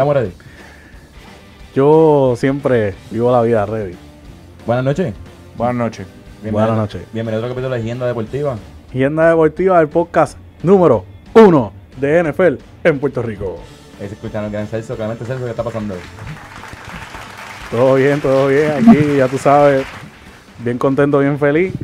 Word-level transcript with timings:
¿Estamos 0.00 0.14
ready? 0.14 0.32
Yo 1.74 2.32
siempre 2.34 2.94
vivo 3.10 3.30
la 3.30 3.42
vida 3.42 3.66
ready. 3.66 3.94
Buenas 4.64 4.82
noches. 4.82 5.12
Buenas 5.58 5.76
noches. 5.76 6.06
Buenas 6.50 6.74
noches. 6.74 7.02
Bienvenido 7.12 7.42
a 7.42 7.44
otro 7.44 7.54
capítulo 7.54 7.74
de 7.74 7.82
Agenda 7.82 8.06
Deportiva. 8.06 8.56
Agenda 8.88 9.28
Deportiva 9.28 9.78
del 9.78 9.88
podcast 9.88 10.38
número 10.62 11.04
uno 11.34 11.74
de 11.98 12.22
NFL 12.22 12.54
en 12.82 12.98
Puerto 12.98 13.20
Rico. 13.20 13.58
Ahí 14.00 14.08
se 14.08 14.14
escuchan 14.14 14.46
el 14.46 14.50
gran 14.50 14.66
Celso, 14.68 14.96
claramente 14.96 15.26
Celso, 15.26 15.44
¿qué 15.44 15.50
está 15.50 15.64
pasando? 15.64 15.94
Todo 17.70 17.96
bien, 17.96 18.22
todo 18.22 18.48
bien. 18.48 18.70
Aquí, 18.70 19.16
ya 19.18 19.28
tú 19.28 19.36
sabes, 19.36 19.84
bien 20.60 20.78
contento, 20.78 21.18
bien 21.18 21.38
feliz. 21.38 21.74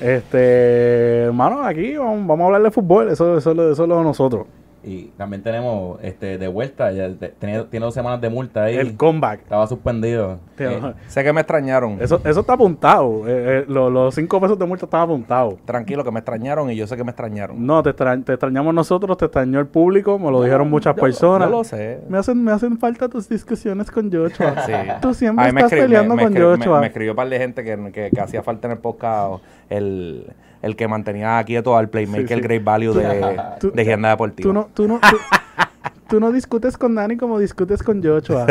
Este, 0.00 1.24
hermano, 1.24 1.62
aquí 1.62 1.94
vamos, 1.98 2.26
vamos 2.26 2.40
a 2.40 2.46
hablar 2.46 2.62
de 2.62 2.70
fútbol. 2.70 3.10
Eso, 3.10 3.36
eso, 3.36 3.50
eso 3.50 3.82
es 3.82 3.86
lo 3.86 3.98
de 3.98 4.02
nosotros. 4.02 4.46
Y 4.86 5.06
también 5.18 5.42
tenemos 5.42 5.98
este 6.02 6.38
de 6.38 6.46
vuelta, 6.48 6.92
ya 6.92 7.12
te- 7.12 7.30
tiene 7.30 7.66
dos 7.80 7.92
semanas 7.92 8.20
de 8.20 8.30
multa 8.30 8.62
ahí. 8.64 8.76
El 8.76 8.96
comeback. 8.96 9.40
Estaba 9.42 9.66
suspendido. 9.66 10.38
Eh, 10.58 10.80
Sé 11.08 11.24
que 11.24 11.32
me 11.32 11.40
extrañaron. 11.40 11.98
Eso, 12.00 12.20
eso 12.24 12.40
está 12.40 12.52
apuntado. 12.52 13.26
Eh, 13.28 13.58
eh, 13.60 13.64
lo- 13.66 13.90
los 13.90 14.14
cinco 14.14 14.40
pesos 14.40 14.56
de 14.58 14.64
multa 14.64 14.84
están 14.86 15.00
apuntados. 15.02 15.56
Tranquilo, 15.64 16.04
que 16.04 16.12
me 16.12 16.20
extrañaron 16.20 16.70
y 16.70 16.76
yo 16.76 16.86
sé 16.86 16.96
que 16.96 17.02
me 17.02 17.10
extrañaron. 17.10 17.66
No, 17.66 17.82
te, 17.82 17.90
extra- 17.90 18.16
te 18.22 18.32
extrañamos 18.34 18.72
nosotros, 18.72 19.16
te 19.18 19.24
extrañó 19.24 19.58
el 19.58 19.66
público, 19.66 20.18
me 20.20 20.30
lo 20.30 20.40
dijeron 20.42 20.70
muchas 20.70 20.94
Yo- 20.94 21.02
personas. 21.02 21.48
Yo 21.50 21.56
lo 21.56 21.64
sé. 21.64 22.00
Me 22.08 22.18
hacen, 22.18 22.44
me 22.44 22.52
hacen 22.52 22.78
falta 22.78 23.08
tus 23.08 23.28
discusiones 23.28 23.90
con 23.90 24.10
Joshua. 24.12 24.54
Sí. 24.66 24.72
Tú 25.02 25.12
siempre 25.14 25.48
estás 25.48 25.68
peleando 25.70 26.14
me- 26.14 26.22
me 26.22 26.28
con 26.28 26.32
escri- 26.34 26.50
me- 26.50 26.56
Joshua. 26.58 26.80
Me, 26.80 26.86
escribió 26.86 27.12
un 27.12 27.16
par 27.16 27.28
de 27.28 27.38
gente 27.38 27.64
que, 27.64 27.76
que, 27.92 28.10
que 28.14 28.20
hacía 28.20 28.42
falta 28.44 28.68
en 28.68 28.72
el 28.72 28.78
podcast 28.78 29.42
el, 29.68 30.26
el 30.66 30.76
que 30.76 30.86
mantenía 30.88 31.42
quieto 31.44 31.76
al 31.76 31.88
playmaker 31.88 32.28
Sí, 32.28 32.34
sí. 32.34 32.40
Great 32.40 32.62
Value 32.64 32.92
de, 32.92 33.40
Tú- 33.60 33.70
de 33.72 33.82
Agenda 33.82 34.10
Deportiva. 34.10 34.48
Tú 34.48 34.52
no, 34.52 34.68
tú 34.74 34.86
no, 34.88 35.00
tú, 35.00 35.16
tú 36.08 36.20
no 36.20 36.32
discutes 36.32 36.76
con 36.76 36.94
Dani 36.94 37.16
como 37.16 37.38
discutes 37.38 37.82
con 37.82 38.02
Joshua. 38.02 38.46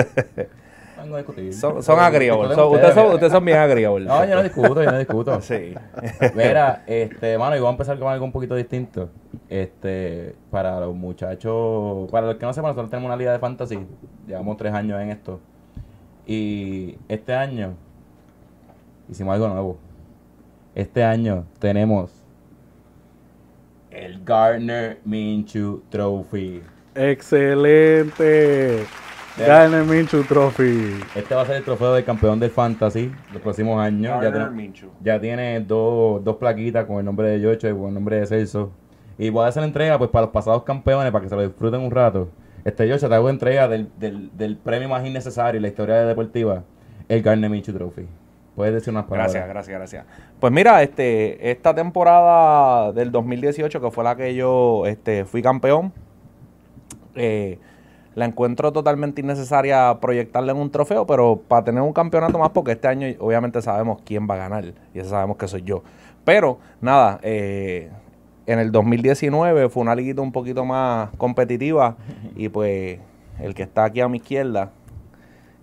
Vengo 0.97 1.15
a 1.15 1.19
discutir. 1.19 1.53
Son, 1.53 1.83
son 1.83 1.99
agriables. 1.99 2.57
Ustedes, 2.57 2.93
son, 2.95 3.03
mira. 3.03 3.13
ustedes 3.13 3.31
son 3.31 3.45
bien 3.45 3.57
agriables. 3.59 4.07
No, 4.07 4.25
yo 4.25 4.35
no 4.35 4.41
discuto, 4.43 4.81
yo 4.83 4.91
no 4.91 4.97
discuto. 4.97 5.39
Sí. 5.41 5.75
Mira, 6.33 6.83
este, 6.87 7.37
mano, 7.37 7.55
y 7.55 7.59
vamos 7.59 7.69
a 7.69 7.75
empezar 7.75 7.99
con 7.99 8.07
algo 8.11 8.25
un 8.25 8.31
poquito 8.31 8.55
distinto. 8.55 9.09
Este, 9.47 10.33
para 10.49 10.79
los 10.79 10.95
muchachos, 10.95 12.09
para 12.09 12.25
los 12.27 12.37
que 12.37 12.45
no 12.47 12.53
sepan, 12.53 12.69
nosotros 12.69 12.89
tenemos 12.89 13.07
una 13.09 13.17
liga 13.17 13.31
de 13.33 13.37
fantasy. 13.39 13.79
Llevamos 14.25 14.57
tres 14.57 14.73
años 14.73 14.99
en 14.99 15.09
esto. 15.11 15.39
Y 16.25 16.97
este 17.07 17.35
año 17.35 17.73
hicimos 19.07 19.35
algo 19.35 19.47
nuevo. 19.49 19.77
Este 20.75 21.03
año 21.03 21.45
tenemos 21.59 22.11
el 23.91 24.23
Gardner 24.23 24.99
Minshew 25.05 25.81
Trophy. 25.89 26.61
Excelente. 26.95 28.85
Gane 29.37 29.83
Minchu 29.83 30.23
Trophy. 30.23 30.93
Este 31.13 31.35
va 31.35 31.41
a 31.41 31.45
ser 31.45 31.57
el 31.57 31.63
trofeo 31.63 31.93
del 31.93 32.05
campeón 32.05 32.39
del 32.39 32.51
fantasy 32.51 33.11
los 33.33 33.41
próximos 33.41 33.81
años. 33.81 34.13
Ya 34.21 34.31
tiene- 34.31 34.45
Ya 35.01 35.19
tiene 35.19 35.59
dos, 35.59 36.23
dos 36.23 36.37
plaquitas 36.37 36.85
con 36.85 36.99
el 36.99 37.05
nombre 37.05 37.27
de 37.29 37.41
Yocho 37.41 37.67
y 37.67 37.73
con 37.73 37.87
el 37.89 37.93
nombre 37.95 38.17
de 38.21 38.25
Celso. 38.27 38.71
Y 39.17 39.29
voy 39.29 39.43
a 39.43 39.47
hacer 39.47 39.61
la 39.61 39.67
entrega 39.67 39.97
pues 39.97 40.09
para 40.09 40.25
los 40.27 40.31
pasados 40.31 40.63
campeones, 40.63 41.11
para 41.11 41.21
que 41.23 41.29
se 41.29 41.35
lo 41.35 41.41
disfruten 41.41 41.81
un 41.81 41.91
rato. 41.91 42.29
Este 42.63 42.87
Yocho, 42.87 43.09
te 43.09 43.15
hago 43.15 43.29
entrega 43.29 43.67
del, 43.67 43.89
del, 43.99 44.29
del 44.37 44.55
premio 44.55 44.87
más 44.87 45.05
innecesario 45.05 45.57
en 45.57 45.63
la 45.63 45.67
historia 45.67 45.95
de 45.95 46.05
deportiva, 46.05 46.63
el 47.09 47.21
Garner 47.21 47.49
Minshew 47.49 47.75
Trophy. 47.75 48.07
Puedes 48.55 48.73
decir 48.73 48.91
unas 48.91 49.05
palabras. 49.05 49.33
Gracias, 49.33 49.49
gracias, 49.49 49.77
gracias. 49.77 50.05
Pues 50.39 50.53
mira, 50.53 50.81
este, 50.81 51.51
esta 51.51 51.75
temporada 51.75 52.93
del 52.93 53.11
2018, 53.11 53.81
que 53.81 53.91
fue 53.91 54.03
la 54.03 54.15
que 54.15 54.33
yo 54.33 54.85
este, 54.85 55.25
fui 55.25 55.41
campeón, 55.41 55.91
eh, 57.15 57.59
la 58.15 58.23
encuentro 58.23 58.71
totalmente 58.71 59.21
innecesaria 59.21 59.97
proyectarle 59.99 60.53
en 60.53 60.57
un 60.57 60.71
trofeo, 60.71 61.05
pero 61.05 61.41
para 61.47 61.65
tener 61.65 61.81
un 61.81 61.91
campeonato 61.91 62.39
más, 62.39 62.49
porque 62.51 62.71
este 62.71 62.87
año 62.87 63.07
obviamente 63.19 63.61
sabemos 63.61 64.01
quién 64.05 64.25
va 64.29 64.35
a 64.35 64.37
ganar, 64.37 64.63
y 64.93 64.99
eso 64.99 65.09
sabemos 65.09 65.35
que 65.35 65.49
soy 65.49 65.63
yo. 65.63 65.83
Pero 66.23 66.57
nada, 66.79 67.19
eh, 67.23 67.91
en 68.45 68.59
el 68.59 68.71
2019 68.71 69.67
fue 69.67 69.83
una 69.83 69.95
liguita 69.95 70.21
un 70.21 70.31
poquito 70.31 70.63
más 70.63 71.09
competitiva, 71.17 71.97
y 72.37 72.47
pues 72.47 72.99
el 73.41 73.53
que 73.53 73.63
está 73.63 73.83
aquí 73.83 73.99
a 73.99 74.07
mi 74.07 74.17
izquierda, 74.17 74.71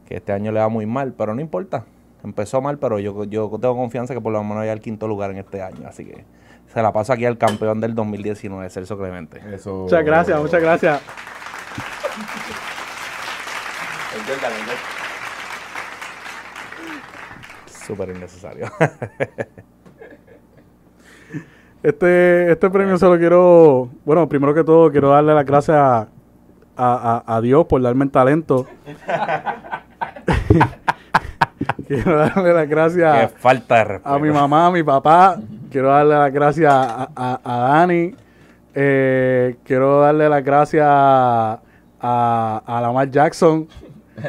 que 0.06 0.16
este 0.16 0.32
año 0.32 0.52
le 0.52 0.60
va 0.60 0.68
muy 0.68 0.84
mal, 0.84 1.14
pero 1.16 1.34
no 1.34 1.40
importa. 1.40 1.86
Empezó 2.24 2.60
mal, 2.60 2.78
pero 2.78 2.98
yo, 2.98 3.24
yo 3.24 3.50
tengo 3.60 3.76
confianza 3.76 4.14
que 4.14 4.20
por 4.20 4.32
lo 4.32 4.42
menos 4.42 4.58
vaya 4.58 4.72
al 4.72 4.80
quinto 4.80 5.08
lugar 5.08 5.30
en 5.32 5.38
este 5.38 5.60
año. 5.62 5.88
Así 5.88 6.04
que 6.04 6.24
se 6.72 6.80
la 6.82 6.92
paso 6.92 7.12
aquí 7.12 7.24
al 7.26 7.36
campeón 7.38 7.80
del 7.80 7.94
2019, 7.94 8.70
Celso 8.70 8.96
Clemente. 8.96 9.40
Eso. 9.52 9.74
Muchas 9.84 10.04
gracias, 10.04 10.40
muchas 10.40 10.62
gracias. 10.62 11.00
Súper 17.86 18.10
innecesario. 18.10 18.66
Este, 21.84 22.52
este 22.52 22.70
premio 22.70 22.96
se 22.96 23.06
lo 23.06 23.18
quiero, 23.18 23.88
bueno, 24.04 24.28
primero 24.28 24.54
que 24.54 24.62
todo 24.62 24.88
quiero 24.92 25.08
darle 25.10 25.34
las 25.34 25.44
gracias 25.44 25.76
a, 25.76 26.06
a- 26.76 27.24
a 27.26 27.40
Dios 27.40 27.66
por 27.66 27.82
darme 27.82 28.04
el 28.04 28.12
talento. 28.12 28.68
quiero 31.88 32.16
darle 32.18 32.52
las 32.54 32.62
Qué 32.64 32.70
gracias 32.70 33.32
falta 33.38 33.76
de 33.78 33.84
respeto. 33.84 34.08
a 34.14 34.18
mi 34.18 34.30
mamá, 34.30 34.66
a 34.66 34.70
mi 34.70 34.82
papá. 34.82 35.38
Quiero 35.70 35.88
darle 35.88 36.14
las 36.14 36.32
gracias 36.32 36.72
a, 36.72 37.08
a- 37.14 37.40
a 37.44 37.58
Dani. 37.78 38.14
Eh, 38.74 39.56
quiero 39.64 40.00
darle 40.00 40.28
las 40.28 40.42
gracias 40.44 40.84
a, 40.86 41.60
a 42.00 42.80
Lamar 42.80 43.10
Jackson. 43.10 43.68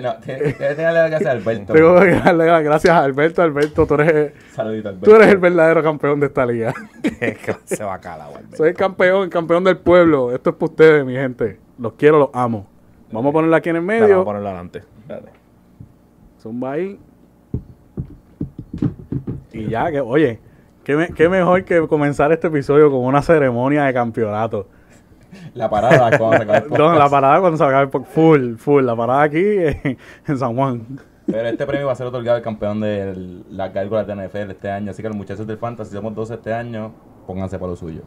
no, 0.02 0.16
tienes 0.18 0.56
que 0.56 0.64
darle 0.76 0.94
las 0.94 1.10
gracias 1.10 1.26
a 1.30 1.32
Alberto. 1.32 1.74
Tengo 1.74 2.00
que 2.00 2.12
darle 2.12 2.46
las 2.48 2.64
gracias 2.64 2.94
a 2.96 3.04
Alberto. 3.04 3.42
Alberto, 3.42 3.86
tú 3.86 3.94
eres, 3.96 4.34
Saludito, 4.54 4.90
Alberto. 4.90 5.10
tú 5.10 5.16
eres 5.16 5.28
el 5.30 5.38
verdadero 5.38 5.84
campeón 5.84 6.20
de 6.20 6.28
esta 6.28 6.46
liga. 6.46 6.74
Qué 7.02 7.36
clase 7.36 7.84
bacala, 7.84 8.28
Gualberto. 8.28 8.58
Soy 8.58 8.70
el 8.70 8.76
campeón, 8.76 9.24
el 9.24 9.30
campeón 9.30 9.64
del 9.64 9.78
pueblo. 9.78 10.32
Esto 10.34 10.52
es 10.52 10.56
para 10.56 10.72
ustedes, 10.72 11.06
mi 11.06 11.14
gente. 11.16 11.60
Los 11.78 11.94
quiero, 11.94 12.20
los 12.20 12.30
amo. 12.34 12.68
Vamos 13.12 13.30
a 13.30 13.34
ponerla 13.34 13.58
aquí 13.58 13.70
en 13.70 13.76
el 13.78 13.86
Dale, 13.86 13.94
Vamos 14.00 14.10
medio. 14.10 14.22
a 14.22 14.26
ponerlo 14.26 14.48
adelante. 14.50 14.84
Espérate. 15.02 15.30
Zumba 16.42 16.72
ahí. 16.74 17.00
Y 19.52 19.68
ya, 19.70 19.92
que, 19.92 20.02
oye, 20.02 20.40
qué, 20.84 20.96
me- 20.96 21.10
qué 21.10 21.30
mejor 21.30 21.64
que 21.64 21.86
comenzar 21.88 22.32
este 22.32 22.48
episodio 22.48 22.90
con 22.90 23.02
una 23.02 23.22
ceremonia 23.22 23.84
de 23.84 23.94
campeonato. 23.94 24.68
La 25.54 25.70
parada 25.70 26.18
cuando 26.18 26.38
se 26.38 26.44
acabe 26.44 26.58
el 26.66 26.70
No, 26.72 26.78
la 26.78 26.92
podcast. 26.92 27.12
parada 27.12 27.40
cuando 27.40 27.58
se 27.58 27.64
acabe 27.64 27.84
el 27.84 27.90
po- 27.90 28.04
full, 28.04 28.56
full. 28.58 28.84
La 28.84 28.96
parada 28.96 29.24
aquí 29.24 29.40
en, 29.44 29.98
en 30.28 30.38
San 30.38 30.56
Juan. 30.56 31.00
Pero 31.26 31.48
este 31.48 31.66
premio 31.66 31.88
va 31.88 31.94
a 31.94 31.96
ser 31.96 32.06
otorgado 32.08 32.38
al 32.38 32.44
campeón 32.44 32.82
de 32.82 33.42
las 33.50 33.74
gárgolas 33.74 34.06
de 34.06 34.16
NFL 34.16 34.52
este 34.52 34.70
año. 34.70 34.92
Así 34.92 35.02
que 35.02 35.08
los 35.08 35.18
muchachos 35.18 35.48
del 35.48 35.58
Fantasy, 35.58 35.92
somos 35.96 36.14
12 36.14 36.34
este 36.34 36.54
año, 36.54 36.92
pónganse 37.26 37.58
para 37.58 37.70
lo 37.72 37.76
suyo. 37.78 38.02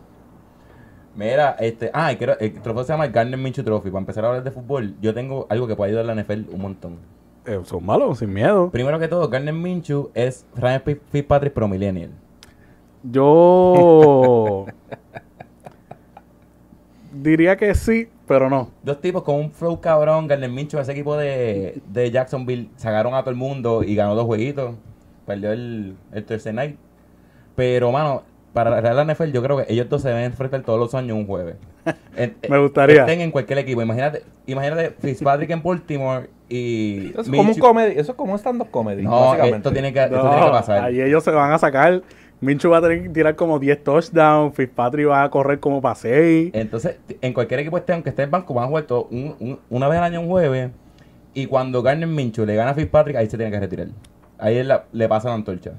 Mira, 1.14 1.56
este. 1.58 1.90
Ah, 1.94 2.12
el 2.12 2.18
trofeo 2.60 2.84
se 2.84 2.92
llama 2.92 3.06
el 3.06 3.12
Garner 3.12 3.38
Minshew 3.38 3.64
Trophy. 3.64 3.88
Para 3.90 4.00
empezar 4.00 4.24
a 4.24 4.28
hablar 4.28 4.44
de 4.44 4.50
fútbol, 4.50 4.94
yo 5.00 5.14
tengo 5.14 5.46
algo 5.48 5.66
que 5.66 5.74
puede 5.74 5.92
ayudar 5.92 6.10
a 6.10 6.14
la 6.14 6.22
NFL 6.22 6.50
un 6.52 6.60
montón. 6.60 6.98
Eh, 7.46 7.60
son 7.64 7.84
malos, 7.84 8.18
sin 8.18 8.32
miedo. 8.32 8.70
Primero 8.70 8.98
que 8.98 9.08
todo, 9.08 9.28
Garner 9.28 9.54
Minshew 9.54 10.10
es 10.14 10.44
Ryan 10.56 10.82
Fi- 10.84 11.00
Fitzpatrick 11.12 11.52
Pro 11.52 11.68
Millennial. 11.68 12.10
Yo 13.04 14.66
diría 17.12 17.56
que 17.56 17.74
sí, 17.74 18.08
pero 18.26 18.50
no. 18.50 18.70
Dos 18.82 19.00
tipos 19.00 19.22
con 19.22 19.36
un 19.36 19.50
flow 19.52 19.80
cabrón. 19.80 20.26
Garner 20.26 20.50
Minshew, 20.50 20.80
ese 20.80 20.92
equipo 20.92 21.16
de, 21.16 21.80
de 21.92 22.10
Jacksonville, 22.10 22.68
sacaron 22.76 23.14
a 23.14 23.20
todo 23.20 23.30
el 23.30 23.36
mundo 23.36 23.82
y 23.84 23.94
ganó 23.94 24.14
dos 24.14 24.26
jueguitos. 24.26 24.74
Perdió 25.24 25.52
el, 25.52 25.96
el 26.12 26.24
Thursday 26.24 26.52
night. 26.52 26.76
Pero, 27.54 27.90
mano, 27.92 28.22
para 28.56 28.80
la 28.94 29.04
NFL, 29.14 29.30
yo 29.32 29.42
creo 29.42 29.58
que 29.58 29.72
ellos 29.72 29.88
dos 29.88 30.02
se 30.02 30.08
deben 30.08 30.24
enfrentar 30.24 30.62
todos 30.62 30.80
los 30.80 30.94
años 30.94 31.16
un 31.16 31.26
jueves. 31.26 31.56
En- 32.16 32.34
Me 32.48 32.58
gustaría. 32.58 33.00
Estén 33.02 33.20
en 33.20 33.30
cualquier 33.30 33.58
equipo. 33.58 33.82
Imagínate, 33.82 34.22
imagínate 34.46 34.90
Fitzpatrick 34.98 35.50
en 35.50 35.62
Baltimore 35.62 36.28
y. 36.48 37.10
Eso 37.10 37.20
es 37.20 37.28
como 37.28 37.42
un 37.42 37.54
comedy. 37.58 37.92
Eso 37.98 38.12
es 38.12 38.16
como 38.16 38.32
un 38.32 38.38
stand-up 38.38 38.70
comedy. 38.70 39.02
No, 39.02 39.10
básicamente. 39.10 39.56
esto 39.58 39.72
tiene 39.72 39.92
que, 39.92 40.02
esto 40.02 40.16
No, 40.16 40.30
tiene 40.30 40.46
que 40.46 40.50
pasar. 40.50 40.84
ahí 40.84 41.00
ellos 41.00 41.22
se 41.22 41.30
van 41.30 41.52
a 41.52 41.58
sacar. 41.58 42.02
Minchu 42.40 42.68
va 42.70 42.78
a 42.78 42.82
tener 42.82 43.02
que 43.02 43.08
tirar 43.10 43.36
como 43.36 43.58
10 43.58 43.84
touchdowns. 43.84 44.54
Fitzpatrick 44.54 45.08
va 45.08 45.22
a 45.24 45.30
correr 45.30 45.60
como 45.60 45.80
para 45.80 45.94
6. 45.94 46.50
Entonces, 46.54 46.96
en 47.20 47.32
cualquier 47.32 47.60
equipo 47.60 47.76
esté, 47.78 47.92
aunque 47.92 48.10
esté 48.10 48.22
en 48.24 48.30
banco, 48.30 48.52
van 48.54 48.64
a 48.64 48.68
jugar 48.68 48.84
todo 48.84 49.08
un- 49.10 49.36
un- 49.40 49.58
una 49.70 49.88
vez 49.88 49.98
al 49.98 50.04
año 50.04 50.20
un 50.20 50.28
jueves. 50.28 50.70
Y 51.34 51.46
cuando 51.46 51.82
Garner 51.82 52.08
Minshew 52.08 52.44
le 52.46 52.54
gana 52.56 52.70
a 52.70 52.74
Fitzpatrick, 52.74 53.16
ahí 53.16 53.26
se 53.28 53.36
tiene 53.36 53.52
que 53.52 53.60
retirar. 53.60 53.88
Ahí 54.38 54.56
él 54.56 54.68
la- 54.68 54.84
le 54.92 55.08
pasa 55.08 55.28
la 55.28 55.34
antorcha. 55.34 55.72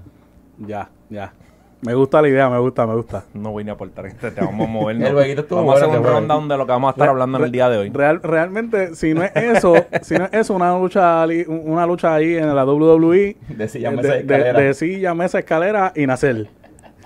Ya, 0.60 0.90
ya. 1.10 1.34
Me 1.82 1.94
gusta 1.94 2.22
la 2.24 2.28
idea, 2.28 2.50
me 2.50 2.58
gusta, 2.58 2.88
me 2.88 2.96
gusta. 2.96 3.24
No 3.36 3.52
voy 3.52 3.64
ni 3.64 3.70
a 3.70 3.74
aportar 3.74 4.08
este 4.08 4.32
tema. 4.32 4.48
Vamos 4.48 4.68
a 4.68 4.72
movernos. 4.72 5.08
El 5.10 5.14
jueguito 5.16 5.42
estuvo 5.42 5.60
Vamos 5.60 5.76
a 5.82 5.86
hacer 5.86 6.00
un 6.00 6.04
rundown 6.06 6.48
de 6.48 6.58
lo 6.58 6.66
que 6.66 6.72
vamos 6.72 6.88
a 6.88 6.92
estar 6.92 7.06
Re- 7.06 7.12
hablando 7.12 7.38
en 7.38 7.44
el 7.44 7.52
día 7.52 7.70
de 7.70 7.78
hoy. 7.78 7.90
Real- 7.92 8.20
realmente, 8.24 8.96
si 8.96 9.14
no 9.14 9.22
es 9.24 9.32
eso, 9.36 9.76
si 10.02 10.16
no 10.16 10.26
es 10.26 10.34
eso, 10.34 10.56
una 10.56 10.76
lucha, 10.78 11.24
una 11.48 11.86
lucha 11.86 12.16
ahí 12.16 12.36
en 12.36 12.56
la 12.56 12.66
WWE 12.66 13.38
De 13.50 13.68
silla, 13.70 13.92
de, 13.92 13.96
mesa, 13.98 14.08
de- 14.14 14.20
escalera. 14.22 14.60
de 14.60 14.74
silla, 14.74 15.14
mesa, 15.14 15.40
escalera 15.40 15.94
y 15.96 16.08
nacer. 16.08 16.48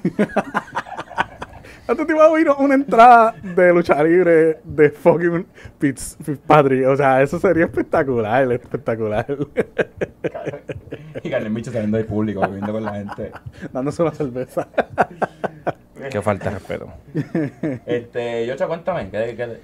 Antes 1.92 2.08
te 2.08 2.14
iba 2.14 2.26
a 2.26 2.30
oír 2.30 2.48
una 2.58 2.74
entrada 2.74 3.36
de 3.44 3.74
lucha 3.74 4.02
libre 4.02 4.60
de 4.64 4.90
fucking 4.92 5.46
Fitzpatrick. 5.78 6.88
O 6.88 6.96
sea, 6.96 7.22
eso 7.22 7.38
sería 7.38 7.66
espectacular, 7.66 8.50
espectacular. 8.50 9.26
y 11.22 11.30
Carmen 11.30 11.54
Micho 11.54 11.70
saliendo 11.70 11.98
del 11.98 12.06
público, 12.06 12.40
viviendo 12.48 12.72
con 12.72 12.84
la 12.84 12.94
gente. 12.94 13.32
Dándose 13.74 14.02
una 14.04 14.12
cerveza. 14.12 14.70
Qué 16.10 16.22
falta 16.22 16.46
de 16.46 16.52
respeto. 16.52 16.88
Este, 17.86 18.48
Yocha, 18.48 18.68
cuéntame, 18.68 19.10
¿qué, 19.10 19.36
qué, 19.36 19.58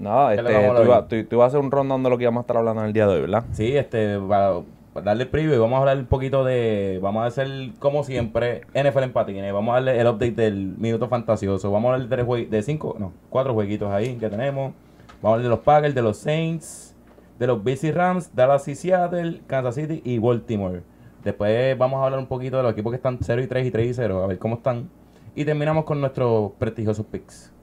no, 0.00 0.30
este, 0.32 1.24
tú, 1.24 1.36
ibas 1.36 1.44
a 1.44 1.46
hacer 1.46 1.60
un 1.60 1.70
rondón 1.70 2.02
de 2.02 2.10
lo 2.10 2.18
que 2.18 2.24
íbamos 2.24 2.40
a 2.40 2.42
estar 2.42 2.56
hablando 2.56 2.82
en 2.82 2.88
el 2.88 2.92
día 2.92 3.06
de 3.06 3.14
hoy, 3.14 3.20
¿verdad? 3.20 3.44
Sí, 3.52 3.76
este, 3.76 4.18
para, 4.18 4.54
darle 5.02 5.26
preview 5.26 5.54
y 5.54 5.58
vamos 5.58 5.76
a 5.76 5.80
hablar 5.80 5.98
un 5.98 6.06
poquito 6.06 6.44
de, 6.44 7.00
vamos 7.02 7.24
a 7.24 7.26
hacer 7.26 7.48
como 7.78 8.04
siempre, 8.04 8.62
NFL 8.74 9.02
en 9.02 9.12
patines, 9.12 9.52
vamos 9.52 9.72
a 9.72 9.74
darle 9.74 10.00
el 10.00 10.06
update 10.06 10.32
del 10.32 10.76
minuto 10.78 11.08
fantasioso, 11.08 11.70
vamos 11.72 11.90
a 11.90 11.94
hablar 11.94 12.08
de, 12.08 12.16
tres 12.16 12.50
de 12.50 12.62
cinco, 12.62 12.96
no, 12.98 13.12
cuatro 13.28 13.54
jueguitos 13.54 13.90
ahí 13.90 14.16
que 14.16 14.28
tenemos, 14.28 14.72
vamos 15.20 15.24
a 15.24 15.28
hablar 15.28 15.42
de 15.42 15.48
los 15.48 15.60
Packers, 15.60 15.94
de 15.94 16.02
los 16.02 16.16
Saints, 16.18 16.94
de 17.38 17.46
los 17.46 17.62
BC 17.62 17.92
Rams, 17.92 18.34
Dallas 18.34 18.68
y 18.68 18.74
Seattle, 18.74 19.40
Kansas 19.46 19.74
City 19.74 20.00
y 20.04 20.18
Baltimore. 20.18 20.82
Después 21.24 21.76
vamos 21.78 22.00
a 22.00 22.04
hablar 22.04 22.20
un 22.20 22.26
poquito 22.26 22.58
de 22.58 22.62
los 22.62 22.72
equipos 22.72 22.92
que 22.92 22.96
están 22.96 23.18
0 23.20 23.42
y 23.42 23.46
3 23.46 23.66
y 23.66 23.70
3 23.70 23.86
y 23.88 23.94
0, 23.94 24.22
a 24.22 24.26
ver 24.26 24.38
cómo 24.38 24.56
están. 24.56 24.90
Y 25.34 25.44
terminamos 25.44 25.84
con 25.84 26.00
nuestros 26.00 26.52
prestigiosos 26.58 27.06
picks. 27.06 27.53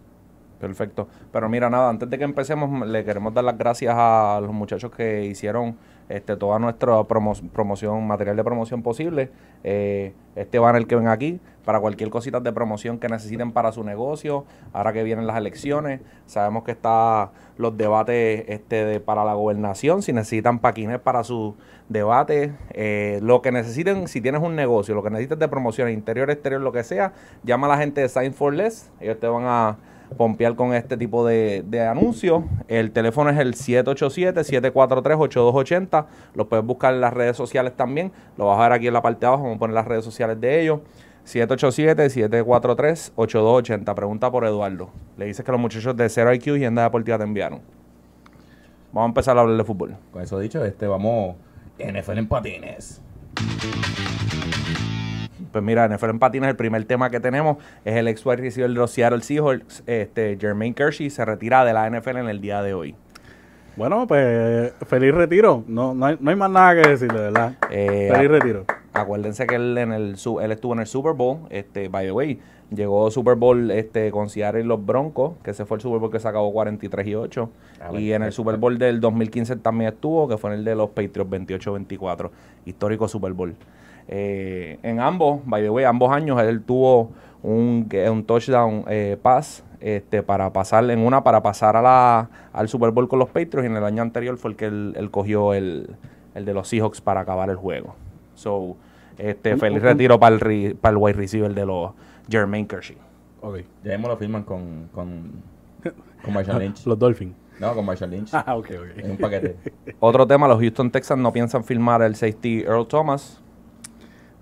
Perfecto. 0.61 1.07
Pero 1.31 1.49
mira, 1.49 1.71
nada, 1.71 1.89
antes 1.89 2.07
de 2.07 2.19
que 2.19 2.23
empecemos, 2.23 2.87
le 2.87 3.03
queremos 3.03 3.33
dar 3.33 3.43
las 3.43 3.57
gracias 3.57 3.95
a 3.97 4.39
los 4.41 4.53
muchachos 4.53 4.91
que 4.91 5.25
hicieron 5.25 5.75
este, 6.07 6.35
toda 6.37 6.59
nuestra 6.59 7.03
promoción, 7.05 8.05
material 8.05 8.35
de 8.35 8.43
promoción 8.43 8.83
posible. 8.83 9.31
Eh, 9.63 10.13
este 10.35 10.59
banner 10.59 10.85
que 10.85 10.95
ven 10.95 11.07
aquí, 11.07 11.39
para 11.65 11.79
cualquier 11.79 12.11
cosita 12.11 12.39
de 12.39 12.53
promoción 12.53 12.99
que 12.99 13.07
necesiten 13.09 13.51
para 13.51 13.71
su 13.71 13.83
negocio, 13.83 14.45
ahora 14.71 14.93
que 14.93 15.03
vienen 15.03 15.25
las 15.25 15.37
elecciones, 15.37 16.01
sabemos 16.27 16.63
que 16.63 16.71
está 16.71 17.31
los 17.57 17.75
debates 17.75 18.45
este, 18.47 18.85
de, 18.85 18.99
para 18.99 19.25
la 19.25 19.33
gobernación, 19.33 20.03
si 20.03 20.13
necesitan 20.13 20.59
paquines 20.59 20.99
para 20.99 21.23
su 21.23 21.55
debate, 21.89 22.53
eh, 22.71 23.19
lo 23.23 23.41
que 23.41 23.51
necesiten, 23.51 24.07
si 24.07 24.21
tienes 24.21 24.41
un 24.41 24.55
negocio, 24.55 24.93
lo 24.93 25.01
que 25.01 25.09
necesites 25.09 25.39
de 25.39 25.47
promoción, 25.47 25.89
interior, 25.89 26.29
exterior, 26.29 26.61
lo 26.61 26.71
que 26.71 26.83
sea, 26.83 27.13
llama 27.43 27.65
a 27.67 27.71
la 27.71 27.77
gente 27.77 28.01
de 28.01 28.09
Sign 28.09 28.33
for 28.33 28.53
Less, 28.53 28.91
ellos 28.99 29.19
te 29.19 29.27
van 29.27 29.43
a 29.45 29.77
pompear 30.17 30.55
con 30.55 30.73
este 30.73 30.97
tipo 30.97 31.25
de, 31.25 31.63
anuncios. 31.89 32.43
El 32.67 32.91
teléfono 32.91 33.29
es 33.29 33.39
el 33.39 33.53
787-743-8280. 33.55 36.05
Lo 36.35 36.49
puedes 36.49 36.65
buscar 36.65 36.93
en 36.93 36.99
las 37.01 37.13
redes 37.13 37.35
sociales 37.37 37.73
también. 37.75 38.11
Lo 38.37 38.47
vas 38.47 38.59
a 38.59 38.63
ver 38.63 38.73
aquí 38.73 38.87
en 38.87 38.93
la 38.93 39.01
parte 39.01 39.21
de 39.21 39.27
abajo. 39.27 39.43
Vamos 39.43 39.55
a 39.57 39.59
poner 39.59 39.75
las 39.75 39.87
redes 39.87 40.03
sociales 40.05 40.39
de 40.39 40.61
ellos. 40.61 40.79
787-743-8280. 41.25 43.95
Pregunta 43.95 44.31
por 44.31 44.45
Eduardo. 44.45 44.89
Le 45.17 45.25
dices 45.25 45.45
que 45.45 45.51
los 45.51 45.61
muchachos 45.61 45.95
de 45.95 46.09
Zero 46.09 46.33
IQ 46.33 46.57
y 46.57 46.65
Enda 46.65 46.83
Deportiva 46.83 47.17
te 47.17 47.23
enviaron. 47.23 47.61
Vamos 48.91 49.07
a 49.07 49.09
empezar 49.09 49.37
a 49.37 49.41
hablar 49.41 49.57
de 49.57 49.63
fútbol. 49.63 49.95
Con 50.11 50.21
eso 50.21 50.39
dicho, 50.39 50.63
este 50.65 50.87
vamos 50.87 51.35
NFL 51.77 52.17
en 52.17 52.27
patines. 52.27 53.01
Pues 55.51 55.63
mira, 55.63 55.87
NFL 55.87 56.09
en 56.11 56.19
patines, 56.19 56.49
el 56.49 56.55
primer 56.55 56.83
tema 56.85 57.09
que 57.09 57.19
tenemos 57.19 57.57
es 57.83 57.95
el 57.95 58.07
ex 58.07 58.25
wide 58.25 58.37
receiver 58.37 58.69
de 58.69 58.75
los 58.75 58.91
Seattle 58.91 59.21
Seahawks, 59.21 59.83
este, 59.85 60.37
Jermaine 60.39 60.73
Kersey, 60.73 61.09
se 61.09 61.25
retira 61.25 61.65
de 61.65 61.73
la 61.73 61.89
NFL 61.89 62.17
en 62.17 62.29
el 62.29 62.41
día 62.41 62.61
de 62.61 62.73
hoy. 62.73 62.95
Bueno, 63.75 64.05
pues 64.05 64.73
feliz 64.87 65.13
retiro. 65.13 65.63
No, 65.67 65.93
no, 65.93 66.05
hay, 66.05 66.17
no 66.19 66.29
hay 66.29 66.35
más 66.35 66.51
nada 66.51 66.81
que 66.81 66.89
decir, 66.89 67.11
de 67.11 67.19
verdad. 67.19 67.53
Eh, 67.69 68.09
feliz 68.11 68.29
retiro. 68.29 68.65
Acuérdense 68.93 69.47
que 69.47 69.55
él, 69.55 69.77
en 69.77 69.93
el, 69.93 70.15
él 70.41 70.51
estuvo 70.51 70.73
en 70.73 70.79
el 70.79 70.87
Super 70.87 71.13
Bowl, 71.13 71.39
este, 71.49 71.87
by 71.87 72.05
the 72.05 72.11
way. 72.11 72.39
Llegó 72.75 73.09
Super 73.11 73.35
Bowl 73.35 73.71
este, 73.71 74.11
con 74.11 74.29
Seattle 74.29 74.61
y 74.61 74.63
los 74.63 74.85
Broncos, 74.85 75.33
que 75.43 75.51
ese 75.51 75.65
fue 75.65 75.77
el 75.77 75.81
Super 75.81 75.99
Bowl 75.99 76.11
que 76.11 76.19
se 76.19 76.27
acabó 76.27 76.51
43 76.53 77.07
y 77.07 77.15
8. 77.15 77.49
y 77.93 78.11
en 78.11 78.23
el 78.23 78.31
Super 78.31 78.57
Bowl 78.57 78.77
del 78.77 78.99
2015 79.01 79.57
también 79.57 79.93
estuvo, 79.93 80.27
que 80.27 80.37
fue 80.37 80.51
en 80.51 80.59
el 80.59 80.65
de 80.65 80.75
los 80.75 80.89
Patriots 80.89 81.29
28-24. 81.29 82.29
Histórico 82.65 83.07
Super 83.07 83.33
Bowl. 83.33 83.55
Eh, 84.07 84.79
en 84.83 84.99
ambos, 84.99 85.41
by 85.45 85.61
the 85.61 85.69
way, 85.69 85.85
ambos 85.85 86.11
años 86.11 86.41
él 86.41 86.61
tuvo 86.63 87.11
un, 87.43 87.89
un 88.09 88.23
touchdown 88.25 88.83
eh, 88.87 89.17
pass 89.21 89.63
este, 89.79 90.21
para 90.21 90.53
pasar 90.53 90.89
en 90.91 90.99
una 90.99 91.23
para 91.23 91.41
pasar 91.41 91.75
a 91.75 91.81
la, 91.81 92.29
al 92.53 92.69
Super 92.69 92.91
Bowl 92.91 93.07
con 93.07 93.19
los 93.19 93.29
Patriots 93.29 93.63
y 93.63 93.65
en 93.65 93.77
el 93.77 93.83
año 93.83 94.01
anterior 94.01 94.37
fue 94.37 94.51
el 94.51 94.57
que 94.57 94.65
él, 94.65 95.09
cogió 95.11 95.53
el, 95.53 95.89
de 96.35 96.53
los 96.53 96.67
Seahawks 96.67 97.01
para 97.01 97.21
acabar 97.21 97.49
el 97.49 97.55
juego. 97.55 97.95
So, 98.35 98.75
este, 99.17 99.57
feliz 99.57 99.81
retiro 99.81 100.19
para 100.19 100.35
el, 100.35 100.75
para 100.75 100.91
el 100.91 100.97
wide 100.97 101.13
receiver 101.17 101.53
de 101.53 101.65
los 101.65 101.91
Jermaine 102.29 102.67
Kersey. 102.67 102.97
Okay. 103.41 103.65
Ya 103.83 103.93
mismo 103.93 104.07
lo 104.07 104.17
firman 104.17 104.43
con, 104.43 104.87
con, 104.93 105.31
con 106.23 106.33
Marshall 106.33 106.59
Lynch. 106.59 106.85
los 106.85 106.97
Dolphins. 106.99 107.35
No, 107.59 107.73
con 107.73 107.85
Marshall 107.85 108.11
Lynch. 108.11 108.29
Ah, 108.33 108.55
ok, 108.55 108.69
ok. 108.77 108.97
En 108.97 109.11
un 109.11 109.17
paquete. 109.17 109.57
Otro 109.99 110.27
tema, 110.27 110.47
los 110.47 110.59
Houston 110.59 110.91
Texans 110.91 111.21
no 111.21 111.33
piensan 111.33 111.63
firmar 111.63 112.03
el 112.03 112.15
safety 112.15 112.61
Earl 112.61 112.87
Thomas 112.87 113.40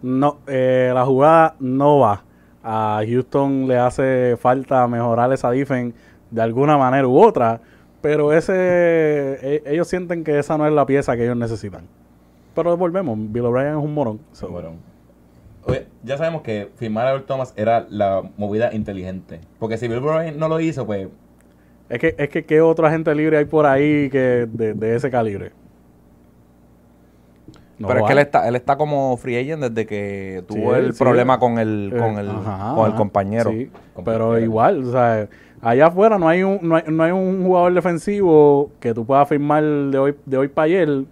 no, 0.02 0.38
eh, 0.48 0.92
la 0.94 1.06
jugada 1.06 1.56
no 1.60 2.00
va. 2.00 2.24
A 2.64 3.02
Houston 3.08 3.68
le 3.68 3.78
hace 3.78 4.38
falta 4.38 4.88
mejorar 4.88 5.32
esa 5.32 5.50
defense 5.52 5.98
de 6.30 6.42
alguna 6.42 6.78
manera 6.78 7.08
u 7.08 7.18
otra, 7.18 7.62
pero 8.02 8.34
ese 8.34 8.54
e, 8.54 9.64
ellos 9.66 9.88
sienten 9.88 10.24
que 10.24 10.40
esa 10.40 10.58
no 10.58 10.68
es 10.68 10.74
la 10.74 10.86
pieza 10.86 11.16
que 11.16 11.24
ellos 11.24 11.38
necesitan. 11.38 11.88
Pero 12.56 12.76
volvemos, 12.78 13.18
Bill 13.20 13.46
O'Brien 13.46 13.70
es 13.70 13.76
un 13.84 13.94
morón. 13.94 14.20
Oye, 15.66 15.88
ya 16.04 16.18
sabemos 16.18 16.42
que 16.42 16.70
firmar 16.76 17.08
a 17.08 17.12
Earl 17.12 17.24
Thomas 17.24 17.54
era 17.56 17.86
la 17.90 18.24
movida 18.38 18.74
inteligente. 18.74 19.40
Porque 19.60 19.78
si 19.78 19.88
Bill 19.88 20.00
O'Brien 20.00 20.38
no 20.38 20.48
lo 20.48 20.60
hizo, 20.60 20.86
pues... 20.86 21.08
Es 21.90 22.00
que, 22.00 22.16
es 22.18 22.30
que 22.30 22.46
¿qué 22.46 22.62
otro 22.62 22.86
agente 22.86 23.14
libre 23.16 23.38
hay 23.38 23.46
por 23.46 23.66
ahí 23.66 24.10
que 24.10 24.48
de 24.52 24.96
ese 24.96 25.10
calibre? 25.10 25.52
Pero 27.88 28.00
es 28.00 28.06
que 28.06 28.14
él 28.14 28.20
está, 28.20 28.48
él 28.48 28.56
está 28.56 28.78
como 28.78 29.16
free 29.18 29.38
agent 29.38 29.64
desde 29.64 29.86
que 29.86 30.44
tuvo 30.48 30.76
el 30.76 30.94
problema 30.94 31.40
con 31.40 31.60
el, 31.60 31.94
con 31.98 32.18
el, 32.18 32.28
con 32.76 32.88
el 32.88 32.96
compañero. 32.96 33.52
Sí, 33.52 33.72
pero 34.04 34.40
igual, 34.40 34.84
o 34.86 34.92
sea, 34.92 35.28
allá 35.62 35.88
afuera 35.88 36.18
no 36.18 36.28
hay 36.28 36.44
un, 36.44 36.60
no 36.62 36.76
hay, 36.76 36.84
no 36.88 37.04
hay 37.04 37.12
un 37.12 37.44
jugador 37.44 37.74
defensivo 37.74 38.72
que 38.80 38.94
tú 38.94 39.06
puedas 39.06 39.28
firmar 39.28 39.64
de 39.64 39.98
hoy, 39.98 40.16
de 40.26 40.38
hoy 40.38 40.48
para 40.48 40.66
ayer 40.66 41.06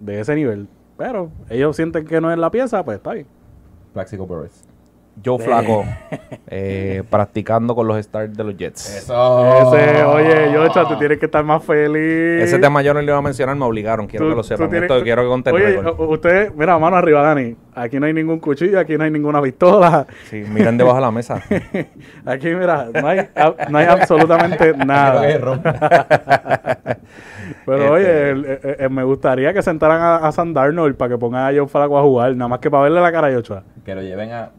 de 0.00 0.20
ese 0.20 0.34
nivel. 0.34 0.68
Pero 0.96 1.30
ellos 1.48 1.76
sienten 1.76 2.04
que 2.04 2.20
no 2.20 2.30
es 2.30 2.38
la 2.38 2.50
pieza, 2.50 2.84
pues 2.84 2.98
está 2.98 3.12
ahí. 3.12 3.26
Plaxico 3.92 4.26
Perez. 4.26 4.69
Joe 5.24 5.38
Flaco 5.38 5.84
eh, 6.48 7.02
practicando 7.08 7.74
con 7.74 7.86
los 7.86 7.98
stars 7.98 8.36
de 8.36 8.44
los 8.44 8.56
Jets. 8.56 8.96
Eso. 8.98 9.74
Ese, 9.74 10.04
oye, 10.04 10.52
Yocha, 10.52 10.86
tú 10.86 10.96
tienes 10.98 11.18
que 11.18 11.26
estar 11.26 11.44
más 11.44 11.64
feliz. 11.64 12.42
Ese 12.42 12.58
tema 12.58 12.82
yo 12.82 12.94
no 12.94 13.00
le 13.00 13.06
iba 13.06 13.16
a 13.16 13.22
mencionar, 13.22 13.56
me 13.56 13.64
obligaron. 13.64 14.06
Quiero 14.06 14.28
que 14.28 14.34
lo 14.34 14.42
sepan. 14.42 14.74
Esto 14.74 15.02
quiero 15.02 15.22
que 15.22 15.28
conté. 15.28 15.50
Oye, 15.50 15.80
usted, 15.98 16.52
mira, 16.54 16.78
mano 16.78 16.96
arriba, 16.96 17.22
Dani. 17.22 17.56
Aquí 17.74 18.00
no 18.00 18.06
hay 18.06 18.12
ningún 18.12 18.40
cuchillo, 18.40 18.78
aquí 18.80 18.98
no 18.98 19.04
hay 19.04 19.10
ninguna 19.10 19.40
pistola. 19.40 20.06
Sí, 20.28 20.44
miren 20.48 20.76
debajo 20.76 20.96
de 20.96 21.02
la 21.02 21.10
mesa. 21.10 21.42
aquí, 22.26 22.48
mira, 22.48 22.88
no 22.92 23.06
hay, 23.08 23.28
no 23.68 23.78
hay 23.78 23.86
absolutamente 23.86 24.74
nada. 24.84 25.22
Pero 27.64 27.92
oye, 27.92 28.32
este- 28.32 28.88
me 28.88 29.04
gustaría 29.04 29.52
que 29.52 29.62
sentaran 29.62 30.00
a, 30.00 30.16
a 30.16 30.32
San 30.32 30.52
Darnold 30.52 30.96
para 30.96 31.10
que 31.10 31.18
pongan 31.18 31.46
a 31.46 31.56
Joe 31.56 31.68
Flaco 31.68 31.98
a 31.98 32.02
jugar, 32.02 32.34
nada 32.34 32.48
más 32.48 32.58
que 32.58 32.70
para 32.70 32.84
verle 32.84 33.00
la 33.00 33.12
cara 33.12 33.28
a 33.28 33.30
Yocha. 33.30 33.62
Que 33.84 33.94
lo 33.94 34.02
lleven 34.02 34.32
a 34.32 34.50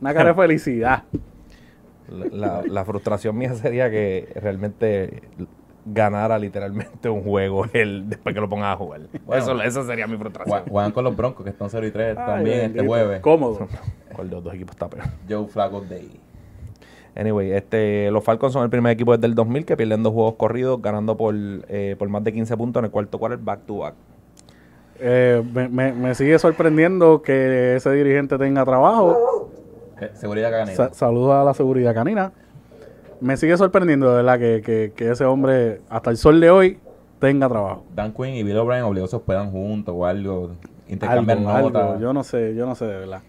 una 0.00 0.14
cara 0.14 0.30
de 0.30 0.34
felicidad. 0.42 1.04
La, 2.10 2.84
frustración 2.84 3.36
mía 3.36 3.54
sería 3.54 3.90
que 3.90 4.28
realmente 4.36 5.22
ganara 5.84 6.38
literalmente 6.38 7.08
un 7.08 7.22
juego 7.22 7.66
el, 7.72 8.08
después 8.08 8.34
que 8.34 8.40
lo 8.40 8.48
pongas 8.48 8.74
a 8.74 8.76
jugar. 8.76 9.02
eso, 9.32 9.62
esa 9.62 9.84
sería 9.84 10.06
mi 10.06 10.16
frustración. 10.16 10.62
Juegan 10.68 10.92
con 10.92 11.04
los 11.04 11.16
Broncos 11.16 11.44
que 11.44 11.50
están 11.50 11.68
0 11.68 11.86
y 11.86 11.90
3 11.90 12.16
también 12.16 12.60
este 12.76 12.86
jueves. 12.86 13.20
Cómodo. 13.20 13.68
Con 14.14 14.30
los 14.30 14.42
dos 14.42 14.52
equipos 14.54 14.74
está 14.74 14.88
peor. 14.88 15.04
Joe 15.28 15.46
Flacco 15.46 15.80
Day. 15.82 16.20
Anyway, 17.14 17.52
este, 17.52 18.10
los 18.10 18.24
Falcons 18.24 18.52
son 18.52 18.64
el 18.64 18.70
primer 18.70 18.92
equipo 18.92 19.12
desde 19.16 19.26
el 19.26 19.34
2000 19.34 19.64
que 19.64 19.76
pierden 19.76 20.02
dos 20.02 20.12
juegos 20.12 20.34
corridos, 20.34 20.80
ganando 20.80 21.16
por, 21.16 21.34
eh, 21.36 21.94
por 21.98 22.08
más 22.08 22.24
de 22.24 22.32
15 22.32 22.56
puntos 22.56 22.80
en 22.80 22.86
el 22.86 22.90
cuarto 22.90 23.18
quarter 23.18 23.38
back 23.38 23.66
to 23.66 23.78
back. 23.78 23.94
Eh, 25.00 25.42
me, 25.52 25.68
me, 25.68 25.92
me, 25.92 26.14
sigue 26.14 26.38
sorprendiendo 26.38 27.22
que 27.22 27.76
ese 27.76 27.92
dirigente 27.92 28.38
tenga 28.38 28.64
trabajo 28.64 29.50
Seguridad 30.14 30.50
canina. 30.50 30.90
saludos 30.92 31.34
a 31.34 31.44
la 31.44 31.54
seguridad 31.54 31.94
canina. 31.94 32.32
Me 33.20 33.36
sigue 33.36 33.56
sorprendiendo, 33.56 34.10
de 34.10 34.16
verdad, 34.22 34.38
que, 34.38 34.92
que, 34.94 35.10
ese 35.10 35.24
hombre, 35.24 35.80
hasta 35.88 36.10
el 36.10 36.16
sol 36.16 36.40
de 36.40 36.50
hoy, 36.50 36.78
tenga 37.18 37.48
trabajo. 37.48 37.84
Dan 37.94 38.12
Quinn 38.12 38.34
y 38.34 38.42
Bill 38.42 38.58
O'Brien 38.58 38.84
obligados 38.84 39.10
se 39.10 39.16
hospedan 39.16 39.50
juntos 39.50 39.94
o 39.96 40.06
algo. 40.06 40.52
Intercambiar 40.86 41.40
notas. 41.40 42.00
Yo 42.00 42.12
no 42.12 42.22
sé, 42.22 42.54
yo 42.54 42.64
no 42.64 42.74
sé, 42.74 42.86
de 42.86 42.98
verdad. 42.98 43.22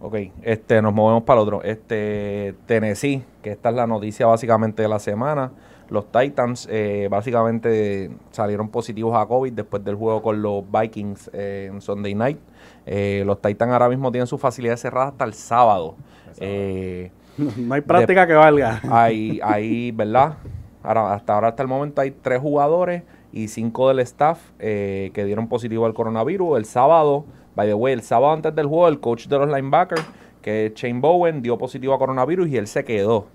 Ok, 0.00 0.16
este, 0.42 0.82
nos 0.82 0.92
movemos 0.92 1.22
para 1.22 1.40
el 1.40 1.46
otro. 1.46 1.62
Este, 1.62 2.54
Tennessee, 2.66 3.24
que 3.40 3.52
esta 3.52 3.68
es 3.70 3.74
la 3.76 3.86
noticia 3.86 4.26
básicamente 4.26 4.82
de 4.82 4.88
la 4.88 4.98
semana. 4.98 5.52
Los 5.88 6.10
Titans 6.10 6.68
eh, 6.70 7.06
básicamente 7.10 8.10
salieron 8.30 8.68
positivos 8.68 9.14
a 9.16 9.26
COVID 9.26 9.52
después 9.52 9.84
del 9.84 9.94
juego 9.94 10.20
con 10.20 10.42
los 10.42 10.64
Vikings 10.70 11.30
eh, 11.32 11.68
en 11.70 11.80
Sunday 11.80 12.14
Night. 12.14 12.38
Eh, 12.86 13.22
los 13.26 13.40
Titans 13.40 13.72
ahora 13.72 13.88
mismo 13.88 14.10
tienen 14.10 14.26
sus 14.26 14.40
facilidades 14.40 14.80
cerradas 14.80 15.12
hasta 15.12 15.24
el 15.24 15.34
sábado. 15.34 15.96
no 16.38 17.74
hay 17.74 17.80
práctica 17.80 18.26
que 18.26 18.34
valga. 18.34 18.80
Hay, 18.90 19.40
hay, 19.42 19.92
¿verdad? 19.92 20.34
Ahora, 20.82 21.14
hasta 21.14 21.34
ahora, 21.34 21.48
hasta 21.48 21.62
el 21.62 21.68
momento, 21.68 22.00
hay 22.00 22.10
tres 22.10 22.40
jugadores 22.40 23.02
y 23.32 23.48
cinco 23.48 23.88
del 23.88 24.00
staff 24.00 24.40
eh, 24.58 25.10
que 25.14 25.24
dieron 25.24 25.48
positivo 25.48 25.86
al 25.86 25.94
coronavirus. 25.94 26.58
El 26.58 26.64
sábado, 26.64 27.24
by 27.54 27.68
the 27.68 27.74
way, 27.74 27.92
el 27.92 28.02
sábado 28.02 28.32
antes 28.32 28.54
del 28.54 28.66
juego, 28.66 28.88
el 28.88 29.00
coach 29.00 29.26
de 29.26 29.38
los 29.38 29.48
linebackers, 29.48 30.04
que 30.42 30.66
es 30.66 30.74
Shane 30.74 31.00
Bowen, 31.00 31.40
dio 31.40 31.56
positivo 31.56 31.94
a 31.94 31.98
coronavirus 31.98 32.48
y 32.48 32.56
él 32.56 32.66
se 32.66 32.84
quedó. 32.84 33.26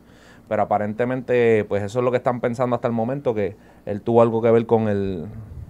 Pero 0.47 0.63
aparentemente, 0.63 1.65
pues 1.65 1.83
eso 1.83 1.99
es 1.99 2.05
lo 2.05 2.11
que 2.11 2.17
están 2.17 2.39
pensando 2.39 2.75
hasta 2.75 2.87
el 2.87 2.93
momento, 2.93 3.33
que 3.33 3.55
él 3.85 4.01
tuvo 4.01 4.21
algo 4.21 4.41
que 4.41 4.51
ver 4.51 4.65
con 4.65 4.87
el 4.87 5.25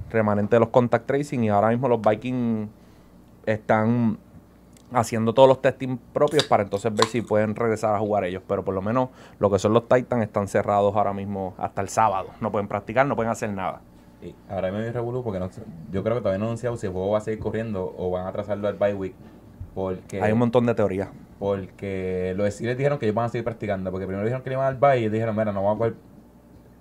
remanente 0.10 0.56
de 0.56 0.60
los 0.62 0.70
contact 0.70 1.06
tracing 1.06 1.44
y 1.44 1.50
ahora 1.50 1.70
mismo 1.70 1.88
los 1.88 2.02
Vikings 2.02 2.70
están 3.48 4.20
haciendo 4.94 5.34
todos 5.34 5.50
los 5.50 5.62
testing 5.62 5.98
propios 6.13 6.46
para 6.46 6.63
entonces 6.63 6.94
ver 6.94 7.06
si 7.06 7.22
pueden 7.22 7.56
regresar 7.56 7.96
a 7.96 8.00
jugar 8.00 8.24
ellos. 8.25 8.44
Pero 8.48 8.63
por 8.63 8.75
lo 8.75 8.82
menos 8.82 9.10
lo 9.39 9.50
que 9.50 9.60
son 9.60 9.74
los 9.74 9.88
Titans 9.88 10.24
están 10.24 10.48
cerrados 10.48 10.96
ahora 10.96 11.13
mismo 11.13 11.56
hasta 11.58 11.82
el 11.82 11.89
sábado. 11.89 12.30
No 12.42 12.51
pueden 12.51 12.68
practicar, 12.68 13.06
no 13.06 13.16
pueden 13.16 13.32
hacer 13.32 13.50
nada. 13.50 13.82
Y 14.22 14.34
ahora 14.50 14.72
me 14.72 14.92
revolú 14.92 15.24
porque 15.24 15.39
no, 15.39 15.50
yo 15.92 16.04
creo 16.04 16.16
que 16.16 16.22
todavía 16.22 16.39
no 16.39 16.46
han 16.46 16.50
anunciado 16.50 16.75
si 16.77 16.88
el 16.88 16.94
juego 16.94 17.12
va 17.12 17.20
a 17.20 17.22
seguir 17.22 17.39
corriendo 17.39 17.94
o 17.98 18.10
van 18.12 18.25
a 18.25 18.30
atrasarlo 18.30 18.68
al 18.68 18.75
bye 18.75 18.94
week. 18.94 19.13
Porque, 19.75 20.22
Hay 20.22 20.32
un 20.32 20.39
montón 20.39 20.66
de 20.66 20.74
teorías. 20.74 21.10
Porque 21.38 22.34
los 22.36 22.51
Steelers 22.51 22.80
dijeron 22.80 22.98
que 22.98 23.06
ellos 23.06 23.16
van 23.16 23.25
a 23.25 23.30
seguir 23.30 23.44
practicando. 23.44 23.92
Porque 23.92 24.08
primero 24.08 24.25
dijeron 24.25 24.44
que 24.44 24.51
iban 24.51 24.66
al 24.66 24.75
bye 24.75 25.00
y 25.00 25.10
dijeron, 25.10 25.36
mira, 25.36 25.51
no 25.51 25.62
vamos 25.62 25.74
a 25.74 25.75
jugar. 25.75 25.94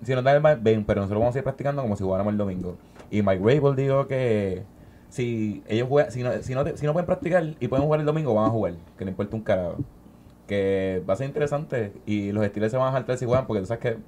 Si 0.02 0.14
nos 0.14 0.25
dan 0.25 0.37
el 0.37 0.42
bye, 0.42 0.54
ven, 0.54 0.85
pero 0.85 1.02
nosotros 1.02 1.20
vamos 1.20 1.32
a 1.32 1.35
seguir 1.35 1.44
practicando 1.44 1.82
como 1.82 1.94
si 1.94 2.04
jugáramos 2.04 2.32
el 2.32 2.38
domingo. 2.38 2.76
Y 3.11 3.20
Mike 3.20 3.42
Rabel 3.44 3.76
dijo 3.76 4.06
que 4.06 4.64
si 5.08 5.62
ellos 5.68 5.88
juegan, 5.88 6.12
si 6.12 6.22
no, 6.22 6.32
si 6.42 6.54
no, 6.54 6.64
si 6.76 6.86
no 6.86 6.92
pueden 6.92 7.06
practicar 7.06 7.54
y 7.60 7.68
pueden 7.68 7.84
jugar 7.84 8.00
el 8.00 8.06
domingo, 8.06 8.34
van 8.34 8.46
a 8.46 8.50
jugar. 8.50 8.75
Que 8.98 9.04
no 9.04 9.10
importa 9.10 9.36
un 9.36 9.42
carajo. 9.42 9.76
Que 10.46 11.02
va 11.08 11.14
a 11.14 11.16
ser 11.16 11.26
interesante. 11.26 11.92
Y 12.06 12.32
los 12.32 12.44
Steelers 12.46 12.72
se 12.72 12.76
van 12.78 12.88
a 12.88 12.92
saltar 12.92 13.16
si 13.18 13.26
juegan 13.26 13.46
porque 13.46 13.60
tú 13.60 13.66
sabes 13.66 13.82
que 13.82 13.98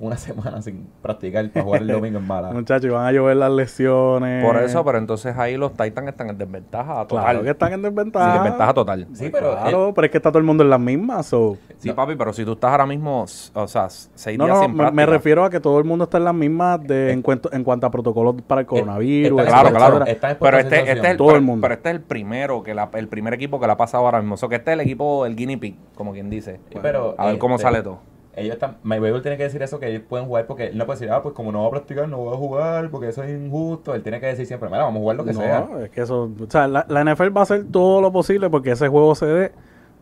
una 0.00 0.16
semana 0.16 0.60
sin 0.60 0.88
practicar 1.02 1.48
para 1.50 1.64
jugar 1.64 1.82
el 1.82 1.88
domingo 1.88 2.18
en 2.18 2.26
mala. 2.26 2.50
Muchachos, 2.52 2.90
van 2.90 3.06
a 3.06 3.12
llover 3.12 3.36
las 3.36 3.50
lesiones. 3.52 4.44
Por 4.44 4.56
eso, 4.62 4.84
pero 4.84 4.98
entonces 4.98 5.36
ahí 5.36 5.56
los 5.56 5.72
Titans 5.72 6.08
están 6.08 6.30
en 6.30 6.38
desventaja 6.38 7.06
total. 7.06 7.24
Claro 7.24 7.42
que 7.42 7.50
están 7.50 7.72
en 7.72 7.82
desventaja. 7.82 8.32
Sí, 8.32 8.38
desventaja 8.38 8.74
total. 8.74 9.06
Sí, 9.12 9.28
pero 9.30 9.52
Claro, 9.52 9.92
pero 9.94 10.04
es 10.06 10.10
que 10.10 10.16
está 10.18 10.30
todo 10.30 10.38
el 10.38 10.44
mundo 10.44 10.64
en 10.64 10.70
las 10.70 10.80
mismas. 10.80 11.26
so- 11.26 11.56
Sí, 11.78 11.92
papi, 11.92 12.16
pero 12.16 12.32
si 12.32 12.44
tú 12.44 12.52
estás 12.52 12.70
ahora 12.70 12.86
mismo, 12.86 13.22
o 13.54 13.68
sea, 13.68 13.88
seis 13.88 14.38
No, 14.38 14.46
días 14.46 14.56
no, 14.56 14.62
sin 14.62 14.70
me, 14.72 14.76
práctica. 14.78 14.96
me 14.96 15.06
refiero 15.06 15.44
a 15.44 15.50
que 15.50 15.60
todo 15.60 15.78
el 15.78 15.84
mundo 15.84 16.04
está 16.04 16.18
en 16.18 16.24
las 16.24 16.34
mismas 16.34 16.82
de, 16.82 17.12
en, 17.12 17.20
cuanto, 17.22 17.52
en 17.52 17.62
cuanto 17.62 17.86
a 17.86 17.90
protocolos 17.90 18.36
para 18.46 18.62
el 18.62 18.66
coronavirus. 18.66 19.40
está- 19.40 19.50
Claro, 19.70 19.76
claro. 19.76 20.04
Pero 20.40 20.58
este, 20.58 20.78
este 20.80 20.92
es 20.92 21.04
el, 21.04 21.16
Todo 21.16 21.34
el 21.36 21.42
mundo. 21.42 21.62
pero 21.62 21.74
este 21.74 21.90
es 21.90 21.94
el 21.96 22.00
primero, 22.02 22.62
que 22.62 22.74
la- 22.74 22.90
el 22.94 23.08
primer 23.08 23.34
equipo 23.34 23.60
que 23.60 23.66
le 23.66 23.72
ha 23.72 23.76
pasado 23.76 24.04
ahora 24.06 24.20
mismo. 24.20 24.34
O 24.34 24.38
sea, 24.38 24.48
que 24.48 24.56
este 24.56 24.70
es 24.70 24.74
el 24.74 24.80
equipo, 24.80 25.26
el 25.26 25.36
guinea 25.36 25.58
pig, 25.58 25.76
como 25.94 26.12
quien 26.12 26.30
dice. 26.30 26.58
Sí, 26.72 26.78
pero, 26.82 27.14
a 27.18 27.26
ver 27.26 27.38
cómo 27.38 27.56
este, 27.56 27.62
sale 27.64 27.82
todo. 27.82 27.98
Ellos 28.36 28.54
están, 28.54 28.78
Rabel 28.84 29.22
tiene 29.22 29.36
que 29.36 29.44
decir 29.44 29.62
eso 29.62 29.78
que 29.78 29.88
ellos 29.88 30.02
pueden 30.08 30.26
jugar 30.26 30.46
porque 30.46 30.66
él 30.66 30.76
no 30.76 30.86
puede 30.86 30.98
decir, 30.98 31.12
ah, 31.12 31.22
pues 31.22 31.34
como 31.34 31.52
no 31.52 31.60
voy 31.60 31.68
a 31.68 31.70
practicar, 31.70 32.08
no 32.08 32.18
voy 32.18 32.34
a 32.34 32.36
jugar 32.36 32.90
porque 32.90 33.08
eso 33.08 33.22
es 33.22 33.30
injusto. 33.30 33.94
Él 33.94 34.02
tiene 34.02 34.18
que 34.20 34.26
decir 34.26 34.44
siempre, 34.46 34.68
mira, 34.68 34.82
vamos 34.82 34.98
a 34.98 35.02
jugar 35.02 35.16
lo 35.16 35.24
que 35.24 35.32
no, 35.32 35.40
sea. 35.40 35.68
es 35.84 35.90
que 35.90 36.00
eso, 36.02 36.24
o 36.24 36.50
sea, 36.50 36.66
la, 36.66 36.84
la 36.88 37.04
NFL 37.04 37.36
va 37.36 37.40
a 37.40 37.44
hacer 37.44 37.64
todo 37.70 38.00
lo 38.00 38.10
posible 38.12 38.50
porque 38.50 38.72
ese 38.72 38.88
juego 38.88 39.14
se 39.14 39.26
dé. 39.26 39.52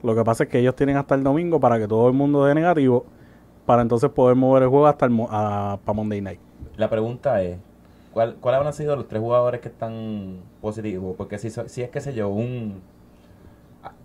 Lo 0.02 0.14
que 0.14 0.24
pasa 0.24 0.44
es 0.44 0.48
que 0.48 0.58
ellos 0.58 0.74
tienen 0.74 0.96
hasta 0.96 1.14
el 1.14 1.22
domingo 1.22 1.60
para 1.60 1.78
que 1.78 1.86
todo 1.86 2.08
el 2.08 2.14
mundo 2.14 2.44
dé 2.44 2.54
negativo, 2.54 3.04
para 3.66 3.82
entonces 3.82 4.10
poder 4.10 4.34
mover 4.34 4.62
el 4.64 4.68
juego 4.70 4.86
hasta 4.86 5.06
el 5.06 5.12
a- 5.30 5.78
para 5.84 5.94
Monday 5.94 6.20
Night. 6.22 6.40
La 6.76 6.88
pregunta 6.88 7.42
es, 7.42 7.58
¿cuál, 8.12 8.36
¿cuáles 8.40 8.56
habrán 8.58 8.72
sido 8.72 8.96
los 8.96 9.06
tres 9.08 9.20
jugadores 9.20 9.60
que 9.60 9.68
están 9.68 10.38
positivos? 10.62 11.14
Porque 11.16 11.38
si, 11.38 11.50
si 11.50 11.82
es, 11.82 11.90
qué 11.90 12.00
sé 12.00 12.14
yo, 12.14 12.30
un... 12.30 12.80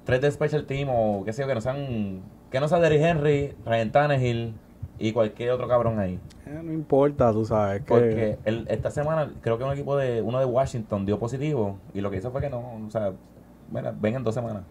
Tres 0.03 0.21
de 0.21 0.31
Special 0.31 0.65
Team 0.65 0.89
o 0.91 1.23
qué 1.25 1.33
sé 1.33 1.41
yo, 1.43 1.47
que 1.47 1.55
no 1.55 1.61
sean... 1.61 2.21
Que 2.51 2.59
no 2.59 2.67
sea 2.67 2.79
Derrick 2.79 3.01
Henry, 3.01 3.53
Ryan 3.65 3.91
Tannehill 3.91 4.53
y 4.99 5.11
cualquier 5.11 5.51
otro 5.51 5.67
cabrón 5.67 5.99
ahí. 5.99 6.19
Eh, 6.45 6.59
no 6.63 6.71
importa, 6.73 7.31
tú 7.33 7.45
sabes. 7.45 7.81
Que, 7.81 7.87
Porque 7.87 8.37
el- 8.45 8.65
esta 8.69 8.89
semana 8.89 9.31
creo 9.41 9.57
que 9.57 9.63
un 9.63 9.73
equipo 9.73 9.95
de... 9.97 10.21
Uno 10.21 10.39
de 10.39 10.45
Washington 10.45 11.05
dio 11.05 11.19
positivo 11.19 11.77
y 11.93 12.01
lo 12.01 12.09
que 12.09 12.17
hizo 12.17 12.31
fue 12.31 12.41
que 12.41 12.49
no... 12.49 12.59
O 12.87 12.89
sea, 12.89 13.11
bueno, 13.69 13.91
ven 13.99 14.15
en 14.15 14.23
dos 14.23 14.33
semanas. 14.33 14.63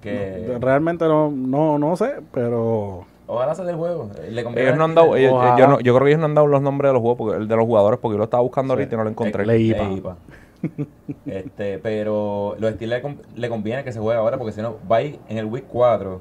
Que... 0.00 0.56
Realmente 0.60 1.06
no, 1.06 1.30
no, 1.30 1.78
no 1.78 1.96
sé, 1.96 2.16
pero 2.32 3.06
Ojalá 3.26 3.54
se 3.56 3.64
dé 3.64 3.70
el 3.70 3.76
juego. 3.76 4.08
eh, 4.22 4.30
Le 4.30 4.42
Ellos 4.42 4.76
no 4.76 4.84
han 4.84 4.94
dado, 4.94 5.16
ellos- 5.16 5.32
Ojalá. 5.32 5.58
yo, 5.58 5.66
no- 5.66 5.80
yo 5.80 5.94
creo 5.94 6.04
que 6.04 6.10
ellos 6.10 6.20
no 6.20 6.26
han 6.26 6.34
dado 6.34 6.46
los 6.46 6.62
nombres 6.62 6.90
de 6.90 6.92
los 6.92 7.00
juegos, 7.02 7.18
porque, 7.18 7.36
el 7.38 7.48
de 7.48 7.56
los 7.56 7.64
jugadores, 7.64 7.98
porque 7.98 8.12
yo 8.14 8.18
lo 8.18 8.24
estaba 8.24 8.42
buscando 8.42 8.74
Sí. 8.74 8.78
ahorita 8.80 8.94
y 8.94 8.98
no 8.98 9.04
lo 9.04 9.10
encontré. 9.10 9.44
Le- 9.46 9.54
Leí, 9.54 9.74
pa. 9.74 9.82
Leí, 9.88 10.00
pa. 10.00 10.16
este, 11.26 11.78
pero 11.78 12.56
los 12.58 12.74
Steelers 12.74 13.02
le, 13.02 13.16
con- 13.16 13.22
le 13.34 13.48
conviene 13.48 13.84
que 13.84 13.92
se 13.92 13.98
juegue 14.00 14.18
ahora 14.18 14.38
porque 14.38 14.52
si 14.52 14.62
no, 14.62 14.76
va 14.90 14.96
a 14.98 15.02
en 15.02 15.18
el 15.28 15.46
week 15.46 15.64
4. 15.68 16.20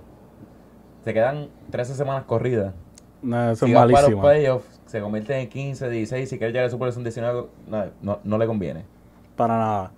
Se 1.03 1.13
quedan 1.13 1.47
13 1.71 1.93
semanas 1.95 2.23
corridas. 2.25 2.73
no, 3.21 3.51
eso 3.51 3.65
Si 3.65 3.71
es 3.71 3.77
van 3.77 3.91
para 3.91 4.07
los 4.07 4.17
malísimo. 4.17 4.21
playoffs, 4.21 4.81
se 4.87 5.01
convierte 5.01 5.39
en 5.39 5.49
15, 5.49 5.89
16. 5.89 6.29
Si 6.29 6.37
quiere 6.37 6.51
llegar 6.51 6.65
al 6.65 6.71
Super 6.71 6.91
Bowl 6.91 7.03
19, 7.03 7.45
no, 7.67 7.83
no, 8.01 8.19
no 8.23 8.37
le 8.37 8.47
conviene. 8.47 8.83
Para 9.35 9.57
nada. 9.57 9.91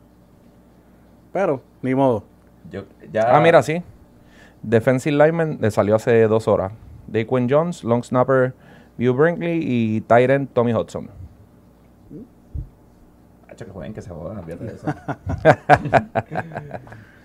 Pero, 1.31 1.61
ni 1.81 1.93
modo. 1.95 2.23
Yo, 2.71 2.83
ya, 3.11 3.35
Ah, 3.35 3.39
mira, 3.39 3.61
sí. 3.63 3.81
Defensive 4.63 5.15
lineman 5.15 5.59
le 5.61 5.71
salió 5.71 5.95
hace 5.95 6.27
dos 6.27 6.47
horas. 6.47 6.71
Daquan 7.07 7.47
Jones, 7.49 7.83
long 7.83 8.03
snapper 8.03 8.53
View 8.97 9.13
Brinkley 9.13 9.59
y 9.63 10.01
tight 10.01 10.29
end 10.29 10.49
Tommy 10.53 10.73
Hudson. 10.73 11.09
Que 13.65 13.71
jueguen, 13.71 13.93
que 13.93 14.01
se 14.01 14.09
jodan, 14.09 14.37
olvídate 14.37 14.65
de 14.65 14.75
eso. 14.75 14.87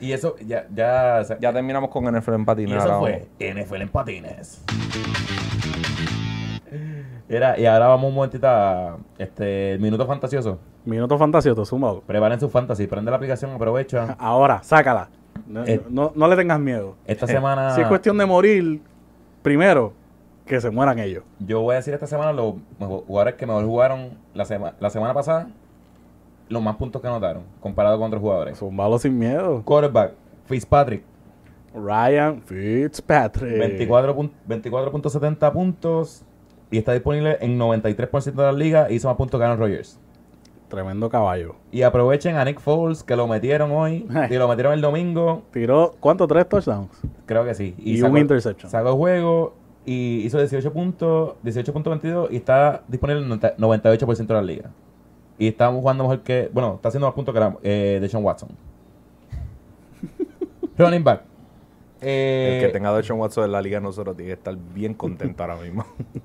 y 0.00 0.12
eso, 0.12 0.36
ya, 0.46 0.66
ya, 0.74 1.18
o 1.20 1.24
sea, 1.24 1.38
Ya 1.38 1.52
terminamos 1.52 1.90
con 1.90 2.04
NFL 2.04 2.34
en 2.34 2.40
Y 2.40 2.44
patines. 2.44 2.82
eso 2.84 2.92
ahora 2.92 3.18
fue 3.38 3.54
NFL 3.54 3.82
en 3.82 3.88
patines. 3.88 4.64
Era, 7.28 7.58
y 7.58 7.66
ahora 7.66 7.88
vamos 7.88 8.08
un 8.08 8.14
momentito 8.14 8.46
a 8.46 8.98
este, 9.18 9.78
minuto 9.80 10.06
fantasioso. 10.06 10.58
Minuto 10.84 11.16
fantasioso, 11.16 11.64
sumado. 11.64 12.00
Preparen 12.02 12.40
su 12.40 12.48
fantasy, 12.48 12.86
prende 12.86 13.10
la 13.10 13.16
aplicación, 13.16 13.52
aprovecha. 13.52 14.16
Ahora, 14.18 14.62
sácala. 14.62 15.08
No, 15.46 15.64
Eh, 15.64 15.80
no, 15.88 16.12
no 16.14 16.28
le 16.28 16.36
tengas 16.36 16.58
miedo. 16.60 16.96
Esta 17.06 17.24
Eh, 17.26 17.28
semana, 17.28 17.74
Si 17.74 17.80
es 17.80 17.86
cuestión 17.86 18.18
de 18.18 18.26
morir, 18.26 18.80
primero, 19.42 19.92
que 20.44 20.60
se 20.60 20.70
mueran 20.70 20.98
ellos. 20.98 21.22
yo 21.38 21.60
voy 21.62 21.74
a 21.74 21.76
decir 21.76 21.94
esta 21.94 22.06
semana 22.06 22.32
los 22.32 22.54
jugadores 22.78 23.34
que 23.36 23.46
mejor 23.46 23.64
jugaron 23.64 24.18
la, 24.34 24.44
sema- 24.44 24.74
la 24.80 24.90
semana 24.90 25.14
pasada, 25.14 25.48
los 26.52 26.62
más 26.62 26.76
puntos 26.76 27.00
que 27.02 27.09
anotaron, 27.09 27.42
comparado 27.61 27.99
con 27.99 28.06
otros 28.09 28.21
jugadores. 28.21 28.59
Zumbalo 28.59 28.99
sin 28.99 29.18
miedo. 29.18 29.62
Quarterback, 29.64 30.12
Fitzpatrick, 30.44 31.02
Ryan 31.75 32.42
Fitzpatrick. 32.42 33.59
24 33.59 34.16
pun- 34.16 34.30
24.70 34.49 35.52
puntos 35.52 36.25
y 36.71 36.78
está 36.78 36.92
disponible 36.92 37.37
en 37.40 37.59
93% 37.59 38.32
de 38.32 38.42
las 38.42 38.54
ligas 38.54 38.90
y 38.90 38.94
hizo 38.94 39.09
más 39.09 39.16
puntos 39.16 39.38
que 39.38 39.44
Aaron 39.44 39.59
Rodgers. 39.59 39.99
Tremendo 40.68 41.11
caballo. 41.11 41.56
Y 41.71 41.82
aprovechen 41.82 42.37
a 42.37 42.44
Nick 42.47 42.59
Foles, 42.59 43.02
que 43.04 43.14
lo 43.14 43.26
metieron 43.26 43.71
hoy, 43.73 44.06
y 44.30 44.35
lo 44.35 44.49
metieron 44.49 44.73
el 44.73 44.80
domingo, 44.80 45.42
Tiró, 45.50 45.92
¿cuánto? 46.00 46.26
¿Tres 46.26 46.49
touchdowns? 46.49 46.90
creo 47.26 47.44
que 47.44 47.54
sí. 47.54 47.75
Y 47.78 48.00
un 48.02 48.16
interception. 48.16 48.71
Sacó 48.71 48.97
juego 48.97 49.54
y 49.85 50.23
hizo 50.25 50.38
18 50.38 50.73
puntos, 50.73 51.35
18.22 51.44 52.28
y 52.30 52.37
está 52.37 52.82
disponible 52.88 53.23
en 53.23 53.28
90 53.28 53.56
98% 53.56 54.26
de 54.26 54.35
la 54.35 54.42
liga. 54.42 54.71
Y 55.42 55.49
estamos 55.49 55.80
jugando 55.80 56.04
mejor 56.04 56.20
que, 56.20 56.49
bueno, 56.52 56.75
está 56.76 56.87
haciendo 56.87 57.08
más 57.08 57.16
puntos 57.16 57.34
que 57.34 57.40
la, 57.40 57.56
eh, 57.64 57.99
de 58.00 58.08
Sean 58.08 58.22
Watson. 58.22 58.50
Running 60.78 61.02
back. 61.02 61.22
Eh, 62.00 62.61
El 62.61 62.66
que 62.66 62.72
tenga 62.72 62.94
Deshaun 62.94 63.18
Watson 63.18 63.46
en 63.46 63.50
la 63.50 63.61
liga 63.61 63.80
nosotros 63.80 64.16
tiene 64.16 64.28
que 64.28 64.34
estar 64.34 64.56
bien 64.72 64.94
contento 64.94 65.42
ahora 65.42 65.56
mismo. 65.56 65.84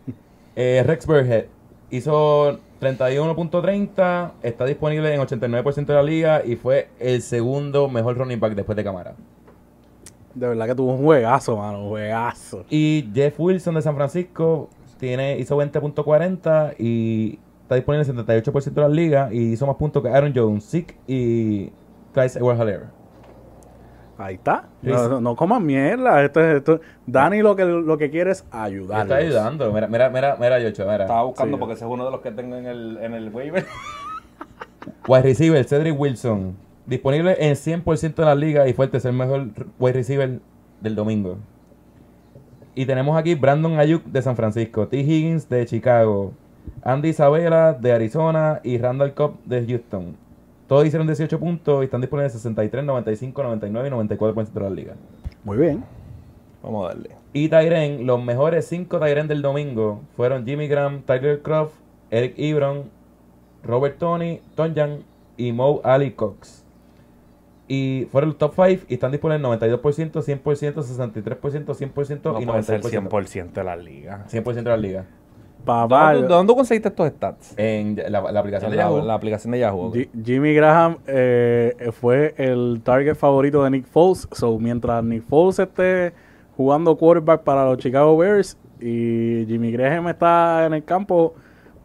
eh, 0.55 0.83
Rex 0.85 1.07
Burhead 1.07 1.45
hizo 1.89 2.59
31.30, 2.79 4.33
está 4.43 4.65
disponible 4.65 5.11
en 5.11 5.19
89% 5.19 5.85
de 5.87 5.93
la 5.95 6.03
liga 6.03 6.45
y 6.45 6.55
fue 6.55 6.89
el 6.99 7.23
segundo 7.23 7.89
mejor 7.89 8.19
running 8.19 8.39
back 8.39 8.53
después 8.53 8.75
de 8.75 8.83
Camara. 8.83 9.15
De 10.35 10.47
verdad 10.47 10.67
que 10.67 10.75
tuvo 10.75 10.93
un 10.93 11.03
juegazo, 11.03 11.57
mano. 11.57 11.85
Un 11.85 11.89
juegazo. 11.89 12.65
Y 12.69 13.09
Jeff 13.15 13.33
Wilson 13.39 13.73
de 13.73 13.81
San 13.81 13.95
Francisco 13.95 14.69
tiene, 14.99 15.39
hizo 15.39 15.57
20.40 15.57 16.75
y 16.77 17.39
está 17.67 17.75
disponible 17.75 18.09
en 18.09 18.15
78% 18.25 18.71
de 18.73 18.81
la 18.81 18.87
liga 18.87 19.29
y 19.31 19.51
hizo 19.51 19.67
más 19.67 19.75
puntos 19.75 20.01
que 20.01 20.07
Aaron 20.09 20.31
Jones, 20.33 20.69
Zeke 20.69 20.95
y 21.05 21.69
Clyde 22.13 22.39
edward 22.39 22.87
Ahí 24.17 24.35
está. 24.35 24.69
No, 24.81 25.09
no, 25.09 25.21
no 25.21 25.35
comas 25.35 25.61
mierda. 25.61 26.23
Esto, 26.23 26.39
es- 26.41 26.57
esto, 26.57 26.79
Dani 27.05 27.41
lo 27.41 27.55
que, 27.55 27.65
lo 27.65 27.97
que 27.97 28.09
quiere 28.09 28.31
es 28.31 28.45
ayudar. 28.49 29.01
Está 29.01 29.17
ayudando. 29.17 29.71
Mira, 29.71 29.87
mira, 29.87 30.09
mira, 30.09 30.37
mira, 30.39 30.59
Yocho, 30.59 30.83
mira. 30.83 31.03
Estaba 31.03 31.23
buscando 31.23 31.57
Sí. 31.57 31.59
porque 31.59 31.73
ese 31.75 31.85
es 31.85 31.91
uno 31.91 32.05
de 32.05 32.11
los 32.11 32.21
que 32.21 32.31
tengo 32.31 32.55
en 32.55 32.65
el, 32.65 32.97
en 32.97 33.13
el 33.13 33.29
waiver. 33.29 33.65
Wide 35.07 35.21
receiver, 35.23 35.63
Cedric 35.65 35.99
Wilson. 35.99 36.55
Disponible 36.85 37.35
en 37.37 37.53
100% 37.55 38.15
de 38.15 38.25
la 38.25 38.33
liga 38.33 38.67
y 38.67 38.73
fue 38.73 38.85
el 38.85 38.91
tercer 38.91 39.11
mejor 39.13 39.49
wide 39.77 39.93
receiver 39.93 40.39
del 40.81 40.95
domingo. 40.95 41.37
Y 42.73 42.85
tenemos 42.85 43.17
aquí 43.17 43.35
Brandon 43.35 43.77
Ayuk 43.77 44.05
de 44.05 44.21
San 44.21 44.35
Francisco, 44.35 44.87
T. 44.87 44.97
Higgins 44.99 45.49
de 45.49 45.65
Chicago, 45.65 46.33
Andy 46.83 47.09
Isabella 47.09 47.73
de 47.73 47.91
Arizona 47.91 48.61
y 48.63 48.77
Randall 48.77 49.13
Cobb 49.13 49.43
de 49.45 49.65
Houston. 49.65 50.15
Todos 50.67 50.85
hicieron 50.85 51.07
18 51.07 51.39
puntos 51.39 51.81
y 51.81 51.85
están 51.85 52.01
disponibles 52.01 52.33
en 52.33 52.39
63, 52.39 52.83
95, 52.83 53.43
99 53.43 53.87
y 53.87 53.91
94% 53.91 54.51
de 54.51 54.61
la 54.61 54.69
liga. 54.69 54.93
Muy 55.43 55.57
bien. 55.57 55.83
Vamos 56.61 56.85
a 56.85 56.89
darle. 56.89 57.11
Y 57.33 57.49
Tyren, 57.49 58.05
los 58.05 58.21
mejores 58.21 58.67
cinco 58.67 58.99
Tyren 58.99 59.27
del 59.27 59.41
domingo 59.41 60.01
fueron 60.15 60.45
Jimmy 60.45 60.67
Graham, 60.67 61.03
Tyler 61.03 61.41
Croft, 61.41 61.75
Eric 62.09 62.33
Ebron, 62.37 62.89
Robert 63.63 63.97
Tony, 63.97 64.41
Tonjan 64.55 65.03
y 65.37 65.51
Mo 65.51 65.81
Ali 65.83 66.11
Cox. 66.11 66.65
Y 67.67 68.07
fueron 68.11 68.29
los 68.29 68.37
top 68.37 68.53
5 68.55 68.85
y 68.87 68.93
están 68.93 69.11
disponibles 69.11 69.45
92%, 69.45 69.81
100%, 69.81 70.73
63%, 70.73 71.65
100% 71.65 72.33
No 72.33 72.41
y 72.41 72.45
puede 72.45 72.63
ser 72.63 72.81
90%. 72.81 73.09
100% 73.09 73.51
de 73.51 73.63
la 73.63 73.75
liga. 73.75 74.25
100% 74.29 74.53
de 74.53 74.63
la 74.63 74.77
liga. 74.77 75.05
Papá, 75.67 76.13
¿Dónde, 76.13 76.27
dónde 76.27 76.53
conseguiste 76.55 76.89
estos 76.89 77.07
stats? 77.09 77.53
En 77.57 77.95
la, 78.09 78.31
la 78.31 78.39
aplicación 78.39 78.71
de 78.71 78.77
Yahoo. 78.77 79.01
la 79.05 79.13
aplicación 79.13 79.51
de 79.51 79.59
Yahoo. 79.59 79.87
ok. 79.89 79.95
Ji- 79.95 80.09
Jimmy 80.25 80.53
Graham 80.55 80.97
eh, 81.05 81.91
fue 81.91 82.33
el 82.37 82.81
target 82.83 83.15
favorito 83.15 83.63
de 83.63 83.69
Nick 83.71 83.85
Foles. 83.85 84.27
So, 84.31 84.57
mientras 84.57 85.03
Nick 85.03 85.23
Foles 85.27 85.59
esté 85.59 86.13
jugando 86.55 86.95
quarterback 86.97 87.41
para 87.43 87.65
los 87.65 87.77
Chicago 87.77 88.17
Bears 88.17 88.57
y 88.79 89.45
Jimmy 89.47 89.71
Graham 89.71 90.07
está 90.07 90.65
en 90.65 90.73
el 90.73 90.83
campo, 90.83 91.33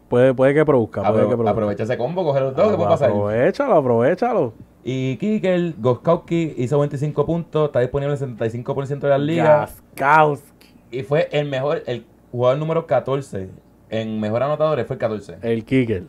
puede, 0.09 0.33
puede 0.33 0.53
que 0.53 0.65
produzca. 0.65 1.01
Puede 1.01 1.13
Apro- 1.13 1.21
que 1.29 1.35
produzca. 1.35 1.51
aprovecha 1.51 1.83
ese 1.83 1.97
combo, 1.97 2.23
coge 2.23 2.39
los 2.39 2.55
dos, 2.55 2.69
¿qué 2.71 2.75
puede 2.77 2.89
pasar? 2.89 3.09
Aprovechalo, 3.09 3.75
aprovechalo. 3.75 4.53
Y 4.83 5.15
Kikel, 5.17 5.75
Goskowski 5.79 6.55
hizo 6.57 6.77
25 6.79 7.25
puntos, 7.25 7.67
está 7.67 7.79
disponible 7.79 8.15
en 8.15 8.37
75% 8.37 8.99
de 8.99 9.09
las 9.09 9.19
ligas. 9.21 9.81
Gaskowski. 9.95 10.67
Y 10.91 11.03
fue 11.03 11.29
el 11.31 11.47
mejor, 11.49 11.83
el 11.87 12.05
jugador 12.31 12.57
número 12.59 12.85
14 12.85 13.49
en 14.01 14.19
mejor 14.19 14.43
anotadores, 14.43 14.85
fue 14.87 14.95
el 14.95 14.99
14. 14.99 15.37
El 15.41 15.63
kicker. 15.65 16.03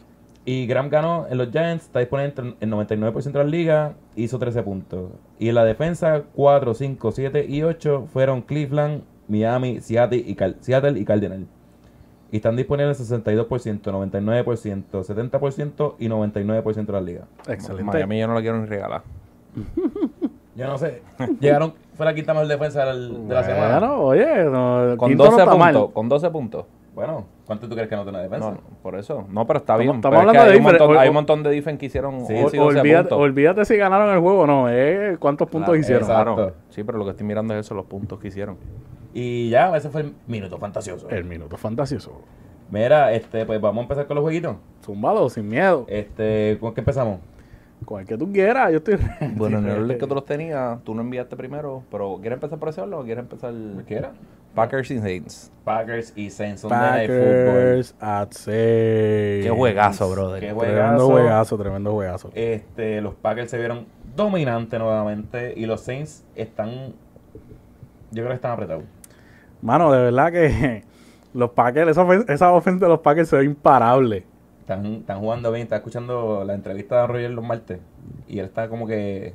Y 0.46 0.66
Graham 0.66 0.90
ganó 0.90 1.26
en 1.30 1.38
los 1.38 1.50
Giants, 1.50 1.84
está 1.84 2.00
disponible 2.00 2.32
en 2.36 2.54
en 2.60 2.70
99% 2.70 3.32
de 3.32 3.38
las 3.38 3.46
ligas, 3.50 3.92
hizo 4.14 4.38
13 4.38 4.62
puntos. 4.62 5.10
Y 5.38 5.48
en 5.48 5.54
la 5.54 5.64
defensa, 5.64 6.22
4, 6.34 6.74
5, 6.74 7.12
7 7.12 7.46
y 7.48 7.62
8 7.62 8.08
fueron 8.12 8.42
Cleveland, 8.42 9.02
Miami, 9.28 9.80
Seattle 9.80 10.18
y, 10.26 10.34
Cal- 10.34 10.56
Seattle 10.60 10.98
y 10.98 11.04
Cardinal. 11.04 11.46
Y 12.30 12.36
están 12.38 12.56
disponibles 12.56 12.98
en 13.00 13.22
62%, 13.24 13.46
99%, 13.82 15.04
70% 15.04 15.94
y 15.98 16.08
99% 16.08 16.86
de 16.86 16.92
las 16.92 17.02
ligas. 17.04 17.24
Excelente. 17.48 17.84
Miami 17.84 18.18
yo 18.20 18.26
no 18.26 18.34
la 18.34 18.40
quiero 18.40 18.58
ni 18.60 18.66
regalar. 18.66 19.02
Yo 20.56 20.68
no 20.68 20.78
sé, 20.78 21.02
llegaron, 21.40 21.74
fue 21.94 22.06
la 22.06 22.14
quinta 22.14 22.32
mejor 22.32 22.46
defensa 22.48 22.84
del- 22.86 23.26
de 23.26 23.34
la 23.34 23.42
semana. 23.42 23.78
Bueno, 23.80 24.00
oye, 24.02 24.44
no, 24.44 24.96
Con 24.96 25.08
quinto 25.08 25.24
12 25.24 25.36
no 25.36 25.42
está 25.42 25.56
mal. 25.56 25.74
puntos. 25.74 25.92
Con 25.92 26.08
12 26.08 26.30
puntos. 26.30 26.64
Bueno, 26.94 27.26
¿cuánto 27.46 27.68
tú 27.68 27.74
crees 27.74 27.88
que 27.88 27.96
no 27.96 28.04
tiene 28.04 28.20
defensa? 28.22 28.50
No, 28.50 28.54
no, 28.54 28.60
por 28.82 28.94
eso. 28.96 29.26
No, 29.28 29.46
pero 29.46 29.58
está 29.58 29.76
bien. 29.76 29.96
estamos 29.96 30.16
pero 30.16 30.30
es 30.30 30.32
que 30.32 30.38
hablando 30.38 30.44
de 30.44 30.52
hay, 30.52 30.58
un 30.58 30.62
montón, 30.64 30.96
hay 30.98 31.08
un 31.08 31.14
montón 31.14 31.42
de 31.42 31.50
defense 31.50 31.78
que 31.78 31.86
hicieron 31.86 32.26
Sí, 32.26 32.34
11 32.34 32.56
y 32.56 32.60
O- 32.60 32.64
12 32.64 32.78
olvídate, 32.78 33.14
olvídate 33.14 33.64
si 33.64 33.76
ganaron 33.76 34.14
el 34.14 34.20
juego 34.20 34.40
o 34.42 34.46
no, 34.46 34.68
eh, 34.70 35.16
cuántos 35.18 35.48
puntos 35.48 35.70
Claro, 35.70 35.80
hicieron. 35.80 36.06
Claro. 36.06 36.52
Sí, 36.70 36.84
pero 36.84 36.98
lo 36.98 37.04
que 37.04 37.10
estoy 37.10 37.26
mirando 37.26 37.52
es 37.54 37.66
eso, 37.66 37.74
los 37.74 37.86
puntos 37.86 38.20
que 38.20 38.28
hicieron. 38.28 38.56
Y 39.12 39.48
ya, 39.50 39.76
ese 39.76 39.90
fue 39.90 40.02
el 40.02 40.14
minuto 40.28 40.56
fantasioso. 40.58 41.08
El 41.10 41.24
minuto 41.24 41.56
fantasioso. 41.56 42.12
Mira, 42.70 43.12
este, 43.12 43.44
pues 43.44 43.60
vamos 43.60 43.78
a 43.78 43.82
empezar 43.82 44.06
con 44.06 44.14
los 44.16 44.22
jueguitos. 44.22 44.56
Zúmbalo, 44.84 45.28
sin 45.28 45.48
miedo. 45.48 45.84
Este, 45.88 46.58
¿con 46.60 46.74
qué 46.74 46.80
empezamos? 46.80 47.18
Con 47.84 48.00
el 48.00 48.06
que 48.06 48.16
tú 48.16 48.32
quieras, 48.32 48.70
yo 48.70 48.78
estoy. 48.78 48.96
Bueno, 49.36 49.58
en 49.58 49.66
el 49.68 49.82
orden 49.82 49.98
que 49.98 50.06
tú 50.06 50.14
los 50.14 50.24
tenías, 50.24 50.82
tú 50.84 50.94
no 50.94 51.02
enviaste 51.02 51.36
primero, 51.36 51.82
pero 51.90 52.16
¿quieres 52.20 52.36
empezar 52.36 52.58
por 52.58 52.68
ese 52.70 52.80
orden 52.80 52.94
o 52.94 53.02
quieres 53.04 53.22
empezar 53.22 53.52
¿Qué 53.86 53.96
era? 53.96 54.12
Packers 54.54 54.90
y 54.90 54.98
Saints? 55.00 55.50
Packers 55.64 56.12
y 56.16 56.30
Saints. 56.30 56.62
Packers 56.62 57.94
at 58.00 58.28
6. 58.32 58.46
Qué 59.44 59.52
juegazo, 59.54 60.10
brother. 60.10 60.40
Qué 60.40 60.46
Tremendo 60.54 60.64
juegazo. 61.06 61.06
juegazo, 61.10 61.58
tremendo 61.58 61.92
juegazo. 61.92 62.30
Este, 62.34 63.00
los 63.00 63.14
Packers 63.14 63.50
se 63.50 63.58
vieron 63.58 63.86
dominantes 64.14 64.78
nuevamente 64.78 65.54
y 65.56 65.66
los 65.66 65.80
Saints 65.80 66.24
están, 66.36 66.92
yo 68.10 68.22
creo 68.22 68.28
que 68.28 68.34
están 68.34 68.52
apretados. 68.52 68.84
Mano, 69.62 69.90
de 69.92 70.02
verdad 70.02 70.30
que 70.32 70.84
los 71.34 71.50
Packers, 71.50 71.90
esa, 71.90 72.04
ofen- 72.04 72.30
esa 72.30 72.52
ofensa 72.52 72.84
de 72.86 72.90
los 72.90 73.00
Packers 73.00 73.28
se 73.30 73.36
ve 73.38 73.44
imparable. 73.44 74.24
Están, 74.60 74.86
están 74.86 75.20
jugando 75.20 75.50
bien. 75.50 75.64
Estaba 75.64 75.78
escuchando 75.78 76.44
la 76.44 76.54
entrevista 76.54 77.00
de 77.02 77.06
Roger 77.06 77.30
los 77.30 77.44
martes 77.44 77.80
y 78.28 78.38
él 78.38 78.46
está 78.46 78.68
como 78.68 78.86
que 78.86 79.34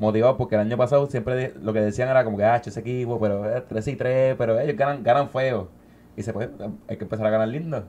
motivado 0.00 0.36
porque 0.36 0.56
el 0.56 0.62
año 0.62 0.76
pasado 0.76 1.06
siempre 1.06 1.34
de- 1.36 1.54
lo 1.62 1.72
que 1.72 1.80
decían 1.80 2.08
era 2.08 2.24
como 2.24 2.36
que, 2.36 2.44
ah, 2.44 2.56
ese 2.56 2.80
equipo, 2.80 3.20
pero 3.20 3.48
es 3.54 3.68
3 3.68 3.86
y 3.88 3.94
3, 3.96 4.34
pero 4.36 4.58
ellos 4.58 4.76
ganan, 4.76 5.02
ganan 5.04 5.28
feo. 5.28 5.68
Y 6.16 6.22
se 6.24 6.32
puede, 6.32 6.50
hay 6.88 6.96
que 6.96 7.04
empezar 7.04 7.26
a 7.26 7.30
ganar 7.30 7.46
lindo. 7.48 7.84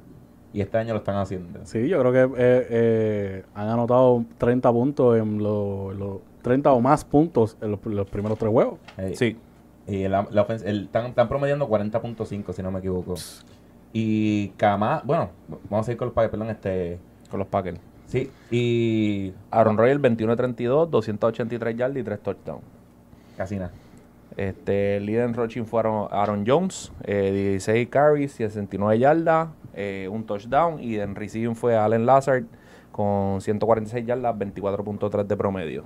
Y 0.53 0.59
este 0.61 0.77
año 0.77 0.93
lo 0.93 0.99
están 0.99 1.15
haciendo. 1.15 1.61
Sí, 1.63 1.87
yo 1.87 1.99
creo 2.01 2.11
que 2.11 2.19
eh, 2.37 2.67
eh, 2.69 3.43
han 3.55 3.69
anotado 3.69 4.25
30 4.37 4.71
puntos 4.71 5.17
en 5.17 5.41
los 5.41 5.95
los 5.95 6.17
30 6.41 6.71
o 6.73 6.81
más 6.81 7.05
puntos 7.05 7.57
en 7.61 7.71
los, 7.71 7.85
los 7.85 8.09
primeros 8.09 8.37
tres 8.37 8.51
juegos. 8.51 8.77
Sí. 9.15 9.37
Y 9.87 10.07
la, 10.09 10.27
la 10.31 10.45
ofens- 10.45 10.63
el- 10.65 10.83
están, 10.85 11.05
están 11.05 11.29
promediando 11.29 11.67
40.5, 11.69 12.51
si 12.53 12.61
no 12.61 12.69
me 12.71 12.79
equivoco. 12.79 13.15
Y 13.93 14.49
Cama, 14.57 15.01
bueno, 15.05 15.29
vamos 15.69 15.87
a 15.87 15.91
ir 15.91 15.97
con 15.97 16.07
los 16.07 16.13
Packers, 16.13 16.31
perdón, 16.31 16.49
este. 16.49 16.99
Con 17.29 17.39
los 17.39 17.47
Packers. 17.47 17.79
Sí, 18.11 18.29
y. 18.51 19.33
Aaron 19.51 19.77
Rodgers 19.77 20.01
21-32, 20.01 20.89
283 20.89 21.75
yardas 21.77 21.97
y 21.97 22.03
3 22.03 22.19
touchdowns. 22.19 22.63
Casi 23.37 23.55
nada. 23.55 23.71
Este, 24.35 24.97
el 24.97 25.05
líder 25.05 25.25
en 25.25 25.33
rushing 25.33 25.65
fueron 25.65 26.07
Aaron 26.11 26.43
Jones, 26.45 26.91
eh, 27.03 27.31
16 27.31 27.87
carries, 27.89 28.31
69 28.33 28.99
yardas, 28.99 29.49
eh, 29.73 30.07
un 30.11 30.25
touchdown. 30.25 30.81
Y 30.83 30.97
en 30.99 31.15
receiving 31.15 31.55
fue 31.55 31.77
Allen 31.77 32.05
Lazard 32.05 32.43
con 32.91 33.39
146 33.41 34.05
yardas, 34.05 34.35
24.3 34.35 35.25
de 35.27 35.37
promedio. 35.37 35.83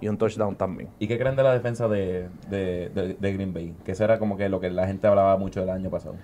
Y 0.00 0.08
un 0.08 0.16
touchdown 0.18 0.56
también. 0.56 0.88
¿Y 0.98 1.06
qué 1.06 1.18
creen 1.18 1.36
de 1.36 1.42
la 1.42 1.52
defensa 1.52 1.86
de, 1.86 2.28
de, 2.48 2.88
de- 2.88 3.14
de 3.20 3.32
Green 3.32 3.52
Bay? 3.52 3.74
Que 3.84 3.92
eso 3.92 4.02
era 4.02 4.18
como 4.18 4.36
que 4.36 4.48
lo 4.48 4.58
que 4.58 4.70
la 4.70 4.86
gente 4.86 5.06
hablaba 5.06 5.36
mucho 5.36 5.60
del 5.60 5.70
año 5.70 5.90
pasado. 5.90 6.14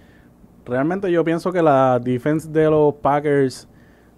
Realmente 0.64 1.12
yo 1.12 1.24
pienso 1.24 1.52
que 1.52 1.62
la 1.62 2.00
defense 2.02 2.48
de 2.48 2.68
los 2.70 2.94
Packers 2.94 3.68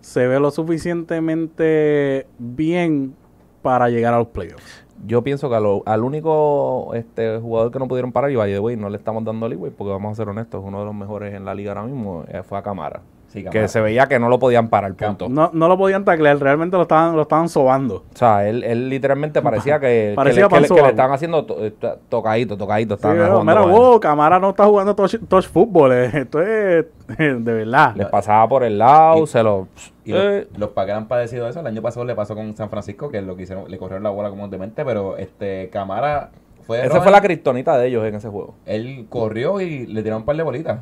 se 0.01 0.27
ve 0.27 0.41
lo 0.41 0.51
suficientemente 0.51 2.27
bien 2.39 3.15
para 3.63 3.89
llegar 3.91 4.15
a 4.15 4.19
los 4.19 4.29
playoffs. 4.29 4.87
Yo 5.07 5.23
pienso 5.23 5.49
que 5.49 5.61
lo- 5.61 5.83
al 5.87 6.03
único 6.03 6.93
este, 6.95 7.39
jugador 7.39 7.71
que 7.71 7.79
no 7.79 7.87
pudieron 7.89 8.13
parar, 8.13 8.31
y 8.31 8.37
by 8.37 8.53
the 8.53 8.59
way, 8.59 8.77
no 8.77 8.89
le 8.91 8.97
estamos 8.97 9.25
dando 9.25 9.49
leeway, 9.49 9.71
porque 9.71 9.91
vamos 9.93 10.13
a 10.13 10.15
ser 10.17 10.29
honestos, 10.29 10.63
uno 10.65 10.81
de 10.81 10.87
los 10.87 10.95
mejores 10.95 11.35
en 11.35 11.45
la 11.45 11.55
liga 11.55 11.73
ahora 11.73 11.85
mismo 11.85 12.25
eh, 12.29 12.43
fue 12.43 12.59
a 12.59 12.63
Camara. 12.63 13.03
Sí, 13.29 13.45
Que 13.45 13.69
se 13.69 13.81
veía 13.83 14.07
que 14.07 14.19
no 14.19 14.31
lo 14.31 14.39
podían 14.39 14.69
parar, 14.69 14.95
punto. 14.95 15.29
No, 15.29 15.51
no 15.53 15.69
lo 15.69 15.77
podían 15.77 16.03
taclear, 16.03 16.39
realmente 16.39 16.77
lo 16.79 16.83
estaban, 16.85 17.15
lo 17.15 17.23
estaban 17.23 17.51
sobando. 17.51 17.97
O 18.15 18.17
sea, 18.17 18.49
él, 18.49 18.65
él 18.65 18.89
literalmente 18.89 19.43
parecía 19.43 19.79
que, 19.79 20.15
Parecía 20.17 20.49
que, 20.49 20.61
le, 20.61 20.67
que 20.69 20.75
le- 20.75 20.81
que 20.81 20.89
estaban 20.89 21.13
haciendo 21.13 21.45
to- 21.45 21.63
eh, 21.63 21.71
to- 21.73 21.99
tocadito, 22.09 22.57
tocadito. 22.57 22.97
Sí, 22.97 23.03
pero, 23.03 23.41
jugando 23.41 23.45
mira, 23.45 23.61
wow, 23.79 24.01
Camara 24.01 24.39
no 24.39 24.49
está 24.51 24.65
jugando 24.65 24.95
touch, 24.97 25.17
touch 25.29 25.45
fútbol. 25.47 25.93
eh, 25.93 26.11
Esto 26.15 26.41
es 26.41 26.87
de 27.19 27.53
verdad. 27.53 27.95
Le 27.97 28.07
pasaba 28.07 28.49
por 28.49 28.65
el 28.65 28.79
lado, 28.79 29.23
Y- 29.25 29.27
se 29.27 29.43
lo... 29.43 29.69
Y 30.07 30.15
eh, 30.15 30.47
los, 30.53 30.59
los 30.61 30.69
Packers 30.71 30.97
han 30.97 31.07
padecido 31.09 31.47
eso. 31.49 31.61
El 31.61 31.67
año 31.67 31.83
pasado 31.83 32.07
le 32.07 32.15
pasó 32.15 32.35
con 32.35 32.57
San 32.57 32.71
Francisco, 32.71 33.11
que 33.11 33.21
lo 33.21 33.37
que 33.37 33.43
hicieron, 33.43 33.71
le 33.71 33.77
corrieron 33.77 34.05
la 34.05 34.11
bola 34.11 34.31
como 34.31 34.49
demente, 34.49 34.87
pero 34.87 35.19
este 35.19 35.69
Camara 35.71 36.31
fue. 36.67 36.83
esa 36.87 37.03
fue 37.03 37.13
la 37.13 37.21
criptonita 37.21 37.77
de 37.77 37.89
ellos 37.89 38.07
en 38.07 38.15
ese 38.15 38.29
juego. 38.31 38.55
Él 38.65 39.05
corrió 39.11 39.61
y 39.61 39.87
le 39.87 40.03
tiraron 40.03 40.23
un 40.23 40.27
par 40.27 40.35
de 40.37 40.43
bolitas. 40.45 40.79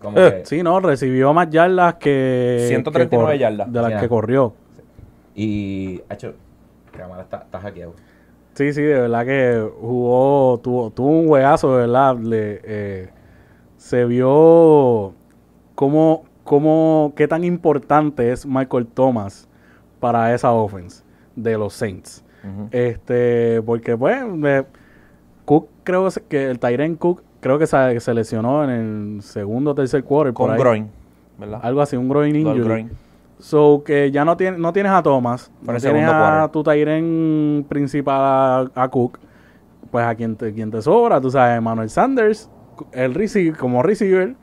Como 0.00 0.18
Eh, 0.18 0.38
que- 0.40 0.46
Sí, 0.46 0.62
no, 0.62 0.78
recibió 0.80 1.32
más 1.34 1.50
yardas 1.50 1.94
que. 1.94 2.64
139 2.68 3.32
que 3.32 3.38
yardas. 3.38 3.72
De 3.72 3.82
las 3.82 4.00
que 4.00 4.08
corrió. 4.08 4.54
Y, 5.34 6.00
hecho, 6.10 6.34
Camara 6.96 7.22
está, 7.22 7.38
está 7.38 7.60
hackeado. 7.60 7.94
Sí, 8.54 8.72
sí, 8.72 8.82
de 8.82 9.00
verdad 9.00 9.24
que 9.24 9.68
jugó, 9.80 10.58
tuvo, 10.62 10.90
tuvo 10.90 11.08
un 11.20 11.28
juegazo, 11.28 11.72
de 11.76 11.78
verdad. 11.82 12.16
Le, 12.18 12.60
eh, 12.64 13.08
se 13.76 14.04
vio 14.04 15.14
cómo, 15.76 16.24
cómo, 16.42 17.12
qué 17.14 17.28
tan 17.28 17.44
importante 17.44 18.32
es 18.32 18.44
Michael 18.46 18.86
Thomas 18.88 19.48
para 20.00 20.34
esa 20.34 20.52
offense 20.52 21.04
de 21.36 21.56
los 21.56 21.72
Saints. 21.74 22.24
Este, 22.70 23.60
porque 23.62 23.96
pues, 23.96 24.16
eh, 24.44 24.64
Cook 25.44 25.68
creo 25.84 26.08
que 26.28 26.50
el 26.50 26.58
Tyren 26.58 26.96
Cook 26.96 27.22
creo 27.40 27.58
que 27.58 27.66
se, 27.66 28.00
se 28.00 28.14
lesionó 28.14 28.64
en 28.64 28.70
el 28.70 29.22
segundo 29.22 29.72
o 29.72 29.74
tercer 29.74 30.04
quarter. 30.04 30.34
por 30.34 30.46
Con 30.46 30.50
ahí. 30.50 30.58
groin, 30.58 30.90
¿verdad? 31.38 31.60
Algo 31.62 31.80
así, 31.80 31.96
un 31.96 32.08
groin 32.08 32.34
injury. 32.34 32.60
groin. 32.60 32.90
So 33.38 33.82
que 33.84 34.10
ya 34.10 34.24
no, 34.24 34.36
tiene, 34.36 34.58
no 34.58 34.72
tienes 34.72 34.90
a 34.92 35.02
Thomas, 35.02 35.52
en 35.60 35.66
no 35.66 35.78
tienes 35.78 36.08
a 36.08 36.18
quarter. 36.18 36.48
tu 36.50 36.62
Tyren 36.64 37.64
principal 37.68 38.70
a, 38.74 38.82
a 38.82 38.88
Cook, 38.88 39.18
pues 39.90 40.04
a 40.04 40.14
quien 40.14 40.34
te, 40.36 40.52
quien 40.52 40.70
te 40.70 40.82
sobra, 40.82 41.20
tú 41.20 41.30
sabes, 41.30 41.62
Manuel 41.62 41.88
Sanders, 41.88 42.50
el 42.92 43.14
receiver, 43.14 43.56
como 43.56 43.82
receiver, 43.82 44.34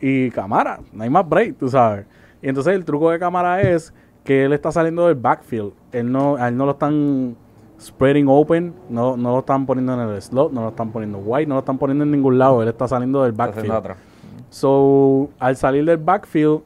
y 0.00 0.30
Camara, 0.30 0.80
no 0.92 1.04
hay 1.04 1.10
más 1.10 1.28
break, 1.28 1.58
tú 1.58 1.68
sabes. 1.68 2.06
Y 2.42 2.48
entonces 2.48 2.74
el 2.74 2.84
truco 2.84 3.10
de 3.10 3.18
Camara 3.18 3.60
es 3.62 3.94
que 4.24 4.44
él 4.44 4.52
está 4.52 4.72
saliendo 4.72 5.06
del 5.06 5.14
backfield, 5.16 5.72
él 5.92 6.10
no, 6.10 6.36
a 6.36 6.48
él 6.48 6.56
no 6.56 6.64
lo 6.66 6.72
están 6.72 7.36
spreading 7.80 8.26
open, 8.28 8.74
no, 8.88 9.16
no 9.16 9.30
lo 9.32 9.38
están 9.40 9.64
poniendo 9.66 9.94
en 9.94 10.08
el 10.08 10.20
slot, 10.22 10.52
no 10.52 10.62
lo 10.62 10.68
están 10.68 10.90
poniendo 10.92 11.18
wide, 11.18 11.46
no 11.46 11.54
lo 11.54 11.60
están 11.60 11.78
poniendo 11.78 12.04
en 12.04 12.10
ningún 12.10 12.38
lado, 12.38 12.62
él 12.62 12.68
está 12.68 12.86
saliendo 12.86 13.22
del 13.22 13.32
backfield. 13.32 13.72
So, 14.50 15.30
al 15.38 15.56
salir 15.56 15.84
del 15.84 15.96
backfield, 15.98 16.60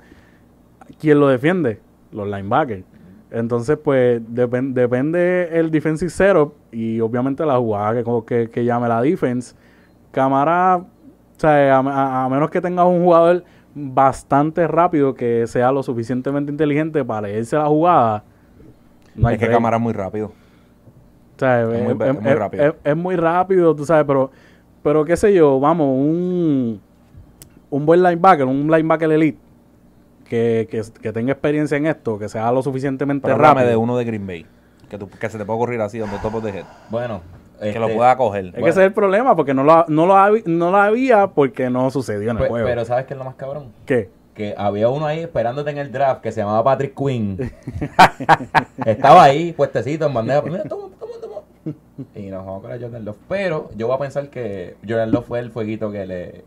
¿quién 0.99 1.21
lo 1.21 1.29
defiende? 1.29 1.81
Los 2.13 2.27
linebackers. 2.27 2.85
Entonces, 3.31 3.77
pues, 3.83 4.23
depen- 4.23 4.73
depende 4.73 5.49
el 5.53 5.71
defensive 5.71 6.11
setup 6.11 6.55
y 6.73 7.01
obviamente 7.01 7.45
la 7.45 7.59
jugada 7.59 8.03
que, 8.03 8.05
que, 8.27 8.51
que 8.51 8.65
llame 8.65 8.89
la 8.89 9.01
defense. 9.03 9.55
Camara 10.13 10.77
O 10.77 10.87
sea, 11.37 11.79
a, 11.79 12.29
menos 12.29 12.49
que 12.51 12.61
tengas 12.61 12.87
un 12.87 13.03
jugador 13.03 13.45
bastante 13.75 14.69
rápido 14.69 15.15
que 15.15 15.47
sea 15.49 15.73
lo 15.73 15.83
suficientemente 15.83 16.53
inteligente 16.53 17.05
para 17.05 17.27
leerse 17.27 17.57
la 17.57 17.67
jugada. 17.67 18.25
No 19.17 19.29
es 19.29 19.39
que 19.39 19.49
cámara 19.49 19.77
es 19.77 19.83
muy 19.83 19.93
rápido. 19.93 20.33
O 21.37 21.39
sea, 21.39 21.63
es, 21.63 21.83
muy, 21.83 22.35
rápido. 22.35 22.77
Es, 22.85 22.97
muy 22.97 23.17
rápido, 23.17 23.75
tú 23.75 23.85
sabes, 23.85 24.05
pero, 24.07 24.31
pero 24.83 25.05
qué 25.05 25.17
sé 25.17 25.35
yo, 25.35 25.59
vamos, 25.59 25.89
un, 25.89 26.81
un 27.71 27.87
buen 27.87 28.03
linebacker, 28.03 28.47
un 28.47 28.71
linebacker 28.71 29.11
elite 29.11 29.39
que, 30.29 30.69
que, 31.01 31.13
tenga 31.13 31.33
experiencia 31.33 31.77
en 31.77 31.87
esto, 31.87 32.19
que 32.19 32.29
sea 32.29 32.51
lo 32.53 32.63
suficientemente 32.63 33.33
rápido. 33.35 33.69
de 33.69 33.77
uno 33.77 33.97
de 33.97 34.05
Green 34.05 34.27
Bay, 34.27 34.47
que, 34.89 34.99
que 34.99 35.31
se 35.31 35.39
te 35.39 35.45
pueda 35.45 35.57
ocurrir 35.57 35.81
así, 35.81 35.99
donde 35.99 36.19
topo 36.19 36.41
de 36.41 36.59
head. 36.59 36.65
Bueno, 36.91 37.21
que 37.61 37.79
lo 37.79 37.87
este, 37.87 37.97
pueda 37.97 38.17
coger. 38.17 38.47
Es 38.47 38.53
que 38.53 38.61
ese 38.61 38.81
es 38.81 38.87
el 38.87 38.93
problema, 38.93 39.37
porque 39.37 39.55
no 39.55 39.65
lo, 39.65 39.85
no, 39.89 40.07
lo, 40.07 40.39
no 40.47 40.71
lo 40.71 40.77
había 40.77 41.29
porque 41.29 41.71
no 41.71 41.91
sucedió 41.91 42.31
en 42.31 42.37
el 42.37 42.39
pues, 42.39 42.51
juego. 42.51 42.67
Pero 42.67 42.85
¿sabes 42.85 43.07
qué 43.07 43.15
es 43.15 43.19
lo 43.19 43.25
más 43.25 43.35
cabrón? 43.35 43.73
¿Qué? 43.87 44.11
Que 44.35 44.55
había 44.57 44.89
uno 44.89 45.07
ahí 45.07 45.21
esperándote 45.21 45.71
en 45.71 45.79
el 45.79 45.93
draft 45.93 46.21
que 46.21 46.33
se 46.33 46.41
llamaba 46.41 46.65
Patrick 46.65 46.95
Quinn. 46.97 47.39
Estaba 48.85 49.23
ahí, 49.23 49.53
puestecito 49.53 50.07
en 50.07 50.15
bandeja. 50.15 50.43
Mira, 50.43 50.65
toma. 50.65 50.89
Y 52.15 52.27
nos 52.27 52.45
vamos 52.45 52.63
con 52.63 52.71
la 52.71 52.79
Jordan 52.79 53.05
Love. 53.05 53.19
Pero 53.29 53.71
yo 53.77 53.87
voy 53.87 53.97
a 53.97 53.99
pensar 53.99 54.29
que 54.31 54.77
Jordan 54.87 55.11
Love 55.11 55.27
fue 55.27 55.39
el 55.41 55.51
fueguito 55.51 55.91
que 55.91 56.07
le 56.07 56.45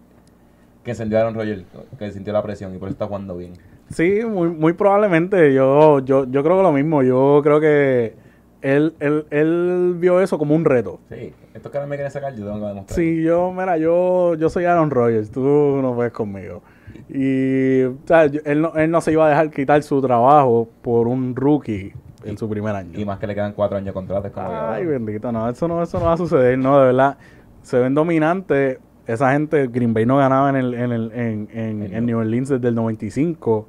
que 0.84 0.92
encendió 0.92 1.18
a 1.18 1.22
Aaron 1.22 1.36
Rodgers, 1.36 1.64
que 2.00 2.12
sintió 2.12 2.32
la 2.32 2.42
presión 2.42 2.74
y 2.74 2.78
por 2.78 2.88
eso 2.88 2.94
está 2.94 3.08
jugando 3.08 3.36
bien. 3.36 3.54
Sí, 3.90 4.22
muy, 4.26 4.50
muy 4.50 4.74
probablemente. 4.74 5.54
Yo, 5.54 6.00
yo, 6.00 6.26
yo 6.26 6.44
creo 6.44 6.58
que 6.58 6.64
lo 6.64 6.72
mismo. 6.72 7.04
Yo 7.04 7.42
creo 7.44 7.60
que 7.60 8.14
él, 8.62 8.94
él, 9.00 9.26
él 9.30 9.96
vio 9.98 10.22
eso 10.22 10.38
como 10.38 10.56
un 10.56 10.64
reto. 10.64 11.00
Sí, 11.10 11.34
esto 11.54 11.72
que 11.72 11.78
ahora 11.78 11.90
me 11.90 11.96
quieren 11.96 12.12
sacar, 12.12 12.34
yo 12.36 12.46
tengo 12.46 12.60
que 12.60 12.68
demostrar. 12.68 12.96
Sí, 12.96 13.22
yo, 13.22 13.52
mira, 13.52 13.78
yo, 13.78 14.36
yo 14.36 14.50
soy 14.50 14.66
Aaron 14.66 14.90
Rodgers, 14.90 15.30
tú 15.30 15.42
no 15.42 15.94
puedes 15.94 16.14
conmigo. 16.14 16.62
Y 17.10 17.84
o 17.84 17.98
sea, 18.06 18.24
él, 18.24 18.62
no, 18.62 18.74
él 18.76 18.90
no 18.90 19.02
se 19.02 19.12
iba 19.12 19.26
a 19.26 19.30
dejar 19.30 19.50
quitar 19.52 19.84
su 19.84 20.02
trabajo 20.02 20.70
por 20.82 21.08
un 21.08 21.36
rookie 21.36 21.94
en 22.30 22.38
su 22.38 22.50
primer 22.50 22.76
año. 22.76 23.00
Y 23.00 23.06
más 23.06 23.20
que 23.20 23.28
le 23.28 23.36
quedan 23.36 23.54
cuatro 23.54 23.78
años 23.78 23.88
de 23.88 23.94
contrato. 23.94 24.32
Ay, 24.36 24.86
bendito, 24.86 25.32
no, 25.32 25.50
eso 25.50 25.68
no, 25.68 25.82
eso 25.82 26.00
no 26.00 26.06
va 26.06 26.14
a 26.14 26.18
suceder, 26.18 26.58
no, 26.58 26.80
de 26.80 26.86
verdad. 26.88 27.18
Se 27.62 27.80
ven 27.80 27.94
dominantes. 27.94 28.80
Esa 29.06 29.32
gente, 29.32 29.68
Green 29.68 29.94
Bay 29.94 30.06
no 30.06 30.18
ganaba 30.18 30.50
en, 30.50 30.58
el, 30.58 30.74
en, 30.74 30.92
el, 30.92 31.12
en, 31.14 31.50
en, 31.54 31.94
en 31.94 32.06
New 32.06 32.20
Orleans 32.20 32.50
desde 32.50 32.68
el 32.68 32.76
95. 32.76 33.68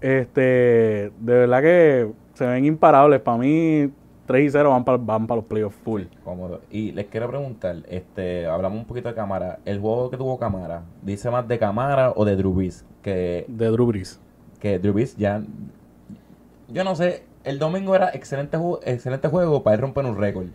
Este, 0.00 0.40
de 0.40 1.10
verdad 1.18 1.60
que 1.60 2.12
se 2.34 2.46
ven 2.46 2.64
imparables. 2.64 3.20
Para 3.20 3.38
mí, 3.38 3.90
3 4.26 4.46
y 4.46 4.50
0 4.50 4.70
van 4.70 4.84
para 4.84 4.98
van 4.98 5.26
los 5.28 5.44
playoffs 5.44 5.76
full. 5.82 6.02
Cómodo. 6.24 6.60
Y 6.70 6.92
les 6.92 7.06
quiero 7.06 7.28
preguntar, 7.28 7.76
este, 7.88 8.46
hablamos 8.46 8.80
un 8.80 8.84
poquito 8.84 9.08
de 9.08 9.14
cámara. 9.14 9.60
¿El 9.64 9.80
juego 9.80 10.10
que 10.10 10.16
tuvo 10.16 10.38
cámara 10.38 10.82
dice 11.02 11.30
más 11.30 11.46
de 11.48 11.58
cámara 11.58 12.12
o 12.14 12.24
de 12.24 12.36
Drew 12.36 12.52
Brees? 12.52 12.84
Que, 13.02 13.46
de 13.48 13.66
Drew 13.70 13.86
Brees. 13.86 14.20
Que 14.60 14.78
Drew 14.78 14.92
Brees 14.92 15.16
ya... 15.16 15.42
Yo 16.68 16.82
no 16.82 16.96
sé, 16.96 17.22
el 17.46 17.60
domingo 17.60 17.94
era 17.94 18.10
excelente, 18.12 18.58
excelente 18.84 19.28
juego 19.28 19.62
para 19.62 19.76
él 19.76 19.80
romper 19.80 20.04
un 20.04 20.18
récord. 20.18 20.46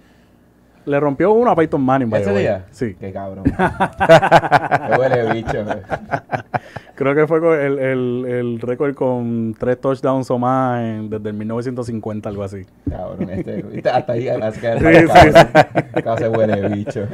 Le 0.83 0.99
rompió 0.99 1.31
uno 1.31 1.51
a 1.51 1.55
Peyton 1.55 1.81
Manning. 1.81 2.13
¿Ese 2.13 2.37
día? 2.37 2.65
Sí. 2.71 2.95
Qué 2.99 3.13
cabrón. 3.13 3.45
Qué 3.45 4.99
huele 4.99 5.33
bicho. 5.33 5.63
Creo 6.95 7.15
que 7.15 7.27
fue 7.27 7.65
el, 7.65 7.79
el, 7.79 8.25
el 8.27 8.59
récord 8.59 8.93
con 8.93 9.55
tres 9.57 9.79
touchdowns 9.79 10.29
o 10.31 10.37
más 10.37 11.09
desde 11.09 11.29
el 11.29 11.35
1950, 11.35 12.27
algo 12.27 12.43
así. 12.43 12.65
Cabrón, 12.89 13.29
este, 13.29 13.89
hasta 13.93 14.13
ahí 14.13 14.25
las 14.25 14.57
que 14.57 14.77
sí, 14.77 15.07
sí, 15.07 16.01
Casi 16.03 16.25
huele 16.25 16.67
bicho. 16.69 17.07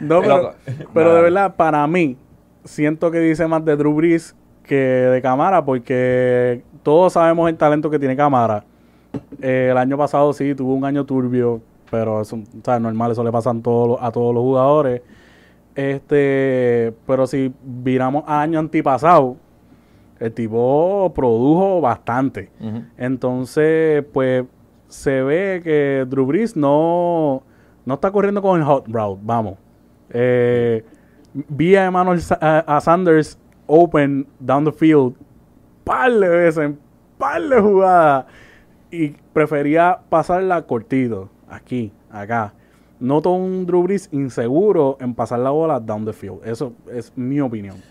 No, 0.00 0.20
pero, 0.20 0.54
pero 0.92 1.14
de 1.14 1.22
verdad, 1.22 1.54
para 1.56 1.86
mí, 1.86 2.18
siento 2.64 3.10
que 3.10 3.18
dice 3.20 3.46
más 3.46 3.64
de 3.64 3.76
Drew 3.76 3.94
Brees 3.94 4.36
que 4.62 4.76
de 4.76 5.22
Camara, 5.22 5.64
porque 5.64 6.62
todos 6.82 7.14
sabemos 7.14 7.48
el 7.48 7.56
talento 7.56 7.88
que 7.88 7.98
tiene 7.98 8.14
Camara. 8.14 8.64
Eh, 9.40 9.68
el 9.70 9.76
año 9.76 9.98
pasado 9.98 10.32
sí, 10.32 10.54
tuvo 10.54 10.74
un 10.74 10.84
año 10.84 11.04
turbio, 11.04 11.60
pero 11.90 12.22
eso, 12.22 12.38
normal, 12.80 13.12
eso 13.12 13.24
le 13.24 13.32
pasa 13.32 13.50
a 13.50 13.60
todos, 13.60 13.98
a 14.00 14.10
todos 14.10 14.34
los 14.34 14.42
jugadores. 14.42 15.02
Este, 15.74 16.92
pero 17.06 17.26
si 17.26 17.52
viramos 17.62 18.24
a 18.26 18.42
año 18.42 18.58
antipasado, 18.58 19.36
el 20.20 20.32
tipo 20.32 21.12
produjo 21.14 21.80
bastante. 21.80 22.50
Entonces, 22.96 24.04
pues 24.12 24.44
se 24.88 25.22
ve 25.22 25.60
que 25.64 26.06
Drew 26.08 26.26
Brees 26.26 26.56
no, 26.56 27.42
no 27.84 27.94
está 27.94 28.10
corriendo 28.10 28.42
con 28.42 28.60
el 28.60 28.64
hot 28.64 28.86
route, 28.88 29.20
vamos. 29.24 29.56
Eh, 30.10 30.84
vi 31.48 31.74
a 31.74 31.86
Emmanuel 31.86 32.20
a, 32.40 32.80
Sanders 32.80 33.38
open 33.66 34.26
down 34.38 34.64
the 34.64 34.72
field 34.72 35.14
par 35.84 36.12
de 36.12 36.28
veces, 36.28 36.72
par 37.18 37.42
de 37.42 37.60
jugadas 37.60 38.26
y 38.92 39.16
prefería 39.32 40.00
pasarla 40.10 40.62
cortito 40.62 41.30
aquí, 41.48 41.92
acá. 42.10 42.52
Noto 43.00 43.30
un 43.30 43.66
Drew 43.66 43.82
Brees 43.82 44.08
inseguro 44.12 44.96
en 45.00 45.14
pasar 45.14 45.40
la 45.40 45.50
bola 45.50 45.80
down 45.80 46.04
the 46.04 46.12
field. 46.12 46.40
Eso 46.44 46.74
es 46.92 47.12
mi 47.16 47.40
opinión. 47.40 47.82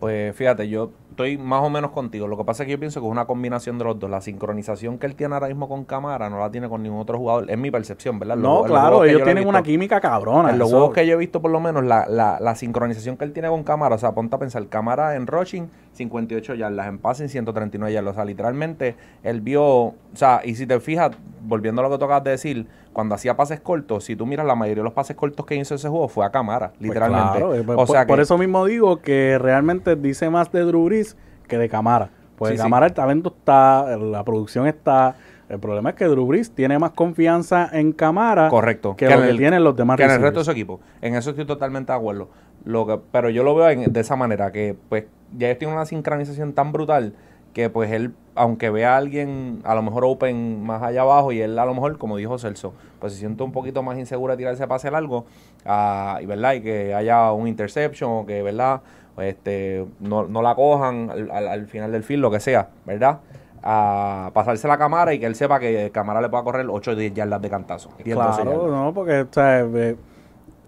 Pues 0.00 0.36
fíjate, 0.36 0.68
yo 0.68 0.90
estoy 1.10 1.38
más 1.38 1.62
o 1.62 1.70
menos 1.70 1.92
contigo. 1.92 2.26
Lo 2.28 2.36
que 2.36 2.44
pasa 2.44 2.64
es 2.64 2.66
que 2.66 2.72
yo 2.72 2.78
pienso 2.78 3.00
que 3.00 3.06
es 3.06 3.10
una 3.10 3.24
combinación 3.24 3.78
de 3.78 3.84
los 3.84 3.98
dos. 3.98 4.10
La 4.10 4.20
sincronización 4.20 4.98
que 4.98 5.06
él 5.06 5.14
tiene 5.14 5.32
ahora 5.32 5.46
mismo 5.46 5.66
con 5.66 5.84
cámara 5.84 6.28
no 6.28 6.40
la 6.40 6.50
tiene 6.50 6.68
con 6.68 6.82
ningún 6.82 7.00
otro 7.00 7.16
jugador. 7.16 7.50
Es 7.50 7.56
mi 7.56 7.70
percepción, 7.70 8.18
¿verdad? 8.18 8.36
no, 8.36 8.64
claro, 8.64 9.04
ellos 9.04 9.22
tienen 9.22 9.48
una 9.48 9.62
química 9.62 10.00
cabrona. 10.00 10.50
En 10.50 10.58
los 10.58 10.68
juegos 10.68 10.92
que 10.92 11.06
yo 11.06 11.14
he 11.14 11.16
visto, 11.16 11.40
por 11.40 11.52
lo 11.52 11.60
menos, 11.60 11.84
la, 11.84 12.06
la, 12.06 12.38
la, 12.38 12.54
sincronización 12.54 13.16
que 13.16 13.24
él 13.24 13.32
tiene 13.32 13.48
con 13.48 13.62
cámara, 13.62 13.94
o 13.94 13.98
sea, 13.98 14.12
ponte 14.12 14.36
a 14.36 14.38
pensar, 14.38 14.66
cámara 14.66 15.14
en 15.14 15.26
rushing, 15.26 15.70
58 15.94 16.54
yardas, 16.54 16.86
en 16.86 16.98
passing, 16.98 17.28
139 17.28 17.92
yardas. 17.92 18.12
O 18.12 18.14
sea, 18.14 18.24
literalmente, 18.24 18.96
él 19.22 19.40
vio, 19.40 19.64
o 19.64 19.94
sea, 20.14 20.40
y 20.44 20.54
si 20.54 20.66
te 20.66 20.78
fijas, 20.80 21.12
volviendo 21.42 21.80
a 21.80 21.84
lo 21.84 21.90
que 21.90 21.98
tú 21.98 22.04
acabas 22.04 22.24
de 22.24 22.32
decir, 22.32 22.66
cuando 22.92 23.14
hacía 23.14 23.36
pases 23.36 23.60
cortos, 23.60 24.04
si 24.04 24.16
tú 24.16 24.24
miras 24.24 24.46
la 24.46 24.54
mayoría 24.54 24.82
de 24.82 24.84
los 24.84 24.92
pases 24.92 25.16
cortos 25.16 25.44
que 25.44 25.56
hizo 25.56 25.74
ese 25.74 25.88
juego 25.88 26.08
fue 26.08 26.24
a 26.24 26.30
cámara, 26.30 26.70
pues 26.70 26.82
literalmente. 26.82 27.38
Eh, 27.38 27.60
o 27.60 27.76
por, 27.76 27.88
sea 27.88 28.06
por 28.06 28.20
eso 28.20 28.38
mismo 28.38 28.64
digo 28.64 28.98
que 28.98 29.38
realmente 29.38 29.96
dice 29.96 30.30
más 30.30 30.50
de 30.52 30.60
Drew 30.62 30.84
Brees 30.84 31.16
que 31.48 31.58
de 31.58 31.68
cámara. 31.68 32.10
Pues 32.36 32.52
de 32.52 32.56
cámara 32.56 32.86
el 32.86 32.92
talento 32.92 33.34
está, 33.36 33.96
la 33.96 34.24
producción 34.24 34.66
está. 34.66 35.16
El 35.48 35.58
problema 35.58 35.90
es 35.90 35.96
que 35.96 36.06
Drew 36.06 36.26
Brees 36.26 36.50
tiene 36.52 36.78
más 36.78 36.92
confianza 36.92 37.68
en 37.72 37.92
cámara 37.92 38.48
Correcto. 38.48 38.96
que, 38.96 39.08
lo 39.08 39.20
que 39.20 39.34
tienen 39.34 39.62
los 39.62 39.76
demás 39.76 39.96
Que 39.96 40.04
en 40.04 40.10
el 40.10 40.20
resto 40.20 40.38
de 40.40 40.44
su 40.46 40.50
equipo. 40.50 40.80
En 41.02 41.14
eso 41.14 41.30
estoy 41.30 41.44
totalmente 41.44 41.92
de 41.92 41.98
acuerdo. 41.98 42.28
Lo 42.64 42.86
que, 42.86 42.98
pero 43.12 43.30
yo 43.30 43.42
lo 43.42 43.54
veo 43.54 43.66
de 43.66 44.00
esa 44.00 44.16
manera, 44.16 44.52
que 44.52 44.76
pues 44.88 45.04
ya 45.36 45.48
ellos 45.48 45.58
tienen 45.58 45.76
una 45.76 45.86
sincronización 45.86 46.52
tan 46.52 46.72
brutal 46.72 47.14
que 47.52 47.70
pues 47.70 47.90
él, 47.92 48.14
aunque 48.34 48.68
vea 48.68 48.94
a 48.94 48.96
alguien 48.96 49.60
a 49.64 49.74
lo 49.74 49.82
mejor 49.82 50.04
open 50.04 50.62
más 50.64 50.82
allá 50.82 51.02
abajo 51.02 51.32
y 51.32 51.40
él 51.40 51.58
a 51.58 51.64
lo 51.64 51.72
mejor, 51.72 51.98
como 51.98 52.16
dijo 52.16 52.36
Celso, 52.38 52.74
pues 52.98 53.12
se 53.12 53.20
siente 53.20 53.42
un 53.42 53.52
poquito 53.52 53.82
más 53.82 53.96
inseguro 53.96 54.32
de 54.32 54.38
tirarse 54.38 54.66
pase 54.66 54.90
largo 54.90 55.24
uh, 55.64 56.20
y 56.20 56.26
verdad 56.26 56.54
y 56.54 56.62
que 56.62 56.94
haya 56.94 57.30
un 57.32 57.46
interception 57.46 58.10
o 58.10 58.26
que 58.26 58.42
verdad 58.42 58.80
este 59.18 59.86
no, 60.00 60.26
no 60.26 60.42
la 60.42 60.56
cojan 60.56 61.08
al, 61.10 61.30
al, 61.30 61.66
final 61.68 61.92
del 61.92 62.02
film, 62.02 62.20
lo 62.20 62.30
que 62.32 62.40
sea, 62.40 62.70
¿verdad? 62.84 63.20
a 63.66 64.30
pasarse 64.34 64.68
la 64.68 64.76
cámara 64.76 65.14
y 65.14 65.18
que 65.18 65.24
él 65.24 65.34
sepa 65.34 65.58
que 65.58 65.90
cámara 65.90 66.20
le 66.20 66.28
pueda 66.28 66.44
correr 66.44 66.66
8 66.68 66.90
o 66.90 66.94
10 66.94 67.14
yardas 67.14 67.40
de 67.40 67.48
cantazo. 67.48 67.90
Claro, 68.02 68.68
no, 68.70 68.92
porque, 68.92 69.22
o 69.22 69.28
sea, 69.30 69.60
eh, 69.60 69.96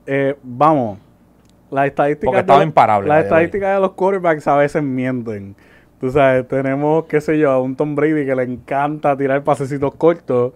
eh, 0.07 0.35
vamos, 0.43 0.99
las 1.71 1.87
estadísticas, 1.87 2.47
de, 2.47 3.07
las 3.07 3.25
estadísticas 3.25 3.75
de 3.75 3.81
los 3.81 3.93
quarterbacks 3.93 4.47
a 4.47 4.57
veces 4.57 4.83
mienten. 4.83 5.57
Tú 6.01 6.11
sabes, 6.11 6.47
tenemos, 6.47 7.07
qué 7.07 7.21
sé 7.21 7.39
yo, 7.39 7.51
a 7.51 7.61
un 7.61 7.75
Tom 7.75 7.95
Brady 7.95 8.27
que 8.27 8.37
le 8.37 8.43
encanta 8.43 9.17
tirar 9.17 9.43
pasecitos 9.43 9.95
cortos. 9.95 10.53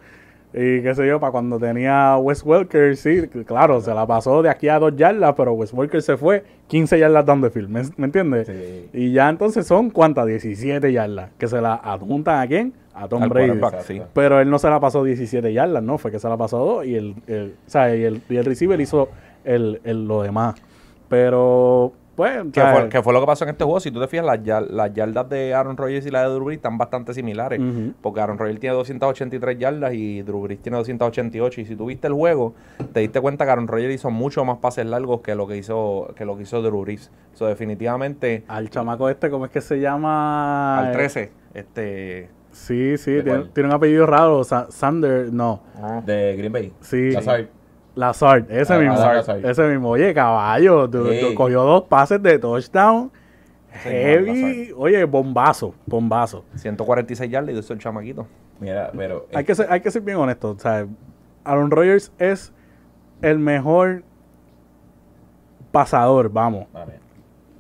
Y 0.53 0.83
qué 0.83 0.95
sé 0.97 1.07
yo, 1.07 1.21
para 1.21 1.31
cuando 1.31 1.61
tenía 1.61 2.17
Wes 2.17 2.43
Welker, 2.45 2.97
sí, 2.97 3.23
claro, 3.47 3.81
se 3.81 3.95
la 3.95 4.05
pasó 4.05 4.43
de 4.43 4.51
aquí 4.51 4.69
a 4.69 4.81
dos 4.81 4.97
yardas, 4.97 5.35
pero 5.37 5.53
Wes 5.53 5.73
Welker 5.73 6.03
se 6.03 6.17
fue 6.17 6.43
15 6.67 6.99
yardas 6.99 7.25
down 7.25 7.41
the 7.41 7.51
field, 7.51 7.69
¿me, 7.69 8.05
entiendes? 8.05 8.51
Y 8.93 9.13
ya 9.13 9.29
entonces 9.29 9.65
son, 9.65 9.91
¿cuántas? 9.91 10.27
17 10.27 10.93
yardas, 10.93 11.31
que 11.39 11.47
se 11.47 11.61
la 11.61 11.75
adjuntan 11.75 12.41
a 12.41 12.49
quién? 12.49 12.73
A 12.95 13.07
Tom 13.07 13.29
Brady. 13.29 13.61
Pero 14.13 14.41
él 14.41 14.51
no 14.51 14.59
se 14.59 14.69
la 14.69 14.81
pasó 14.81 15.05
17 15.05 15.53
yardas, 15.53 15.85
¿no? 15.85 15.99
Fue 15.99 16.11
que 16.11 16.19
se 16.19 16.29
la 16.29 16.37
pasó 16.37 16.59
dos 16.59 16.85
y 16.85 16.97
el, 16.97 17.15
el, 17.29 17.55
o 17.65 17.71
sea, 17.71 17.95
y 17.95 18.03
el, 18.03 18.21
y 18.29 18.37
el 18.37 18.45
receiver 18.45 18.81
hizo 18.81 19.09
el, 19.45 19.81
el, 19.85 20.09
lo 20.09 20.23
demás. 20.23 20.57
Pero 21.11 21.93
pues, 22.15 22.33
que, 22.53 23.03
fue, 23.03 23.13
lo 23.13 23.21
que 23.21 23.27
pasó 23.27 23.45
en 23.45 23.51
este 23.51 23.65
juego. 23.65 23.81
Si 23.81 23.91
tú 23.91 23.99
te 23.99 24.07
fijas, 24.07 24.27
las, 24.27 24.71
las 24.71 24.93
yardas 24.93 25.29
de 25.29 25.55
Aaron 25.55 25.77
Rodgers 25.77 26.07
y 26.07 26.11
las 26.11 26.29
de 26.29 26.35
Drew 26.35 26.45
Brees 26.45 26.59
están 26.59 26.79
bastante 26.79 27.13
similares. 27.15 27.61
Porque 28.01 28.21
Aaron 28.21 28.39
Rodgers 28.39 28.61
tiene 28.61 28.77
283 28.77 29.59
yardas 29.59 29.95
y 29.95 30.23
Drew 30.23 30.43
Brees 30.43 30.61
tiene 30.61 30.77
288. 30.77 31.63
Y 31.63 31.65
si 31.65 31.77
tú 31.77 31.87
viste 31.87 32.07
el 32.07 32.13
juego, 32.13 32.55
te 32.93 33.01
diste 33.01 33.21
cuenta 33.21 33.45
que 33.45 33.51
Aaron 33.51 33.67
Rodgers 33.67 33.95
hizo 33.95 34.11
mucho 34.11 34.45
más 34.45 34.59
pases 34.59 34.87
largos 34.87 35.23
que 35.23 35.35
lo 35.35 35.47
que 35.47 35.57
hizo 35.57 36.13
que 36.15 36.25
lo 36.25 36.37
que 36.37 36.43
hizo 36.43 36.63
Drew 36.63 36.83
Brees. 36.83 37.11
Eso 37.35 37.47
definitivamente... 37.47 38.45
Al 38.49 38.71
chamaco 38.71 39.09
este, 39.09 39.31
¿cómo 39.31 39.47
es 39.47 39.51
que 39.51 39.61
se 39.61 39.81
llama? 39.81 40.79
Al 40.79 40.93
13. 40.93 41.33
Este... 41.55 42.29
Sí, 42.53 42.99
sí, 42.99 43.21
tiene, 43.23 43.69
un 43.69 43.73
apellido 43.73 44.07
raro. 44.07 44.43
Sander, 44.45 45.33
no. 45.33 45.63
De 46.05 46.37
Green 46.37 46.53
Bay. 46.53 46.73
Sí. 46.81 47.15
Lazard, 47.95 48.51
ese 48.51 48.75
Ah, 48.75 48.79
mismo. 48.79 48.95
Lazard. 48.97 49.45
Ese 49.45 49.69
mismo. 49.69 49.91
Oye, 49.91 50.15
caballo, 50.15 50.89
tú- 50.89 51.05
tú 51.05 51.35
cogió 51.35 51.63
dos 51.63 51.83
pases 51.85 52.23
de 52.23 52.39
touchdown. 52.39 53.11
Heavy. 53.73 54.73
Oye, 54.77 55.05
bombazo, 55.05 55.75
bombazo. 55.87 56.45
146 56.57 57.31
yardas 57.31 57.55
y 57.55 57.59
eso 57.59 57.73
el 57.73 57.79
chamaquito. 57.79 58.27
Mira, 58.59 58.91
pero. 58.97 59.27
Hay 59.35 59.45
que, 59.45 59.55
ser, 59.55 59.67
hay 59.71 59.81
que 59.81 59.91
ser 59.91 60.03
bien 60.03 60.17
honesto. 60.19 60.51
O 60.51 60.59
sea, 60.59 60.87
Aaron 61.45 61.71
Rodgers 61.71 62.13
es 62.19 62.53
el 63.23 63.39
mejor 63.39 64.03
pasador, 65.73 66.31
vamos, 66.31 66.67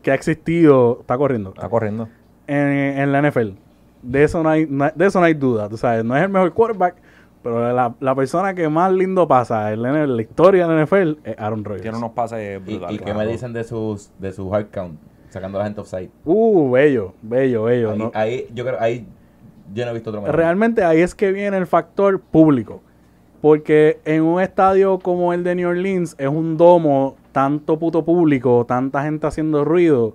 que 0.03 0.11
ha 0.11 0.14
existido. 0.14 0.99
Está 1.01 1.16
corriendo. 1.16 1.51
Está 1.55 1.69
corriendo. 1.69 2.09
en, 2.47 2.57
en 2.66 3.12
la 3.12 3.19
NFL. 3.23 3.55
De 4.03 4.25
eso 4.25 4.43
no 4.43 4.49
hay, 4.49 4.66
no- 4.69 4.90
de 4.95 5.07
eso 5.07 5.21
no 5.21 5.27
hay 5.27 5.35
duda. 5.35 5.69
Tú 5.69 5.77
sabes, 5.77 6.05
no 6.05 6.16
es 6.16 6.23
el 6.23 6.29
mejor 6.29 6.53
quarterback, 6.53 6.97
pero 7.42 7.72
la, 7.72 7.94
la 8.00 8.14
persona 8.14 8.55
que 8.55 8.68
más 8.68 8.92
lindo 8.92 9.26
pasa 9.26 9.72
en 9.72 9.83
la, 9.83 10.05
en 10.05 10.16
la 10.16 10.22
historia 10.22 10.66
de 10.66 10.74
la 10.74 10.85
NFL 10.85 11.18
es 11.24 11.38
Aaron 11.38 11.64
Rodgers. 11.64 11.83
Tiene 11.83 11.98
unos 11.98 12.12
pases 12.12 12.61
¿Y, 12.61 12.70
brutales. 12.70 13.00
y 13.00 13.05
qué 13.05 13.14
me 13.14 13.26
dicen 13.26 13.53
de 13.53 13.64
sus 13.64 14.11
de 14.18 14.33
su 14.33 14.55
hard 14.55 14.66
count? 14.72 14.98
Sacando 15.31 15.59
la 15.59 15.64
gente 15.64 15.81
offside. 15.81 16.11
Uh, 16.24 16.70
bello, 16.70 17.14
bello, 17.22 17.64
bello. 17.64 17.90
Ahí, 17.92 17.98
¿no? 17.98 18.11
ahí, 18.14 18.46
yo 18.53 18.64
creo, 18.64 18.81
ahí 18.81 19.07
yo 19.72 19.85
no 19.85 19.90
he 19.92 19.94
visto 19.94 20.11
otro 20.11 20.22
mejor. 20.22 20.37
Realmente 20.37 20.85
ahí 20.85 21.00
es 21.00 21.14
que 21.14 21.33
viene 21.33 21.57
el 21.57 21.66
factor 21.66 22.20
público. 22.20 22.83
Porque 23.40 24.00
en 24.05 24.22
un 24.22 24.40
estadio 24.40 24.98
como 24.98 25.33
el 25.33 25.42
de 25.44 25.55
New 25.55 25.70
Orleans 25.70 26.14
es 26.18 26.29
un 26.29 26.59
domo, 26.59 27.16
tanto 27.33 27.79
puto 27.79 28.05
público, 28.05 28.66
tanta 28.66 29.03
gente 29.03 29.26
haciendo 29.26 29.64
ruido, 29.64 30.14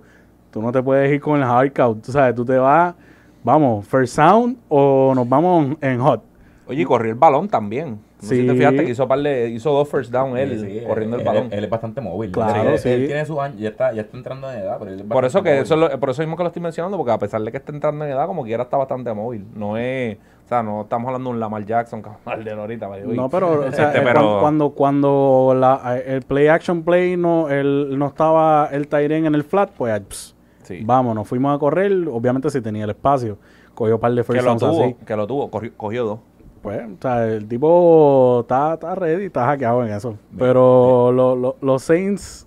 tú 0.52 0.62
no 0.62 0.70
te 0.70 0.80
puedes 0.80 1.12
ir 1.12 1.20
con 1.20 1.38
el 1.38 1.42
hard 1.42 1.72
count. 1.72 2.04
Tú 2.04 2.12
sabes, 2.12 2.36
tú 2.36 2.44
te 2.44 2.56
vas, 2.56 2.94
vamos, 3.42 3.84
first 3.86 4.14
sound 4.14 4.56
o 4.68 5.12
nos 5.14 5.28
vamos 5.28 5.76
en 5.80 5.98
hot. 5.98 6.22
Oye, 6.68 6.82
y 6.82 6.84
corrió 6.84 7.12
el 7.12 7.18
balón 7.18 7.48
también. 7.48 8.00
No 8.20 8.28
sé 8.28 8.36
si 8.36 8.46
te 8.46 8.52
Sí. 8.52 8.56
fijaste 8.58 8.84
que 8.84 8.90
hizo, 8.90 9.06
par 9.06 9.20
de- 9.20 9.50
hizo 9.50 9.70
dos 9.70 9.88
first 9.88 10.10
down 10.10 10.36
él, 10.36 10.58
Sí, 10.58 10.80
sí, 10.80 10.84
corriendo 10.86 11.16
él, 11.16 11.20
el 11.22 11.26
balón. 11.26 11.44
Él, 11.46 11.52
él 11.58 11.64
es 11.64 11.70
bastante 11.70 12.00
móvil. 12.00 12.32
Claro, 12.32 12.70
él, 12.70 12.78
sí. 12.78 12.88
él 12.88 13.06
tiene 13.06 13.24
sus 13.24 13.38
años, 13.38 13.60
ya 13.60 13.68
está, 13.68 13.92
ya 13.92 14.00
está 14.02 14.16
entrando 14.16 14.50
en 14.50 14.58
edad, 14.60 14.76
pero 14.78 14.90
él 14.90 15.00
es 15.00 15.06
Por 15.06 15.24
eso 15.24 15.42
que 15.42 15.50
móvil. 15.50 15.62
eso 15.62 15.74
es 15.74 15.80
lo- 15.92 16.00
por 16.00 16.10
eso 16.10 16.22
mismo 16.22 16.36
que 16.36 16.42
lo 16.42 16.48
estoy 16.48 16.62
mencionando, 16.62 16.96
porque 16.96 17.12
a 17.12 17.18
pesar 17.18 17.40
de 17.42 17.50
que 17.52 17.58
está 17.58 17.72
entrando 17.72 18.04
en 18.04 18.10
edad, 18.10 18.26
como 18.26 18.42
quiera 18.42 18.64
está 18.64 18.76
bastante 18.78 19.12
móvil. 19.14 19.44
No 19.54 19.76
es, 19.76 20.16
o 20.44 20.48
sea, 20.48 20.62
no 20.64 20.82
estamos 20.82 21.06
hablando 21.06 21.30
de 21.30 21.34
un 21.34 21.40
Lamar 21.40 21.64
Jackson, 21.64 22.02
cabrón, 22.24 22.44
de 22.44 22.50
ahorita. 22.50 22.88
No, 23.14 23.28
pero, 23.28 23.60
o 23.68 23.72
sea, 23.72 23.88
Este, 23.88 23.98
eh, 23.98 24.02
pero- 24.04 24.20
cuan- 24.22 24.40
cuando, 24.40 24.70
cuando 24.70 25.54
la- 25.56 25.98
eh, 25.98 26.14
el 26.14 26.22
play 26.22 26.48
action 26.48 26.82
play 26.82 27.16
no, 27.16 27.48
el, 27.48 27.96
no 27.98 28.06
estaba 28.08 28.70
el 28.72 28.88
Tyren 28.88 29.26
en 29.26 29.34
el 29.36 29.44
flat, 29.44 29.70
pues 29.76 30.00
ps, 30.00 30.34
Sí. 30.64 30.80
vamos, 30.84 31.14
nos 31.14 31.28
fuimos 31.28 31.54
a 31.54 31.58
correr, 31.60 31.92
obviamente 32.10 32.50
si 32.50 32.60
tenía 32.60 32.84
el 32.84 32.90
espacio, 32.90 33.38
cogió 33.74 33.96
un 33.96 34.00
par 34.00 34.10
de 34.12 34.16
que 34.16 34.24
first 34.24 34.42
lo 34.42 34.50
downs 34.54 34.60
tuvo, 34.62 34.84
así. 34.84 34.96
que 35.06 35.16
lo 35.16 35.26
tuvo, 35.28 35.48
cogió, 35.50 35.70
cogió 35.76 36.04
dos. 36.04 36.18
Pues, 36.66 36.82
o 36.84 36.96
sea, 37.00 37.24
el 37.28 37.46
tipo 37.46 38.40
está, 38.40 38.74
está 38.74 38.96
ready, 38.96 39.26
está 39.26 39.44
hackeado 39.46 39.86
en 39.86 39.92
eso. 39.92 40.18
Pero 40.36 41.12
lo- 41.12 41.36
lo- 41.36 41.56
los 41.60 41.80
Saints, 41.80 42.44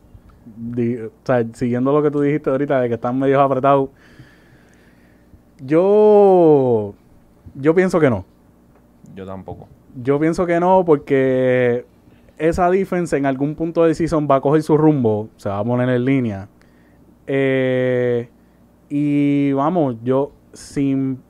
di- 0.58 0.98
o 0.98 1.10
sea, 1.24 1.46
siguiendo 1.54 1.94
lo 1.94 2.04
que 2.04 2.12
tú 2.12 2.20
dijiste 2.20 2.50
ahorita 2.50 2.82
de 2.82 2.90
que 2.90 2.96
están 2.96 3.18
medio 3.18 3.40
apretados, 3.40 3.88
yo, 5.62 6.94
yo 7.56 7.74
pienso 7.74 7.98
que 8.02 8.10
no. 8.10 8.26
Yo 9.16 9.26
tampoco. 9.26 9.70
Yo 10.04 10.20
pienso 10.20 10.46
que 10.46 10.60
no 10.60 10.84
porque 10.86 11.86
esa 12.38 12.70
defense 12.70 13.16
en 13.16 13.26
algún 13.26 13.56
punto 13.56 13.86
de 13.86 13.94
season 13.96 14.28
va 14.30 14.36
a 14.36 14.42
coger 14.42 14.64
su 14.64 14.78
rumbo, 14.78 15.30
se 15.38 15.48
va 15.48 15.60
a 15.60 15.64
poner 15.64 15.88
en 15.88 16.04
línea. 16.04 16.50
Eh, 17.26 18.28
y 18.90 19.54
vamos, 19.54 19.96
yo 20.04 20.32
sin... 20.52 21.22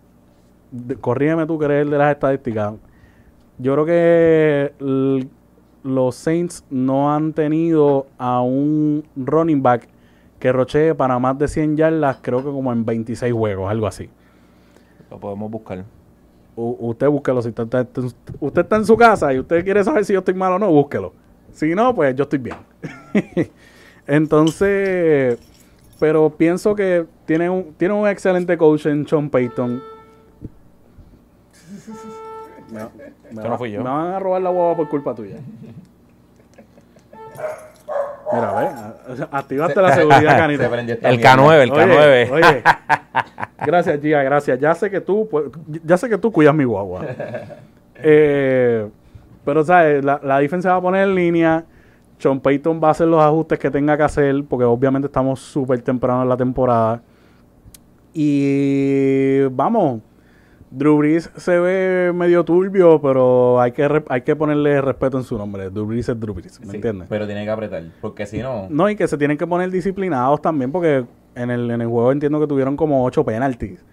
Corrígeme 1.01 1.45
tú 1.45 1.58
que 1.58 1.65
eres 1.65 1.82
el 1.84 1.89
de 1.89 1.97
las 1.97 2.12
estadísticas. 2.12 2.73
Yo 3.58 3.73
creo 3.73 3.86
que 3.86 4.73
los 5.84 6.15
Saints 6.15 6.63
no 6.69 7.13
han 7.13 7.34
tenido 7.34 8.08
a 8.17 8.41
un 8.41 9.03
running 9.15 9.62
back 9.62 9.88
que 10.39 10.51
rochee 10.53 10.93
para 10.95 11.19
más 11.19 11.38
de 11.38 11.47
100 11.47 11.75
yardas, 11.75 12.17
creo 12.21 12.39
que 12.39 12.45
como 12.51 12.71
en 12.71 12.86
26 12.86 13.34
juegos, 13.34 13.69
algo 13.69 13.88
así. 13.88 14.10
Lo 15.10 15.19
podemos 15.19 15.51
buscar. 15.51 15.84
U- 16.55 16.77
usted 16.79 17.10
búsquelo. 17.10 17.41
Si 17.41 17.49
usted, 17.49 17.63
está- 17.63 17.86
usted 18.39 18.62
está 18.62 18.75
en 18.77 18.86
su 18.86 18.95
casa 18.95 19.34
y 19.34 19.39
usted 19.39 19.63
quiere 19.63 19.84
saber 19.84 20.05
si 20.05 20.13
yo 20.13 20.19
estoy 20.19 20.34
mal 20.36 20.53
o 20.53 20.60
no, 20.60 20.69
búsquelo. 20.71 21.13
Si 21.51 21.73
no, 21.75 21.93
pues 21.95 22.15
yo 22.15 22.23
estoy 22.23 22.39
bien. 22.39 22.55
Entonces, 24.08 25.38
pero 25.99 26.29
pienso 26.29 26.75
que 26.75 27.05
tiene 27.25 27.49
un, 27.49 27.73
tiene 27.77 27.93
un 27.93 28.08
excelente 28.08 28.58
coach 28.58 28.86
en 28.86 29.08
Sean 29.08 29.29
Payton. 29.29 29.82
Me, 32.71 32.79
me 33.32 33.41
Eso 33.41 33.49
no 33.49 33.58
fui 33.58 33.71
yo. 33.71 33.79
me 33.84 33.89
van 33.89 34.08
a 34.13 34.19
robar 34.19 34.41
la 34.41 34.49
guava 34.49 34.75
por 34.75 34.89
culpa 34.89 35.15
tuya. 35.15 35.38
Mira, 38.32 38.53
ve, 38.53 39.25
activaste 39.32 39.82
la 39.82 39.95
seguridad, 39.95 40.47
Se 40.49 40.93
esta 40.93 41.10
El 41.10 41.17
mierda. 41.17 41.36
K9, 41.36 41.62
el 41.63 41.71
Oye, 41.71 41.82
K9. 41.82 42.32
Oye, 42.32 42.63
gracias, 43.65 44.01
Gia, 44.01 44.21
gracias. 44.23 44.60
Ya 44.60 44.75
sé 44.75 44.91
que 44.91 45.01
tú, 45.01 45.27
pues, 45.29 45.45
ya 45.84 45.97
sé 45.97 46.08
que 46.10 46.17
tú 46.17 46.32
cuidas 46.32 46.53
mi 46.53 46.63
guagua. 46.63 47.05
Eh, 47.95 48.88
pero, 49.43 49.63
¿sabes? 49.63 50.05
La, 50.05 50.19
la 50.23 50.38
defensa 50.39 50.69
va 50.71 50.75
a 50.77 50.82
poner 50.82 51.08
en 51.08 51.15
línea. 51.15 51.65
Sean 52.19 52.39
Payton 52.39 52.79
va 52.84 52.89
a 52.89 52.91
hacer 52.91 53.08
los 53.08 53.21
ajustes 53.23 53.58
que 53.58 53.71
tenga 53.71 53.97
que 53.97 54.03
hacer, 54.03 54.43
porque 54.47 54.65
obviamente 54.65 55.08
estamos 55.08 55.39
súper 55.39 55.82
temprano 55.82 56.21
en 56.21 56.29
la 56.29 56.38
temporada. 56.38 57.01
Y 58.13 59.41
vamos, 59.51 60.01
Drew 60.71 60.97
Brees 60.97 61.32
se 61.36 61.58
ve 61.60 62.12
medio 62.13 62.43
turbio, 62.45 63.01
pero 63.01 63.60
hay 63.60 63.71
que, 63.71 64.03
hay 64.08 64.21
que 64.21 64.36
ponerle 64.36 64.79
respeto 64.82 65.17
en 65.17 65.23
su 65.23 65.38
nombre. 65.38 65.69
Drew 65.71 65.86
Brees 65.86 66.10
es 66.10 66.19
Drew 66.19 66.34
Brees, 66.34 66.60
¿me 66.60 66.67
Sí, 66.67 66.75
entiendes? 66.75 67.08
Pero 67.10 67.25
tiene 67.25 67.43
que 67.43 67.49
apretar, 67.49 67.84
porque 68.01 68.25
si 68.27 68.39
no... 68.39 68.67
No, 68.69 68.88
y 68.89 68.95
que 68.95 69.08
se 69.08 69.17
tienen 69.17 69.38
que 69.38 69.47
poner 69.47 69.71
disciplinados 69.71 70.41
también 70.41 70.71
porque 70.71 71.05
en 71.36 71.49
el, 71.49 71.71
en 71.71 71.82
el 71.82 71.88
juego 71.88 72.12
entiendo 72.12 72.39
que 72.39 72.45
tuvieron 72.47 72.77
como 72.77 73.03
ocho 73.03 73.23
penalties 73.25 73.84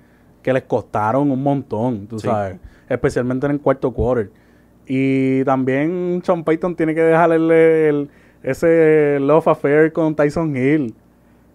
que 0.43 0.53
les 0.53 0.65
costaron 0.65 1.31
un 1.31 1.43
montón, 1.43 2.07
tú 2.07 2.19
Sí. 2.19 2.29
sabes, 2.29 2.59
especialmente 2.89 3.47
en 3.47 3.53
el 3.53 3.61
cuarto 3.61 3.91
quarter. 3.93 4.31
Y 4.87 5.43
también 5.45 6.21
Sean 6.25 6.45
Payton 6.45 6.77
tiene 6.77 6.95
que 6.95 7.01
dejarle 7.03 7.89
el- 7.89 8.11
ese 8.43 9.19
love 9.21 9.49
affair 9.49 9.93
con 9.93 10.15
Tyson 10.15 10.57
Hill. 10.57 10.95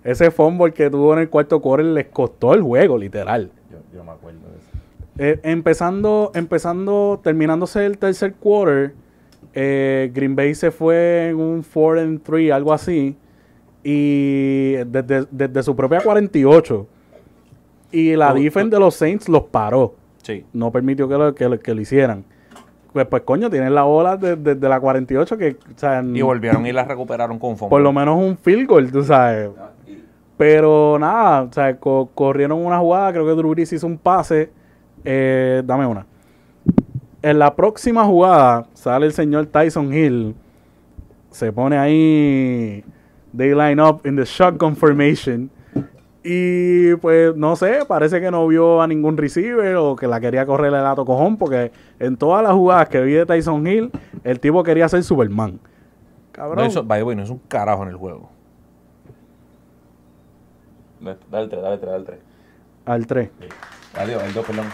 Ese 0.03 0.29
fumble 0.31 0.73
que 0.73 0.89
tuvo 0.89 1.13
en 1.13 1.19
el 1.19 1.29
cuarto 1.29 1.61
quarter 1.61 1.85
les 1.85 2.07
costó 2.07 2.53
el 2.53 2.61
juego, 2.63 2.97
literal. 2.97 3.51
Yo, 3.71 3.77
yo 3.93 4.03
me 4.03 4.11
acuerdo 4.11 4.39
de 4.49 4.57
eso. 4.57 4.70
Eh, 5.17 5.39
empezando, 5.43 6.31
empezando, 6.33 7.19
terminándose 7.23 7.85
el 7.85 7.97
tercer 7.97 8.33
quarter, 8.33 8.93
eh, 9.53 10.09
Green 10.13 10.35
Bay 10.35 10.55
se 10.55 10.71
fue 10.71 11.29
en 11.29 11.35
un 11.37 11.63
4 11.63 12.01
and 12.01 12.21
3, 12.23 12.51
algo 12.51 12.73
así, 12.73 13.15
y 13.83 14.73
desde, 14.85 15.25
desde 15.31 15.63
su 15.63 15.75
propia 15.75 16.01
48. 16.01 16.87
Y 17.91 18.15
la 18.15 18.33
tú- 18.33 18.39
de 18.69 18.79
los 18.79 18.95
Saints 18.95 19.27
los 19.27 19.43
paró, 19.43 19.95
Sí. 20.23 20.45
no 20.53 20.71
permitió 20.71 21.09
que 21.09 21.17
lo, 21.17 21.35
que 21.35 21.49
lo, 21.49 21.59
que 21.59 21.75
lo 21.75 21.81
hicieran. 21.81 22.23
Pues, 22.93 23.05
pues 23.07 23.23
coño, 23.23 23.49
tienen 23.49 23.73
la 23.75 23.83
bola 23.83 24.17
desde 24.17 24.67
la 24.69 24.79
48 24.79 25.37
que, 25.37 25.51
o 25.75 25.77
sea, 25.79 26.01
Y 26.03 26.21
volvieron 26.21 26.65
y 26.65 26.71
la 26.71 26.83
recuperaron 26.85 27.37
con 27.39 27.57
fumble. 27.57 27.69
por 27.69 27.81
lo 27.81 27.91
menos 27.93 28.17
un 28.17 28.37
field 28.37 28.67
goal, 28.67 28.91
tú 28.91 29.03
sabes. 29.03 29.49
Pero 30.37 30.97
nada, 30.99 31.43
o 31.43 31.53
sea, 31.53 31.77
co- 31.77 32.09
corrieron 32.15 32.65
una 32.65 32.79
jugada, 32.79 33.11
creo 33.13 33.25
que 33.25 33.31
Drew 33.33 33.51
Brees 33.51 33.71
hizo 33.73 33.85
un 33.87 33.97
pase. 33.97 34.49
Eh, 35.03 35.63
dame 35.65 35.85
una. 35.85 36.05
En 37.21 37.39
la 37.39 37.55
próxima 37.55 38.03
jugada 38.05 38.65
sale 38.73 39.05
el 39.05 39.13
señor 39.13 39.45
Tyson 39.47 39.93
Hill. 39.93 40.35
Se 41.29 41.51
pone 41.51 41.77
ahí. 41.77 42.83
They 43.35 43.53
line 43.53 43.81
up 43.81 44.01
in 44.05 44.15
the 44.15 44.25
shotgun 44.25 44.75
formation. 44.75 45.49
Y 46.23 46.95
pues 46.95 47.35
no 47.35 47.55
sé, 47.55 47.79
parece 47.87 48.21
que 48.21 48.29
no 48.29 48.47
vio 48.47 48.81
a 48.81 48.87
ningún 48.87 49.17
receiver 49.17 49.75
o 49.77 49.95
que 49.95 50.05
la 50.07 50.19
quería 50.19 50.45
correr 50.45 50.73
el 50.73 50.81
dato 50.81 51.05
cojón. 51.05 51.37
Porque 51.37 51.71
en 51.99 52.17
todas 52.17 52.43
las 52.43 52.53
jugadas 52.53 52.89
que 52.89 53.01
vi 53.01 53.13
de 53.13 53.25
Tyson 53.25 53.65
Hill, 53.65 53.91
el 54.23 54.39
tipo 54.39 54.63
quería 54.63 54.89
ser 54.89 55.03
Superman. 55.03 55.59
Cabrón. 56.31 56.57
No 56.57 56.65
hizo, 56.65 56.83
by 56.83 56.99
the 56.99 57.03
way, 57.03 57.15
no 57.15 57.23
hizo 57.23 57.33
un 57.33 57.41
carajo 57.47 57.83
en 57.83 57.89
el 57.89 57.95
juego. 57.95 58.29
Dale 61.01 61.43
el 61.43 61.49
3, 61.49 61.61
dale 61.61 61.73
el 61.75 61.79
3, 61.79 61.91
dale 61.91 61.97
el 61.97 62.05
3. 62.05 62.19
Al 62.85 63.07
3. 63.07 63.29
Adiós, 63.97 64.23
el 64.23 64.33
2, 64.33 64.45
perdón. 64.45 64.65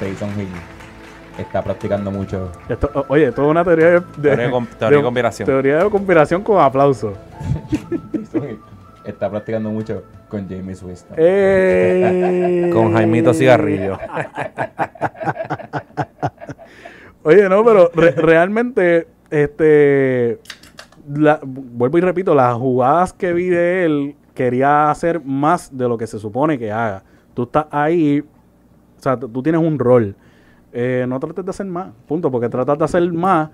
Tyson 0.00 0.30
Hill 0.40 0.48
está 1.38 1.62
practicando 1.62 2.10
mucho. 2.10 2.52
Esto, 2.68 2.90
o- 2.94 3.04
oye, 3.08 3.26
esto 3.28 3.42
es 3.44 3.48
una 3.50 3.64
teoría 3.64 3.86
de, 3.86 4.00
de- 4.00 4.04
Teoría 4.22 4.44
de 4.46 4.50
con- 4.50 4.66
teoría 4.66 4.98
de 4.98 5.04
conspiración. 5.04 5.46
Teoría 5.46 5.84
de 5.84 5.90
conspiración 5.90 6.42
con 6.42 6.60
aplauso. 6.60 7.14
Tyson 8.12 8.44
Hill 8.50 8.58
está 9.04 9.30
practicando 9.30 9.70
mucho 9.70 10.04
con 10.28 10.48
James 10.48 10.82
Winston. 10.82 11.16
Eh. 11.18 12.70
Con 12.72 12.92
Jaimito 12.92 13.34
Cigarrillo. 13.34 13.98
Oye, 17.22 17.48
no, 17.48 17.64
pero 17.64 17.90
re- 17.94 18.10
realmente, 18.12 19.06
este, 19.30 20.38
la- 21.12 21.40
vuelvo 21.42 21.98
y 21.98 22.00
repito, 22.02 22.34
las 22.34 22.54
jugadas 22.54 23.12
que 23.12 23.32
vi 23.32 23.48
de 23.48 23.84
él 23.86 24.16
quería 24.34 24.90
hacer 24.90 25.24
más 25.24 25.76
de 25.76 25.88
lo 25.88 25.96
que 25.96 26.06
se 26.06 26.18
supone 26.18 26.58
que 26.58 26.70
haga. 26.70 27.02
Tú 27.34 27.44
estás 27.44 27.66
ahí, 27.70 28.20
o 28.20 29.02
sea, 29.02 29.18
tú 29.18 29.42
tienes 29.42 29.60
un 29.60 29.78
rol. 29.78 30.14
eh, 30.72 31.06
no 31.08 31.20
trates 31.20 31.44
de 31.44 31.50
hacer 31.50 31.66
más, 31.66 31.92
punto, 32.06 32.30
porque 32.30 32.48
tratas 32.48 32.76
de 32.78 32.84
hacer 32.84 33.12
más 33.12 33.50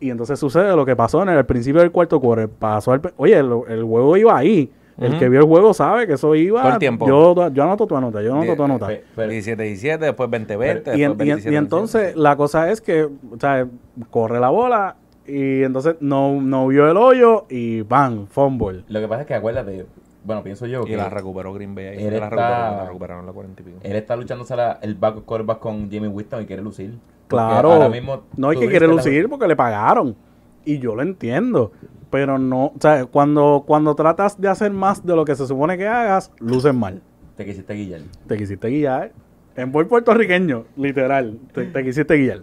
y 0.00 0.10
entonces 0.10 0.38
sucede 0.38 0.74
lo 0.74 0.84
que 0.84 0.96
pasó 0.96 1.22
en 1.22 1.28
el, 1.30 1.46
principio 1.46 1.80
del 1.80 1.90
cuarto 1.90 2.20
quarter. 2.20 2.48
Pasó 2.48 2.92
al, 2.92 3.00
oye, 3.16 3.38
el, 3.38 3.50
el 3.68 3.84
juego 3.84 4.16
iba 4.16 4.36
ahí. 4.36 4.70
El 4.98 5.18
que 5.18 5.28
vio 5.28 5.40
el 5.40 5.46
juego 5.46 5.74
sabe 5.74 6.06
que 6.06 6.12
eso 6.12 6.34
iba. 6.34 6.62
Todo 6.62 6.72
el 6.72 6.78
tiempo. 6.78 7.08
Yo, 7.08 7.48
yo 7.50 7.62
anoto 7.64 7.86
tu 7.86 7.96
anota, 7.96 8.22
yo 8.22 8.34
anoto 8.34 8.54
tu 8.54 8.62
anota. 8.62 8.88
17-17, 9.16 9.98
después 9.98 10.30
20-20. 10.30 10.96
Y, 10.96 11.50
y, 11.50 11.56
entonces 11.56 12.14
la 12.16 12.36
cosa 12.36 12.70
es 12.70 12.80
que, 12.80 13.04
o 13.04 13.40
sea, 13.40 13.66
corre 14.10 14.38
la 14.38 14.50
bola 14.50 14.96
y 15.26 15.62
entonces 15.62 15.96
no, 16.00 16.40
no 16.40 16.68
vio 16.68 16.88
el 16.88 16.96
hoyo 16.96 17.46
y 17.48 17.80
¡bam! 17.82 18.26
Fumble. 18.26 18.84
Lo 18.88 19.00
que 19.00 19.08
pasa 19.08 19.22
es 19.22 19.26
que 19.26 19.34
acuérdate, 19.34 19.86
bueno, 20.24 20.42
pienso 20.42 20.66
yo 20.66 20.82
y 20.82 20.86
que... 20.86 20.96
la 20.96 21.10
recuperó 21.10 21.52
Green 21.52 21.74
Bay 21.74 21.86
ahí. 21.86 22.04
Él 22.04 22.18
la, 22.18 22.26
está, 22.26 22.86
recuperaron, 22.86 23.26
la 23.26 23.32
40 23.32 23.62
y 23.62 23.64
pico. 23.64 23.78
Él 23.82 23.96
está 23.96 24.16
luchando 24.16 24.46
el 24.80 24.94
back 24.94 25.24
quarterback 25.24 25.58
con 25.58 25.90
Jimmy 25.90 26.08
Winston 26.08 26.42
y 26.42 26.46
quiere 26.46 26.62
lucir. 26.62 26.98
Claro. 27.28 27.90
no 28.36 28.48
hay 28.48 28.58
que 28.58 28.68
quiere 28.68 28.86
lucir 28.86 29.28
porque 29.28 29.46
le 29.46 29.56
pagaron. 29.56 30.16
Y 30.64 30.78
yo 30.78 30.94
lo 30.94 31.02
entiendo. 31.02 31.72
Pero 32.10 32.38
no, 32.38 32.66
o 32.66 32.74
sea, 32.80 33.06
cuando, 33.06 33.64
cuando 33.66 33.94
tratas 33.94 34.40
de 34.40 34.48
hacer 34.48 34.72
más 34.72 35.04
de 35.04 35.16
lo 35.16 35.24
que 35.24 35.34
se 35.34 35.46
supone 35.46 35.76
que 35.76 35.86
hagas, 35.86 36.30
luces 36.38 36.72
mal. 36.72 37.02
Te 37.36 37.44
quisiste 37.44 37.74
guiar. 37.74 38.02
Te 38.28 38.36
quisiste 38.36 38.68
guiar. 38.68 39.12
En 39.56 39.72
buen 39.72 39.88
puertorriqueño, 39.88 40.64
literal. 40.76 41.38
Te, 41.52 41.64
te 41.64 41.84
quisiste 41.84 42.16
guiar. 42.16 42.42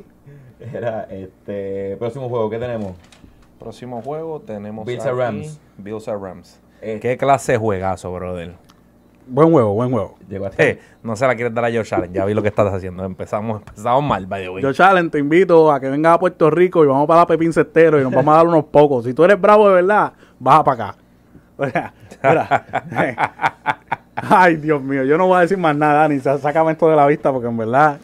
Era 0.60 1.04
este 1.06 1.96
próximo 1.98 2.30
juego, 2.30 2.50
¿qué 2.50 2.60
tenemos? 2.60 2.94
Próximo 3.60 4.02
juego 4.02 4.42
tenemos 4.42 4.86
Bills 4.86 5.06
a 5.06 5.12
Rams. 5.12 5.60
Bills 5.78 6.08
a 6.08 6.16
Rams. 6.16 6.60
Este. 6.82 7.00
¿Qué 7.00 7.18
clase 7.18 7.54
de 7.54 7.58
juegazo, 7.58 8.12
brother? 8.12 8.54
Buen 9.28 9.52
juego, 9.52 9.74
buen. 9.74 9.96
Eh, 10.58 10.80
no 11.04 11.16
se 11.16 11.28
la 11.28 11.36
quieres 11.36 11.54
dar 11.54 11.66
a 11.66 11.72
Josh 11.72 11.94
Allen. 11.94 12.12
Ya 12.12 12.26
vi 12.26 12.34
lo 12.34 12.42
que 12.42 12.48
estás 12.50 12.74
haciendo. 12.74 13.06
Empezamos, 13.06 13.60
empezamos 13.60 14.04
mal, 14.04 14.26
by 14.26 14.44
the 14.44 14.50
way. 14.50 14.64
Josh 14.64 14.82
Allen, 14.82 15.10
te 15.10 15.20
invito 15.20 15.72
a 15.72 15.80
que 15.80 15.90
vengas 15.90 16.16
a 16.16 16.20
Puerto 16.20 16.50
Rico 16.50 16.84
y 16.84 16.88
vamos 16.88 17.08
para 17.08 17.22
la 17.22 17.28
Pepín 17.28 17.54
Cestero 17.54 18.00
y 18.00 18.04
nos 18.04 18.12
vamos 18.12 18.34
a 18.34 18.38
dar 18.38 18.48
unos 18.48 18.66
pocos. 18.66 19.06
Si 19.06 19.14
tú 19.14 19.24
eres 19.24 19.40
bravo 19.40 19.70
de 19.70 19.76
verdad, 19.76 20.14
baja 20.40 20.64
para 20.64 20.90
acá. 20.90 20.96
Ay, 24.16 24.56
Dios 24.58 24.82
mío, 24.82 25.04
yo 25.04 25.18
no 25.18 25.28
voy 25.28 25.38
a 25.38 25.42
decir 25.42 25.58
más 25.58 25.76
nada, 25.76 26.08
ni 26.08 26.20
sácame 26.20 26.72
esto 26.72 26.90
de 26.90 26.96
la 26.96 27.08
vista 27.08 27.32
porque 27.32 27.48
en 27.48 27.58
verdad. 27.58 28.00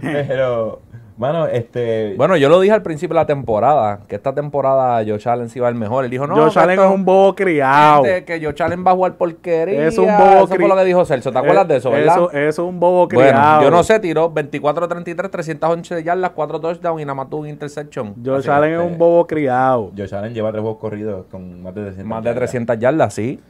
Pero 0.00 0.82
bueno, 1.16 1.46
este. 1.46 2.14
Bueno, 2.16 2.36
yo 2.36 2.50
lo 2.50 2.60
dije 2.60 2.74
al 2.74 2.82
principio 2.82 3.14
de 3.14 3.20
la 3.20 3.26
temporada, 3.26 4.00
que 4.06 4.16
esta 4.16 4.34
temporada 4.34 5.02
Josh 5.06 5.26
Allen 5.26 5.48
sí 5.48 5.58
iba 5.58 5.68
el 5.68 5.74
mejor. 5.74 6.04
Él 6.04 6.10
dijo, 6.10 6.26
no, 6.26 6.36
Josh 6.36 6.58
Allen 6.58 6.78
es 6.78 6.90
un 6.90 7.06
bobo 7.06 7.34
criado. 7.34 8.02
que 8.02 8.38
Josh 8.42 8.62
Allen 8.62 8.84
va 8.86 8.90
a 8.90 8.94
jugar 8.94 9.14
porquería. 9.16 9.86
Es 9.86 9.96
un 9.96 10.06
bobo 10.06 10.44
Eso 10.44 10.48
fue 10.48 10.68
lo 10.68 10.76
que 10.76 10.84
dijo 10.84 11.04
Celso. 11.06 11.32
¿Te 11.32 11.38
acuerdas 11.38 11.66
de 11.68 11.76
eso, 11.76 11.90
verdad? 11.90 12.16
Eso, 12.16 12.30
es 12.32 12.58
un 12.58 12.78
bobo 12.78 13.08
criado. 13.08 13.56
Bueno, 13.56 13.62
yo 13.62 13.70
no 13.70 13.82
sé, 13.82 13.98
tiró 13.98 14.30
24-33, 14.32 15.30
311 15.30 16.02
yardas, 16.04 16.30
4 16.32 16.60
touchdowns 16.60 17.00
y 17.00 17.04
nada 17.06 17.14
más 17.14 17.30
tuvo 17.30 17.40
un 17.40 17.48
interception. 17.48 18.14
Josh 18.22 18.50
Allen 18.50 18.74
es 18.74 18.78
un 18.80 18.84
este, 18.86 18.98
bobo 18.98 19.26
criado. 19.26 19.92
Josh 19.96 20.14
Allen 20.14 20.34
lleva 20.34 20.52
tres 20.52 20.60
juegos 20.60 20.78
corridos 20.78 21.24
con 21.30 21.62
más 21.62 21.74
de 21.74 21.82
300 21.82 22.06
Más 22.06 22.24
de 22.24 22.34
300 22.34 22.78
yardas, 22.78 23.14
sí. 23.14 23.40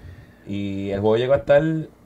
Y 0.46 0.90
el 0.90 1.00
juego 1.00 1.16
llegó 1.16 1.32
a 1.32 1.38
estar. 1.38 1.62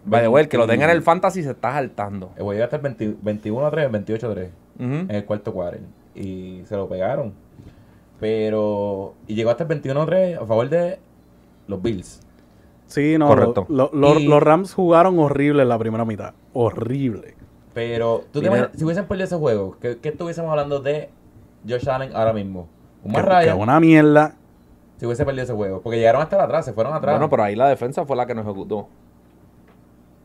Vale, 0.06 0.26
güey, 0.26 0.44
el 0.44 0.48
que 0.48 0.56
lo 0.56 0.66
tenga 0.66 0.86
en 0.86 0.90
el 0.90 1.02
fantasy 1.02 1.42
se 1.42 1.50
está 1.50 1.74
saltando. 1.74 2.30
El 2.36 2.44
juego 2.44 2.52
llegó 2.52 2.62
a 2.62 2.76
estar 2.76 2.80
21 2.80 3.70
3, 3.70 3.92
28 3.92 4.34
3 4.34 4.50
en 4.80 5.10
el 5.10 5.24
cuarto 5.24 5.52
cuadro 5.52 5.78
y 6.14 6.62
se 6.64 6.76
lo 6.76 6.88
pegaron. 6.88 7.32
Pero. 8.18 9.14
Y 9.26 9.34
llegó 9.34 9.50
hasta 9.50 9.64
el 9.64 9.68
21-3 9.68 10.36
a 10.36 10.46
favor 10.46 10.68
de 10.68 10.98
los 11.66 11.80
Bills. 11.80 12.20
Sí, 12.86 13.16
no. 13.18 13.28
Correcto. 13.28 13.66
los 13.68 14.42
Rams 14.42 14.74
jugaron 14.74 15.18
horrible 15.18 15.62
en 15.62 15.68
la 15.68 15.78
primera 15.78 16.04
mitad. 16.04 16.34
Horrible. 16.52 17.34
Pero, 17.72 18.24
¿tú 18.32 18.40
si 18.40 18.84
hubiesen 18.84 19.06
perdido 19.06 19.26
ese 19.26 19.36
juego, 19.36 19.76
¿qué, 19.80 19.96
estuviésemos 20.02 20.50
hablando 20.50 20.80
de 20.80 21.08
Josh 21.68 21.88
Allen 21.88 22.10
ahora 22.16 22.32
mismo? 22.32 22.68
Un 23.04 23.12
más 23.12 23.24
raya. 23.24 23.54
una 23.54 23.78
mierda. 23.78 24.34
Si 24.96 25.06
hubiese 25.06 25.24
perdido 25.24 25.44
ese 25.44 25.54
juego. 25.54 25.80
Porque 25.80 25.98
llegaron 25.98 26.20
hasta 26.20 26.42
atrás, 26.42 26.64
se 26.64 26.72
fueron 26.72 26.92
atrás. 26.92 27.14
Bueno, 27.14 27.30
pero 27.30 27.44
ahí 27.44 27.54
la 27.54 27.68
defensa 27.68 28.04
fue 28.04 28.16
la 28.16 28.26
que 28.26 28.34
nos 28.34 28.44
ejecutó 28.44 28.88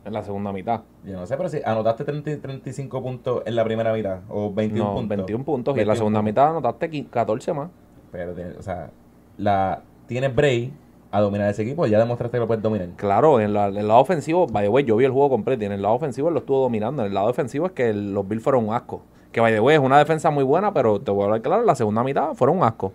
en 0.06 0.12
la 0.12 0.22
segunda 0.22 0.52
mitad. 0.52 0.82
Yo 1.04 1.18
no 1.18 1.26
sé, 1.26 1.36
pero 1.36 1.48
si 1.48 1.60
anotaste 1.64 2.04
30, 2.04 2.40
35 2.40 3.02
puntos 3.02 3.42
en 3.44 3.56
la 3.56 3.64
primera 3.64 3.92
mitad 3.92 4.20
o 4.28 4.52
21 4.52 4.84
no, 4.84 4.94
puntos. 4.94 5.08
21 5.08 5.44
puntos 5.44 5.76
y 5.76 5.80
en 5.80 5.88
la 5.88 5.96
segunda 5.96 6.22
mitad 6.22 6.50
anotaste 6.50 7.06
14 7.10 7.52
más. 7.52 7.70
Pero, 8.12 8.34
o 8.58 8.62
sea, 8.62 8.90
la, 9.36 9.82
tienes 10.06 10.34
break 10.34 10.70
a 11.10 11.20
dominar 11.20 11.50
ese 11.50 11.62
equipo, 11.62 11.86
ya 11.86 11.98
demostraste 11.98 12.36
que 12.36 12.40
lo 12.40 12.46
puedes 12.46 12.62
dominar. 12.62 12.88
Claro, 12.96 13.40
en, 13.40 13.52
la, 13.52 13.66
el 13.66 13.88
lado 13.88 14.00
ofensivo, 14.00 14.46
by 14.46 14.64
the 14.64 14.68
way, 14.68 14.84
yo 14.84 14.96
vi 14.96 15.04
el 15.04 15.10
juego 15.10 15.28
completo 15.28 15.64
y 15.64 15.66
en 15.66 15.72
el 15.72 15.82
lado 15.82 15.94
ofensivo 15.94 16.30
lo 16.30 16.38
estuvo 16.38 16.60
dominando. 16.60 17.02
En 17.02 17.08
el 17.08 17.14
lado 17.14 17.26
defensivo 17.26 17.66
es 17.66 17.72
que 17.72 17.92
los 17.92 18.26
Bills 18.26 18.42
fueron 18.42 18.68
un 18.68 18.74
asco. 18.74 19.02
Que 19.32 19.40
by 19.40 19.52
the 19.52 19.60
way 19.60 19.74
es 19.74 19.82
una 19.82 19.98
defensa 19.98 20.30
muy 20.30 20.44
buena, 20.44 20.72
pero 20.72 21.00
te 21.00 21.10
voy 21.10 21.22
a 21.22 21.24
hablar 21.26 21.42
claro, 21.42 21.64
la 21.64 21.74
segunda 21.74 22.02
mitad 22.04 22.34
fueron 22.34 22.58
un 22.58 22.62
asco. 22.62 22.92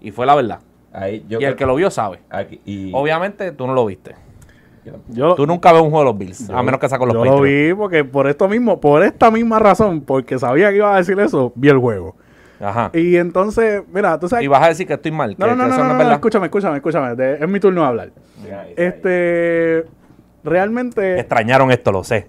Y 0.00 0.10
fue 0.10 0.26
la 0.26 0.34
verdad. 0.34 0.60
Ahí, 0.92 1.24
y 1.28 1.34
el 1.34 1.56
que 1.56 1.66
lo 1.66 1.74
vio 1.74 1.90
sabe. 1.90 2.20
y... 2.64 2.92
Obviamente 2.94 3.52
tú 3.52 3.66
no 3.66 3.74
lo 3.74 3.84
viste. 3.86 4.14
Tú 5.36 5.46
nunca 5.46 5.72
ves 5.72 5.82
un 5.82 5.90
juego 5.90 6.00
de 6.00 6.04
los 6.04 6.18
Bills, 6.18 6.50
a 6.50 6.62
menos 6.62 6.80
que 6.80 6.88
saco 6.88 7.06
los 7.06 7.14
Yo 7.14 7.24
lo 7.24 7.40
vi 7.40 7.74
porque 7.74 8.04
por 8.04 8.26
esto 8.26 8.48
mismo, 8.48 8.80
por 8.80 9.02
esta 9.02 9.30
misma 9.30 9.58
razón, 9.58 10.00
porque 10.00 10.38
sabía 10.38 10.70
que 10.70 10.76
iba 10.76 10.94
a 10.94 10.98
decir 10.98 11.18
eso, 11.20 11.52
vi 11.54 11.68
el 11.68 11.78
juego. 11.78 12.14
Ajá. 12.60 12.90
Y 12.94 13.16
entonces, 13.16 13.82
mira, 13.92 14.18
tú 14.18 14.28
sabes. 14.28 14.44
Y 14.44 14.48
vas 14.48 14.62
a 14.62 14.68
decir 14.68 14.86
que 14.86 14.94
estoy 14.94 15.12
mal. 15.12 15.34
No, 15.38 15.46
no, 15.48 15.54
no, 15.54 15.68
no, 15.68 15.94
no, 15.94 16.12
escúchame, 16.12 16.46
escúchame, 16.46 16.76
escúchame. 16.76 17.34
es 17.34 17.48
mi 17.48 17.60
turno 17.60 17.82
de 17.82 17.86
hablar. 17.86 18.10
este. 18.76 19.84
Realmente. 20.42 21.18
Extrañaron 21.18 21.70
esto, 21.70 21.92
lo 21.92 22.04
sé. 22.04 22.28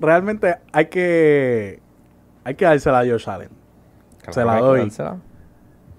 Realmente 0.00 0.56
hay 0.72 0.86
que. 0.86 1.80
Hay 2.44 2.54
que 2.54 2.64
dársela 2.64 3.00
a 3.00 3.04
Josh 3.04 3.28
Allen. 3.28 3.50
Se 4.30 4.44
la 4.44 4.58
doy. 4.58 4.90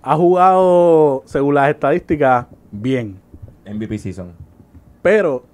Ha 0.03 0.15
jugado, 0.15 1.21
según 1.25 1.55
las 1.55 1.69
estadísticas, 1.69 2.47
bien. 2.71 3.19
MVP 3.65 3.99
season. 3.99 4.33
Pero 5.03 5.45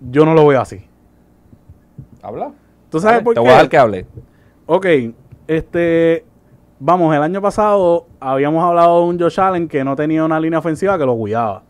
yo 0.00 0.24
no 0.24 0.34
lo 0.34 0.46
veo 0.46 0.60
así. 0.60 0.84
¿Habla? 2.22 2.52
¿Tú 2.90 3.00
sabes 3.00 3.22
por 3.22 3.34
qué? 3.34 3.40
Te 3.40 3.40
voy 3.40 3.50
a 3.50 3.56
dar 3.56 3.68
que 3.68 3.78
hable. 3.78 4.06
Ok, 4.66 4.86
este, 5.46 6.24
vamos, 6.78 7.14
el 7.14 7.22
año 7.22 7.40
pasado 7.40 8.06
habíamos 8.20 8.62
hablado 8.62 9.00
de 9.00 9.08
un 9.08 9.18
Josh 9.18 9.40
Allen 9.40 9.68
que 9.68 9.84
no 9.84 9.96
tenía 9.96 10.24
una 10.24 10.40
línea 10.40 10.58
ofensiva 10.58 10.98
que 10.98 11.04
lo 11.04 11.16
cuidaba. 11.16 11.62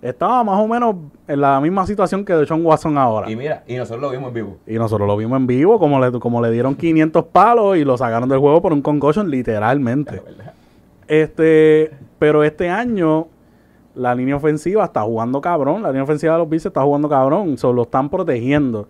Estaba 0.00 0.42
más 0.42 0.58
o 0.58 0.66
menos 0.66 0.96
en 1.28 1.40
la 1.40 1.60
misma 1.60 1.86
situación 1.86 2.24
que 2.24 2.32
de 2.32 2.44
John 2.44 2.66
Watson 2.66 2.98
ahora. 2.98 3.30
Y 3.30 3.36
mira, 3.36 3.62
y 3.68 3.76
nosotros 3.76 4.02
lo 4.02 4.10
vimos 4.10 4.28
en 4.28 4.34
vivo. 4.34 4.56
Y 4.66 4.74
nosotros 4.74 5.06
lo 5.06 5.16
vimos 5.16 5.36
en 5.36 5.46
vivo, 5.46 5.78
como 5.78 6.00
le, 6.00 6.18
como 6.18 6.42
le 6.42 6.50
dieron 6.50 6.74
500 6.74 7.24
palos 7.26 7.76
y 7.76 7.84
lo 7.84 7.96
sacaron 7.96 8.28
del 8.28 8.40
juego 8.40 8.60
por 8.60 8.72
un 8.72 8.82
concussion, 8.82 9.30
literalmente. 9.30 10.20
Este, 11.06 11.92
pero 12.18 12.42
este 12.42 12.68
año 12.68 13.28
la 13.94 14.14
línea 14.14 14.36
ofensiva 14.36 14.84
está 14.84 15.02
jugando 15.02 15.40
cabrón. 15.40 15.82
La 15.82 15.88
línea 15.88 16.04
ofensiva 16.04 16.34
de 16.34 16.38
los 16.40 16.48
Bills 16.48 16.66
está 16.66 16.82
jugando 16.82 17.08
cabrón. 17.08 17.58
Solo 17.58 17.74
lo 17.74 17.82
están 17.82 18.08
protegiendo. 18.08 18.88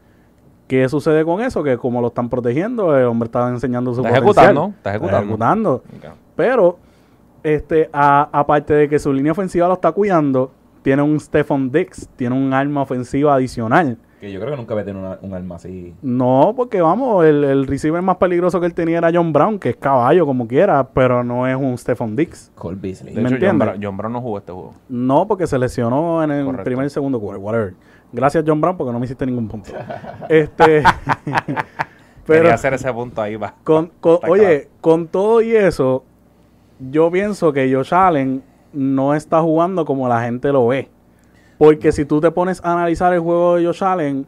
¿Qué 0.67 0.88
sucede 0.88 1.25
con 1.25 1.41
eso? 1.41 1.62
Que 1.62 1.77
como 1.77 2.01
lo 2.01 2.09
están 2.09 2.29
protegiendo, 2.29 2.97
el 2.97 3.05
hombre 3.05 3.27
está 3.27 3.49
enseñando 3.49 3.93
su 3.93 4.01
está 4.01 4.17
Ejecutando, 4.17 4.73
está 4.77 4.95
ejecutando. 4.95 5.83
Pero, 6.35 6.79
este, 7.43 7.91
aparte 7.93 8.73
de 8.73 8.88
que 8.88 8.99
su 8.99 9.12
línea 9.12 9.33
ofensiva 9.33 9.69
lo 9.69 9.75
está 9.75 9.93
cuidando, 9.93 10.51
tiene 10.83 11.03
un 11.03 11.21
Stephon 11.21 11.71
Dix, 11.71 12.09
tiene 12.17 12.37
un 12.37 12.55
arma 12.55 12.83
ofensiva 12.83 13.35
adicional. 13.35 13.99
Que 14.23 14.31
yo 14.31 14.39
creo 14.39 14.53
que 14.53 14.57
nunca 14.57 14.75
había 14.75 14.85
tenido 14.85 15.19
un 15.21 15.35
arma 15.35 15.57
así. 15.57 15.97
No, 16.01 16.55
porque 16.57 16.81
vamos, 16.81 17.25
el, 17.25 17.43
el, 17.43 17.67
receiver 17.67 18.01
más 18.03 18.19
peligroso 18.19 18.61
que 18.61 18.67
él 18.67 18.73
tenía 18.73 18.99
era 18.99 19.11
John 19.13 19.33
Brown, 19.33 19.59
que 19.59 19.71
es 19.71 19.77
caballo 19.77 20.25
como 20.25 20.47
quiera, 20.47 20.91
pero 20.95 21.25
no 21.25 21.45
es 21.49 21.57
un 21.57 21.77
Stephon 21.77 22.15
Dix. 22.15 22.53
Cole 22.55 22.79
Beasley. 22.81 23.17
¿Me 23.17 23.29
entiendes? 23.29 23.71
John, 23.83 23.97
Brown 23.97 24.13
no 24.13 24.21
jugó 24.21 24.39
este 24.39 24.53
juego. 24.53 24.75
No, 24.89 25.27
porque 25.27 25.49
se 25.49 25.59
lesionó 25.59 26.23
en 26.23 26.31
el 26.31 26.57
primer 26.59 26.87
y 26.87 26.91
segundo 26.91 27.19
quarter, 27.19 27.43
whatever. 27.43 27.75
Gracias 28.13 28.45
John 28.47 28.61
Brown 28.61 28.77
porque 28.77 28.93
no 28.93 29.01
me 29.01 29.07
hiciste 29.07 29.27
ningún 29.27 29.49
punto. 29.49 29.73
este 30.29 30.85
pero 32.25 32.42
Quería 32.42 32.55
hacer 32.55 32.75
ese 32.75 32.92
punto 32.92 33.23
ahí 33.23 33.35
va. 33.35 33.57
Con, 33.65 33.90
oye, 34.29 34.69
con 34.81 35.09
todo 35.09 35.42
y 35.42 35.57
eso, 35.57 36.05
yo 36.79 37.11
pienso 37.11 37.53
que 37.53 37.75
Josh 37.75 37.92
Allen 37.92 38.40
no 38.73 39.17
está 39.17 39.42
jugando 39.42 39.85
como 39.85 40.09
la 40.09 40.23
gente 40.23 40.53
lo 40.53 40.69
ve. 40.69 40.88
Porque 41.63 41.92
si 41.92 42.04
tú 42.04 42.21
te 42.21 42.33
pones 42.33 42.60
a 42.65 42.73
analizar 42.73 43.13
el 43.15 43.21
juego 43.21 43.54
de 43.54 43.65
Josh 43.65 43.85
Allen, 43.85 44.27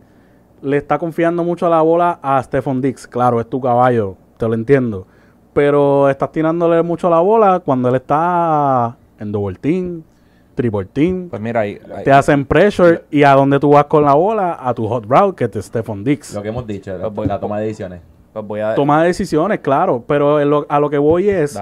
le 0.62 0.76
está 0.76 1.00
confiando 1.00 1.42
mucho 1.42 1.68
la 1.68 1.82
bola 1.82 2.20
a 2.22 2.40
Stephon 2.40 2.80
Dix. 2.80 3.08
Claro, 3.08 3.40
es 3.40 3.50
tu 3.50 3.60
caballo, 3.60 4.14
te 4.36 4.46
lo 4.46 4.54
entiendo. 4.54 5.04
Pero 5.52 6.08
estás 6.08 6.30
tirándole 6.30 6.80
mucho 6.84 7.08
a 7.08 7.10
la 7.10 7.18
bola 7.18 7.58
cuando 7.58 7.88
él 7.88 7.96
está 7.96 8.96
en 9.18 9.32
double 9.32 9.56
team, 9.60 10.04
triple 10.54 10.84
team. 10.84 11.28
Pues 11.28 11.42
mira, 11.42 11.62
ahí, 11.62 11.80
te 12.04 12.12
hacen 12.12 12.44
pressure 12.44 13.02
y 13.10 13.24
a 13.24 13.32
dónde 13.32 13.58
tú 13.58 13.70
vas 13.70 13.86
con 13.86 14.04
la 14.04 14.14
bola, 14.14 14.56
a 14.60 14.72
tu 14.72 14.86
hot 14.86 15.04
route, 15.04 15.34
que 15.34 15.58
es 15.58 15.64
Stephon 15.66 16.04
Dix. 16.04 16.34
Lo 16.34 16.40
que 16.40 16.50
hemos 16.50 16.64
dicho, 16.68 16.96
pues 17.12 17.26
la, 17.26 17.40
toma 17.40 17.58
de 17.58 17.66
decisiones. 17.66 18.00
Pues 18.32 18.46
voy 18.46 18.60
a... 18.60 18.76
Toma 18.76 19.00
de 19.00 19.08
decisiones, 19.08 19.58
claro. 19.58 20.04
Pero 20.06 20.36
a 20.68 20.78
lo 20.78 20.88
que 20.88 20.98
voy 20.98 21.30
es 21.30 21.60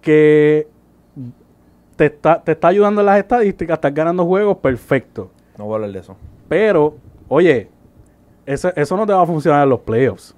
que 0.00 0.68
te 1.98 2.06
está, 2.06 2.40
te 2.40 2.52
está 2.52 2.68
ayudando 2.68 3.00
en 3.00 3.06
las 3.06 3.18
estadísticas, 3.18 3.74
estás 3.74 3.92
ganando 3.92 4.24
juegos, 4.24 4.58
perfecto. 4.58 5.30
No 5.58 5.64
voy 5.64 5.72
a 5.72 5.74
hablar 5.74 5.90
de 5.90 5.98
eso. 5.98 6.16
Pero, 6.48 6.94
oye, 7.26 7.68
eso, 8.46 8.70
eso 8.76 8.96
no 8.96 9.04
te 9.04 9.12
va 9.12 9.22
a 9.22 9.26
funcionar 9.26 9.64
en 9.64 9.70
los 9.70 9.80
playoffs. 9.80 10.32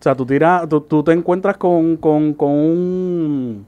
O 0.00 0.02
sea, 0.02 0.14
tú 0.14 0.24
tiras, 0.24 0.66
tú, 0.66 0.80
tú 0.80 1.04
te 1.04 1.12
encuentras 1.12 1.58
con, 1.58 1.98
con, 1.98 2.32
con 2.32 2.50
un 2.50 3.66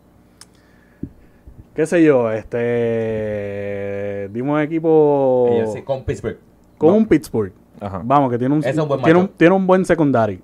qué 1.74 1.84
sé 1.84 2.02
yo, 2.02 2.32
este 2.32 4.30
dimos 4.32 4.62
equipo 4.62 5.50
con 5.84 6.04
Pittsburgh. 6.04 6.38
Con 6.78 6.94
un 6.94 7.04
Pittsburgh. 7.06 7.52
Ajá. 7.80 8.00
Vamos, 8.02 8.30
que 8.30 8.38
tiene 8.38 8.54
un, 8.54 8.62
tiene, 8.62 9.18
un 9.18 9.28
tiene 9.28 9.54
un 9.54 9.66
buen 9.66 9.84
secundario. 9.84 10.38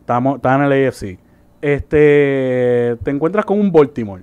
Estamos, 0.00 0.36
está 0.36 0.54
en 0.54 0.62
el 0.62 0.86
AFC. 0.86 1.18
Este, 1.60 2.96
te 3.02 3.10
encuentras 3.10 3.44
con 3.44 3.58
un 3.58 3.72
Baltimore. 3.72 4.22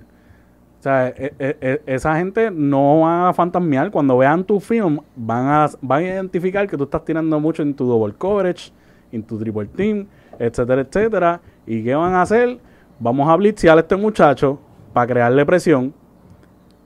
O 0.84 0.86
sea, 0.86 1.08
e, 1.08 1.32
e, 1.38 1.56
e, 1.62 1.82
esa 1.86 2.14
gente 2.16 2.50
no 2.50 3.00
va 3.00 3.30
a 3.30 3.32
fantasmear. 3.32 3.90
Cuando 3.90 4.18
vean 4.18 4.44
tu 4.44 4.60
film, 4.60 4.98
van 5.16 5.46
a, 5.46 5.70
van 5.80 6.02
a 6.02 6.06
identificar 6.08 6.68
que 6.68 6.76
tú 6.76 6.84
estás 6.84 7.02
tirando 7.06 7.40
mucho 7.40 7.62
en 7.62 7.72
tu 7.72 7.86
double 7.86 8.12
coverage, 8.12 8.70
en 9.10 9.22
tu 9.22 9.38
triple 9.38 9.64
team, 9.64 10.06
etcétera, 10.38 10.82
etcétera. 10.82 11.40
¿Y 11.66 11.82
qué 11.82 11.94
van 11.94 12.12
a 12.12 12.20
hacer? 12.20 12.58
Vamos 12.98 13.30
a 13.30 13.36
blitzear 13.36 13.78
a 13.78 13.80
este 13.80 13.96
muchacho 13.96 14.58
para 14.92 15.06
crearle 15.06 15.46
presión 15.46 15.94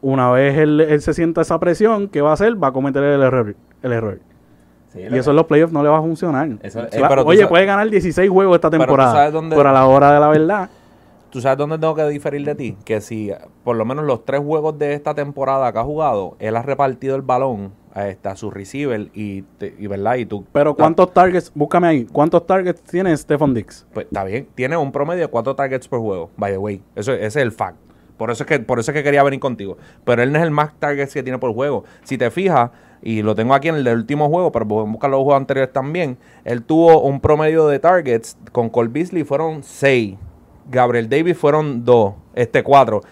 una 0.01 0.31
vez 0.31 0.57
él, 0.57 1.01
se 1.01 1.13
sienta 1.13 1.41
esa 1.41 1.59
presión, 1.59 2.07
¿qué 2.07 2.21
va 2.21 2.31
a 2.31 2.35
hacer? 2.35 2.63
Va 2.63 2.69
a 2.69 2.73
cometer 2.73 3.03
el 3.03 3.21
error. 3.21 3.57
El 3.83 3.93
error. 3.93 4.21
y 4.95 5.17
eso 5.17 5.31
en 5.31 5.37
los 5.37 5.47
playoffs 5.47 5.73
no 5.73 5.83
le 5.83 5.89
va 5.89 5.99
a 5.99 6.03
funcionar. 6.03 6.49
oye, 7.25 7.49
puede 7.49 7.67
ganar 7.67 7.91
16 7.91 8.31
juegos 8.31 8.55
esta 8.55 8.71
temporada. 8.71 9.29
Pero, 9.51 9.69
a 9.69 9.73
la 9.73 9.87
hora 9.87 10.13
de 10.13 10.21
la 10.21 10.29
verdad. 10.29 10.71
¿Tú 11.31 11.41
sabes 11.41 11.59
dónde 11.59 11.79
tengo 11.79 11.95
que 11.95 12.05
diferir 12.09 12.45
de 12.45 12.55
ti? 12.55 12.77
Que 12.85 13.01
si 13.01 13.31
por 13.65 13.77
lo 13.77 13.85
menos 13.85 14.05
los 14.05 14.25
tres 14.25 14.41
juegos 14.41 14.79
de 14.79 14.95
esta 14.95 15.15
temporada 15.15 15.73
que 15.73 15.79
ha 15.79 15.85
jugado, 15.85 16.37
él 16.39 16.57
ha 16.57 16.63
repartido 16.63 17.17
el 17.17 17.23
balón 17.23 17.73
a, 17.93 18.09
esta, 18.09 18.37
su 18.37 18.51
receiver 18.51 19.11
y, 19.15 19.45
¿verdad? 19.87 20.17
Y 20.17 20.27
tú, 20.27 20.45
Pero 20.53 20.75
¿cuántos 20.75 21.13
targets? 21.13 21.53
Búscame 21.55 21.89
ahí. 21.89 22.05
¿Cuántos 22.05 22.47
targets 22.47 22.83
tiene 22.83 23.17
Stephon 23.17 23.53
Dix? 23.53 23.87
Pues 23.93 24.07
está 24.07 24.25
bien. 24.25 24.49
Tiene 24.55 24.77
un 24.77 24.91
promedio 24.93 25.23
de 25.23 25.29
cuatro 25.29 25.55
targets 25.55 25.87
por 25.87 26.01
juego, 26.01 26.31
by 26.37 26.53
the 26.53 26.59
way. 26.59 26.83
Eso, 26.95 27.13
ese 27.13 27.27
es 27.27 27.37
el 27.37 27.53
fact. 27.53 27.77
Por 28.17 28.31
eso 28.31 28.43
es 28.43 28.49
que, 28.49 28.59
por 28.59 28.79
eso 28.79 28.91
es 28.91 28.97
que 28.97 29.03
quería 29.03 29.23
venir 29.23 29.39
contigo. 29.39 29.77
Pero 30.05 30.23
él 30.23 30.33
no 30.33 30.39
es 30.39 30.45
el 30.45 30.51
más 30.51 30.79
targets 30.79 31.15
que 31.15 31.23
tiene 31.23 31.39
por 31.39 31.53
juego. 31.53 31.85
Si 32.03 32.19
te 32.19 32.31
fijas, 32.31 32.71
y 33.03 33.23
lo 33.23 33.35
tengo 33.35 33.55
aquí 33.55 33.69
en 33.69 33.77
el 33.77 33.89
último 33.89 34.29
juego, 34.29 34.51
pero 34.51 34.65
a 34.65 34.85
buscar 34.85 35.11
los 35.11 35.19
juegos 35.19 35.37
anteriores 35.37 35.73
también. 35.73 36.19
Él 36.45 36.63
tuvo 36.63 37.03
un 37.03 37.21
promedio 37.21 37.67
de 37.69 37.79
targets 37.79 38.37
con 38.53 38.69
Cole 38.71 38.89
Beasley 38.89 39.25
fueron 39.25 39.63
6. 39.63 40.17
Gabriel 40.69 41.09
Davis 41.09 41.37
fueron 41.37 41.85
2. 41.85 42.15
Este 42.35 42.63
4. 42.63 43.03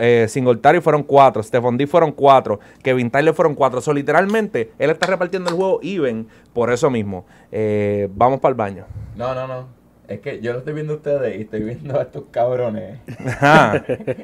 Eh, 0.00 0.26
Singletary 0.28 0.80
fueron 0.80 1.02
4. 1.02 1.42
Stephon 1.42 1.76
D 1.76 1.86
fueron 1.86 2.12
4. 2.12 2.60
Kevin 2.82 3.10
Tyler 3.10 3.34
fueron 3.34 3.54
4. 3.54 3.80
O 3.84 3.92
literalmente, 3.92 4.72
él 4.78 4.90
está 4.90 5.06
repartiendo 5.06 5.50
el 5.50 5.56
juego 5.56 5.80
even 5.82 6.28
por 6.52 6.72
eso 6.72 6.90
mismo. 6.90 7.24
Eh, 7.50 8.08
vamos 8.14 8.40
para 8.40 8.50
el 8.50 8.56
baño. 8.56 8.84
No, 9.16 9.34
no, 9.34 9.46
no. 9.46 9.79
Es 10.10 10.18
que 10.18 10.40
yo 10.40 10.52
lo 10.52 10.58
estoy 10.58 10.74
viendo 10.74 10.94
a 10.94 10.96
ustedes 10.96 11.38
y 11.38 11.42
estoy 11.42 11.60
viendo 11.62 11.96
a 11.96 12.02
estos 12.02 12.24
cabrones. 12.32 12.98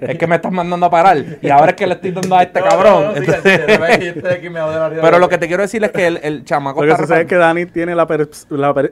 es 0.00 0.18
que 0.18 0.26
me 0.26 0.34
estás 0.34 0.50
mandando 0.50 0.86
a 0.86 0.90
parar. 0.90 1.16
Y 1.40 1.48
ahora 1.48 1.70
es 1.70 1.76
que 1.76 1.86
le 1.86 1.94
estoy 1.94 2.10
dando 2.10 2.34
a 2.34 2.42
este 2.42 2.60
cabrón. 2.60 3.14
Pero 5.00 5.18
lo 5.20 5.28
que 5.28 5.38
te 5.38 5.46
quiero 5.46 5.62
decir 5.62 5.84
es 5.84 5.92
que 5.92 6.08
el, 6.08 6.18
el 6.24 6.44
chamaco. 6.44 6.84
Lo 6.84 6.96
que 6.96 7.02
sucede 7.02 7.20
es 7.20 7.26
que 7.28 7.36
Dani 7.36 7.66
tiene 7.66 7.94
la, 7.94 8.04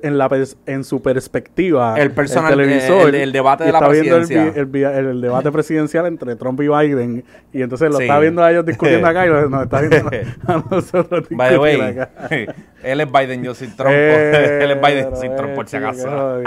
en, 0.03 0.19
la 0.19 0.47
en 0.67 0.85
su 0.85 1.03
perspectiva. 1.03 1.97
El 1.99 2.13
personal. 2.13 2.53
El 2.53 2.59
televisor. 2.61 3.13
El, 3.13 3.33
debate 3.33 3.65
de 3.65 3.73
la 3.73 3.81
presidencia. 3.81 4.45
Está 4.45 4.63
viendo 4.63 5.01
el, 5.01 5.21
debate 5.21 5.51
presidencial 5.51 6.07
entre 6.07 6.37
Trump 6.37 6.61
y 6.61 6.69
Biden. 6.69 7.25
Y 7.53 7.63
entonces 7.63 7.91
lo 7.91 7.99
está 7.99 8.21
viendo 8.21 8.41
a 8.41 8.53
ellos 8.53 8.65
discutiendo 8.65 9.09
acá 9.09 9.27
y 9.27 9.31
nos 9.31 9.65
está 9.65 9.81
viendo 9.81 10.11
a 10.47 10.65
nosotros 10.71 11.29
discutiendo 11.29 12.03
acá. 12.03 12.11
Él 12.85 13.01
es 13.01 13.11
Biden, 13.11 13.43
yo 13.43 13.55
soy 13.55 13.69
Trump. 13.69 13.95
Eh, 13.97 14.59
él 14.63 14.71
es 14.71 14.81
Biden, 14.81 15.17
sin 15.17 15.35
Trump, 15.35 15.55
por 15.55 15.67
si 15.67 15.77
acaso. 15.77 16.43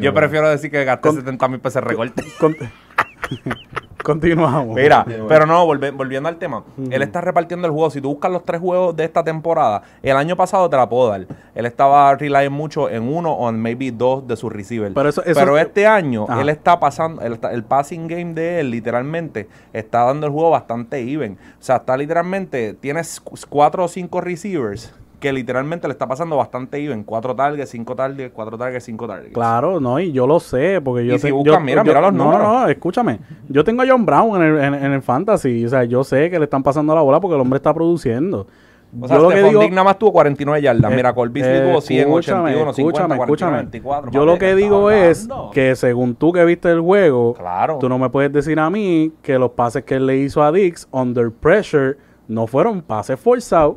Yo 0.00 0.14
prefiero 0.14 0.48
decir 0.48 0.70
que 0.70 0.84
gasté 0.84 1.12
70 1.12 1.48
mil 1.48 1.60
pesos 1.60 1.82
recorte. 1.82 2.24
Continuamos. 4.06 4.76
Mira, 4.76 5.04
pero 5.26 5.46
no, 5.46 5.66
volviendo 5.66 6.28
al 6.28 6.36
tema. 6.36 6.62
Él 6.90 7.02
está 7.02 7.20
repartiendo 7.20 7.66
el 7.66 7.72
juego. 7.72 7.90
Si 7.90 8.00
tú 8.00 8.10
buscas 8.10 8.30
los 8.30 8.44
tres 8.44 8.60
juegos 8.60 8.94
de 8.94 9.02
esta 9.02 9.24
temporada, 9.24 9.82
el 10.00 10.16
año 10.16 10.36
pasado 10.36 10.70
te 10.70 10.76
la 10.76 10.88
puedo 10.88 11.08
dar. 11.08 11.26
Él 11.56 11.66
estaba 11.66 12.14
relying 12.14 12.52
mucho 12.52 12.88
en 12.88 13.02
uno 13.02 13.32
o 13.32 13.48
en 13.48 13.60
maybe 13.60 13.90
dos 13.90 14.24
de 14.28 14.36
sus 14.36 14.52
receivers. 14.52 14.94
Pero, 14.94 15.08
eso, 15.08 15.22
pero 15.34 15.58
este 15.58 15.88
año, 15.88 16.24
él 16.40 16.48
está 16.50 16.78
pasando, 16.78 17.20
el, 17.22 17.40
el, 17.50 17.64
passing 17.64 18.06
game 18.06 18.32
de 18.32 18.60
él, 18.60 18.70
literalmente, 18.70 19.48
está 19.72 20.04
dando 20.04 20.28
el 20.28 20.32
juego 20.32 20.50
bastante 20.50 21.00
even. 21.00 21.32
O 21.58 21.62
sea, 21.62 21.76
está 21.76 21.96
literalmente, 21.96 22.74
tienes 22.74 23.20
cuatro 23.48 23.86
o 23.86 23.88
cinco 23.88 24.20
receivers 24.20 24.94
que 25.18 25.32
literalmente 25.32 25.88
le 25.88 25.92
está 25.92 26.06
pasando 26.06 26.36
bastante 26.36 26.82
even. 26.82 27.04
Cuatro 27.04 27.34
targets, 27.34 27.70
cinco 27.70 27.94
targets, 27.94 28.32
cuatro 28.34 28.58
targets, 28.58 28.84
cinco 28.84 29.06
targets. 29.06 29.34
Claro, 29.34 29.80
no, 29.80 29.98
y 29.98 30.12
yo 30.12 30.26
lo 30.26 30.40
sé, 30.40 30.80
porque 30.82 31.06
yo... 31.06 31.14
Y 31.14 31.18
si 31.18 31.30
buscan, 31.30 31.64
mira, 31.64 31.82
mira 31.82 32.00
los 32.00 32.12
números. 32.12 32.42
No, 32.42 32.60
no, 32.60 32.68
escúchame. 32.68 33.20
Yo 33.48 33.64
tengo 33.64 33.82
a 33.82 33.86
John 33.88 34.04
Brown 34.04 34.42
en 34.42 34.56
el, 34.56 34.74
en, 34.74 34.92
el 34.92 35.02
Fantasy, 35.02 35.64
o 35.64 35.68
sea, 35.68 35.84
yo 35.84 36.04
sé 36.04 36.30
que 36.30 36.38
le 36.38 36.44
están 36.44 36.62
pasando 36.62 36.94
la 36.94 37.00
bola 37.00 37.20
porque 37.20 37.34
el 37.34 37.40
hombre 37.40 37.56
está 37.56 37.72
produciendo. 37.72 38.46
O 39.00 39.08
sea, 39.08 39.16
yo 39.16 39.22
lo 39.24 39.28
que 39.30 39.42
digo, 39.42 39.68
nada 39.68 39.84
más 39.84 39.98
tuvo 39.98 40.12
49 40.12 40.62
yardas. 40.62 40.92
Eh, 40.92 40.96
Mira, 40.96 41.12
Cole 41.12 41.30
Beasley 41.30 41.68
tuvo 41.68 41.80
100, 41.80 42.12
81, 42.12 42.72
50, 42.72 43.16
40, 43.16 43.50
24. 43.50 44.10
Yo 44.12 44.24
lo 44.24 44.38
que 44.38 44.54
digo 44.54 44.90
es 44.90 45.28
que 45.52 45.74
según 45.76 46.14
tú 46.14 46.32
que 46.32 46.44
viste 46.44 46.70
el 46.70 46.80
juego, 46.80 47.34
claro. 47.34 47.78
tú 47.78 47.88
no 47.88 47.98
me 47.98 48.08
puedes 48.10 48.32
decir 48.32 48.58
a 48.60 48.70
mí 48.70 49.12
que 49.22 49.38
los 49.38 49.50
pases 49.50 49.84
que 49.84 49.96
él 49.96 50.06
le 50.06 50.18
hizo 50.18 50.42
a 50.42 50.52
Dix 50.52 50.88
under 50.92 51.30
pressure 51.30 51.96
no 52.28 52.46
fueron 52.46 52.80
pases 52.80 53.18
forzados 53.18 53.76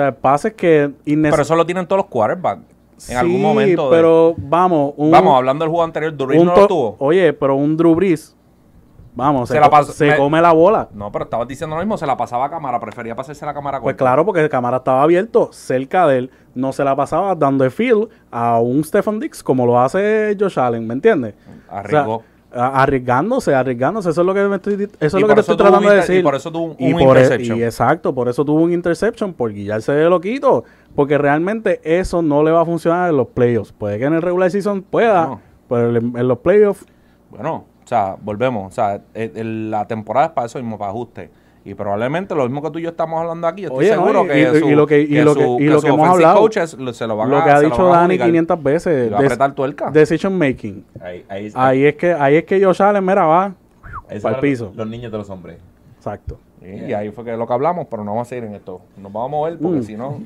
sea, 0.00 0.12
pases 0.12 0.54
que... 0.54 0.92
Pero 1.04 1.42
eso 1.42 1.56
lo 1.56 1.66
tienen 1.66 1.86
todos 1.86 2.02
los 2.02 2.06
quarterbacks. 2.06 2.62
En 3.08 3.16
algún 3.16 3.40
momento. 3.40 3.90
pero 3.90 4.34
vamos. 4.36 4.94
vamos, 4.96 5.36
hablando 5.36 5.64
del 5.64 5.70
juego 5.70 5.84
anterior, 5.84 6.16
Drew 6.16 6.26
Brees 6.26 6.44
no 6.44 6.56
lo 6.56 6.66
tuvo. 6.66 6.96
Oye, 6.98 7.32
pero 7.32 7.54
un 7.54 7.76
Drew 7.76 7.94
Brees, 7.94 8.36
vamos, 9.14 9.48
se, 9.48 9.60
se, 9.92 10.16
come 10.16 10.40
la 10.40 10.52
bola. 10.52 10.88
No, 10.92 11.12
pero 11.12 11.24
estabas 11.24 11.46
diciendo 11.46 11.76
lo 11.76 11.82
mismo, 11.82 11.96
se 11.96 12.06
la 12.06 12.16
pasaba 12.16 12.46
a 12.46 12.50
cámara, 12.50 12.80
prefería 12.80 13.14
pasarse 13.14 13.46
la 13.46 13.54
cámara 13.54 13.80
Pues 13.80 13.94
claro, 13.94 14.24
porque 14.24 14.42
la 14.42 14.48
cámara 14.48 14.78
estaba 14.78 15.02
abierto 15.02 15.50
cerca 15.52 16.08
de 16.08 16.18
él, 16.18 16.30
no 16.54 16.72
se 16.72 16.82
la 16.82 16.96
pasaba 16.96 17.36
dando 17.36 17.64
el 17.64 17.70
feel 17.70 18.08
a 18.32 18.58
un 18.58 18.82
Stephen 18.82 19.20
Dix 19.20 19.44
como 19.44 19.64
lo 19.64 19.80
hace 19.80 20.36
Josh 20.38 20.58
Allen, 20.58 20.84
¿me 20.86 20.94
entiendes? 20.94 21.34
Arriesgó 21.70 22.24
arriesgándose, 22.52 23.54
arriesgándose, 23.54 24.10
eso 24.10 24.20
es 24.22 24.26
lo 24.26 24.34
que 24.34 24.42
me 24.44 24.56
estoy, 24.56 24.88
eso 25.00 25.16
es 25.16 25.22
lo 25.22 25.28
que 25.28 25.34
te 25.34 25.40
estoy 25.40 25.56
tratando 25.56 25.90
de 25.90 25.96
decir. 25.96 26.20
Y 26.20 26.22
por 26.22 26.34
eso 26.34 26.50
tuvo 26.50 26.76
un, 26.78 27.00
interception. 27.00 27.58
y 27.58 27.62
exacto, 27.62 28.14
por 28.14 28.28
eso 28.28 28.44
tuvo 28.44 28.62
un 28.62 28.72
interception, 28.72 29.34
por 29.34 29.52
guiarse 29.52 29.92
de 29.92 30.08
loquito, 30.08 30.64
porque 30.94 31.18
realmente 31.18 31.80
eso 31.84 32.22
no 32.22 32.42
le 32.42 32.50
va 32.50 32.62
a 32.62 32.64
funcionar 32.64 33.10
en 33.10 33.16
los 33.16 33.28
playoffs. 33.28 33.72
Puede 33.72 33.98
que 33.98 34.04
en 34.04 34.14
el 34.14 34.22
regular 34.22 34.50
season 34.50 34.82
pueda, 34.82 35.38
pero 35.68 35.94
en, 35.96 36.28
los 36.28 36.38
playoffs 36.38 36.86
bueno, 37.30 37.66
o 37.84 37.88
sea, 37.88 38.16
volvemos, 38.20 38.72
o 38.72 38.74
sea, 38.74 39.02
la 39.14 39.86
temporada 39.86 40.26
es 40.26 40.32
para 40.32 40.46
eso 40.46 40.58
mismo, 40.58 40.78
para 40.78 40.90
ajuste. 40.90 41.30
Y 41.68 41.74
probablemente 41.74 42.34
lo 42.34 42.44
mismo 42.44 42.62
que 42.62 42.70
tú 42.70 42.78
y 42.78 42.82
yo 42.82 42.88
estamos 42.88 43.20
hablando 43.20 43.46
aquí, 43.46 43.62
yo 43.62 43.68
estoy 43.68 43.86
seguro 43.86 44.26
que, 44.26 44.40
y, 44.40 44.74
lo 44.74 44.86
que, 44.86 45.00
y 45.02 45.20
lo 45.20 45.34
que, 45.34 45.46
y 45.60 45.66
lo 45.66 45.82
que 45.82 45.88
hemos 45.88 46.08
hablado, 46.08 46.40
coaches 46.40 46.76
se 46.92 47.06
lo 47.06 47.16
van 47.16 47.30
lo 47.30 47.44
que 47.44 47.50
ha 47.50 47.60
dicho 47.60 47.88
Dani 47.88 48.18
500 48.18 48.62
veces, 48.62 49.12
va 49.12 49.18
a 49.18 49.20
apretar 49.20 49.54
tuerca. 49.54 49.90
decision 49.90 50.38
making. 50.38 50.82
Ahí, 50.98 51.26
ahí, 51.28 51.52
ahí, 51.54 51.84
es 51.84 51.96
que 51.96 52.14
ahí 52.14 52.36
es 52.36 52.44
que 52.44 52.64
Josh 52.64 52.82
Allen, 52.82 53.04
mira, 53.04 53.26
va 53.26 53.52
para 54.22 54.36
el 54.36 54.40
piso. 54.40 54.72
Los 54.74 54.86
niños 54.86 55.12
de 55.12 55.18
los 55.18 55.28
hombres. 55.28 55.58
Exacto. 55.96 56.38
Y, 56.62 56.92
ahí 56.92 57.10
fue 57.10 57.24
que 57.24 57.36
lo 57.36 57.46
que 57.46 57.52
hablamos, 57.52 57.86
pero 57.90 58.02
no 58.02 58.12
vamos 58.12 58.26
a 58.26 58.30
seguir 58.30 58.44
en 58.44 58.54
esto. 58.54 58.80
Nos 58.96 59.12
vamos 59.12 59.28
a 59.28 59.30
mover 59.30 59.58
porque 59.58 59.80
mm. 59.80 59.82
si 59.82 59.96
no... 59.96 60.20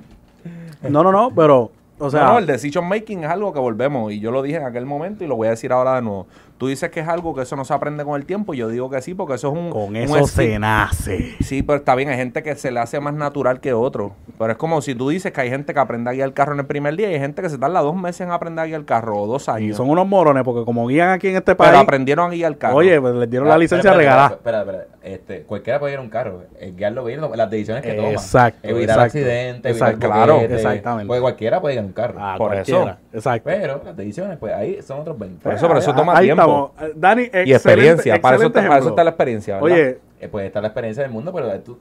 No, 0.88 1.02
no, 1.02 1.12
no, 1.12 1.32
pero... 1.34 1.70
O 1.98 2.10
sea, 2.10 2.24
no, 2.24 2.38
el 2.38 2.46
decision 2.46 2.88
making 2.88 3.22
es 3.22 3.30
algo 3.30 3.52
que 3.52 3.60
volvemos 3.60 4.12
y 4.12 4.18
yo 4.18 4.32
lo 4.32 4.42
dije 4.42 4.56
en 4.56 4.64
aquel 4.64 4.86
momento 4.86 5.22
y 5.22 5.28
lo 5.28 5.36
voy 5.36 5.46
a 5.46 5.50
decir 5.50 5.72
ahora 5.72 5.96
de 5.96 6.02
nuevo. 6.02 6.26
Tú 6.62 6.68
dices 6.68 6.90
que 6.90 7.00
es 7.00 7.08
algo 7.08 7.34
que 7.34 7.42
eso 7.42 7.56
no 7.56 7.64
se 7.64 7.74
aprende 7.74 8.04
con 8.04 8.14
el 8.14 8.24
tiempo. 8.24 8.54
Y 8.54 8.58
yo 8.58 8.68
digo 8.68 8.88
que 8.88 9.02
sí, 9.02 9.14
porque 9.14 9.34
eso 9.34 9.48
es 9.48 9.54
un. 9.58 9.70
Con 9.70 9.96
eso 9.96 10.28
se 10.28 10.60
nace. 10.60 11.34
Sí, 11.40 11.64
pero 11.64 11.78
está 11.78 11.96
bien. 11.96 12.08
Hay 12.08 12.16
gente 12.16 12.44
que 12.44 12.54
se 12.54 12.70
le 12.70 12.78
hace 12.78 13.00
más 13.00 13.14
natural 13.14 13.58
que 13.58 13.72
otro. 13.72 14.12
Pero 14.38 14.52
es 14.52 14.58
como 14.58 14.80
si 14.80 14.94
tú 14.94 15.08
dices 15.08 15.32
que 15.32 15.40
hay 15.40 15.50
gente 15.50 15.74
que 15.74 15.80
aprende 15.80 16.10
a 16.10 16.12
guiar 16.12 16.28
el 16.28 16.34
carro 16.34 16.52
en 16.52 16.60
el 16.60 16.66
primer 16.66 16.94
día 16.94 17.10
y 17.10 17.14
hay 17.14 17.18
gente 17.18 17.42
que 17.42 17.48
se 17.48 17.58
tarda 17.58 17.80
dos 17.80 17.96
meses 17.96 18.20
en 18.20 18.30
aprender 18.30 18.62
a 18.62 18.66
guiar 18.66 18.78
el 18.78 18.86
carro 18.86 19.22
o 19.22 19.26
dos 19.26 19.48
años. 19.48 19.70
Y 19.70 19.74
son 19.74 19.90
unos 19.90 20.06
morones, 20.06 20.44
porque 20.44 20.64
como 20.64 20.86
guían 20.86 21.08
aquí 21.08 21.30
en 21.30 21.34
este 21.34 21.56
país. 21.56 21.72
Pero 21.72 21.82
aprendieron 21.82 22.30
a 22.30 22.32
guiar 22.32 22.52
el 22.52 22.58
carro. 22.58 22.76
Oye, 22.76 23.00
pues 23.00 23.12
les 23.12 23.28
dieron 23.28 23.48
la 23.48 23.58
licencia 23.58 23.92
regalada. 23.92 24.28
Espera, 24.28 24.60
espera, 24.60 24.86
Este, 25.02 25.42
cualquiera 25.42 25.80
puede 25.80 25.94
ir 25.94 25.98
a 25.98 26.02
un 26.02 26.10
carro. 26.10 26.44
El 26.60 26.76
guiarlo 26.76 27.02
bien, 27.02 27.22
las 27.34 27.50
decisiones 27.50 27.82
que 27.82 27.94
toma. 27.94 28.10
Exacto. 28.10 28.68
Evitar 28.68 29.00
accidentes, 29.00 29.72
exacto, 29.72 30.06
claro, 30.06 30.40
exactamente. 30.42 31.08
Pues 31.08 31.20
cualquiera 31.20 31.60
puede 31.60 31.74
ir 31.74 31.80
a 31.80 31.82
un 31.82 31.92
carro. 31.92 32.18
Ah, 32.20 32.36
por 32.38 32.54
eso. 32.54 32.88
Exacto. 33.12 33.42
Pero 33.46 33.82
las 33.84 33.96
decisiones, 33.96 34.38
pues 34.38 34.54
ahí 34.54 34.80
son 34.80 35.00
otros 35.00 35.18
20. 35.18 35.42
Por 35.42 35.54
eso, 35.54 35.66
pero 35.66 35.80
eso 35.80 35.92
toma 35.92 36.20
tiempo. 36.20 36.51
Dani, 36.94 37.30
y 37.44 37.52
experiencia. 37.52 38.20
Para 38.20 38.36
eso, 38.36 38.46
está, 38.46 38.78
está 38.78 39.04
la 39.04 39.10
experiencia. 39.10 39.60
¿verdad? 39.60 39.70
Oye, 39.70 39.98
eh, 40.20 40.28
pues 40.28 40.46
está 40.46 40.60
la 40.60 40.68
experiencia 40.68 41.02
del 41.02 41.12
mundo, 41.12 41.32
pero 41.32 41.60
tú. 41.60 41.78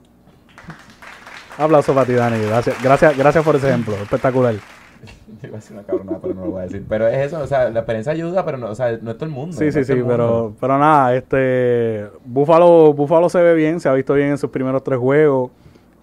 Aplauso 1.58 1.94
para 1.94 2.06
ti, 2.06 2.12
Dani. 2.14 2.44
Gracias, 2.44 2.82
gracias, 2.82 3.16
gracias 3.16 3.44
por 3.44 3.56
ese 3.56 3.68
ejemplo. 3.68 3.94
Espectacular. 3.94 4.54
Yo 5.42 5.48
iba 5.48 5.56
a 5.56 5.60
decir 5.60 5.76
una 5.76 5.84
cabronada, 5.84 6.18
pero 6.20 6.34
no 6.34 6.44
lo 6.44 6.50
voy 6.52 6.60
a 6.60 6.64
decir. 6.64 6.84
Pero 6.88 7.08
es 7.08 7.26
eso, 7.26 7.40
o 7.40 7.46
sea, 7.46 7.70
la 7.70 7.80
experiencia 7.80 8.12
ayuda, 8.12 8.44
pero 8.44 8.58
no, 8.58 8.70
o 8.70 8.74
sea, 8.74 8.98
no 9.00 9.10
es 9.10 9.16
todo 9.16 9.26
el 9.26 9.32
mundo. 9.32 9.56
Sí, 9.56 9.72
sí, 9.72 9.84
sí, 9.84 9.94
pero, 10.06 10.54
pero 10.60 10.78
nada, 10.78 11.14
este. 11.14 12.08
Búfalo, 12.24 12.92
Búfalo 12.92 13.28
se 13.28 13.42
ve 13.42 13.54
bien, 13.54 13.80
se 13.80 13.88
ha 13.88 13.92
visto 13.92 14.14
bien 14.14 14.28
en 14.30 14.38
sus 14.38 14.50
primeros 14.50 14.82
tres 14.82 14.98
juegos. 14.98 15.50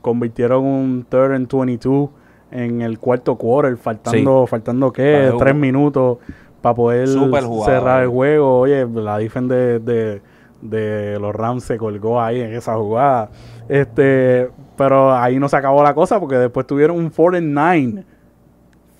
Convirtieron 0.01 0.65
un 0.65 1.05
third 1.09 1.33
and 1.33 1.51
22 1.51 2.09
en 2.51 2.81
el 2.81 2.99
cuarto 2.99 3.35
quarter, 3.35 3.77
faltando, 3.77 4.47
faltando 4.47 4.91
¿qué? 4.91 5.31
Tres 5.37 5.55
minutos 5.55 6.17
para 6.61 6.75
poder 6.75 7.07
cerrar 7.07 8.03
el 8.03 8.09
juego. 8.09 8.59
Oye, 8.59 8.85
la 8.85 9.17
defensa 9.17 9.53
de, 9.53 10.21
de, 10.61 11.19
los 11.19 11.35
Rams 11.35 11.63
se 11.63 11.77
colgó 11.77 12.21
ahí 12.21 12.41
en 12.41 12.53
esa 12.53 12.75
jugada. 12.75 13.29
Este, 13.67 14.49
pero 14.75 15.13
ahí 15.13 15.39
no 15.39 15.47
se 15.47 15.57
acabó 15.57 15.83
la 15.83 15.93
cosa 15.93 16.19
porque 16.19 16.35
después 16.35 16.65
tuvieron 16.67 16.97
un 16.97 17.09
4 17.09 17.37
and 17.37 17.53
9. 17.53 18.05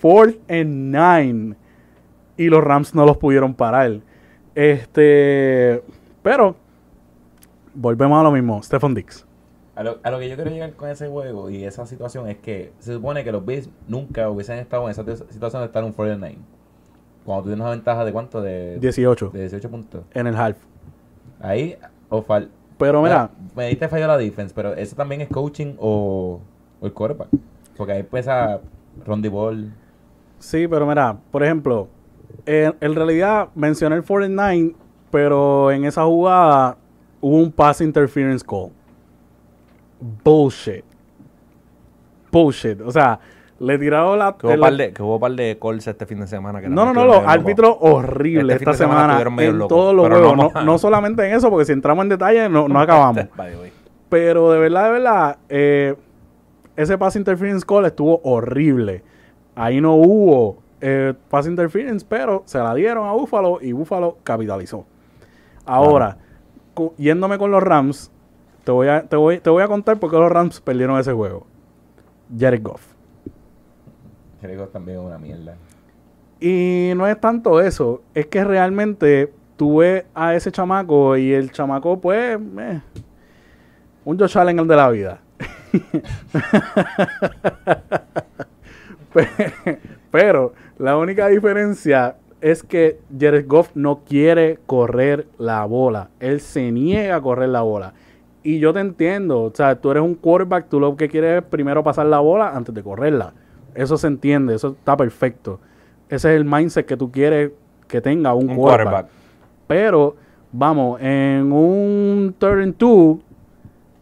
4 0.01 0.33
and 0.49 0.95
9. 0.95 1.55
Y 2.37 2.49
los 2.49 2.63
Rams 2.63 2.95
no 2.95 3.05
los 3.05 3.17
pudieron 3.17 3.53
parar. 3.53 3.99
Este, 4.55 5.83
pero 6.21 6.55
volvemos 7.73 8.19
a 8.19 8.23
lo 8.23 8.31
mismo. 8.31 8.61
Stephen 8.63 8.93
Dix. 8.93 9.25
A 9.75 9.83
lo, 9.83 9.99
a 10.03 10.11
lo, 10.11 10.19
que 10.19 10.27
yo 10.27 10.35
quiero 10.35 10.51
llegar 10.51 10.73
con 10.73 10.89
ese 10.89 11.07
juego 11.07 11.49
y 11.49 11.63
esa 11.63 11.85
situación 11.85 12.27
es 12.27 12.37
que 12.37 12.73
se 12.79 12.93
supone 12.93 13.23
que 13.23 13.31
los 13.31 13.45
Bills 13.45 13.69
nunca 13.87 14.29
hubiesen 14.29 14.59
estado 14.59 14.83
en 14.83 14.91
esa 14.91 15.05
situación 15.29 15.61
de 15.61 15.67
estar 15.67 15.83
un 15.85 15.93
49. 15.93 16.37
Cuando 17.29 17.43
tienes 17.43 17.61
una 17.61 17.69
ventaja 17.69 18.03
de 18.03 18.11
cuánto? 18.11 18.41
De 18.41 18.79
18. 18.79 19.29
De 19.29 19.41
18 19.41 19.69
puntos. 19.69 20.01
En 20.15 20.25
el 20.25 20.35
half. 20.35 20.57
Ahí, 21.39 21.77
o 22.09 22.23
fal 22.23 22.49
Pero 22.79 23.03
mira. 23.03 23.29
Me 23.55 23.67
diste 23.67 23.87
fallo 23.87 24.07
la 24.07 24.17
defense, 24.17 24.51
pero 24.55 24.73
eso 24.73 24.95
también 24.95 25.21
es 25.21 25.29
coaching 25.29 25.75
o, 25.77 26.41
el 26.81 26.91
quarterback. 26.91 27.27
Porque 27.77 27.93
ahí 27.93 27.99
empieza 27.99 28.59
Rondy 29.05 29.29
Ball. 29.29 29.71
Sí, 30.39 30.67
pero 30.67 30.87
mira, 30.87 31.19
por 31.29 31.43
ejemplo, 31.43 31.87
en, 32.47 32.73
en 32.81 32.95
realidad 32.95 33.49
mencioné 33.53 33.97
el 33.97 34.03
49, 34.03 34.73
pero 35.11 35.69
en 35.69 35.85
esa 35.85 36.05
jugada 36.05 36.77
hubo 37.21 37.37
un 37.37 37.51
pass 37.51 37.79
interference 37.81 38.43
call 38.43 38.71
bullshit. 40.23 40.83
Bullshit. 42.31 42.81
O 42.81 42.89
sea, 42.91 43.19
le 43.59 43.77
tiraron 43.77 44.17
la. 44.17 44.35
Que 44.37 44.47
hubo, 44.47 44.59
par 44.59 44.73
de, 44.73 44.93
que 44.93 45.03
hubo 45.03 45.19
par 45.19 45.31
de 45.31 45.57
calls 45.61 45.87
este 45.87 46.05
fin 46.05 46.19
de 46.19 46.27
semana. 46.27 46.61
no, 46.61 46.85
no, 46.85 46.93
no, 46.93 47.05
los 47.05 47.23
árbitros 47.25 47.75
horribles 47.79 48.55
este 48.55 48.71
esta 48.71 48.85
semana, 48.85 49.21
en 49.21 49.67
todos 49.67 49.93
los 49.93 50.07
juegos. 50.07 50.65
No, 50.65 50.77
solamente 50.77 51.27
en 51.27 51.35
eso, 51.35 51.49
porque 51.49 51.65
si 51.65 51.73
entramos 51.73 52.03
en 52.03 52.09
detalle 52.09 52.49
no, 52.49 52.67
no 52.67 52.79
acabamos. 52.79 53.25
Pero 54.09 54.51
de 54.51 54.59
verdad, 54.59 54.85
de 54.85 54.91
verdad, 54.91 55.37
eh, 55.49 55.95
ese 56.75 56.97
pass 56.97 57.15
interference 57.15 57.65
call 57.65 57.85
estuvo 57.85 58.21
horrible. 58.23 59.03
Ahí 59.55 59.81
no 59.81 59.95
hubo 59.95 60.57
eh, 60.81 61.13
pass 61.29 61.45
interference, 61.45 62.05
pero 62.07 62.43
se 62.45 62.57
la 62.59 62.73
dieron 62.73 63.07
a 63.07 63.11
Buffalo 63.11 63.59
y 63.61 63.71
Buffalo 63.73 64.17
capitalizó. 64.23 64.85
Ahora, 65.65 66.17
yéndome 66.97 67.37
con 67.37 67.51
los 67.51 67.61
Rams, 67.61 68.11
te 68.63 68.71
voy 68.71 68.87
a, 68.87 69.03
te 69.03 69.15
voy, 69.15 69.39
te 69.39 69.49
voy 69.49 69.61
a 69.61 69.67
contar 69.67 69.99
por 69.99 70.09
qué 70.09 70.17
los 70.17 70.31
Rams 70.31 70.61
perdieron 70.61 70.97
ese 70.99 71.13
juego. 71.13 71.45
Jared 72.37 72.63
Goff. 72.63 72.98
Goff 74.41 74.71
también 74.71 74.99
es 74.99 75.05
una 75.05 75.17
mierda. 75.17 75.55
Y 76.39 76.91
no 76.95 77.07
es 77.07 77.19
tanto 77.19 77.59
eso, 77.61 78.01
es 78.13 78.27
que 78.27 78.43
realmente 78.43 79.33
tú 79.57 79.77
ves 79.77 80.05
a 80.13 80.35
ese 80.35 80.51
chamaco 80.51 81.17
y 81.17 81.33
el 81.33 81.51
chamaco, 81.51 81.99
pues, 81.99 82.39
eh, 82.59 82.81
un 84.05 84.17
Josh 84.17 84.37
Allen 84.37 84.59
el 84.59 84.67
de 84.67 84.75
la 84.75 84.89
vida. 84.89 85.19
Pero 90.11 90.53
la 90.77 90.97
única 90.97 91.27
diferencia 91.27 92.15
es 92.41 92.63
que 92.63 92.99
Jared 93.17 93.47
Goff 93.47 93.71
no 93.75 94.03
quiere 94.05 94.59
correr 94.65 95.27
la 95.37 95.65
bola. 95.65 96.09
Él 96.19 96.39
se 96.39 96.71
niega 96.71 97.17
a 97.17 97.21
correr 97.21 97.49
la 97.49 97.61
bola. 97.61 97.93
Y 98.41 98.59
yo 98.59 98.73
te 98.73 98.79
entiendo, 98.79 99.43
o 99.43 99.51
sea, 99.53 99.75
tú 99.75 99.91
eres 99.91 100.03
un 100.03 100.15
quarterback, 100.15 100.69
tú 100.69 100.79
lo 100.79 100.95
que 100.95 101.09
quieres 101.09 101.43
es 101.43 101.49
primero 101.49 101.83
pasar 101.83 102.05
la 102.05 102.19
bola 102.19 102.55
antes 102.55 102.73
de 102.73 102.81
correrla. 102.81 103.33
Eso 103.79 103.97
se 103.97 104.07
entiende, 104.07 104.55
eso 104.55 104.75
está 104.77 104.97
perfecto. 104.97 105.59
Ese 106.09 106.33
es 106.33 106.37
el 106.37 106.43
mindset 106.43 106.85
que 106.85 106.97
tú 106.97 107.09
quieres 107.09 107.51
que 107.87 108.01
tenga 108.01 108.33
un, 108.33 108.53
quarterback. 108.53 109.07
Pero, 109.67 110.17
vamos, 110.51 110.99
en 111.01 111.49
un 111.49 112.35
third 112.37 112.61
and 112.61 112.75
two, 112.75 113.21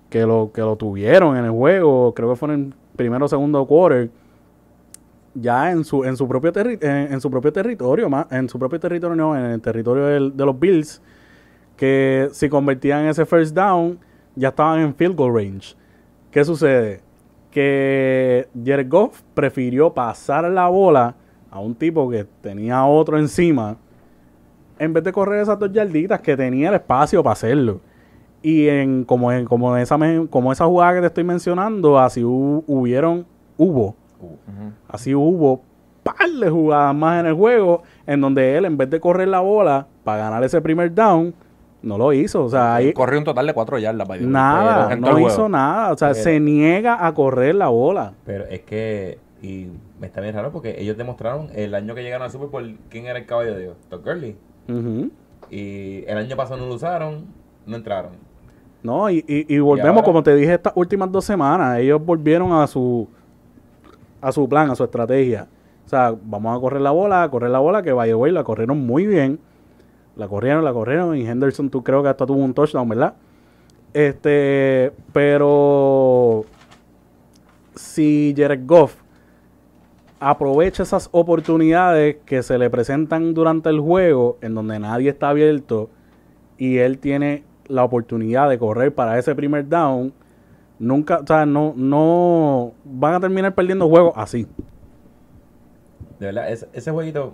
que 0.10 0.26
lo, 0.26 0.52
que 0.52 0.62
lo 0.62 0.76
tuvieron 0.78 1.38
en 1.38 1.46
el 1.46 1.52
juego, 1.52 2.12
creo 2.16 2.30
que 2.32 2.36
fue 2.36 2.54
en 2.54 2.54
el 2.56 2.74
primero 2.96 3.26
o 3.26 3.28
segundo 3.28 3.64
quarter, 3.68 4.10
ya 5.36 5.70
en 5.72 5.86
su, 5.86 6.04
en 6.04 6.18
su 6.18 6.28
propio 6.28 6.52
en, 6.56 7.22
su 7.22 7.30
propio 7.30 7.54
territorio, 7.54 8.10
más, 8.10 8.26
en 8.32 8.50
su 8.50 8.58
propio 8.58 8.80
territorio, 8.80 9.16
no, 9.16 9.38
en 9.38 9.46
el 9.46 9.62
territorio 9.62 10.32
de 10.32 10.46
los 10.46 10.60
Bills, 10.60 11.04
que 11.76 12.30
si 12.32 12.50
convertían 12.50 13.06
ese 13.06 13.28
first 13.28 13.56
down, 13.56 14.00
ya 14.36 14.50
estaban 14.50 14.80
en 14.80 14.96
field 14.96 15.16
goal 15.16 15.36
range. 15.36 15.76
¿Qué 16.32 16.44
sucede? 16.44 17.02
Que 17.58 18.48
Jared 18.64 18.88
Goff 18.88 19.24
prefirió 19.34 19.92
pasar 19.92 20.44
la 20.44 20.68
bola 20.68 21.16
a 21.50 21.60
un 21.60 21.74
tipo 21.74 22.08
que 22.08 22.24
tenía 22.24 22.86
otro 22.86 23.18
encima 23.18 23.78
en 24.78 24.94
vez 24.94 25.04
de 25.04 25.12
correr 25.12 25.42
esas 25.42 25.58
dos 25.58 25.72
yarditas 25.72 26.22
que 26.22 26.38
tenía 26.38 26.70
el 26.70 26.76
espacio 26.76 27.24
para 27.24 27.34
hacerlo. 27.34 27.82
Y 28.44 28.68
en 28.68 29.04
como 29.06 29.32
en, 29.32 29.46
como 29.46 29.76
esa 29.76 29.98
como 30.30 30.52
esa 30.52 30.68
jugada 30.68 30.94
que 30.94 31.02
te 31.02 31.08
estoy 31.08 31.24
mencionando, 31.24 31.98
así 31.98 32.24
hubieron 32.24 33.26
hubo 33.58 33.96
así 34.88 35.16
hubo 35.16 35.64
par 36.04 36.30
de 36.30 36.52
jugadas 36.52 36.94
más 36.94 37.22
en 37.22 37.26
el 37.26 37.34
juego 37.34 37.82
en 38.06 38.22
donde 38.22 38.56
él 38.56 38.66
en 38.66 38.78
vez 38.78 38.88
de 38.92 39.00
correr 39.00 39.30
la 39.30 39.40
bola 39.40 39.88
para 40.04 40.26
ganar 40.26 40.44
ese 40.44 40.62
primer 40.62 40.94
down 40.94 41.34
no 41.88 41.98
lo 41.98 42.14
hizo, 42.14 42.44
o 42.44 42.50
sea, 42.50 42.76
ahí... 42.76 42.94
Corrió 42.94 43.20
un 43.20 43.26
total 43.26 43.48
de 43.48 43.54
cuatro 43.54 43.80
yardas. 43.80 44.08
Para 44.08 44.22
nada, 44.22 44.96
no 44.96 45.20
hizo 45.20 45.50
nada, 45.50 45.92
o 45.92 45.98
sea, 45.98 46.14
se 46.14 46.40
niega 46.40 47.06
a 47.06 47.14
correr 47.14 47.56
la 47.56 47.70
bola. 47.70 48.14
Pero 48.26 48.46
es 48.46 48.62
que, 48.62 49.20
y 49.42 49.68
me 50.00 50.08
está 50.08 50.22
bien 50.22 50.36
raro 50.36 50.52
porque 50.52 50.76
ellos 50.80 50.98
demostraron 50.98 51.50
el 51.56 51.74
año 51.74 51.96
que 51.96 52.04
llegaron 52.04 52.26
al 52.26 52.32
Super 52.32 52.50
Bowl 52.50 52.78
quién 52.90 53.06
era 53.06 53.18
el 53.18 53.26
caballo 53.26 53.56
de 53.56 53.62
Dios, 53.62 53.78
Todd 53.90 54.04
Gurley. 54.04 54.36
Y 55.50 56.04
el 56.06 56.18
año 56.18 56.36
pasado 56.36 56.60
no 56.60 56.68
lo 56.68 56.76
usaron, 56.76 57.26
no 57.66 57.76
entraron. 57.76 58.12
No, 58.84 59.10
y, 59.10 59.24
y, 59.28 59.60
volvemos, 59.60 60.04
como 60.04 60.22
te 60.22 60.36
dije 60.36 60.54
estas 60.54 60.74
últimas 60.76 61.12
dos 61.12 61.26
semanas, 61.26 61.80
ellos 61.80 62.04
volvieron 62.04 62.54
a 62.54 62.68
su 62.68 63.08
a 64.22 64.32
su 64.32 64.48
plan, 64.48 64.70
a 64.70 64.76
su 64.76 64.84
estrategia. 64.84 65.48
O 65.86 65.90
sea, 65.90 66.14
vamos 66.22 66.56
a 66.56 66.60
correr 66.60 66.82
la 66.82 66.92
bola, 66.92 67.24
a 67.24 67.30
correr 67.30 67.50
la 67.50 67.60
bola, 67.60 67.82
que 67.82 67.92
vaya 67.94 68.16
la 68.16 68.44
corrieron 68.44 68.86
muy 68.86 69.08
bien. 69.08 69.40
La 70.18 70.28
corrieron, 70.28 70.66
la 70.66 70.74
corrieron. 70.74 71.16
Y 71.16 71.28
Henderson, 71.28 71.70
tú 71.70 71.84
creo 71.84 72.02
que 72.02 72.10
hasta 72.10 72.26
tuvo 72.26 72.44
un 72.44 72.54
touchdown, 72.54 72.90
¿verdad? 72.90 73.14
Este, 73.94 74.92
pero 75.14 76.46
si 77.76 78.34
Jared 78.36 78.66
Goff 78.66 78.96
aprovecha 80.20 80.84
esas 80.84 81.10
oportunidades 81.12 82.18
que 82.26 82.42
se 82.42 82.58
le 82.58 82.70
presentan 82.70 83.34
durante 83.34 83.70
el 83.70 83.80
juego, 83.80 84.38
en 84.42 84.56
donde 84.56 84.80
nadie 84.80 85.12
está 85.12 85.30
abierto, 85.30 85.90
y 86.58 86.78
él 86.78 86.98
tiene 86.98 87.44
la 87.68 87.84
oportunidad 87.84 88.50
de 88.50 88.58
correr 88.58 88.94
para 88.94 89.20
ese 89.20 89.36
primer 89.36 89.70
down, 89.70 90.14
nunca, 90.80 91.20
o 91.20 91.28
sea, 91.28 91.46
no, 91.46 91.74
no 91.76 92.74
van 92.84 93.14
a 93.14 93.20
terminar 93.20 93.54
perdiendo 93.54 93.88
juegos 93.88 94.14
así. 94.16 94.48
De 96.20 96.26
verdad, 96.26 96.52
ese, 96.52 96.68
ese 96.74 96.92
jueguito 96.92 97.34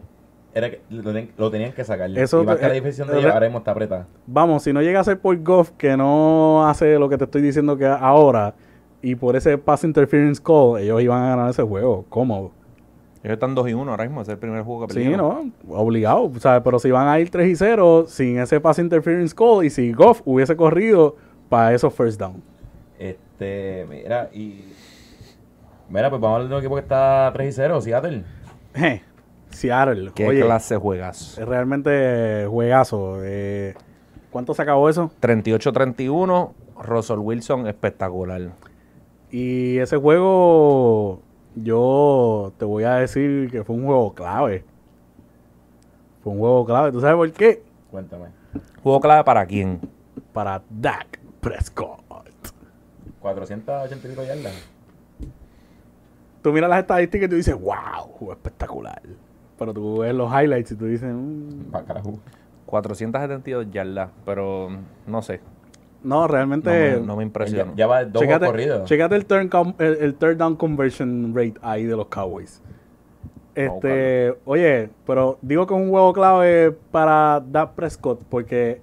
era 0.53 0.69
que 0.69 0.81
lo, 0.89 1.49
tenían 1.49 1.71
que 1.73 1.83
sacar. 1.83 2.09
Eso, 2.17 2.43
y 2.43 2.45
más 2.45 2.57
que 2.57 2.67
la 2.67 2.73
diferencia 2.73 3.05
de 3.05 3.21
llevaremos 3.21 3.61
está 3.61 3.71
apretada. 3.71 4.07
Vamos, 4.27 4.63
si 4.63 4.71
no 4.71 4.81
llega 4.81 4.99
a 4.99 5.03
ser 5.03 5.19
por 5.19 5.41
Goff, 5.41 5.71
que 5.71 5.97
no 5.97 6.67
hace 6.67 6.99
lo 6.99 7.09
que 7.09 7.17
te 7.17 7.23
estoy 7.23 7.41
diciendo 7.41 7.75
que 7.75 7.87
ahora, 7.87 8.53
y 9.01 9.15
por 9.15 9.35
ese 9.35 9.57
pass 9.57 9.83
interference 9.83 10.41
call, 10.41 10.79
ellos 10.79 11.01
iban 11.01 11.23
a 11.23 11.29
ganar 11.29 11.49
ese 11.49 11.63
juego, 11.63 12.05
cómodo. 12.07 12.51
Ellos 13.23 13.35
están 13.35 13.55
2 13.55 13.69
y 13.69 13.73
1 13.73 13.89
ahora 13.89 14.03
mismo, 14.03 14.21
es 14.21 14.27
el 14.27 14.37
primer 14.37 14.63
juego 14.63 14.81
que 14.85 14.93
perdieron. 14.93 15.43
Sí, 15.43 15.53
no, 15.67 15.75
obligado. 15.75 16.25
O 16.25 16.39
sea, 16.39 16.61
pero 16.61 16.77
si 16.77 16.91
van 16.91 17.07
a 17.07 17.19
ir 17.19 17.29
3 17.31 17.49
y 17.49 17.55
0 17.55 18.05
sin 18.07 18.37
ese 18.37 18.59
pass 18.59 18.79
interference 18.79 19.33
call 19.33 19.65
y 19.65 19.69
si 19.69 19.91
Goff 19.93 20.21
hubiese 20.25 20.55
corrido 20.55 21.15
para 21.49 21.73
esos 21.73 21.93
first 21.93 22.19
down. 22.19 22.43
Este, 22.99 23.87
mira, 23.89 24.29
y. 24.33 24.65
Mira, 25.89 26.09
pues 26.09 26.21
vamos 26.21 26.33
a 26.33 26.35
hablar 26.35 26.49
de 26.49 26.55
un 26.55 26.59
equipo 26.59 26.75
que 26.75 26.81
está 26.81 27.31
3 27.33 27.49
y 27.49 27.51
0, 27.53 27.81
Seattle. 27.81 28.23
Eh, 28.75 29.01
Seattle. 29.53 30.11
¿Qué 30.13 30.41
clase 30.41 30.77
juegas? 30.77 31.37
Es 31.37 31.47
realmente 31.47 32.45
juegazo. 32.49 33.19
Eh, 33.23 33.73
¿Cuánto 34.31 34.53
se 34.53 34.61
acabó 34.61 34.89
eso? 34.89 35.11
38-31. 35.21 36.51
Russell 36.81 37.19
Wilson 37.19 37.67
espectacular. 37.67 38.51
Y 39.31 39.77
ese 39.77 39.97
juego, 39.97 41.21
yo 41.55 42.53
te 42.57 42.65
voy 42.65 42.83
a 42.83 42.95
decir 42.95 43.49
que 43.51 43.63
fue 43.63 43.75
un 43.75 43.85
juego 43.85 44.13
clave. 44.13 44.63
Fue 46.23 46.33
un 46.33 46.39
juego 46.39 46.65
clave. 46.65 46.91
¿Tú 46.91 46.99
sabes 46.99 47.15
por 47.15 47.31
qué? 47.31 47.63
Cuéntame. 47.91 48.27
¿Juego 48.81 48.99
clave 48.99 49.23
para 49.23 49.45
quién? 49.45 49.79
Para 50.33 50.61
Dak 50.69 51.19
Prescott. 51.39 52.03
480 53.23 54.23
yardas. 54.25 54.53
Tú 56.41 56.51
miras 56.51 56.69
las 56.69 56.79
estadísticas 56.79 57.27
y 57.27 57.29
tú 57.29 57.35
dices, 57.37 57.55
wow, 57.55 58.03
jugó 58.11 58.33
espectacular. 58.33 59.01
Pero 59.63 59.73
tú 59.73 59.99
ves 59.99 60.13
los 60.13 60.29
highlights 60.29 60.73
y 60.73 60.75
tú 60.75 60.87
dices, 60.87 61.09
mmm. 61.13 61.71
472 62.65 63.71
yardas, 63.71 64.09
pero 64.25 64.67
no 65.07 65.21
sé. 65.21 65.39
No, 66.03 66.27
realmente. 66.27 66.99
No 66.99 67.15
me, 67.15 67.23
impresiona. 67.23 67.71
Ya, 67.77 67.87
va 67.87 68.03
dos 68.03 68.25
corridos. 68.25 68.83
Chécate 68.89 69.15
el, 69.15 69.25
turn 69.25 69.49
el, 69.79 70.15
third 70.15 70.35
down 70.35 70.57
conversion 70.57 71.33
rate 71.33 71.53
ahí 71.61 71.85
de 71.85 71.95
los 71.95 72.07
Cowboys. 72.07 72.61
Este, 73.55 74.35
oye, 74.43 74.89
pero 75.07 75.37
digo 75.41 75.65
que 75.65 75.73
es 75.73 75.79
un 75.79 75.91
juego 75.91 76.11
clave 76.11 76.75
para 76.91 77.39
Dak 77.39 77.71
Prescott 77.71 78.21
porque 78.29 78.81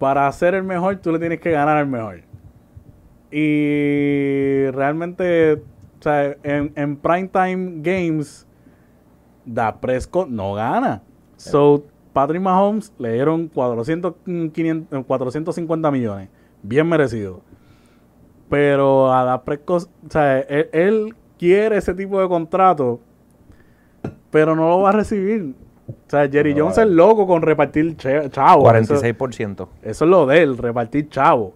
para 0.00 0.32
ser 0.32 0.54
el 0.54 0.64
mejor 0.64 0.96
tú 0.96 1.12
le 1.12 1.20
tienes 1.20 1.38
que 1.38 1.52
ganar 1.52 1.76
al 1.76 1.86
mejor. 1.86 2.22
Y 3.30 4.66
realmente, 4.72 5.52
o 5.52 6.02
sea, 6.02 6.36
en, 6.42 6.72
en 6.74 6.96
primetime 6.96 7.82
games, 7.82 8.45
Dak 9.46 9.80
Prescott 9.80 10.28
no 10.28 10.54
gana. 10.54 11.02
So, 11.36 11.84
Patrick 12.12 12.42
Mahomes 12.42 12.92
le 12.98 13.12
dieron 13.12 13.48
400, 13.48 14.14
500, 14.52 15.04
450 15.06 15.90
millones. 15.90 16.28
Bien 16.62 16.88
merecido. 16.88 17.40
Pero 18.50 19.12
a 19.12 19.24
Dak 19.24 19.44
Prescott, 19.44 19.84
o 19.84 20.10
sea, 20.10 20.40
él, 20.40 20.68
él 20.72 21.14
quiere 21.38 21.76
ese 21.76 21.94
tipo 21.94 22.20
de 22.20 22.28
contrato, 22.28 23.00
pero 24.30 24.54
no 24.56 24.68
lo 24.68 24.80
va 24.80 24.90
a 24.90 24.92
recibir. 24.92 25.54
O 25.88 26.10
sea, 26.10 26.28
Jerry 26.28 26.54
No, 26.54 26.64
Jones 26.64 26.78
es 26.78 26.86
loco 26.88 27.26
con 27.26 27.42
repartir 27.42 27.96
chavo. 27.96 28.64
46%. 28.64 29.52
Eso, 29.52 29.68
eso 29.82 30.04
es 30.04 30.10
lo 30.10 30.26
de 30.26 30.42
él, 30.42 30.58
repartir 30.58 31.08
chavo. 31.08 31.54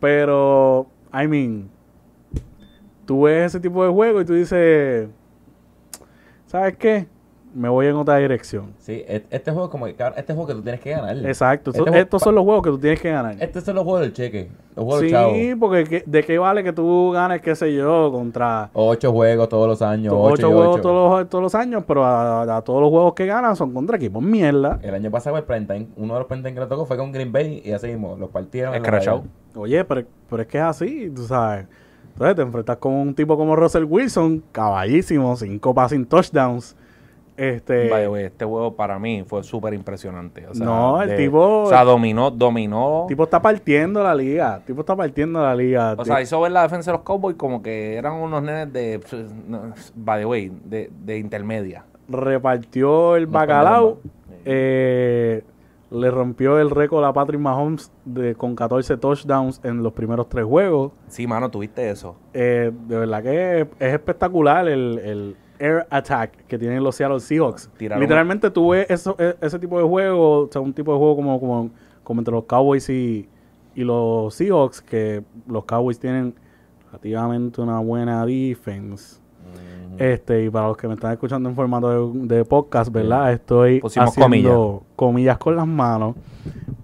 Pero, 0.00 0.86
I 1.12 1.26
mean, 1.26 1.68
tú 3.04 3.22
ves 3.22 3.46
ese 3.46 3.60
tipo 3.60 3.84
de 3.84 3.90
juego 3.90 4.20
y 4.20 4.24
tú 4.24 4.34
dices, 4.34 5.08
¿sabes 6.48 6.76
qué? 6.76 7.06
Me 7.54 7.68
voy 7.70 7.86
en 7.86 7.96
otra 7.96 8.18
dirección. 8.18 8.74
Sí, 8.78 9.02
e- 9.08 9.24
este 9.30 9.50
juego 9.52 9.64
es 9.66 9.70
como 9.70 9.86
que, 9.86 9.94
cabrón, 9.94 10.18
este 10.18 10.34
juego 10.34 10.48
que 10.48 10.52
tú 10.54 10.62
tienes 10.62 10.80
que 10.82 10.90
ganar. 10.90 11.16
Exacto. 11.16 11.70
Este 11.70 11.78
Estos- 11.80 11.88
juego- 11.88 12.02
estos 12.04 12.22
son 12.22 12.34
los 12.34 12.44
juegos 12.44 12.62
que 12.62 12.70
tú 12.70 12.78
tienes 12.78 13.00
que 13.00 13.10
ganar. 13.10 13.36
Estos 13.40 13.64
son 13.64 13.74
los 13.74 13.84
juegos 13.84 14.02
del 14.02 14.12
cheque. 14.12 14.50
Los 14.76 14.84
juegos 14.84 15.00
Sí, 15.00 15.06
del 15.06 15.14
chavo. 15.14 15.32
porque 15.60 15.84
¿qué- 15.84 16.04
¿de 16.06 16.22
qué 16.24 16.38
vale 16.38 16.62
que 16.62 16.72
tú 16.74 17.10
ganes, 17.12 17.40
qué 17.40 17.56
sé 17.56 17.74
yo, 17.74 18.12
contra 18.12 18.68
Ocho 18.74 19.12
juegos 19.12 19.48
todos 19.48 19.66
los 19.66 19.80
años. 19.80 20.12
ocho, 20.14 20.32
Ocho, 20.34 20.50
y 20.50 20.52
juegos 20.52 20.74
ocho. 20.74 20.82
todos 20.82 21.20
los, 21.20 21.28
todos 21.30 21.42
los 21.42 21.54
años? 21.54 21.84
Pero 21.88 22.04
a, 22.04 22.56
a 22.58 22.62
todos 22.62 22.82
los 22.82 22.90
juegos 22.90 23.14
que 23.14 23.24
ganan 23.24 23.56
son 23.56 23.72
contra 23.72 23.96
equipos 23.96 24.22
mierda. 24.22 24.78
El 24.82 24.94
año 24.94 25.10
pasado 25.10 25.38
el 25.38 25.44
prime 25.44 25.64
time, 25.64 25.86
uno 25.96 26.12
de 26.14 26.20
los 26.20 26.28
prime 26.28 26.42
time 26.42 26.54
que 26.54 26.60
le 26.60 26.66
tocó 26.66 26.84
fue 26.84 26.98
con 26.98 27.10
Green 27.12 27.32
Bay 27.32 27.62
y 27.64 27.72
así 27.72 27.86
mismo, 27.88 28.14
los 28.14 28.28
partieron. 28.28 28.74
Escrachado. 28.74 29.24
Oye, 29.56 29.82
pero, 29.84 30.06
pero 30.28 30.42
es 30.42 30.48
que 30.48 30.58
es 30.58 30.64
así, 30.64 31.10
tú 31.16 31.24
sabes. 31.24 31.66
Entonces 32.18 32.34
te 32.36 32.42
enfrentas 32.42 32.76
con 32.78 32.94
un 32.94 33.14
tipo 33.14 33.36
como 33.36 33.54
Russell 33.54 33.84
Wilson, 33.84 34.42
caballísimo, 34.50 35.36
cinco 35.36 35.72
passing 35.72 36.04
touchdowns. 36.04 36.74
Este, 37.36 37.88
By 37.88 38.02
the 38.02 38.08
way, 38.08 38.24
este 38.24 38.44
juego 38.44 38.74
para 38.74 38.98
mí 38.98 39.22
fue 39.24 39.44
súper 39.44 39.72
impresionante. 39.72 40.44
O 40.48 40.54
sea, 40.56 40.66
No, 40.66 41.00
el 41.00 41.10
de- 41.10 41.16
tipo- 41.16 41.62
O 41.62 41.68
sea, 41.68 41.84
dominó, 41.84 42.32
dominó. 42.32 43.02
el 43.02 43.06
tipo 43.10 43.22
está 43.22 43.40
partiendo 43.40 44.02
la 44.02 44.12
liga. 44.16 44.56
El 44.56 44.62
tipo 44.64 44.80
está 44.80 44.96
partiendo 44.96 45.40
la 45.40 45.54
liga. 45.54 45.94
o 45.96 46.04
sea, 46.04 46.20
hizo 46.20 46.40
ver 46.40 46.50
la 46.50 46.62
defensa 46.62 46.90
de 46.90 46.96
los 46.96 47.04
Cowboys 47.04 47.36
como 47.36 47.62
que 47.62 47.94
eran 47.94 48.14
unos 48.14 48.42
nenes 48.42 48.72
de. 48.72 49.00
no, 49.46 49.72
By 49.94 50.18
the 50.22 50.26
way, 50.26 50.52
de, 50.64 50.90
de 51.04 51.18
intermedia. 51.18 51.84
repartió 52.08 53.14
el 53.14 53.28
bacalao. 53.28 53.98
eh, 54.44 55.44
le 55.90 56.10
rompió 56.10 56.58
el 56.58 56.70
récord 56.70 57.04
a 57.04 57.12
Patrick 57.12 57.40
Mahomes 57.40 57.90
de, 58.04 58.34
con 58.34 58.54
14 58.54 58.96
touchdowns 58.98 59.60
en 59.64 59.82
los 59.82 59.92
primeros 59.94 60.28
tres 60.28 60.44
juegos. 60.44 60.92
Sí, 61.08 61.26
mano, 61.26 61.50
tuviste 61.50 61.88
eso. 61.90 62.16
Eh, 62.34 62.70
de 62.86 62.98
verdad 62.98 63.22
que 63.22 63.60
es, 63.62 63.66
es 63.78 63.94
espectacular 63.94 64.68
el, 64.68 64.98
el 64.98 65.36
air 65.58 65.86
attack 65.90 66.44
que 66.46 66.58
tienen 66.58 66.82
los 66.84 66.94
Seattle 66.96 67.20
Seahawks. 67.20 67.70
Tiraron- 67.78 68.00
Literalmente 68.00 68.50
tú 68.50 68.70
ves 68.70 68.86
eso, 68.90 69.16
e- 69.18 69.36
ese 69.40 69.58
tipo 69.58 69.78
de 69.78 69.84
juego, 69.88 70.40
o 70.40 70.48
sea, 70.52 70.60
un 70.60 70.72
tipo 70.74 70.92
de 70.92 70.98
juego 70.98 71.16
como, 71.16 71.40
como, 71.40 71.70
como 72.04 72.20
entre 72.20 72.32
los 72.34 72.44
Cowboys 72.44 72.88
y, 72.90 73.28
y 73.74 73.82
los 73.82 74.34
Seahawks, 74.34 74.82
que 74.82 75.24
los 75.46 75.64
Cowboys 75.64 75.98
tienen 75.98 76.34
relativamente 76.90 77.60
una 77.60 77.78
buena 77.80 78.24
defense. 78.26 79.20
Este, 79.98 80.44
y 80.44 80.50
para 80.50 80.68
los 80.68 80.76
que 80.76 80.86
me 80.86 80.94
están 80.94 81.12
escuchando 81.12 81.48
en 81.48 81.56
formato 81.56 82.12
de, 82.12 82.36
de 82.36 82.44
podcast, 82.44 82.92
¿verdad? 82.92 83.32
Estoy 83.32 83.80
Pusimos 83.80 84.16
haciendo 84.16 84.84
comillas 84.96 85.38
con 85.38 85.56
las 85.56 85.66
manos. 85.66 86.14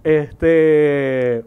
Este, 0.02 1.44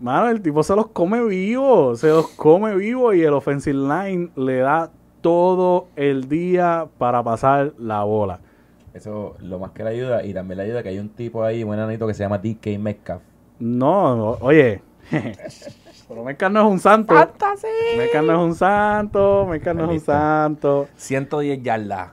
mano, 0.00 0.28
el 0.28 0.40
tipo 0.40 0.62
se 0.62 0.74
los 0.74 0.88
come 0.88 1.22
vivo, 1.24 1.94
se 1.94 2.08
los 2.08 2.28
come 2.28 2.74
vivo 2.74 3.12
y 3.12 3.22
el 3.22 3.34
offensive 3.34 3.76
line 3.76 4.30
le 4.34 4.58
da 4.58 4.90
todo 5.20 5.86
el 5.96 6.28
día 6.28 6.88
para 6.98 7.22
pasar 7.22 7.72
la 7.78 8.02
bola. 8.04 8.40
Eso 8.94 9.36
lo 9.40 9.58
más 9.58 9.70
que 9.70 9.84
le 9.84 9.90
ayuda. 9.90 10.24
Y 10.24 10.34
también 10.34 10.58
le 10.58 10.64
ayuda 10.64 10.82
que 10.82 10.90
hay 10.90 10.98
un 10.98 11.08
tipo 11.08 11.44
ahí, 11.44 11.64
un 11.64 11.74
enanito 11.74 12.06
que 12.06 12.14
se 12.14 12.22
llama 12.22 12.38
DK 12.38 12.78
Metcalf. 12.78 13.22
No, 13.58 14.16
no, 14.16 14.38
oye, 14.40 14.82
pero 16.12 16.24
Metcalf 16.24 16.52
no 16.52 16.60
es 16.60 16.66
un 16.72 16.78
santo. 16.78 17.14
Metcalf 17.96 18.26
no 18.26 18.32
es 18.34 18.38
un 18.50 18.54
santo, 18.54 19.46
Metcalf 19.48 19.78
no 19.78 19.84
es 19.86 19.90
un 19.92 20.00
santo. 20.00 20.88
110 20.96 21.62
yardas. 21.62 22.10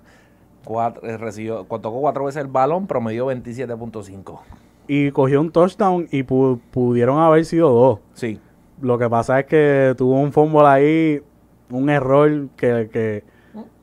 Cuatro, 0.63 1.05
eh, 1.05 1.17
recibió, 1.17 1.65
cu- 1.65 1.79
tocó 1.79 1.99
cuatro 1.99 2.23
veces 2.23 2.41
el 2.41 2.47
balón, 2.47 2.87
promedió 2.87 3.25
27.5. 3.27 4.39
Y 4.87 5.11
cogió 5.11 5.41
un 5.41 5.51
touchdown 5.51 6.07
y 6.11 6.23
pu- 6.23 6.59
pudieron 6.71 7.19
haber 7.19 7.43
sido 7.43 7.69
dos. 7.71 7.99
Sí. 8.13 8.39
Lo 8.81 8.97
que 8.97 9.09
pasa 9.09 9.39
es 9.41 9.45
que 9.47 9.93
tuvo 9.97 10.13
un 10.21 10.31
fumble 10.31 10.65
ahí, 10.65 11.21
un 11.69 11.89
error 11.89 12.47
que, 12.55 12.89
que, 12.91 13.23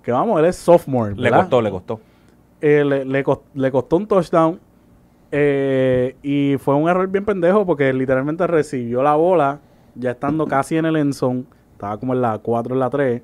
que 0.03 0.13
vamos, 0.13 0.39
él 0.41 0.47
es 0.47 0.57
sophomore. 0.57 1.15
Le 1.15 1.31
costó, 1.31 1.61
le 1.61 1.71
costó. 1.71 2.01
Eh, 2.63 2.85
le, 2.85 3.05
le 3.05 3.71
costó 3.71 3.97
un 3.99 4.07
touchdown 4.07 4.59
eh, 5.31 6.17
y 6.23 6.57
fue 6.59 6.75
un 6.75 6.89
error 6.89 7.07
bien 7.09 7.27
pendejo 7.27 7.67
porque 7.67 7.93
literalmente 7.93 8.47
recibió 8.47 9.03
la 9.03 9.15
bola 9.17 9.61
ya 9.99 10.13
estando 10.13 10.47
casi 10.47 10.77
en 10.77 10.87
el 10.87 10.97
end 10.97 11.13
zone, 11.15 11.45
estaba 11.73 11.99
como 11.99 12.15
en 12.15 12.23
la 12.23 12.39
4, 12.39 12.75
en 12.75 12.81
la 12.81 12.91
3. 12.91 13.23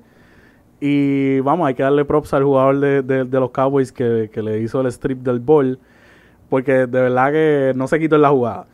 Y 0.79 1.39
vamos, 1.39 1.67
hay 1.67 1.75
que 1.75 1.83
darle 1.83 2.03
props 2.05 2.33
al 2.33 2.43
jugador 2.43 2.79
de, 2.79 3.01
de- 3.01 3.23
de 3.25 3.39
los 3.39 3.51
Cowboys 3.51 3.91
que, 3.91 4.29
que 4.33 4.41
le 4.41 4.59
hizo 4.59 4.81
el 4.81 4.87
strip 4.87 5.19
del 5.19 5.39
ball 5.39 5.79
porque 6.49 6.71
de 6.85 6.85
verdad 7.01 7.31
que 7.31 7.71
no 7.75 7.87
se 7.87 7.99
quitó 7.99 8.15
en 8.17 8.21
la 8.23 8.29
jugada. 8.29 8.65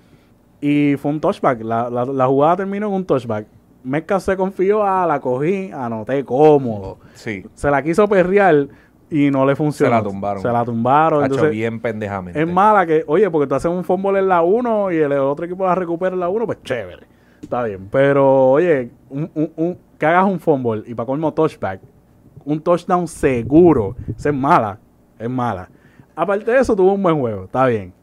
Y 0.59 0.95
fue 0.97 1.11
un 1.11 1.21
touchback, 1.21 1.61
la, 1.61 1.89
la, 1.89 2.05
la 2.05 2.27
jugada 2.27 2.57
terminó 2.57 2.87
en 2.87 2.93
un 2.93 3.05
touchback. 3.05 3.45
Metcalf 3.83 4.23
se 4.23 4.35
confió, 4.35 4.83
ah, 4.83 5.05
la 5.07 5.21
cogí, 5.21 5.71
anoté 5.71 6.25
cómodo 6.25 6.97
Sí. 7.13 7.45
se 7.53 7.71
la 7.71 7.81
quiso 7.81 8.07
perrear 8.09 8.67
y 9.09 9.31
no 9.31 9.45
le 9.45 9.55
funcionó. 9.55 9.91
Se 9.95 10.03
la 10.03 10.03
tumbaron. 10.09 10.41
Se 10.41 10.49
la 10.49 10.65
tumbaron. 10.65 11.21
Ha 11.21 11.25
Entonces, 11.27 11.45
hecho 11.47 11.51
bien 11.53 11.79
pendejamente. 11.79 12.41
es 12.41 12.47
mala 12.47 12.85
que, 12.85 13.03
oye, 13.07 13.29
porque 13.29 13.47
tú 13.47 13.55
haces 13.55 13.71
un 13.71 13.85
fumble 13.85 14.19
en 14.19 14.27
la 14.27 14.41
1 14.41 14.91
y 14.91 14.97
el 14.97 15.13
otro 15.13 15.45
equipo 15.45 15.65
la 15.65 15.75
recupera 15.75 16.13
en 16.13 16.19
la 16.19 16.27
1, 16.27 16.45
pues 16.45 16.61
chévere. 16.63 17.07
Está 17.41 17.63
bien. 17.63 17.87
Pero, 17.91 18.51
oye, 18.51 18.89
un, 19.09 19.29
un- 19.33 19.51
un- 19.55 19.77
que 19.97 20.05
hagas 20.05 20.25
un 20.25 20.39
fumble 20.39 20.83
y 20.85 20.93
para 20.93 21.05
colmo 21.07 21.33
touchback, 21.33 21.81
un 22.45 22.61
touchdown 22.61 23.07
seguro, 23.07 23.95
esa 24.17 24.29
es 24.29 24.35
mala. 24.35 24.79
Es 25.17 25.29
mala. 25.29 25.69
Aparte 26.15 26.51
de 26.51 26.59
eso, 26.59 26.75
tuvo 26.75 26.93
un 26.93 27.03
buen 27.03 27.19
juego. 27.19 27.45
Está 27.45 27.65
bien. 27.65 27.93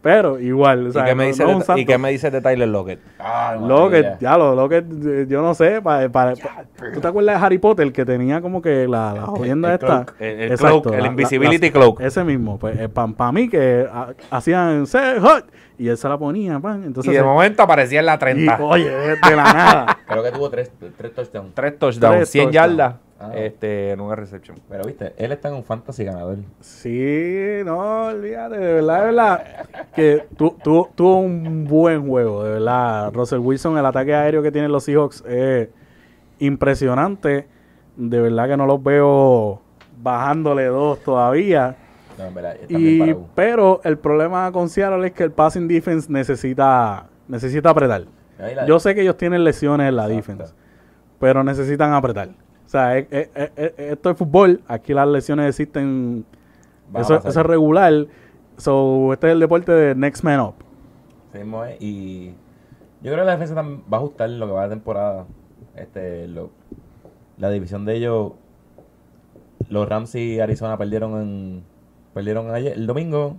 Pero 0.00 0.38
igual, 0.38 0.86
o 0.86 0.90
¿Y, 0.90 0.92
qué 1.04 1.14
me 1.14 1.24
no- 1.24 1.28
dice 1.28 1.42
no 1.42 1.48
de, 1.50 1.54
un 1.56 1.62
santo. 1.62 1.80
¿Y 1.80 1.84
qué 1.84 1.98
me 1.98 2.10
dice 2.10 2.30
de 2.30 2.40
Tyler 2.40 2.68
Lockett? 2.68 3.00
Ah, 3.18 3.56
Lockett, 3.60 4.18
ya 4.20 4.38
lo, 4.38 4.54
Lockett, 4.54 4.86
eh, 5.04 5.26
yo 5.28 5.42
no 5.42 5.54
sé, 5.54 5.82
para, 5.82 6.08
para, 6.08 6.34
¿tú 6.34 7.00
te 7.00 7.08
acuerdas 7.08 7.38
de 7.40 7.44
Harry 7.46 7.58
Potter 7.58 7.92
que 7.92 8.04
tenía 8.04 8.40
como 8.40 8.62
que 8.62 8.86
la, 8.86 9.12
la 9.12 9.22
jodienda 9.22 9.74
esta? 9.74 9.86
cloak, 10.04 10.14
el- 10.20 10.40
el 10.40 10.52
Exacto, 10.52 10.82
cloak, 10.82 10.94
el 10.94 11.02
la- 11.02 11.08
invisibility 11.08 11.66
la- 11.66 11.72
cloak. 11.72 12.00
Ese 12.00 12.22
mismo, 12.22 12.58
pues 12.58 12.88
para 12.90 13.32
mí 13.32 13.48
que 13.48 13.86
ha- 13.92 14.14
hacían 14.30 14.86
y 15.78 15.88
él 15.88 15.96
se 15.96 16.08
la 16.08 16.18
ponía, 16.18 16.58
pan, 16.58 16.82
entonces 16.84 17.10
Y 17.12 17.14
de 17.14 17.20
se- 17.20 17.24
momento 17.24 17.62
aparecía 17.62 18.00
en 18.00 18.06
la 18.06 18.14
y, 18.14 18.18
30. 18.18 18.58
oye, 18.62 18.90
de, 18.90 19.16
la 19.36 19.42
nada. 19.44 19.98
Creo 20.08 20.22
que 20.24 20.32
tuvo 20.32 20.50
tres, 20.50 20.70
tres 20.96 21.14
touchdowns. 21.14 21.54
Tres 21.54 21.78
touchdowns, 21.78 22.16
Tres 22.16 22.28
100 22.30 22.44
touchdowns. 22.46 22.54
yardas 22.76 22.94
Ah. 23.20 23.32
este, 23.34 23.90
en 23.90 24.00
una 24.00 24.14
recepción. 24.14 24.58
Pero 24.68 24.84
viste, 24.84 25.12
él 25.18 25.32
está 25.32 25.48
en 25.48 25.54
un 25.54 25.64
fantasy 25.64 26.04
ganador. 26.04 26.36
Sí, 26.60 27.62
no, 27.64 28.06
olvídate, 28.06 28.58
de 28.58 28.72
verdad, 28.74 28.98
de 29.00 29.04
verdad, 29.06 29.42
que 29.94 30.26
tu- 30.36 30.56
tu- 30.62 30.88
tuvo 30.94 31.18
un 31.18 31.64
buen 31.64 32.06
juego, 32.08 32.44
de 32.44 32.50
verdad. 32.52 33.12
Russell 33.12 33.38
Wilson, 33.40 33.76
el 33.76 33.86
ataque 33.86 34.14
aéreo 34.14 34.40
que 34.40 34.52
tienen 34.52 34.70
los 34.70 34.84
Seahawks 34.84 35.24
es 35.26 35.68
impresionante. 36.38 37.46
De 37.96 38.20
verdad 38.20 38.48
que 38.48 38.56
no 38.56 38.66
los 38.66 38.80
veo 38.82 39.60
bajándole 40.00 40.66
dos 40.66 41.00
todavía. 41.00 41.74
No, 42.18 42.32
verdad, 42.32 42.56
Y, 42.68 43.14
pero 43.34 43.80
el 43.84 43.96
problema 43.98 44.50
con 44.50 44.68
Seattle 44.68 45.06
es 45.06 45.12
que 45.12 45.22
el 45.22 45.30
passing 45.32 45.68
defense 45.68 46.10
necesita, 46.10 47.06
necesita 47.28 47.70
apretar. 47.70 48.04
La- 48.38 48.66
Yo 48.66 48.78
sé 48.80 48.94
que 48.94 49.02
ellos 49.02 49.16
tienen 49.16 49.44
lesiones 49.44 49.88
en 49.88 49.96
la 49.96 50.08
Exacto. 50.10 50.32
defense, 50.32 50.54
pero 51.20 51.44
necesitan 51.44 51.92
apretar. 51.92 52.28
O 52.66 52.68
sea, 52.68 52.98
es- 52.98 53.06
es- 53.10 53.30
es- 53.34 53.50
es- 53.56 53.72
esto 53.78 54.10
es 54.10 54.16
fútbol, 54.16 54.60
aquí 54.68 54.92
las 54.94 55.08
lesiones 55.08 55.48
existen, 55.48 56.24
a 56.92 57.00
eso, 57.00 57.16
es 57.26 57.34
regular. 57.36 58.06
So, 58.56 59.12
este 59.12 59.28
es 59.28 59.32
el 59.34 59.40
deporte 59.40 59.70
de 59.72 59.94
next 59.94 60.22
man 60.24 60.40
up. 60.40 60.54
Es, 61.32 61.44
Y 61.80 62.28
yo 63.00 63.12
creo 63.12 63.18
que 63.18 63.24
la 63.24 63.36
defensa 63.36 63.54
va 63.54 63.62
a 63.62 63.96
ajustar 63.96 64.28
lo 64.30 64.46
que 64.46 64.52
va 64.52 64.64
de 64.64 64.70
temporada. 64.70 65.26
Este, 65.76 66.26
lo- 66.26 66.50
la 67.36 67.50
división 67.50 67.84
de 67.84 67.94
ellos, 67.96 68.32
los 69.68 69.88
Rams 69.88 70.14
y 70.14 70.40
Arizona 70.40 70.76
perdieron 70.76 71.20
en, 71.20 71.64
perdieron 72.14 72.54
ayer, 72.54 72.72
el 72.72 72.86
domingo. 72.86 73.36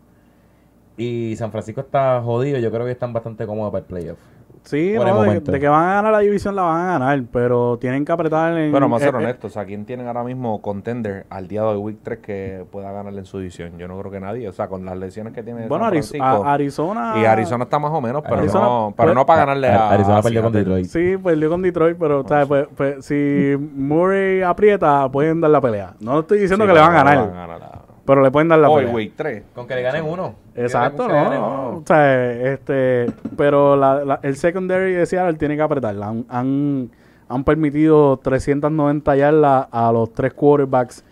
Y 0.97 1.35
San 1.37 1.51
Francisco 1.51 1.81
está 1.81 2.21
jodido. 2.21 2.59
Yo 2.59 2.71
creo 2.71 2.85
que 2.85 2.91
están 2.91 3.13
bastante 3.13 3.45
cómodos 3.45 3.71
para 3.71 3.81
el 3.81 3.85
playoff. 3.85 4.19
Sí, 4.63 4.93
no, 4.95 5.23
de, 5.23 5.59
que 5.59 5.67
van 5.67 5.89
a 5.89 5.93
ganar 5.95 6.11
la 6.11 6.19
división 6.19 6.55
la 6.55 6.63
van 6.63 6.81
a 6.81 6.99
ganar, 6.99 7.23
pero 7.31 7.77
tienen 7.79 8.05
que 8.05 8.11
apretar 8.11 8.57
en... 8.57 8.71
Bueno, 8.71 8.85
vamos 8.85 9.01
a 9.01 9.05
ser 9.05 9.15
eh, 9.15 9.17
eh, 9.17 9.23
honestos, 9.23 9.57
¿a 9.57 9.65
quién 9.65 9.85
tienen 9.85 10.07
ahora 10.07 10.23
mismo 10.23 10.61
contender 10.61 11.25
al 11.29 11.47
día 11.47 11.61
de 11.61 11.67
hoy, 11.67 11.77
Week 11.77 11.97
3, 12.03 12.19
que 12.19 12.65
pueda 12.69 12.91
ganarle 12.91 13.19
en 13.19 13.25
su 13.25 13.39
división? 13.39 13.77
Yo 13.77 13.87
no 13.87 13.97
creo 13.99 14.11
que 14.11 14.19
nadie, 14.19 14.47
o 14.47 14.51
sea, 14.51 14.67
con 14.67 14.85
las 14.85 14.97
lesiones 14.97 15.33
que 15.33 15.43
tiene 15.43 15.67
Bueno, 15.67 15.85
Arizona... 15.85 17.13
Y 17.15 17.25
Arizona 17.25 17.63
está 17.63 17.79
más 17.79 17.91
o 17.91 18.01
menos, 18.01 18.21
pero, 18.27 18.43
no, 18.45 18.93
pero 18.95 19.13
no 19.13 19.25
para 19.25 19.39
ganarle 19.39 19.69
a... 19.69 19.89
Arizona 19.91 20.21
perdió 20.21 20.43
con 20.43 20.51
Detroit. 20.51 20.85
Sí, 20.85 21.17
perdió 21.17 21.49
con 21.49 21.61
Detroit, 21.61 21.97
pero 21.97 22.23
pues, 22.23 22.67
pues, 22.75 23.05
si 23.05 23.55
Murray 23.57 24.41
aprieta, 24.41 25.09
pueden 25.09 25.41
dar 25.41 25.51
la 25.51 25.61
pelea. 25.61 25.93
No 25.99 26.19
estoy 26.19 26.39
diciendo 26.39 26.67
que 26.67 26.73
le 26.73 26.79
van 26.79 26.95
a 26.95 27.03
ganar. 27.03 27.78
Pero 28.09 28.23
le 28.23 28.31
pueden 28.31 28.47
dar 28.47 28.57
la 28.57 28.71
Hoy, 28.71 29.13
tres. 29.15 29.43
Con 29.53 29.67
que 29.67 29.75
le 29.75 29.83
ganen 29.83 30.03
uno. 30.03 30.33
Exacto, 30.55 31.07
no. 31.07 31.77
O 31.77 31.83
sea, 31.85 32.31
este, 32.53 33.05
pero 33.37 33.75
la, 33.75 34.19
el 34.23 34.35
secondary 34.35 34.93
de 34.93 35.05
Seattle 35.05 35.37
tiene 35.37 35.55
que 35.55 35.61
apretar. 35.61 35.95
Han, 36.01 36.25
han, 36.27 36.89
han 37.27 37.43
permitido 37.43 38.17
390 38.17 39.15
yardas 39.15 39.67
a 39.69 39.91
los 39.91 40.11
tres 40.11 40.33
quarterbacks 40.33 41.05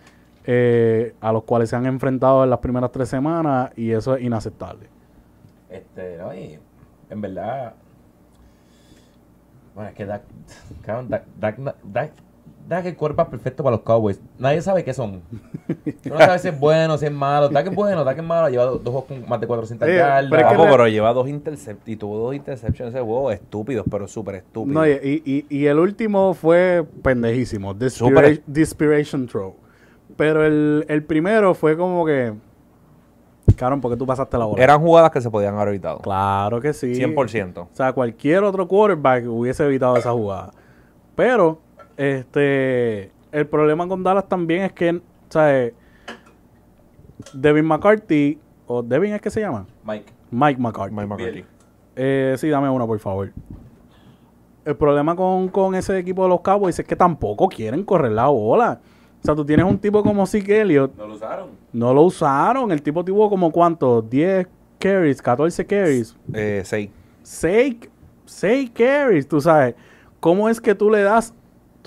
eh, 0.44 1.14
a 1.20 1.30
los 1.30 1.44
cuales 1.44 1.70
se 1.70 1.76
han 1.76 1.86
enfrentado 1.86 2.42
en 2.42 2.50
las 2.50 2.58
primeras 2.58 2.90
tres 2.90 3.08
semanas 3.08 3.70
y 3.76 3.92
eso 3.92 4.16
es 4.16 4.24
inaceptable. 4.24 4.88
Este, 5.70 6.16
no, 6.16 6.34
y 6.34 6.58
en 7.10 7.20
verdad, 7.20 7.74
bueno, 9.76 9.90
es 9.90 9.94
que 9.94 10.04
Dak, 10.04 10.22
Dak, 11.06 11.24
Dak, 11.38 11.74
Dak 11.84 12.12
el 12.70 12.96
quarterback 12.96 13.28
perfecto 13.30 13.62
para 13.62 13.76
los 13.76 13.84
Cowboys. 13.84 14.20
Nadie 14.38 14.60
sabe 14.60 14.84
qué 14.84 14.92
son. 14.92 15.22
no 16.04 16.18
sabe 16.18 16.38
si 16.38 16.48
es 16.48 16.58
bueno, 16.58 16.98
si 16.98 17.06
es 17.06 17.12
malo. 17.12 17.48
Dak 17.48 17.66
es 17.68 17.74
bueno, 17.74 18.04
Dak 18.04 18.18
es 18.18 18.24
malo. 18.24 18.48
Lleva 18.48 18.64
dos 18.66 18.82
juegos 18.82 19.04
con 19.04 19.28
más 19.28 19.40
de 19.40 19.46
400 19.46 19.88
yardas. 19.88 20.30
Pero, 20.30 20.70
pero 20.70 20.88
lleva 20.88 21.12
dos 21.12 21.28
intercepciones. 21.28 21.88
Y 21.88 21.96
tuvo 21.96 22.18
dos 22.18 22.34
intercepciones 22.34 22.94
ese 22.94 23.02
juego 23.02 23.30
estúpidos, 23.30 23.86
pero 23.90 24.06
súper 24.06 24.36
estúpidos. 24.36 24.74
No, 24.74 24.86
y, 24.86 25.22
y, 25.24 25.46
y, 25.48 25.66
el 25.66 25.78
último 25.78 26.34
fue 26.34 26.84
pendejísimo. 27.02 27.74
Dispiration, 27.74 29.26
Throw. 29.26 29.54
Pero 30.16 30.44
el, 30.44 30.84
el 30.88 31.04
primero 31.04 31.54
fue 31.54 31.76
como 31.76 32.04
que... 32.04 32.34
Cabrón, 33.56 33.80
porque 33.80 33.96
tú 33.96 34.06
pasaste 34.06 34.36
la 34.36 34.44
bola. 34.44 34.62
Eran 34.62 34.80
jugadas 34.80 35.10
que 35.10 35.20
se 35.20 35.30
podían 35.30 35.54
haber 35.54 35.68
evitado. 35.68 35.98
Claro 35.98 36.60
que 36.60 36.72
sí. 36.74 36.92
100%. 36.92 37.58
O 37.58 37.68
sea, 37.72 37.92
cualquier 37.92 38.44
otro 38.44 38.68
quarterback 38.68 39.24
hubiese 39.26 39.64
evitado 39.64 39.96
esa 39.96 40.12
jugada. 40.12 40.52
Pero 41.16 41.58
este, 41.98 43.10
el 43.32 43.46
problema 43.48 43.86
con 43.88 44.04
Dallas 44.04 44.28
también 44.28 44.62
es 44.62 44.72
que, 44.72 45.02
¿sabes? 45.28 45.74
Devin 47.34 47.66
McCarthy, 47.66 48.38
o 48.66 48.82
Devin 48.82 49.14
es 49.14 49.20
que 49.20 49.30
se 49.30 49.40
llama? 49.40 49.66
Mike. 49.84 50.12
Mike 50.30 50.60
McCarthy. 50.60 50.94
Mike 50.94 51.08
McCarthy. 51.08 51.44
Eh, 51.96 52.36
sí, 52.38 52.48
dame 52.48 52.70
una, 52.70 52.86
por 52.86 53.00
favor. 53.00 53.32
El 54.64 54.76
problema 54.76 55.16
con, 55.16 55.48
con, 55.48 55.74
ese 55.74 55.98
equipo 55.98 56.22
de 56.22 56.28
los 56.28 56.40
Cowboys 56.40 56.78
es 56.78 56.86
que 56.86 56.94
tampoco 56.94 57.48
quieren 57.48 57.82
correr 57.82 58.12
la 58.12 58.28
bola. 58.28 58.80
O 59.20 59.26
sea, 59.26 59.34
tú 59.34 59.44
tienes 59.44 59.66
un 59.66 59.78
tipo 59.78 60.02
como 60.04 60.24
Zeke 60.24 60.60
Elliott. 60.60 60.96
No 60.96 61.08
lo 61.08 61.14
usaron. 61.14 61.48
No 61.72 61.92
lo 61.92 62.02
usaron. 62.02 62.70
El 62.70 62.80
tipo 62.80 63.04
tuvo 63.04 63.28
como 63.28 63.50
cuánto? 63.50 64.02
10 64.02 64.46
carries, 64.78 65.20
14 65.20 65.66
carries. 65.66 66.16
Eh, 66.32 66.62
6. 66.64 66.90
6 67.22 67.76
6 68.24 68.70
carries, 68.70 69.26
tú 69.26 69.40
sabes. 69.40 69.74
¿Cómo 70.20 70.48
es 70.48 70.60
que 70.60 70.74
tú 70.74 70.90
le 70.90 71.02
das 71.02 71.34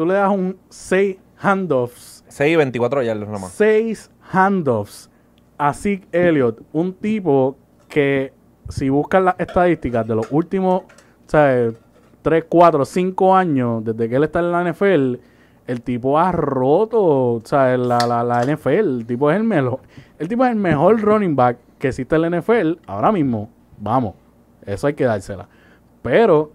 tú 0.01 0.07
le 0.07 0.15
das 0.15 0.31
un 0.31 0.57
6 0.69 1.17
handoffs. 1.37 2.23
6 2.27 2.53
y 2.53 2.55
24 2.55 3.03
yardas 3.03 3.29
nomás. 3.29 3.51
6 3.51 4.09
handoffs 4.31 5.11
a 5.59 5.73
Zeke 5.75 6.07
Elliott, 6.11 6.59
un 6.73 6.93
tipo 6.93 7.55
que 7.87 8.33
si 8.67 8.89
buscas 8.89 9.21
las 9.21 9.35
estadísticas 9.37 10.07
de 10.07 10.15
los 10.15 10.31
últimos, 10.31 10.83
¿sabes? 11.27 11.75
3, 12.23 12.45
4, 12.49 12.83
5 12.83 13.35
años 13.35 13.85
desde 13.85 14.09
que 14.09 14.15
él 14.15 14.23
está 14.23 14.39
en 14.39 14.51
la 14.51 14.71
NFL, 14.71 15.17
el 15.67 15.81
tipo 15.83 16.17
ha 16.17 16.31
roto, 16.31 17.39
¿sabes? 17.43 17.79
La, 17.79 17.99
la, 18.07 18.23
la 18.23 18.43
NFL, 18.43 19.01
el 19.01 19.05
tipo 19.05 19.29
es 19.29 19.37
el 19.37 19.43
mejor, 19.43 19.81
el 20.17 20.27
tipo 20.27 20.43
es 20.45 20.51
el 20.51 20.57
mejor 20.57 20.99
running 20.99 21.35
back 21.35 21.57
que 21.77 21.89
existe 21.89 22.15
en 22.15 22.21
la 22.23 22.39
NFL 22.39 22.79
ahora 22.87 23.11
mismo. 23.11 23.49
Vamos, 23.77 24.15
eso 24.65 24.87
hay 24.87 24.95
que 24.95 25.03
dársela. 25.03 25.47
Pero, 26.01 26.51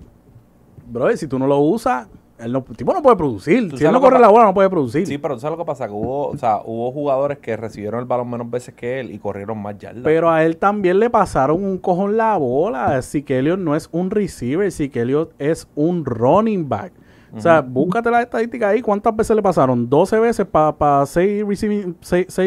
bro, 0.88 1.16
si 1.16 1.28
tú 1.28 1.38
no 1.38 1.46
lo 1.46 1.58
usas, 1.58 2.08
el, 2.38 2.62
tipo 2.76 2.92
no 2.92 3.02
puede 3.02 3.16
producir. 3.16 3.76
Si 3.76 3.84
él 3.84 3.92
no 3.92 4.00
corre 4.00 4.18
la 4.18 4.28
bola, 4.28 4.44
no 4.44 4.54
puede 4.54 4.68
producir. 4.68 5.06
Sí, 5.06 5.18
pero 5.18 5.38
¿sabes 5.38 5.58
lo 5.58 5.64
que 5.64 5.66
pasa? 5.66 5.86
Que 5.86 5.92
hubo, 5.92 6.28
o 6.28 6.36
sea, 6.36 6.60
hubo 6.64 6.92
jugadores 6.92 7.38
que 7.38 7.56
recibieron 7.56 8.00
el 8.00 8.06
balón 8.06 8.30
menos 8.30 8.50
veces 8.50 8.74
que 8.74 9.00
él 9.00 9.10
y 9.10 9.18
corrieron 9.18 9.58
más 9.58 9.78
yardas. 9.78 10.02
Pero 10.04 10.30
a 10.30 10.44
él 10.44 10.56
también 10.56 10.98
le 10.98 11.10
pasaron 11.10 11.64
un 11.64 11.78
cojón 11.78 12.16
la 12.16 12.36
bola. 12.36 13.00
Elliott 13.28 13.58
no 13.58 13.74
es 13.74 13.88
un 13.92 14.10
receiver, 14.10 14.70
Elliott 14.78 15.32
es 15.38 15.68
un 15.74 16.04
running 16.04 16.68
back. 16.68 16.92
O 17.34 17.40
sea, 17.40 17.60
búscate 17.60 18.10
la 18.10 18.22
estadística 18.22 18.68
ahí. 18.68 18.80
¿Cuántas 18.80 19.14
veces 19.14 19.36
le 19.36 19.42
pasaron? 19.42 19.88
12 19.88 20.18
veces 20.20 20.46
para 20.46 21.04
6 21.06 21.44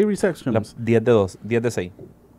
receptions. 0.06 0.76
10 0.78 1.04
de 1.04 1.12
2, 1.12 1.38
10 1.42 1.62
de 1.62 1.70
6. 1.70 1.92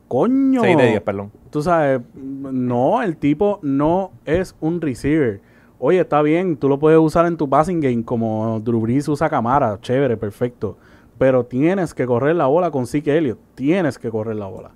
Coño. 0.07 0.61
6 0.61 0.77
de 0.77 0.87
10, 0.87 1.01
perdón. 1.01 1.31
Tú 1.49 1.61
sabes, 1.61 2.01
no, 2.13 3.01
el 3.01 3.15
tipo 3.15 3.59
no 3.61 4.11
es 4.25 4.55
un 4.59 4.81
receiver. 4.81 5.39
Oye, 5.83 5.99
está 5.99 6.21
bien, 6.21 6.57
tú 6.57 6.69
lo 6.69 6.77
puedes 6.77 6.99
usar 6.99 7.25
en 7.25 7.35
tu 7.35 7.49
passing 7.49 7.79
game 7.81 8.03
como 8.05 8.59
Drew 8.59 8.79
Brees 8.81 9.07
usa 9.07 9.27
cámara, 9.31 9.79
chévere, 9.81 10.15
perfecto. 10.15 10.77
Pero 11.17 11.43
tienes 11.43 11.95
que 11.95 12.05
correr 12.05 12.35
la 12.35 12.45
bola 12.45 12.69
con 12.69 12.85
Zeke 12.85 13.17
Elliott. 13.17 13.39
Tienes 13.55 13.97
que 13.97 14.11
correr 14.11 14.35
la 14.35 14.45
bola. 14.45 14.69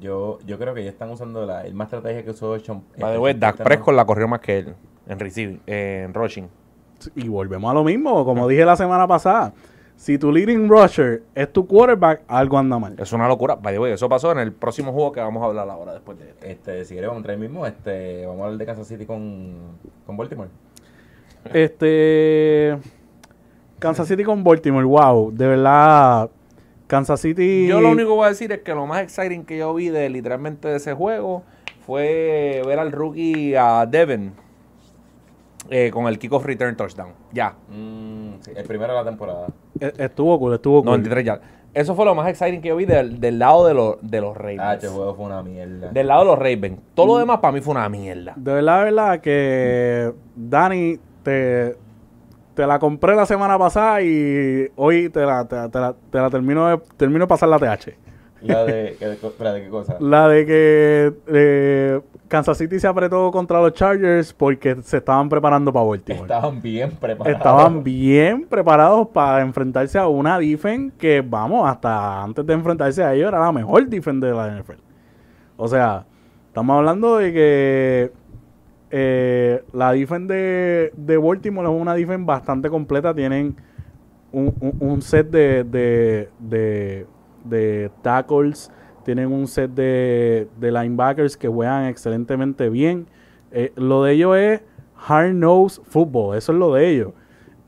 Yo, 0.00 0.40
yo 0.44 0.58
creo 0.58 0.74
que 0.74 0.82
ya 0.82 0.90
están 0.90 1.10
usando 1.10 1.46
la 1.46 1.64
el 1.64 1.74
más 1.74 1.86
estrategia 1.86 2.24
que 2.24 2.30
usó 2.30 2.58
Sean. 2.58 2.82
By 2.98 3.12
the 3.12 3.18
way, 3.20 3.34
Dak 3.34 3.62
Prescott 3.62 3.94
la 3.94 4.04
corrió 4.04 4.26
más 4.26 4.40
que 4.40 4.58
él 4.58 4.74
en 5.06 5.20
receiving, 5.20 5.60
en 5.64 6.12
rushing. 6.12 6.48
Y 7.14 7.28
volvemos 7.28 7.70
a 7.70 7.74
lo 7.74 7.84
mismo, 7.84 8.24
como 8.24 8.48
dije 8.48 8.64
la 8.64 8.74
semana 8.74 9.06
pasada. 9.06 9.52
Si 10.02 10.18
tu 10.18 10.32
leading 10.32 10.68
rusher 10.68 11.22
es 11.32 11.52
tu 11.52 11.64
quarterback, 11.64 12.22
algo 12.26 12.58
anda 12.58 12.76
mal. 12.76 12.96
Es 12.98 13.12
una 13.12 13.28
locura. 13.28 13.54
By 13.54 13.72
the 13.72 13.78
way, 13.78 13.92
eso 13.92 14.08
pasó 14.08 14.32
en 14.32 14.40
el 14.40 14.52
próximo 14.52 14.90
juego 14.90 15.12
que 15.12 15.20
vamos 15.20 15.40
a 15.44 15.46
hablar 15.46 15.70
ahora 15.70 15.92
después 15.92 16.18
de 16.18 16.34
este. 16.42 16.84
si 16.84 16.94
quieres, 16.94 17.06
vamos 17.06 17.18
a 17.18 17.20
entrar 17.20 17.38
mismo. 17.38 17.64
Este, 17.68 18.26
vamos 18.26 18.40
a 18.40 18.44
hablar 18.46 18.58
de 18.58 18.66
Kansas 18.66 18.88
City 18.88 19.06
con, 19.06 19.76
con 20.04 20.16
Baltimore. 20.16 20.50
Este. 21.54 22.78
Kansas 23.78 24.08
City 24.08 24.24
con 24.24 24.42
Baltimore, 24.42 24.84
wow. 24.84 25.30
De 25.32 25.46
verdad. 25.46 26.30
Kansas 26.88 27.20
City. 27.20 27.68
Yo 27.68 27.80
lo 27.80 27.92
único 27.92 28.08
que 28.08 28.14
voy 28.16 28.26
a 28.26 28.30
decir 28.30 28.50
es 28.50 28.58
que 28.62 28.74
lo 28.74 28.86
más 28.86 29.02
exciting 29.02 29.44
que 29.44 29.58
yo 29.58 29.72
vi 29.72 29.88
de 29.88 30.10
literalmente 30.10 30.66
de 30.66 30.78
ese 30.78 30.94
juego 30.94 31.44
fue 31.86 32.60
ver 32.66 32.80
al 32.80 32.90
rookie 32.90 33.54
a 33.54 33.86
Devin 33.86 34.32
eh, 35.70 35.90
con 35.92 36.06
el 36.06 36.18
kickoff 36.18 36.44
return 36.44 36.76
touchdown. 36.76 37.12
Ya. 37.32 37.54
Mm, 37.68 38.21
el 38.54 38.64
primero 38.64 38.92
de 38.92 38.98
la 38.98 39.04
temporada. 39.04 39.46
E, 39.80 39.92
estuvo 39.98 40.38
cool, 40.38 40.54
estuvo 40.54 40.82
cool. 40.82 40.90
93 40.90 41.24
ya. 41.24 41.40
Eso 41.74 41.94
fue 41.94 42.04
lo 42.04 42.14
más 42.14 42.28
exciting 42.28 42.60
que 42.60 42.68
yo 42.68 42.76
vi 42.76 42.84
del, 42.84 43.18
del 43.18 43.38
lado 43.38 43.66
de, 43.66 43.72
los 43.72 43.96
de 44.02 44.20
los 44.20 44.36
Ravens. 44.36 44.60
Ah, 44.62 44.74
este 44.74 44.88
juego 44.88 45.14
fue 45.14 45.24
una 45.24 45.42
mierda. 45.42 45.88
Del 45.90 46.06
lado 46.06 46.20
de 46.20 46.26
los 46.26 46.38
Ravens. 46.38 46.80
Todo 46.94 47.06
lo 47.06 47.18
demás 47.18 47.38
para 47.38 47.52
mí 47.52 47.60
fue 47.60 47.72
una 47.72 47.88
mierda. 47.88 48.34
De 48.36 48.52
verdad, 48.52 48.78
de 48.78 48.84
verdad 48.84 49.20
que 49.20 50.12
Dani 50.36 50.98
te, 51.22 51.76
te 52.54 52.66
la 52.66 52.78
compré 52.78 53.16
la 53.16 53.24
semana 53.24 53.58
pasada 53.58 54.02
y 54.02 54.68
hoy 54.76 55.08
te 55.08 55.20
la, 55.24 55.46
te, 55.46 55.56
la, 55.56 55.94
te 56.10 56.18
la 56.18 56.30
termino 56.30 56.68
de, 56.68 56.78
termino 56.96 57.20
de 57.20 57.28
pasar 57.28 57.48
la 57.48 57.58
TH. 57.58 58.01
La 58.42 58.64
de, 58.64 58.96
¿qué 58.98 59.68
cosa? 59.70 59.96
La 60.00 60.28
de 60.28 60.46
que 60.46 61.12
eh, 61.28 62.00
Kansas 62.28 62.58
City 62.58 62.80
se 62.80 62.86
apretó 62.86 63.30
contra 63.30 63.60
los 63.60 63.72
Chargers 63.72 64.32
porque 64.32 64.76
se 64.82 64.96
estaban 64.98 65.28
preparando 65.28 65.72
para 65.72 65.86
Baltimore. 65.86 66.22
Estaban 66.22 66.60
bien 66.60 66.90
preparados. 66.90 67.38
Estaban 67.38 67.84
bien 67.84 68.46
preparados 68.46 69.08
para 69.08 69.42
enfrentarse 69.42 69.98
a 69.98 70.08
una 70.08 70.38
defense 70.38 70.94
que, 70.98 71.20
vamos, 71.20 71.68
hasta 71.68 72.22
antes 72.22 72.44
de 72.46 72.52
enfrentarse 72.54 73.02
a 73.02 73.14
ellos 73.14 73.28
era 73.28 73.40
la 73.40 73.52
mejor 73.52 73.86
defense 73.86 74.26
de 74.26 74.32
la 74.32 74.48
NFL. 74.48 74.80
O 75.56 75.68
sea, 75.68 76.04
estamos 76.48 76.76
hablando 76.76 77.18
de 77.18 77.32
que 77.32 78.12
eh, 78.90 79.64
la 79.72 79.92
defense 79.92 80.32
de, 80.32 80.92
de, 80.96 81.16
Baltimore 81.16 81.68
es 81.68 81.74
una 81.74 81.94
defense 81.94 82.24
bastante 82.24 82.68
completa. 82.68 83.14
Tienen 83.14 83.56
un, 84.32 84.76
un, 84.80 85.02
set 85.02 85.30
de, 85.30 85.64
de 85.64 86.28
de 86.38 87.06
tackles, 88.02 88.70
tienen 89.04 89.32
un 89.32 89.46
set 89.46 89.70
de, 89.70 90.48
linebackers 90.60 91.36
que 91.36 91.48
juegan 91.48 91.86
excelentemente 91.86 92.68
bien. 92.68 93.06
Eh, 93.50 93.72
lo 93.76 94.04
de 94.04 94.12
ellos 94.12 94.36
es 94.36 94.62
hard 95.06 95.34
nose 95.34 95.80
football, 95.84 96.36
eso 96.36 96.52
es 96.52 96.58
lo 96.58 96.74
de 96.74 96.88
ellos. 96.88 97.12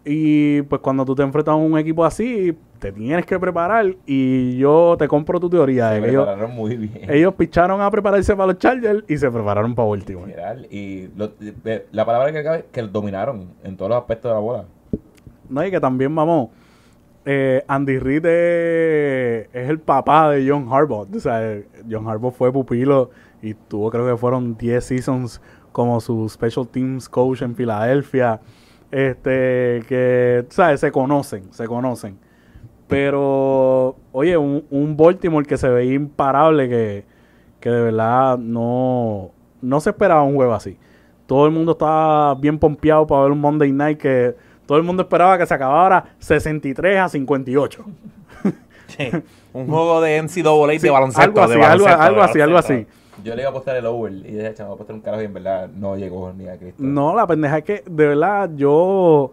Y 0.05 0.63
pues 0.63 0.81
cuando 0.83 1.05
tú 1.05 1.15
te 1.15 1.23
enfrentas 1.23 1.53
a 1.53 1.57
un 1.57 1.79
equipo 1.79 2.05
así, 2.05 2.57
te 2.79 2.93
tienes 2.93 3.25
que 3.25 3.39
preparar 3.39 3.97
y 4.05 4.59
yo 4.59 4.97
te 4.99 5.09
compro 5.09 5.41
tu 5.41 5.49
teoría. 5.49 5.95
Se 5.95 6.03
prepararon 6.03 6.55
muy 6.55 6.77
bien. 6.77 7.11
Ellos 7.11 7.33
picharon 7.35 7.81
a 7.81 7.91
prepararse 7.91 8.37
para 8.37 8.49
los 8.49 8.59
Chargers 8.59 9.05
y 9.09 9.17
se 9.17 9.31
prepararon 9.31 9.75
para 9.75 9.89
último 9.89 10.27
y 10.71 11.11
eh, 11.65 11.87
la 11.91 12.05
palabra 12.05 12.31
que 12.33 12.39
acaba 12.39 12.57
es 12.59 12.65
que 12.71 12.83
dominaron 12.83 13.49
en 13.63 13.77
todos 13.77 13.89
los 13.89 13.99
aspectos 13.99 14.31
de 14.31 14.35
la 14.35 14.41
bola. 14.41 14.65
No, 15.49 15.65
y 15.65 15.71
que 15.71 15.81
también, 15.81 16.15
vamos, 16.15 16.51
eh, 17.25 17.65
Andy 17.69 17.99
Reid 17.99 18.27
es, 18.27 19.49
el 19.53 19.79
papá 19.81 20.31
de 20.31 20.49
John 20.49 20.69
Harbaugh. 20.71 21.09
O 21.15 21.21
sea, 21.21 21.61
John 21.91 22.09
Harbaugh 22.09 22.33
fue 22.33 22.53
pupilo 22.53 23.11
y 23.43 23.55
tuvo, 23.55 23.91
creo 23.91 24.07
que 24.07 24.17
fueron 24.17 24.57
10 24.57 24.85
seasons 24.85 25.41
como 25.73 26.01
su 26.01 26.29
Special 26.29 26.69
Teams 26.69 27.09
Coach 27.09 27.43
en 27.43 27.55
Filadelfia. 27.55 28.41
Este, 28.91 29.83
que, 29.89 30.47
¿sabes? 30.51 30.81
Se 30.81 30.93
conocen, 30.93 31.53
se 31.53 31.67
conocen. 31.67 32.19
Pero, 32.87 33.97
oye, 34.13 34.37
un, 34.37 34.65
un 34.71 34.97
Baltimore 34.97 35.47
que 35.47 35.57
se 35.57 35.69
veía 35.69 35.95
imparable, 35.95 36.69
que, 36.69 37.05
que 37.59 37.71
de 37.71 37.83
verdad 37.83 38.39
no, 38.39 39.31
no 39.63 39.81
se 39.81 39.91
esperaba 39.91 40.23
un 40.23 40.35
juego 40.37 40.53
así. 40.53 40.79
Todo 41.27 41.47
el 41.47 41.53
mundo 41.53 41.73
estaba 41.73 42.35
bien 42.35 42.59
pompeado 42.59 43.07
para 43.07 43.23
ver 43.23 43.33
un 43.33 43.41
Monday 43.41 43.73
Night 43.73 43.99
que 43.99 44.37
todo 44.67 44.79
el 44.79 44.85
mundo 44.85 45.03
esperaba 45.03 45.39
que 45.39 45.47
se 45.47 45.55
acabara 45.55 46.05
63 46.19 46.99
a 46.99 47.09
58. 47.09 47.85
Sí, 48.87 49.11
un 49.53 49.67
juego 49.67 50.01
de 50.01 50.23
NCAA 50.23 50.79
de 50.81 50.91
baloncesto. 50.91 51.43
Algo 51.43 51.43
así, 51.43 51.61
algo, 51.61 51.87
algo 51.87 52.23
así, 52.23 52.41
algo 52.41 52.59
así. 52.59 52.87
Yo 53.23 53.35
le 53.35 53.43
iba 53.43 53.49
a 53.49 53.51
apostar 53.51 53.77
el 53.77 53.87
over 53.87 54.13
y 54.13 54.23
dije, 54.23 54.55
chaval, 54.55 54.69
voy 54.69 54.73
a 54.73 54.75
apostar 54.75 54.97
un 54.97 55.03
carajo 55.03 55.23
y 55.23 55.27
en 55.27 55.35
verdad 55.35 55.69
no 55.69 55.97
llegó 55.97 56.33
ni 56.33 56.49
a 56.49 56.57
Cristo. 56.57 56.83
No, 56.83 57.15
la 57.15 57.27
pendeja 57.27 57.59
es 57.59 57.65
que, 57.65 57.85
de 57.87 58.07
verdad, 58.09 58.51
yo. 58.55 59.33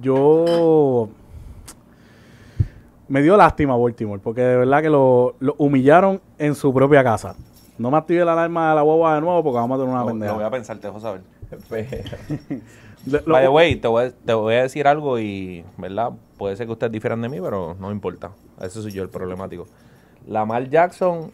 Yo. 0.00 1.08
Me 3.08 3.22
dio 3.22 3.36
lástima 3.36 3.76
Baltimore, 3.76 4.20
porque 4.22 4.40
de 4.40 4.56
verdad 4.56 4.82
que 4.82 4.90
lo, 4.90 5.34
lo 5.38 5.54
humillaron 5.58 6.20
en 6.38 6.54
su 6.54 6.72
propia 6.74 7.04
casa. 7.04 7.36
No 7.78 7.90
me 7.90 7.98
active 7.98 8.24
la 8.24 8.32
alarma 8.32 8.70
de 8.70 8.76
la 8.76 8.82
guagua 8.82 9.14
de 9.14 9.20
nuevo 9.20 9.42
porque 9.44 9.56
vamos 9.56 9.78
a 9.78 9.82
tener 9.82 9.94
una 9.94 10.06
pendeja. 10.06 10.32
lo 10.32 10.38
voy 10.38 10.46
a 10.46 10.50
pensar, 10.50 10.78
te 10.78 10.86
dejo 10.88 11.00
saber. 11.00 11.20
Lo- 13.06 13.20
By 13.32 13.42
the 13.44 13.48
way, 13.48 13.76
te 13.76 13.88
voy, 13.88 14.06
a, 14.06 14.10
te 14.10 14.34
voy 14.34 14.54
a 14.54 14.62
decir 14.62 14.86
algo 14.88 15.18
y, 15.18 15.64
¿verdad? 15.78 16.10
Puede 16.38 16.56
ser 16.56 16.66
que 16.66 16.72
ustedes 16.72 16.92
difieran 16.92 17.22
de 17.22 17.28
mí, 17.28 17.38
pero 17.40 17.76
no 17.78 17.90
importa. 17.92 18.30
Ese 18.60 18.82
soy 18.82 18.90
yo 18.92 19.02
el 19.02 19.08
problemático. 19.08 19.66
Lamar 20.26 20.68
Jackson, 20.68 21.30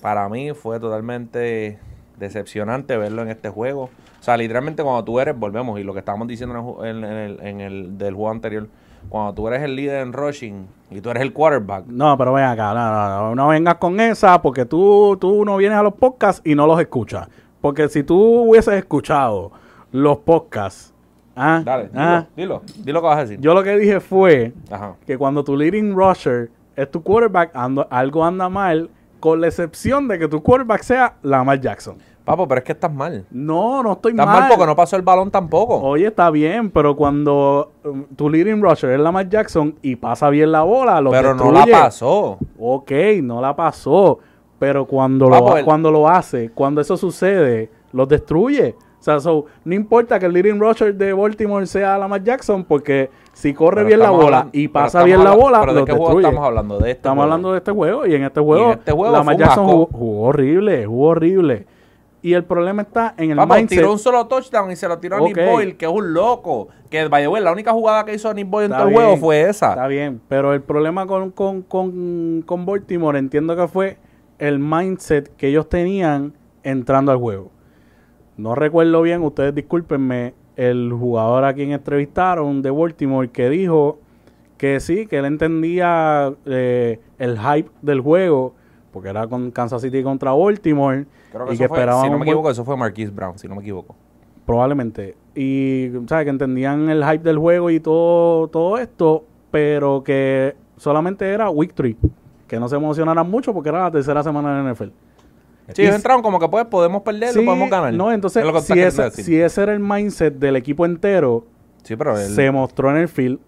para 0.00 0.28
mí, 0.28 0.52
fue 0.52 0.80
totalmente 0.80 1.78
decepcionante 2.18 2.96
verlo 2.96 3.22
en 3.22 3.28
este 3.28 3.48
juego. 3.48 3.84
O 4.20 4.22
sea, 4.24 4.36
literalmente 4.36 4.82
cuando 4.82 5.04
tú 5.04 5.18
eres, 5.20 5.38
volvemos, 5.38 5.78
y 5.80 5.84
lo 5.84 5.92
que 5.92 6.00
estábamos 6.00 6.28
diciendo 6.28 6.54
en 6.56 6.60
el, 6.60 6.66
ju- 6.66 6.86
en- 6.86 7.04
en 7.04 7.16
el- 7.16 7.40
en 7.46 7.60
el 7.60 7.98
del 7.98 8.14
juego 8.14 8.30
anterior, 8.30 8.68
cuando 9.08 9.34
tú 9.34 9.48
eres 9.48 9.62
el 9.62 9.74
líder 9.74 10.02
en 10.02 10.12
rushing 10.12 10.66
y 10.90 11.00
tú 11.00 11.10
eres 11.10 11.22
el 11.22 11.32
quarterback, 11.32 11.86
No, 11.86 12.16
pero 12.16 12.32
ven 12.32 12.44
acá, 12.44 12.72
no, 12.72 12.90
no, 12.92 13.08
no, 13.30 13.34
no 13.34 13.48
vengas 13.48 13.76
con 13.76 13.98
esa 13.98 14.40
porque 14.40 14.64
tú, 14.64 15.16
tú 15.20 15.44
no 15.44 15.56
vienes 15.56 15.76
a 15.78 15.82
los 15.82 15.94
podcasts 15.94 16.40
y 16.44 16.54
no 16.54 16.66
los 16.66 16.80
escuchas. 16.80 17.28
Porque 17.60 17.88
si 17.88 18.02
tú 18.04 18.16
hubieses 18.48 18.74
escuchado 18.74 19.50
los 19.90 20.18
podcasts, 20.18 20.91
ah, 21.36 21.62
dale, 21.64 21.84
dilo, 21.88 22.00
ah, 22.02 22.26
dilo, 22.36 22.62
dilo 22.78 22.92
lo 22.94 23.00
que 23.00 23.06
vas 23.06 23.18
a 23.18 23.20
decir. 23.22 23.40
yo 23.40 23.54
lo 23.54 23.62
que 23.62 23.76
dije 23.76 24.00
fue 24.00 24.52
Ajá. 24.70 24.94
que 25.06 25.16
cuando 25.18 25.42
tu 25.44 25.56
leading 25.56 25.94
rusher 25.94 26.50
es 26.76 26.90
tu 26.90 27.02
quarterback, 27.02 27.52
ando- 27.54 27.86
algo 27.90 28.24
anda 28.24 28.48
mal, 28.48 28.90
con 29.20 29.40
la 29.40 29.46
excepción 29.48 30.08
de 30.08 30.18
que 30.18 30.26
tu 30.28 30.42
quarterback 30.42 30.82
sea 30.82 31.14
Lamar 31.22 31.60
Jackson. 31.60 31.96
Papo, 32.24 32.46
pero 32.46 32.60
es 32.60 32.64
que 32.64 32.72
estás 32.72 32.92
mal. 32.92 33.24
No, 33.32 33.82
no 33.82 33.92
estoy 33.94 34.12
Estás 34.12 34.26
mal. 34.26 34.40
mal 34.42 34.48
porque 34.50 34.66
no 34.66 34.76
pasó 34.76 34.94
el 34.96 35.02
balón 35.02 35.30
tampoco. 35.30 35.76
Oye, 35.80 36.06
está 36.06 36.30
bien, 36.30 36.70
pero 36.70 36.94
cuando 36.94 37.72
um, 37.84 38.04
tu 38.16 38.30
leading 38.30 38.62
rusher 38.62 38.90
es 38.90 39.00
Lamar 39.00 39.28
Jackson 39.28 39.74
y 39.82 39.96
pasa 39.96 40.30
bien 40.30 40.52
la 40.52 40.62
bola, 40.62 41.00
lo 41.00 41.10
pero 41.10 41.34
no 41.34 41.50
la 41.50 41.66
pasó. 41.66 42.38
Ok, 42.60 42.92
no 43.22 43.40
la 43.40 43.56
pasó. 43.56 44.20
Pero 44.60 44.86
cuando, 44.86 45.28
lo, 45.28 45.56
el- 45.56 45.64
cuando 45.64 45.90
lo 45.90 46.08
hace, 46.08 46.50
cuando 46.50 46.80
eso 46.80 46.96
sucede, 46.96 47.68
los 47.92 48.06
destruye. 48.08 48.76
O 49.02 49.04
sea, 49.04 49.18
so, 49.18 49.46
no 49.64 49.74
importa 49.74 50.20
que 50.20 50.26
el 50.26 50.32
leading 50.32 50.60
rusher 50.60 50.94
de 50.94 51.12
Baltimore 51.12 51.66
sea 51.66 51.98
Lamar 51.98 52.22
Jackson, 52.22 52.62
porque 52.62 53.10
si 53.32 53.52
corre 53.52 53.78
Pero 53.78 53.86
bien 53.88 53.98
la 53.98 54.10
bola 54.10 54.24
hablando- 54.38 54.50
y 54.52 54.68
pasa 54.68 55.02
bien 55.02 55.24
la 55.24 55.32
bola, 55.34 55.58
¿Pero 55.62 55.74
de 55.74 55.84
qué 55.86 55.92
juego 55.92 56.20
estamos 56.20 56.44
hablando? 56.46 56.74
De 56.78 56.80
este 56.82 56.90
Estamos 56.92 57.16
juego. 57.16 57.22
hablando 57.24 57.50
de 57.50 57.58
este 57.58 57.72
juego 57.72 58.06
y 58.06 58.14
en 58.14 58.22
este 58.22 58.40
juego, 58.40 58.70
este 58.70 58.92
juego 58.92 59.12
Lamar 59.12 59.36
Jackson 59.36 59.66
jugó, 59.66 59.86
jugó 59.90 60.22
horrible, 60.28 60.86
jugó 60.86 61.06
horrible. 61.08 61.66
Y 62.24 62.34
el 62.34 62.44
problema 62.44 62.82
está 62.82 63.14
en 63.18 63.32
el 63.32 63.36
Papo, 63.36 63.54
mindset. 63.56 63.78
tiró 63.80 63.90
un 63.90 63.98
solo 63.98 64.24
touchdown 64.28 64.70
y 64.70 64.76
se 64.76 64.86
lo 64.86 64.96
tiró 65.00 65.16
a 65.16 65.20
Nick. 65.20 65.44
Boyle, 65.50 65.76
que 65.76 65.86
es 65.86 65.90
un 65.90 66.14
loco. 66.14 66.68
Que, 66.88 67.08
by 67.08 67.22
the 67.24 67.26
way, 67.28 67.42
la 67.42 67.50
única 67.50 67.72
jugada 67.72 68.04
que 68.04 68.14
hizo 68.14 68.32
Nick 68.32 68.48
Boyle 68.48 68.66
en 68.66 68.70
Está 68.70 68.78
todo 68.84 68.88
el 68.90 68.94
juego 68.94 69.16
fue 69.16 69.40
esa. 69.48 69.70
Está 69.70 69.88
bien, 69.88 70.20
pero 70.28 70.52
el 70.54 70.62
problema 70.62 71.04
con, 71.08 71.32
con, 71.32 71.62
con, 71.62 72.44
con 72.46 72.64
Baltimore 72.64 73.18
entiendo 73.18 73.56
que 73.56 73.66
fue 73.66 73.96
el 74.38 74.60
mindset 74.60 75.34
que 75.36 75.48
ellos 75.48 75.68
tenían 75.68 76.34
entrando 76.62 77.10
al 77.10 77.18
juego. 77.18 77.50
No 78.42 78.56
recuerdo 78.56 79.02
bien, 79.02 79.22
ustedes 79.22 79.54
discúlpenme, 79.54 80.34
el 80.56 80.92
jugador 80.92 81.44
a 81.44 81.54
quien 81.54 81.70
entrevistaron 81.70 82.60
de 82.60 82.72
Baltimore 82.72 83.30
que 83.30 83.48
dijo 83.48 84.00
que 84.56 84.80
sí, 84.80 85.06
que 85.06 85.18
él 85.18 85.26
entendía 85.26 86.34
eh, 86.46 86.98
el 87.20 87.38
hype 87.38 87.70
del 87.82 88.00
juego, 88.00 88.52
porque 88.90 89.10
era 89.10 89.28
con 89.28 89.52
Kansas 89.52 89.80
City 89.80 90.02
contra 90.02 90.32
Baltimore, 90.32 91.06
Creo 91.30 91.46
que 91.46 91.54
y 91.54 91.56
que 91.56 91.64
esperaban 91.66 92.04
si 92.04 92.10
no 92.10 92.18
me 92.18 92.24
equivoco, 92.24 92.50
eso 92.50 92.64
fue 92.64 92.76
Marquise 92.76 93.12
Brown, 93.12 93.38
si 93.38 93.46
no 93.46 93.54
me 93.54 93.60
equivoco. 93.60 93.94
probablemente. 94.44 95.14
Y, 95.36 95.90
¿sabes? 96.08 96.24
Que 96.24 96.30
entendían 96.30 96.90
el 96.90 97.04
hype 97.04 97.22
del 97.22 97.38
juego 97.38 97.70
y 97.70 97.78
todo, 97.78 98.48
todo 98.48 98.76
esto, 98.76 99.22
pero 99.52 100.02
que 100.02 100.56
solamente 100.78 101.28
era 101.28 101.48
Week 101.48 101.72
3. 101.72 101.94
Que 102.48 102.58
no 102.58 102.68
se 102.68 102.74
emocionaran 102.74 103.30
mucho 103.30 103.54
porque 103.54 103.68
era 103.68 103.84
la 103.84 103.92
tercera 103.92 104.20
semana 104.24 104.64
de 104.64 104.72
NFL. 104.72 104.88
Sí, 105.74 105.82
ellos 105.82 105.96
entraron 105.96 106.22
como 106.22 106.38
que 106.38 106.48
pues 106.48 106.64
podemos 106.66 107.02
perder, 107.02 107.30
Sí, 107.30 107.40
podemos 107.42 107.70
ganar. 107.70 107.92
No, 107.94 108.12
entonces, 108.12 108.44
Es 108.44 108.64
si, 108.64 108.78
ese, 108.80 109.10
si 109.10 109.40
ese 109.40 109.62
era 109.62 109.72
el 109.72 109.80
mindset 109.80 110.34
del 110.34 110.56
equipo 110.56 110.84
entero, 110.86 111.44
Sí, 111.82 111.96
pero 111.96 112.18
él- 112.18 112.28
se 112.28 112.50
mostró 112.50 112.90
en 112.90 112.96
el 112.96 113.08
field 113.08 113.38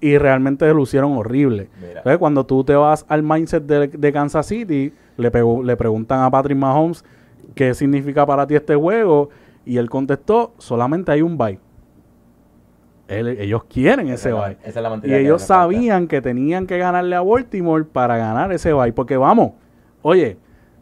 y 0.00 0.18
realmente 0.18 0.72
lucieron 0.74 1.16
horrible. 1.16 1.68
Mira. 1.80 1.98
Entonces, 1.98 2.18
cuando 2.18 2.44
tú 2.44 2.64
te 2.64 2.74
vas 2.74 3.04
al 3.08 3.22
mindset 3.22 3.62
de, 3.64 3.88
de 3.88 4.12
Kansas 4.12 4.46
City, 4.46 4.92
le, 5.16 5.30
le 5.64 5.76
preguntan 5.76 6.20
a 6.22 6.30
Patrick 6.30 6.58
Mahomes 6.58 7.04
qué 7.54 7.72
significa 7.74 8.26
para 8.26 8.46
ti 8.46 8.54
este 8.56 8.74
juego 8.74 9.28
y 9.64 9.76
él 9.76 9.88
contestó, 9.88 10.54
solamente 10.58 11.12
hay 11.12 11.22
un 11.22 11.38
bye. 11.38 11.58
Él- 13.08 13.28
ellos 13.40 13.64
quieren 13.64 14.08
Esa 14.08 14.28
ese 14.30 14.32
bye. 14.32 14.56
es 14.64 15.04
Y 15.04 15.14
ellos 15.14 15.42
sabían 15.42 16.06
que 16.08 16.20
tenían 16.22 16.66
que 16.66 16.78
ganarle 16.78 17.14
a 17.16 17.20
Baltimore 17.20 17.84
para 17.84 18.16
ganar 18.16 18.52
ese 18.52 18.72
bye. 18.72 18.92
Porque 18.92 19.16
vamos, 19.16 19.52
oye, 20.02 20.36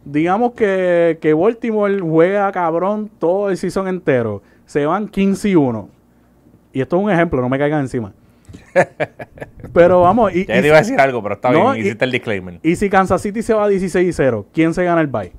digamos 0.05 0.53
que, 0.53 1.18
que 1.20 1.34
Baltimore 1.34 2.01
juega 2.01 2.51
cabrón 2.53 3.11
todo 3.18 3.51
el 3.51 3.57
season 3.57 3.88
entero. 3.88 4.42
Se 4.66 4.86
van 4.86 5.09
15 5.09 5.48
y 5.51 5.55
1. 5.57 5.88
Y 6.72 6.80
esto 6.80 6.96
es 6.98 7.03
un 7.05 7.11
ejemplo, 7.11 7.40
no 7.40 7.48
me 7.48 7.59
caigan 7.59 7.80
encima. 7.80 8.12
Pero 9.72 10.01
vamos, 10.03 10.32
y, 10.34 10.46
Ya 10.46 10.59
y- 10.59 10.61
te 10.62 10.66
iba 10.68 10.76
a 10.76 10.80
decir 10.80 11.01
algo, 11.01 11.22
pero 11.22 11.34
está 11.36 11.51
No, 11.53 11.72
bien, 11.72 11.76
y- 11.76 11.86
hiciste 11.88 12.05
el 12.05 12.11
disclaimer. 12.12 12.59
y 12.62 12.76
si 12.76 12.88
Kansas 12.90 13.22
City 13.22 13.42
se 13.42 13.55
va 13.55 13.68
16 13.68 14.09
y 14.09 14.12
0, 14.12 14.46
¿quién 14.53 14.74
se 14.74 14.84
gana 14.84 15.01
el 15.01 15.07
bye? 15.07 15.32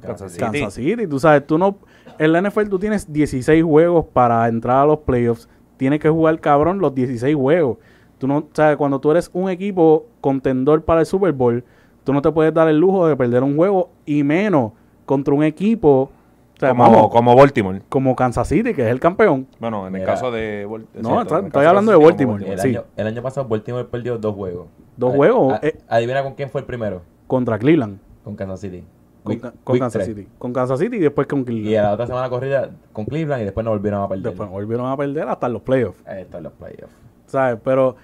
Kansas 0.00 0.32
City. 0.32 0.42
Kansas 0.44 0.74
City. 0.74 1.06
Tú 1.06 1.18
sabes, 1.18 1.46
tú 1.46 1.58
no. 1.58 1.78
En 2.18 2.32
la 2.32 2.40
NFL 2.40 2.68
tú 2.68 2.78
tienes 2.78 3.10
16 3.12 3.62
juegos 3.64 4.06
para 4.12 4.46
entrar 4.48 4.78
a 4.78 4.86
los 4.86 5.00
playoffs. 5.00 5.48
Tienes 5.76 6.00
que 6.00 6.08
jugar 6.08 6.40
cabrón 6.40 6.78
los 6.78 6.94
16 6.94 7.34
juegos. 7.36 7.78
Tú 8.18 8.26
no, 8.28 8.46
sabes, 8.52 8.76
cuando 8.76 9.00
tú 9.00 9.10
eres 9.10 9.28
un 9.32 9.50
equipo 9.50 10.06
contendor 10.20 10.84
para 10.84 11.00
el 11.00 11.06
Super 11.06 11.32
Bowl, 11.32 11.64
tú 12.04 12.12
no 12.12 12.22
te 12.22 12.30
puedes 12.32 12.52
dar 12.54 12.68
el 12.68 12.78
lujo 12.78 13.06
de 13.06 13.16
perder 13.16 13.42
un 13.42 13.56
juego 13.56 13.90
y 14.06 14.22
menos 14.24 14.72
contra 15.06 15.34
un 15.34 15.42
equipo. 15.44 16.10
O 16.56 16.58
sea, 16.64 16.70
como, 16.70 16.82
vamos, 16.84 17.10
como 17.10 17.34
Baltimore. 17.34 17.82
como 17.88 18.14
Kansas 18.14 18.46
City, 18.46 18.72
que 18.72 18.82
es 18.82 18.88
el 18.88 19.00
campeón. 19.00 19.48
Bueno, 19.58 19.86
en 19.88 19.96
el 19.96 20.04
caso 20.04 20.30
de 20.30 20.64
No, 21.00 21.14
cierto, 21.24 21.38
estoy 21.46 21.66
hablando 21.66 21.90
de 21.90 21.98
Baltimore. 21.98 22.52
El, 22.52 22.58
Sí. 22.60 22.68
año, 22.68 22.84
el 22.96 23.06
año 23.08 23.22
pasado 23.22 23.48
Baltimore 23.48 23.84
perdió 23.84 24.16
dos 24.18 24.34
juegos. 24.34 24.66
Dos 24.96 25.12
juegos, 25.14 25.54
a- 25.54 25.66
eh. 25.66 25.78
adivina 25.88 26.22
con 26.22 26.34
quién 26.34 26.50
fue 26.50 26.60
el 26.60 26.66
primero. 26.66 27.02
Contra 27.26 27.58
Cleveland. 27.58 27.98
Con 28.22 28.36
Kansas 28.36 28.60
City. 28.60 28.84
Con, 29.24 29.32
Week- 29.32 29.40
Ca- 29.42 29.52
con 29.64 29.72
week 29.72 29.82
Kansas. 29.82 30.04
City. 30.04 30.28
Con 30.38 30.52
Kansas 30.52 30.78
City 30.78 30.96
y 30.96 31.00
después 31.00 31.26
con 31.26 31.40
Y 31.40 31.42
a 31.42 31.44
Cleveland. 31.46 31.86
la 31.86 31.92
otra 31.94 32.06
semana 32.06 32.28
corrida 32.30 32.70
con 32.92 33.06
Cleveland 33.06 33.42
y 33.42 33.44
después 33.44 33.64
no 33.64 33.70
volvieron 33.70 34.02
a 34.02 34.08
perder. 34.08 34.24
Después 34.26 34.48
volvieron 34.48 34.86
a 34.86 34.96
perder 34.96 35.28
hasta 35.28 35.48
los 35.48 35.62
playoffs. 35.62 35.98
Están 36.06 36.42
los 36.44 36.52
playoffs. 36.52 36.94
¿sabes? 37.26 37.58
Pero 37.64 37.96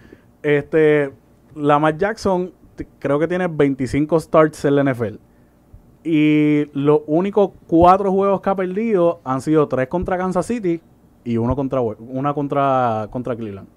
este 0.43 1.13
Lamar 1.55 1.97
Jackson 1.97 2.53
creo 2.99 3.19
que 3.19 3.29
tiene 3.29 3.47
25 3.49 4.21
starts 4.21 4.65
en 4.65 4.77
la 4.77 4.85
NFL. 4.85 5.17
Y 6.05 6.67
los 6.73 7.01
únicos 7.07 7.51
cuatro 7.67 8.11
juegos 8.13 8.41
que 8.41 8.51
ha 8.51 8.55
perdido 8.55 9.21
han 9.25 9.41
sido 9.41 9.67
tres 9.69 9.89
contra 9.89 10.17
Kansas 10.17 10.47
City 10.47 10.81
y 11.25 11.37
uno 11.37 11.55
contra 11.57 11.81
una 11.81 12.33
contra 12.35 13.09
contra 13.11 13.35
Cleveland. 13.37 13.69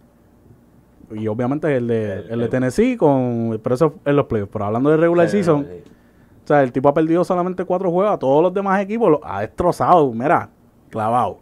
Y 1.13 1.27
obviamente 1.27 1.75
el 1.75 1.87
de, 1.87 2.13
El- 2.19 2.31
el 2.31 2.39
de 2.39 2.47
Tennessee 2.47 2.95
con 2.95 3.59
pero 3.61 3.75
eso 3.75 3.95
en 4.05 4.15
los 4.15 4.27
playoffs. 4.27 4.51
Pero 4.53 4.65
hablando 4.65 4.89
de 4.91 4.97
regular 4.97 5.27
Sí, 5.27 5.37
season, 5.37 5.65
sí. 5.69 5.91
o 6.43 6.47
sea, 6.47 6.63
el 6.63 6.71
tipo 6.71 6.87
ha 6.87 6.93
perdido 6.93 7.23
solamente 7.25 7.65
cuatro 7.65 7.91
juegos. 7.91 8.13
A 8.13 8.17
todos 8.17 8.41
los 8.41 8.53
demás 8.53 8.79
equipos 8.81 9.11
los 9.11 9.19
ha 9.23 9.41
destrozado. 9.41 10.11
Mira, 10.13 10.49
clavado. 10.89 11.39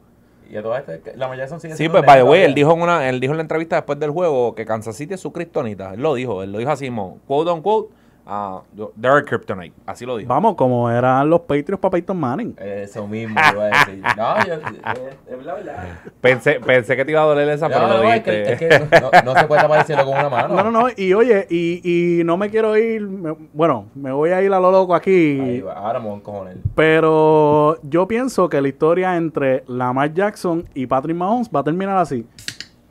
Y 0.52 0.58
a 0.58 0.64
todo 0.64 0.76
esto, 0.76 0.91
la 1.16 1.36
Jackson 1.36 1.60
sigue 1.60 1.76
Sí, 1.76 1.89
pues, 1.89 2.04
by 2.04 2.20
the 2.20 2.24
way, 2.24 2.41
él 2.41 2.56
dijo, 2.56 2.74
en 2.74 2.82
una, 2.82 3.08
él 3.08 3.20
dijo 3.20 3.34
en 3.34 3.38
la 3.38 3.43
entrevista 3.43 3.76
después 3.76 4.00
del 4.00 4.10
juego 4.10 4.56
que 4.56 4.66
Kansas 4.66 4.95
City 4.95 5.14
es 5.14 5.20
su 5.20 5.32
cristonita. 5.32 5.93
Él 5.93 6.02
lo 6.02 6.16
dijo, 6.16 6.41
él 6.41 6.52
lo 6.52 6.58
dijo 6.58 6.72
así, 6.72 6.89
mo, 6.89 7.20
quote 7.28 7.52
on 7.52 7.62
quote. 7.62 7.93
Uh, 8.30 8.62
they're 8.96 9.26
kryptonite, 9.26 9.74
así 9.88 10.06
lo 10.06 10.16
dijo. 10.16 10.30
Vamos, 10.30 10.54
como 10.54 10.88
eran 10.88 11.28
los 11.28 11.42
Patriots 11.42 11.80
para 11.80 11.94
Peyton 11.94 12.20
Manning. 12.20 12.56
Eso 12.60 13.08
mismo 13.08 13.40
iba 13.52 13.64
a 13.64 13.68
decir. 13.68 14.04
No, 14.20 14.46
yo, 14.46 14.54
es 14.54 15.46
la 15.46 15.54
verdad. 15.56 16.00
Pensé, 16.22 16.60
pensé 16.60 16.96
que 16.96 17.06
te 17.06 17.12
iba 17.12 17.22
a 17.22 17.26
doler 17.26 17.50
esa, 17.50 17.68
pero 17.70 17.88
no, 17.88 17.98
lo 17.98 18.04
no, 18.04 18.14
es 18.14 18.22
que, 18.22 18.54
es 18.54 18.60
que 18.60 18.70
no, 19.02 19.10
no, 19.24 19.40
se 19.40 19.48
puede 19.48 19.62
tapar 19.62 19.80
el 19.80 19.86
cielo 19.86 20.06
con 20.06 20.14
una 20.14 20.30
mano. 20.30 20.56
No, 20.56 20.64
no, 20.64 20.72
no, 20.72 20.88
y 20.96 21.14
oye, 21.14 21.48
y, 21.50 22.20
y 22.20 22.24
no 22.24 22.38
me 22.38 22.50
quiero 22.52 22.78
ir, 22.78 23.02
me, 23.02 23.34
bueno, 23.54 23.88
me 23.96 24.12
voy 24.12 24.30
a 24.30 24.44
ir 24.44 24.54
a 24.54 24.60
lo 24.60 24.72
loco 24.72 24.94
aquí. 24.94 25.40
Ahí 25.40 25.62
va, 25.62 25.74
ahora 25.74 26.00
me 26.00 26.06
voy 26.06 26.16
a 26.16 26.18
encojonar. 26.18 26.56
Pero 26.76 27.80
yo 27.82 28.08
pienso 28.08 28.48
que 28.48 28.62
la 28.62 28.68
historia 28.68 29.16
entre 29.16 29.64
Lamar 29.68 30.14
Jackson 30.14 30.68
y 30.76 30.86
Patrick 30.86 31.18
Mahomes 31.18 31.50
va 31.50 31.62
a 31.62 31.64
terminar 31.64 31.98
así. 31.98 32.28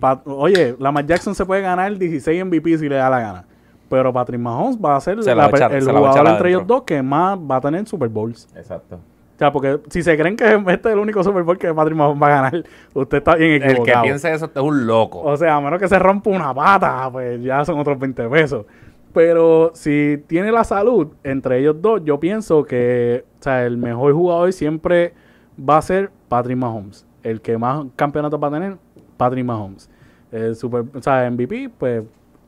Pa 0.00 0.20
oye, 0.24 0.74
Lamar 0.78 1.06
Jackson 1.06 1.34
se 1.34 1.44
puede 1.44 1.62
ganar 1.62 1.96
16 1.96 2.44
MVP 2.44 2.78
si 2.78 2.88
le 2.88 2.96
da 2.96 3.08
la 3.08 3.20
gana. 3.20 3.44
Pero 3.88 4.12
Patrick 4.12 4.40
Mahomes 4.40 4.76
va 4.76 4.96
a 4.96 5.00
ser 5.00 5.18
la, 5.18 5.46
echar, 5.46 5.72
el 5.72 5.84
jugador 5.84 6.28
entre 6.28 6.50
ellos 6.50 6.66
dos 6.66 6.82
que 6.82 7.02
más 7.02 7.38
va 7.38 7.56
a 7.56 7.60
tener 7.60 7.86
Super 7.86 8.08
Bowls. 8.08 8.48
Exacto. 8.54 8.96
O 8.96 9.38
sea, 9.38 9.52
porque 9.52 9.78
si 9.88 10.02
se 10.02 10.18
creen 10.18 10.36
que 10.36 10.44
este 10.44 10.88
es 10.88 10.94
el 10.94 10.98
único 10.98 11.22
Super 11.22 11.44
Bowl 11.44 11.56
que 11.56 11.72
Patrick 11.72 11.96
Mahomes 11.96 12.20
va 12.20 12.26
a 12.26 12.30
ganar, 12.30 12.64
usted 12.92 13.18
está 13.18 13.36
bien 13.36 13.62
equivocado. 13.62 13.78
El 13.78 13.84
que 13.84 14.00
piense 14.02 14.32
eso 14.32 14.50
es 14.52 14.62
un 14.62 14.86
loco. 14.86 15.20
O 15.20 15.36
sea, 15.36 15.56
a 15.56 15.60
menos 15.60 15.78
que 15.78 15.88
se 15.88 15.98
rompa 15.98 16.28
una 16.30 16.52
pata, 16.52 17.08
pues 17.10 17.40
ya 17.42 17.64
son 17.64 17.78
otros 17.78 17.98
20 17.98 18.28
pesos. 18.28 18.66
Pero 19.14 19.70
si 19.74 20.22
tiene 20.26 20.50
la 20.52 20.64
salud 20.64 21.08
entre 21.22 21.60
ellos 21.60 21.80
dos, 21.80 22.04
yo 22.04 22.18
pienso 22.18 22.64
que 22.64 23.24
o 23.38 23.42
sea, 23.42 23.64
el 23.64 23.76
mejor 23.76 24.12
jugador 24.12 24.52
siempre 24.52 25.14
va 25.58 25.76
a 25.78 25.82
ser 25.82 26.10
Patrick 26.28 26.58
Mahomes. 26.58 27.06
El 27.22 27.40
que 27.40 27.56
más 27.56 27.86
campeonatos 27.94 28.42
va 28.42 28.48
a 28.48 28.50
tener, 28.50 28.76
Patrick 29.16 29.44
Mahomes. 29.44 29.88
El 30.32 30.56
super, 30.56 30.84
o 30.94 31.02
sea, 31.02 31.30
MVP, 31.30 31.70
pues, 31.78 32.02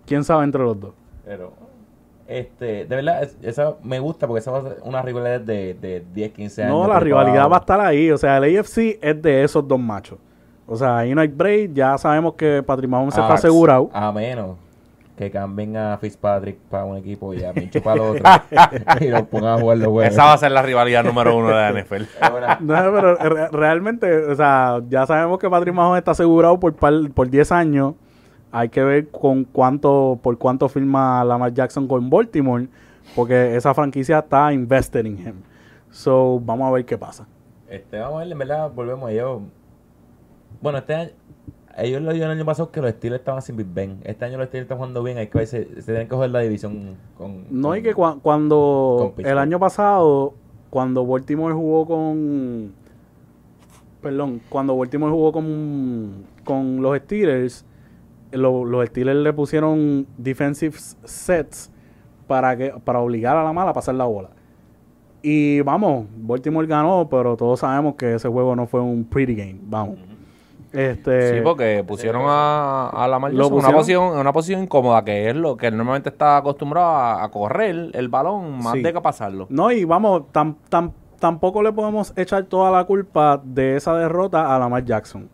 quién 0.06 0.24
sabe 0.24 0.44
entre 0.44 0.62
los 0.62 0.78
dos. 0.78 0.92
Pero, 1.24 1.52
este, 2.26 2.84
de 2.84 2.96
verdad, 2.96 3.28
esa 3.42 3.74
me 3.82 3.98
gusta 3.98 4.26
porque 4.26 4.40
esa 4.40 4.50
va 4.50 4.58
a 4.58 4.62
ser 4.62 4.76
una 4.82 5.02
rivalidad 5.02 5.40
de, 5.40 5.74
de 5.74 6.04
10, 6.14 6.32
15 6.32 6.62
años. 6.64 6.74
No, 6.74 6.88
la 6.88 7.00
rivalidad 7.00 7.50
va 7.50 7.56
a 7.56 7.60
estar 7.60 7.80
ahí. 7.80 8.10
O 8.10 8.18
sea, 8.18 8.36
el 8.38 8.58
AFC 8.58 8.98
es 9.00 9.22
de 9.22 9.44
esos 9.44 9.66
dos 9.66 9.78
machos. 9.78 10.18
O 10.66 10.76
sea, 10.76 10.98
ahí 10.98 11.14
no 11.14 11.20
hay 11.20 11.28
break. 11.28 11.72
Ya 11.72 11.98
sabemos 11.98 12.34
que 12.34 12.62
Patrick 12.62 12.88
Mahomes 12.90 13.14
se 13.14 13.20
está 13.20 13.34
asegurado. 13.34 13.90
A 13.92 14.12
menos 14.12 14.56
que 15.20 15.30
cambien 15.30 15.76
a 15.76 15.98
Fitzpatrick 15.98 16.56
para 16.70 16.86
un 16.86 16.96
equipo 16.96 17.34
y 17.34 17.44
a 17.44 17.52
Mincho 17.52 17.82
para 17.82 17.96
el 17.96 18.08
otro 18.08 18.24
y 19.00 19.08
lo 19.08 19.26
pongan 19.26 19.58
a 19.58 19.60
jugar 19.60 19.76
los 19.76 19.88
juegos. 19.88 20.14
Esa 20.14 20.24
va 20.24 20.32
a 20.32 20.38
ser 20.38 20.50
la 20.50 20.62
rivalidad 20.62 21.04
número 21.04 21.36
uno 21.36 21.48
de 21.48 21.54
la 21.54 21.72
NFL. 21.82 22.04
no, 22.60 22.74
pero 22.74 23.16
realmente, 23.50 24.10
o 24.24 24.34
sea, 24.34 24.80
ya 24.88 25.04
sabemos 25.04 25.38
que 25.38 25.50
Patrick 25.50 25.74
Mahomes 25.74 25.98
está 25.98 26.12
asegurado 26.12 26.58
por, 26.58 26.74
por 26.74 27.28
10 27.28 27.52
años 27.52 27.96
hay 28.52 28.68
que 28.68 28.82
ver 28.82 29.08
con 29.08 29.44
cuánto, 29.44 30.18
por 30.22 30.38
cuánto 30.38 30.68
firma 30.68 31.24
Lamar 31.24 31.54
Jackson 31.54 31.86
con 31.86 32.10
Baltimore, 32.10 32.68
porque 33.14 33.56
esa 33.56 33.74
franquicia 33.74 34.18
está 34.18 34.52
invested 34.52 35.06
en 35.06 35.18
him. 35.18 35.34
So, 35.90 36.40
vamos 36.40 36.68
a 36.68 36.70
ver 36.72 36.84
qué 36.84 36.98
pasa. 36.98 37.26
Este, 37.68 37.98
vamos 37.98 38.16
a 38.16 38.24
ver, 38.24 38.32
en 38.32 38.38
verdad, 38.38 38.70
volvemos 38.74 39.08
a 39.08 39.12
ellos. 39.12 39.42
Bueno, 40.60 40.78
este 40.78 40.94
año, 40.94 41.10
ellos 41.76 42.02
lo 42.02 42.12
dijeron 42.12 42.32
el 42.32 42.38
año 42.38 42.46
pasado 42.46 42.70
que 42.70 42.80
los 42.80 42.90
Steelers 42.90 43.20
estaban 43.20 43.42
sin 43.42 43.56
Big 43.56 43.66
Ben. 43.72 44.00
Este 44.04 44.24
año 44.24 44.38
los 44.38 44.48
Steelers 44.48 44.64
están 44.64 44.78
jugando 44.78 45.02
bien, 45.02 45.18
hay 45.18 45.28
que 45.28 45.46
se, 45.46 45.64
se 45.76 45.82
tienen 45.82 46.08
que 46.08 46.14
jugar 46.14 46.30
la 46.30 46.40
división 46.40 46.96
con... 47.16 47.46
No, 47.50 47.74
y 47.76 47.82
que 47.82 47.94
cuando 47.94 49.14
el 49.18 49.38
año 49.38 49.58
pasado, 49.58 50.34
cuando 50.68 51.06
Baltimore 51.06 51.54
jugó 51.54 51.86
con... 51.86 52.72
Perdón, 54.02 54.40
cuando 54.48 54.76
Baltimore 54.76 55.12
jugó 55.12 55.32
con, 55.32 56.24
con 56.44 56.82
los 56.82 56.96
Steelers, 56.98 57.64
los 58.32 58.86
Steelers 58.88 59.20
le 59.20 59.32
pusieron 59.32 60.06
defensive 60.16 60.76
sets 61.04 61.70
para 62.26 62.56
que 62.56 62.72
para 62.84 63.00
obligar 63.00 63.36
a 63.36 63.44
la 63.44 63.52
mala 63.52 63.70
a 63.70 63.74
pasar 63.74 63.94
la 63.94 64.04
bola. 64.04 64.30
Y 65.22 65.60
vamos, 65.60 66.06
Baltimore 66.16 66.66
ganó, 66.66 67.08
pero 67.10 67.36
todos 67.36 67.60
sabemos 67.60 67.94
que 67.94 68.14
ese 68.14 68.28
juego 68.28 68.56
no 68.56 68.66
fue 68.66 68.80
un 68.80 69.04
pretty 69.04 69.34
game. 69.34 69.58
Vamos. 69.62 69.98
Este, 70.72 71.34
sí, 71.34 71.40
porque 71.42 71.84
pusieron 71.86 72.22
a, 72.26 72.88
a 72.90 73.08
la 73.08 73.16
en 73.16 73.40
una 73.40 73.72
posición, 73.72 74.16
una 74.16 74.32
posición 74.32 74.62
incómoda, 74.62 75.04
que 75.04 75.28
es 75.28 75.34
lo 75.34 75.56
que 75.56 75.70
normalmente 75.70 76.10
está 76.10 76.36
acostumbrado 76.36 77.20
a, 77.20 77.28
correr 77.30 77.90
el 77.92 78.08
balón 78.08 78.62
más 78.62 78.74
de 78.74 78.92
que 78.92 79.00
pasarlo. 79.00 79.46
No, 79.50 79.72
y 79.72 79.84
vamos, 79.84 80.24
tampoco 81.18 81.62
le 81.62 81.72
podemos 81.72 82.12
echar 82.16 82.44
toda 82.44 82.70
la 82.70 82.84
culpa 82.84 83.40
de 83.42 83.76
esa 83.76 83.94
derrota 83.94 84.54
a 84.54 84.58
Lamar 84.60 84.84
Jackson. 84.84 85.28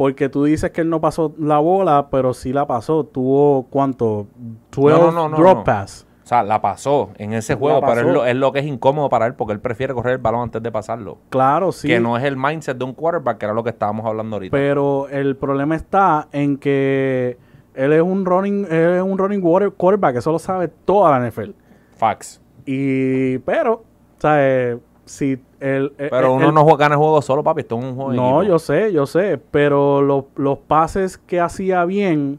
Porque 0.00 0.30
tú 0.30 0.44
dices 0.44 0.70
que 0.70 0.80
él 0.80 0.88
no 0.88 1.02
pasó 1.02 1.34
la 1.36 1.58
bola, 1.58 2.08
pero 2.10 2.32
sí 2.32 2.54
la 2.54 2.66
pasó. 2.66 3.04
Tuvo, 3.04 3.66
¿cuánto? 3.68 4.28
12 4.74 5.36
drop 5.36 5.62
pass. 5.66 6.06
O 6.24 6.26
sea, 6.26 6.42
la 6.42 6.62
pasó 6.62 7.10
en 7.18 7.34
ese 7.34 7.54
juego, 7.54 7.82
pero 7.82 8.24
es 8.24 8.34
lo, 8.34 8.50
que 8.50 8.60
es 8.60 8.64
incómodo 8.64 9.10
para 9.10 9.26
él 9.26 9.34
porque 9.34 9.52
él 9.52 9.60
prefiere 9.60 9.92
correr 9.92 10.14
el 10.14 10.18
balón 10.18 10.44
antes 10.44 10.62
de 10.62 10.72
pasarlo. 10.72 11.18
Claro, 11.28 11.70
sí. 11.70 11.86
Que 11.86 12.00
no 12.00 12.16
es 12.16 12.24
el 12.24 12.38
mindset 12.38 12.78
de 12.78 12.84
un 12.86 12.94
quarterback, 12.94 13.36
que 13.36 13.44
era 13.44 13.52
lo 13.52 13.62
que 13.62 13.68
estábamos 13.68 14.06
hablando 14.06 14.36
ahorita. 14.36 14.56
Pero 14.56 15.06
el 15.10 15.36
problema 15.36 15.76
está 15.76 16.28
en 16.32 16.56
que 16.56 17.36
él 17.74 17.92
es 17.92 18.00
un 18.00 18.24
running, 18.24 18.68
él 18.70 18.94
es 18.94 19.02
un 19.02 19.18
running 19.18 19.42
quarterback, 19.42 20.16
eso 20.16 20.32
lo 20.32 20.38
sabe 20.38 20.68
toda 20.68 21.10
la 21.10 21.28
NFL. 21.28 21.50
Facts. 21.98 22.40
Y, 22.64 23.36
pero, 23.40 23.84
o 24.16 24.20
sea, 24.20 24.78
si 25.10 25.40
el, 25.58 25.92
pero 25.96 26.34
uno 26.34 26.52
no 26.52 26.64
gana 26.76 26.94
el 26.94 27.00
juego 27.00 27.20
solo, 27.20 27.42
papi. 27.42 27.62
Esto 27.62 27.76
es 27.78 27.84
un 27.84 27.96
juego. 27.96 28.12
No, 28.12 28.44
yo 28.44 28.60
sé, 28.60 28.92
yo 28.92 29.06
sé. 29.06 29.40
Pero 29.50 30.00
los 30.02 30.58
pases 30.58 31.18
que 31.18 31.40
hacía 31.40 31.84
bien, 31.84 32.38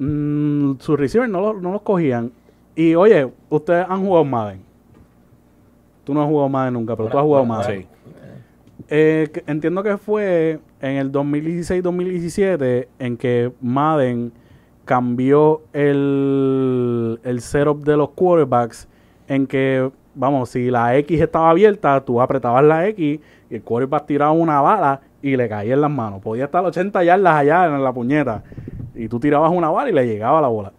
mmm, 0.00 0.72
sus 0.80 0.98
receivers 0.98 1.30
no, 1.30 1.52
no 1.54 1.70
los 1.70 1.82
cogían. 1.82 2.32
Y 2.74 2.96
oye, 2.96 3.30
ustedes 3.48 3.86
han 3.88 4.04
jugado 4.04 4.24
Madden. 4.24 4.60
Tú 6.02 6.12
no 6.12 6.22
has 6.22 6.28
jugado 6.28 6.48
Madden 6.48 6.74
nunca, 6.74 6.96
pero 6.96 7.08
tú 7.08 7.16
has 7.16 7.22
jugado 7.22 7.44
Madden. 7.44 7.82
Sí. 7.82 7.88
Eh, 8.88 9.30
entiendo 9.46 9.84
que 9.84 9.96
fue 9.96 10.58
en 10.80 10.96
el 10.96 11.12
2016-2017 11.12 12.88
en 12.98 13.16
que 13.16 13.52
Madden 13.60 14.32
cambió 14.84 15.62
el, 15.72 17.20
el 17.22 17.40
setup 17.40 17.84
de 17.84 17.96
los 17.96 18.10
quarterbacks 18.10 18.88
en 19.28 19.46
que 19.46 19.90
vamos, 20.14 20.50
si 20.50 20.70
la 20.70 20.96
X 20.96 21.20
estaba 21.20 21.50
abierta, 21.50 22.00
tú 22.04 22.20
apretabas 22.20 22.64
la 22.64 22.86
X 22.88 23.20
y 23.50 23.54
el 23.54 23.62
quarterback 23.62 24.06
tiraba 24.06 24.32
una 24.32 24.60
bala 24.60 25.00
y 25.22 25.36
le 25.36 25.48
caía 25.48 25.74
en 25.74 25.80
las 25.80 25.90
manos. 25.90 26.20
Podía 26.22 26.44
estar 26.44 26.64
80 26.64 27.04
yardas 27.04 27.34
allá 27.34 27.66
en 27.66 27.82
la 27.82 27.92
puñeta 27.92 28.42
y 28.94 29.08
tú 29.08 29.20
tirabas 29.20 29.52
una 29.52 29.70
bala 29.70 29.90
y 29.90 29.92
le 29.92 30.06
llegaba 30.06 30.40
la 30.40 30.48
bola. 30.48 30.72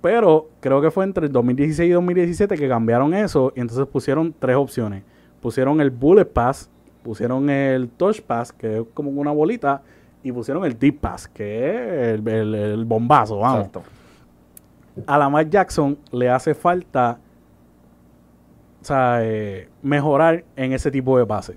Pero 0.00 0.48
creo 0.60 0.80
que 0.80 0.90
fue 0.90 1.04
entre 1.04 1.26
el 1.26 1.32
2016 1.32 1.90
y 1.90 1.92
2017 1.92 2.56
que 2.56 2.68
cambiaron 2.68 3.12
eso 3.14 3.52
y 3.54 3.60
entonces 3.60 3.86
pusieron 3.86 4.34
tres 4.38 4.56
opciones. 4.56 5.02
Pusieron 5.42 5.80
el 5.80 5.90
Bullet 5.90 6.24
Pass, 6.24 6.70
pusieron 7.02 7.50
el 7.50 7.88
Touch 7.90 8.20
Pass, 8.22 8.52
que 8.52 8.78
es 8.78 8.84
como 8.94 9.10
una 9.10 9.30
bolita, 9.30 9.82
y 10.22 10.32
pusieron 10.32 10.64
el 10.64 10.78
Deep 10.78 11.00
Pass, 11.00 11.28
que 11.28 12.14
es 12.14 12.20
el, 12.26 12.84
bombazo, 12.84 13.38
vamos. 13.38 13.68
A 15.06 15.18
Lamar 15.18 15.48
Jackson 15.48 15.96
le 16.12 16.28
hace 16.28 16.54
falta 16.54 17.18
o 18.80 18.84
sea, 18.84 19.20
eh, 19.22 19.68
mejorar 19.82 20.44
en 20.56 20.72
ese 20.72 20.90
tipo 20.90 21.18
de 21.18 21.26
pase. 21.26 21.56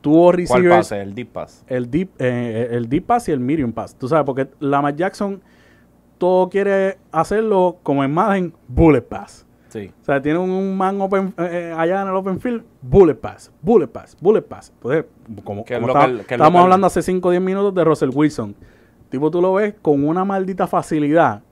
Tuvo 0.00 0.32
receivers. 0.32 0.68
¿Cuál 0.68 0.78
pase? 0.80 1.00
El 1.00 1.14
deep 1.14 1.28
pass. 1.32 1.64
El 1.66 1.90
deep, 1.90 2.10
eh, 2.18 2.68
el 2.72 2.88
deep 2.88 3.06
pass 3.06 3.28
y 3.28 3.32
el 3.32 3.40
medium 3.40 3.72
pass. 3.72 3.94
Tú 3.94 4.08
sabes, 4.08 4.24
porque 4.24 4.48
Lamar 4.60 4.94
Jackson 4.96 5.40
todo 6.18 6.48
quiere 6.48 6.98
hacerlo 7.10 7.78
como 7.82 8.04
en 8.04 8.12
Madden, 8.12 8.54
bullet 8.68 9.02
pass. 9.02 9.46
Sí. 9.68 9.90
O 10.02 10.04
sea, 10.04 10.22
tiene 10.22 10.38
un, 10.38 10.76
man 10.76 11.00
open, 11.00 11.34
eh, 11.36 11.74
allá 11.76 12.02
en 12.02 12.08
el 12.08 12.14
open 12.14 12.40
field, 12.40 12.62
bullet 12.80 13.16
pass, 13.16 13.50
bullet 13.60 13.88
pass, 13.88 14.16
bullet 14.20 14.42
pass. 14.42 14.72
Entonces, 14.76 15.06
como, 15.42 15.64
estamos 15.66 16.62
hablando 16.62 16.86
hace 16.86 17.02
5 17.02 17.26
o 17.26 17.30
10 17.30 17.42
minutos 17.42 17.74
de 17.74 17.82
Russell 17.82 18.10
Wilson. 18.14 18.54
Tipo, 19.10 19.30
tú 19.30 19.42
lo 19.42 19.54
ves 19.54 19.74
con 19.82 20.06
una 20.06 20.24
maldita 20.24 20.66
facilidad, 20.66 21.42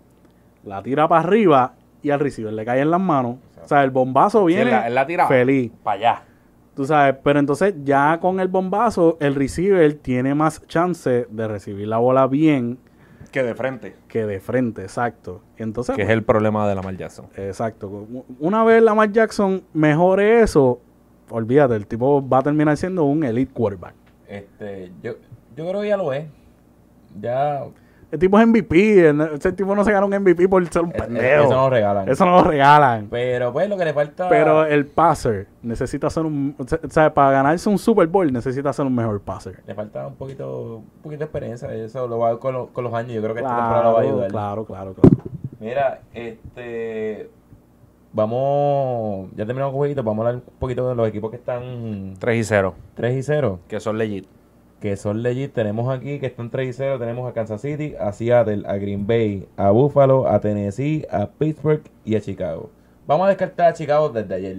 la 0.64 0.82
tira 0.82 1.08
para 1.08 1.20
arriba 1.20 1.74
y 2.02 2.10
al 2.10 2.20
receiver 2.20 2.52
le 2.52 2.64
cae 2.64 2.80
en 2.80 2.90
las 2.90 3.00
manos 3.00 3.36
o 3.62 3.68
sea, 3.68 3.84
el 3.84 3.90
bombazo 3.90 4.44
viene 4.44 4.72
feliz. 5.28 5.72
Para 5.82 5.96
allá. 5.96 6.22
Tú 6.74 6.86
sabes, 6.86 7.16
pero 7.22 7.38
entonces 7.38 7.74
ya 7.84 8.18
con 8.20 8.40
el 8.40 8.48
bombazo, 8.48 9.18
el 9.20 9.34
receiver 9.34 9.92
tiene 9.94 10.34
más 10.34 10.66
chance 10.66 11.26
de 11.28 11.48
recibir 11.48 11.86
la 11.86 11.98
bola 11.98 12.26
bien. 12.26 12.78
Que 13.30 13.42
de 13.42 13.54
frente. 13.54 13.94
Que 14.08 14.26
de 14.26 14.40
frente, 14.40 14.82
exacto. 14.82 15.42
Entonces, 15.58 15.94
que 15.96 16.02
es 16.02 16.08
el 16.08 16.22
problema 16.22 16.66
de 16.68 16.74
Lamar 16.74 16.96
Jackson. 16.96 17.26
Exacto. 17.36 18.06
Una 18.40 18.64
vez 18.64 18.82
Lamar 18.82 19.12
Jackson 19.12 19.62
mejore 19.74 20.40
eso, 20.40 20.80
olvídate, 21.30 21.76
el 21.76 21.86
tipo 21.86 22.26
va 22.26 22.38
a 22.38 22.42
terminar 22.42 22.76
siendo 22.76 23.04
un 23.04 23.22
elite 23.24 23.52
quarterback. 23.52 23.94
Este, 24.26 24.92
yo, 25.02 25.12
yo 25.56 25.68
creo 25.68 25.82
que 25.82 25.88
ya 25.88 25.96
lo 25.98 26.12
es. 26.12 26.26
Ya 27.20 27.64
el 28.12 28.18
tipo 28.18 28.38
es 28.38 28.46
MVP. 28.46 29.08
Ese 29.34 29.52
tipo 29.52 29.74
no 29.74 29.82
se 29.84 29.90
gana 29.90 30.04
un 30.04 30.14
MVP 30.14 30.46
por 30.46 30.64
ser 30.68 30.82
un 30.82 30.92
pendejo. 30.92 31.44
Eso 31.44 31.54
no 31.54 31.62
lo 31.62 31.70
regalan. 31.70 32.08
Eso 32.10 32.26
no 32.26 32.32
lo 32.32 32.44
regalan. 32.44 33.08
Pero 33.10 33.54
pues 33.54 33.70
lo 33.70 33.78
que 33.78 33.86
le 33.86 33.94
falta. 33.94 34.28
Pero 34.28 34.66
el 34.66 34.84
passer 34.84 35.46
necesita 35.62 36.10
ser 36.10 36.26
un. 36.26 36.54
O 36.58 36.90
sea, 36.90 37.14
para 37.14 37.30
ganarse 37.30 37.70
un 37.70 37.78
Super 37.78 38.06
Bowl 38.06 38.30
necesita 38.30 38.70
ser 38.74 38.84
un 38.84 38.94
mejor 38.94 39.18
passer. 39.22 39.62
Le 39.66 39.74
falta 39.74 40.06
un 40.06 40.16
poquito, 40.16 40.76
un 40.76 41.02
poquito 41.02 41.20
de 41.20 41.24
experiencia. 41.24 41.74
Eso 41.74 42.06
lo 42.06 42.18
va 42.18 42.28
a 42.28 42.30
ver 42.32 42.38
con, 42.38 42.66
con 42.66 42.84
los 42.84 42.92
años. 42.92 43.14
Yo 43.14 43.22
creo 43.22 43.34
que 43.34 43.40
esta 43.40 43.56
temporada 43.56 43.82
lo 43.84 43.92
va 43.94 44.00
a 44.00 44.02
ayudar. 44.02 44.30
Claro, 44.30 44.64
claro, 44.66 44.92
claro. 44.92 45.16
Mira, 45.58 46.00
este. 46.12 47.30
vamos, 48.12 49.30
ya 49.30 49.46
terminamos 49.46 49.72
con 49.72 49.78
jueguitos, 49.78 50.04
vamos 50.04 50.26
a 50.26 50.28
hablar 50.28 50.42
un 50.46 50.58
poquito 50.58 50.86
de 50.86 50.94
los 50.94 51.08
equipos 51.08 51.30
que 51.30 51.36
están 51.38 52.12
3 52.18 52.36
y 52.36 52.44
0. 52.44 52.74
3 52.94 53.16
y 53.16 53.22
0. 53.22 53.58
Que 53.68 53.80
son 53.80 53.96
legit. 53.96 54.26
Que 54.82 54.96
son 54.96 55.22
legit. 55.22 55.52
Tenemos 55.52 55.94
aquí 55.94 56.18
que 56.18 56.26
están 56.26 56.50
3 56.50 56.68
y 56.68 56.72
0. 56.72 56.98
Tenemos 56.98 57.30
a 57.30 57.32
Kansas 57.32 57.60
City, 57.60 57.94
a 58.00 58.12
Seattle, 58.12 58.64
a 58.66 58.74
Green 58.78 59.06
Bay, 59.06 59.46
a 59.56 59.70
Buffalo, 59.70 60.28
a 60.28 60.40
Tennessee, 60.40 61.06
a 61.08 61.28
Pittsburgh 61.28 61.82
y 62.04 62.16
a 62.16 62.20
Chicago. 62.20 62.68
Vamos 63.06 63.26
a 63.26 63.28
descartar 63.28 63.68
a 63.68 63.74
Chicago 63.74 64.08
desde 64.08 64.34
ayer. 64.34 64.56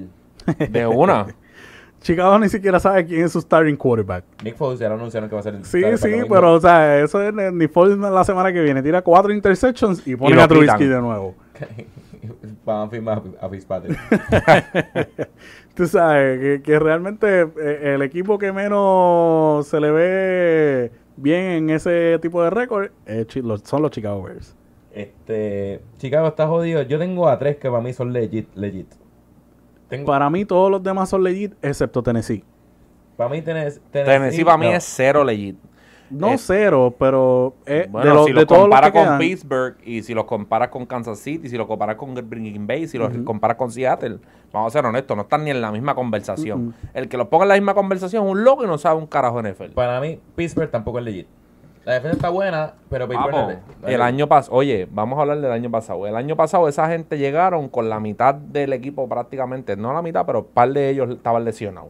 De 0.69 0.87
una. 0.87 1.27
Chicago 2.01 2.39
ni 2.39 2.47
siquiera 2.47 2.79
sabe 2.79 3.05
quién 3.05 3.25
es 3.25 3.33
su 3.33 3.41
starting 3.41 3.75
quarterback. 3.75 4.23
Nick 4.43 4.55
Foles 4.55 4.79
ya 4.79 4.87
lo 4.87 4.95
anunciaron 4.95 5.27
que 5.27 5.35
va 5.35 5.41
a 5.41 5.43
ser 5.43 5.55
el 5.55 5.65
Sí, 5.65 5.81
sí, 5.97 6.21
pero 6.29 6.53
o 6.53 6.59
sea, 6.61 6.99
eso 6.99 7.21
es 7.21 7.33
Nick 7.53 7.73
Foles 7.73 7.97
la 7.97 8.23
semana 8.23 8.53
que 8.53 8.61
viene. 8.61 8.81
Tira 8.81 9.01
cuatro 9.01 9.33
interceptions 9.33 10.07
y 10.07 10.15
pone 10.15 10.41
a 10.41 10.47
Trubisky 10.47 10.85
de 10.85 11.01
nuevo. 11.01 11.35
Van 12.65 12.87
a 12.87 12.89
firmar 12.89 13.21
a 13.41 13.49
Fitzpatrick. 13.49 13.99
Tú 15.75 15.87
sabes 15.87 16.61
que, 16.61 16.79
realmente 16.79 17.41
eh, 17.41 17.93
el 17.95 18.01
equipo 18.03 18.37
que 18.37 18.51
menos 18.51 19.65
se 19.67 19.79
le 19.79 19.91
ve 19.91 20.91
bien 21.17 21.41
en 21.41 21.69
ese 21.71 22.19
tipo 22.21 22.43
de 22.43 22.49
récord 22.51 22.91
son 23.63 23.81
los 23.81 23.91
Chicago 23.91 24.23
Bears. 24.23 24.55
Este, 24.93 25.81
Chicago 25.97 26.27
está 26.27 26.47
jodido. 26.47 26.83
Yo 26.83 26.99
tengo 26.99 27.27
a 27.27 27.39
tres 27.39 27.57
que 27.57 27.69
para 27.69 27.81
mí 27.81 27.93
son 27.93 28.13
legit. 28.13 28.47
legit. 28.55 28.87
Para 30.05 30.29
mí 30.29 30.45
todos 30.45 30.71
los 30.71 30.81
demás 30.81 31.09
son 31.09 31.23
legit, 31.23 31.53
excepto 31.61 32.01
Tennessee. 32.01 32.43
Para 33.15 33.29
mí 33.29 33.41
Tennessee, 33.41 33.79
Tennessee, 33.91 34.43
para 34.43 34.57
mí 34.57 34.67
es 34.67 34.83
cero 34.83 35.23
legit. 35.23 35.57
No 36.13 36.37
cero, 36.37 36.95
pero 36.97 37.55
eh, 37.65 37.87
bueno, 37.89 38.25
si 38.25 38.31
lo 38.31 38.45
comparas 38.45 38.91
con 38.91 39.17
Pittsburgh 39.17 39.75
y 39.83 40.03
si 40.03 40.13
lo 40.13 40.25
comparas 40.25 40.69
con 40.69 40.85
Kansas 40.85 41.19
City, 41.19 41.49
si 41.49 41.57
lo 41.57 41.67
comparas 41.67 41.95
con 41.95 42.13
Green 42.13 42.67
Bay, 42.67 42.87
si 42.87 42.97
lo 42.97 43.09
comparas 43.23 43.57
con 43.57 43.71
Seattle, 43.71 44.19
vamos 44.51 44.73
a 44.73 44.77
ser 44.77 44.85
honestos, 44.85 45.15
no 45.15 45.23
están 45.23 45.43
ni 45.43 45.51
en 45.51 45.61
la 45.61 45.71
misma 45.71 45.95
conversación. 45.95 46.73
El 46.93 47.09
que 47.09 47.17
lo 47.17 47.29
ponga 47.29 47.45
en 47.45 47.49
la 47.49 47.55
misma 47.55 47.73
conversación 47.73 48.25
es 48.25 48.31
un 48.31 48.43
loco 48.43 48.63
y 48.63 48.67
no 48.67 48.77
sabe 48.77 48.99
un 48.99 49.07
carajo 49.07 49.41
NFL. 49.41 49.71
Para 49.73 49.99
mí, 49.99 50.19
Pittsburgh 50.35 50.69
tampoco 50.69 50.99
es 50.99 51.05
legit. 51.05 51.27
La 51.85 51.95
defensa 51.95 52.15
está 52.15 52.29
buena, 52.29 52.75
pero 52.89 53.09
Pittsburgh 53.09 53.59
El 53.85 54.01
año 54.01 54.27
pasado, 54.27 54.55
oye, 54.55 54.87
vamos 54.89 55.17
a 55.19 55.23
hablar 55.23 55.41
del 55.41 55.51
año 55.51 55.69
pasado. 55.69 56.07
El 56.07 56.15
año 56.15 56.35
pasado 56.37 56.69
esa 56.69 56.87
gente 56.87 57.17
llegaron 57.17 57.67
con 57.67 57.89
la 57.89 57.99
mitad 57.99 58.35
del 58.35 58.71
equipo 58.71 59.07
prácticamente, 59.09 59.75
no 59.75 59.93
la 59.93 60.01
mitad, 60.01 60.25
pero 60.25 60.39
un 60.39 60.45
par 60.45 60.71
de 60.71 60.89
ellos 60.89 61.09
estaban 61.09 61.43
lesionados. 61.43 61.89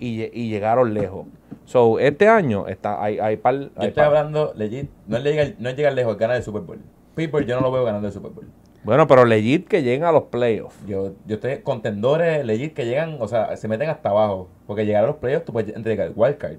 Y, 0.00 0.22
y 0.32 0.48
llegaron 0.48 0.92
lejos. 0.92 1.26
So, 1.66 2.00
este 2.00 2.26
año 2.26 2.66
está, 2.66 3.00
hay, 3.00 3.20
hay 3.20 3.36
par. 3.36 3.54
Yo 3.54 3.70
estoy 3.78 4.02
hablando 4.02 4.52
legit, 4.56 4.90
no 5.06 5.18
es, 5.18 5.22
llegar, 5.22 5.54
no 5.58 5.68
es 5.68 5.76
llegar 5.76 5.92
lejos, 5.92 6.14
es 6.14 6.18
ganar 6.18 6.36
el 6.36 6.42
Super 6.42 6.62
Bowl. 6.62 6.80
Pittsburgh 7.14 7.46
yo 7.46 7.56
no 7.56 7.62
lo 7.62 7.70
veo 7.70 7.84
ganando 7.84 8.08
el 8.08 8.12
Super 8.12 8.32
Bowl. 8.32 8.46
Bueno, 8.82 9.06
pero 9.06 9.24
legit 9.24 9.68
que 9.68 9.82
lleguen 9.82 10.04
a 10.04 10.10
los 10.10 10.24
playoffs. 10.24 10.84
Yo, 10.86 11.12
yo 11.26 11.34
estoy 11.36 11.58
contendores 11.58 12.44
legit 12.44 12.74
que 12.74 12.86
llegan, 12.86 13.18
o 13.20 13.28
sea, 13.28 13.56
se 13.56 13.68
meten 13.68 13.88
hasta 13.88 14.08
abajo. 14.08 14.48
Porque 14.66 14.84
llegar 14.84 15.04
a 15.04 15.06
los 15.06 15.16
playoffs 15.16 15.44
tú 15.44 15.52
puedes 15.52 15.76
entregar 15.76 16.08
el 16.08 16.14
wildcard 16.16 16.56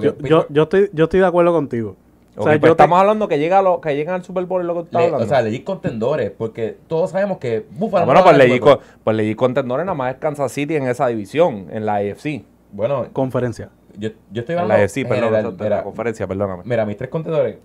yo, 0.00 0.46
yo, 0.48 0.62
estoy, 0.62 0.90
yo 0.92 1.04
estoy 1.04 1.20
de 1.20 1.26
acuerdo 1.26 1.52
contigo. 1.52 1.96
O 2.36 2.44
sea, 2.44 2.58
pues 2.58 2.70
estamos 2.70 2.98
hablando 2.98 3.28
que 3.28 3.38
llega 3.38 3.60
lo, 3.60 3.80
que 3.80 3.94
llegan 3.94 4.14
al 4.14 4.24
Super 4.24 4.46
Bowl 4.46 4.62
y 4.62 4.66
lo 4.66 4.74
que 4.74 4.80
está 4.80 5.00
hablando. 5.00 5.24
O 5.24 5.28
sea, 5.28 5.42
leí 5.42 5.60
contendores, 5.60 6.30
porque 6.30 6.78
todos 6.86 7.10
sabemos 7.10 7.38
que 7.38 7.66
Buffalo. 7.70 8.06
bueno, 8.06 8.22
pues 8.24 8.36
leí, 8.36 8.58
pues 8.58 9.36
contendores 9.36 9.84
nada 9.84 9.94
más 9.94 10.14
es 10.14 10.20
Kansas 10.20 10.50
City 10.50 10.76
en 10.76 10.88
esa 10.88 11.08
división, 11.08 11.66
en 11.70 11.84
la 11.84 11.96
AFC. 11.96 12.44
Bueno, 12.72 13.06
conferencia. 13.12 13.70
Yo, 13.98 14.10
yo 14.30 14.40
estoy 14.40 14.54
hablando. 14.54 14.74
En 14.74 14.80
la 14.80 14.84
AFC, 14.84 15.06
perdón, 15.06 15.70
la 15.70 15.82
conferencia, 15.82 16.26
perdóname. 16.26 16.62
Mira, 16.64 16.86
mis 16.86 16.96
tres 16.96 17.10
contendores: 17.10 17.58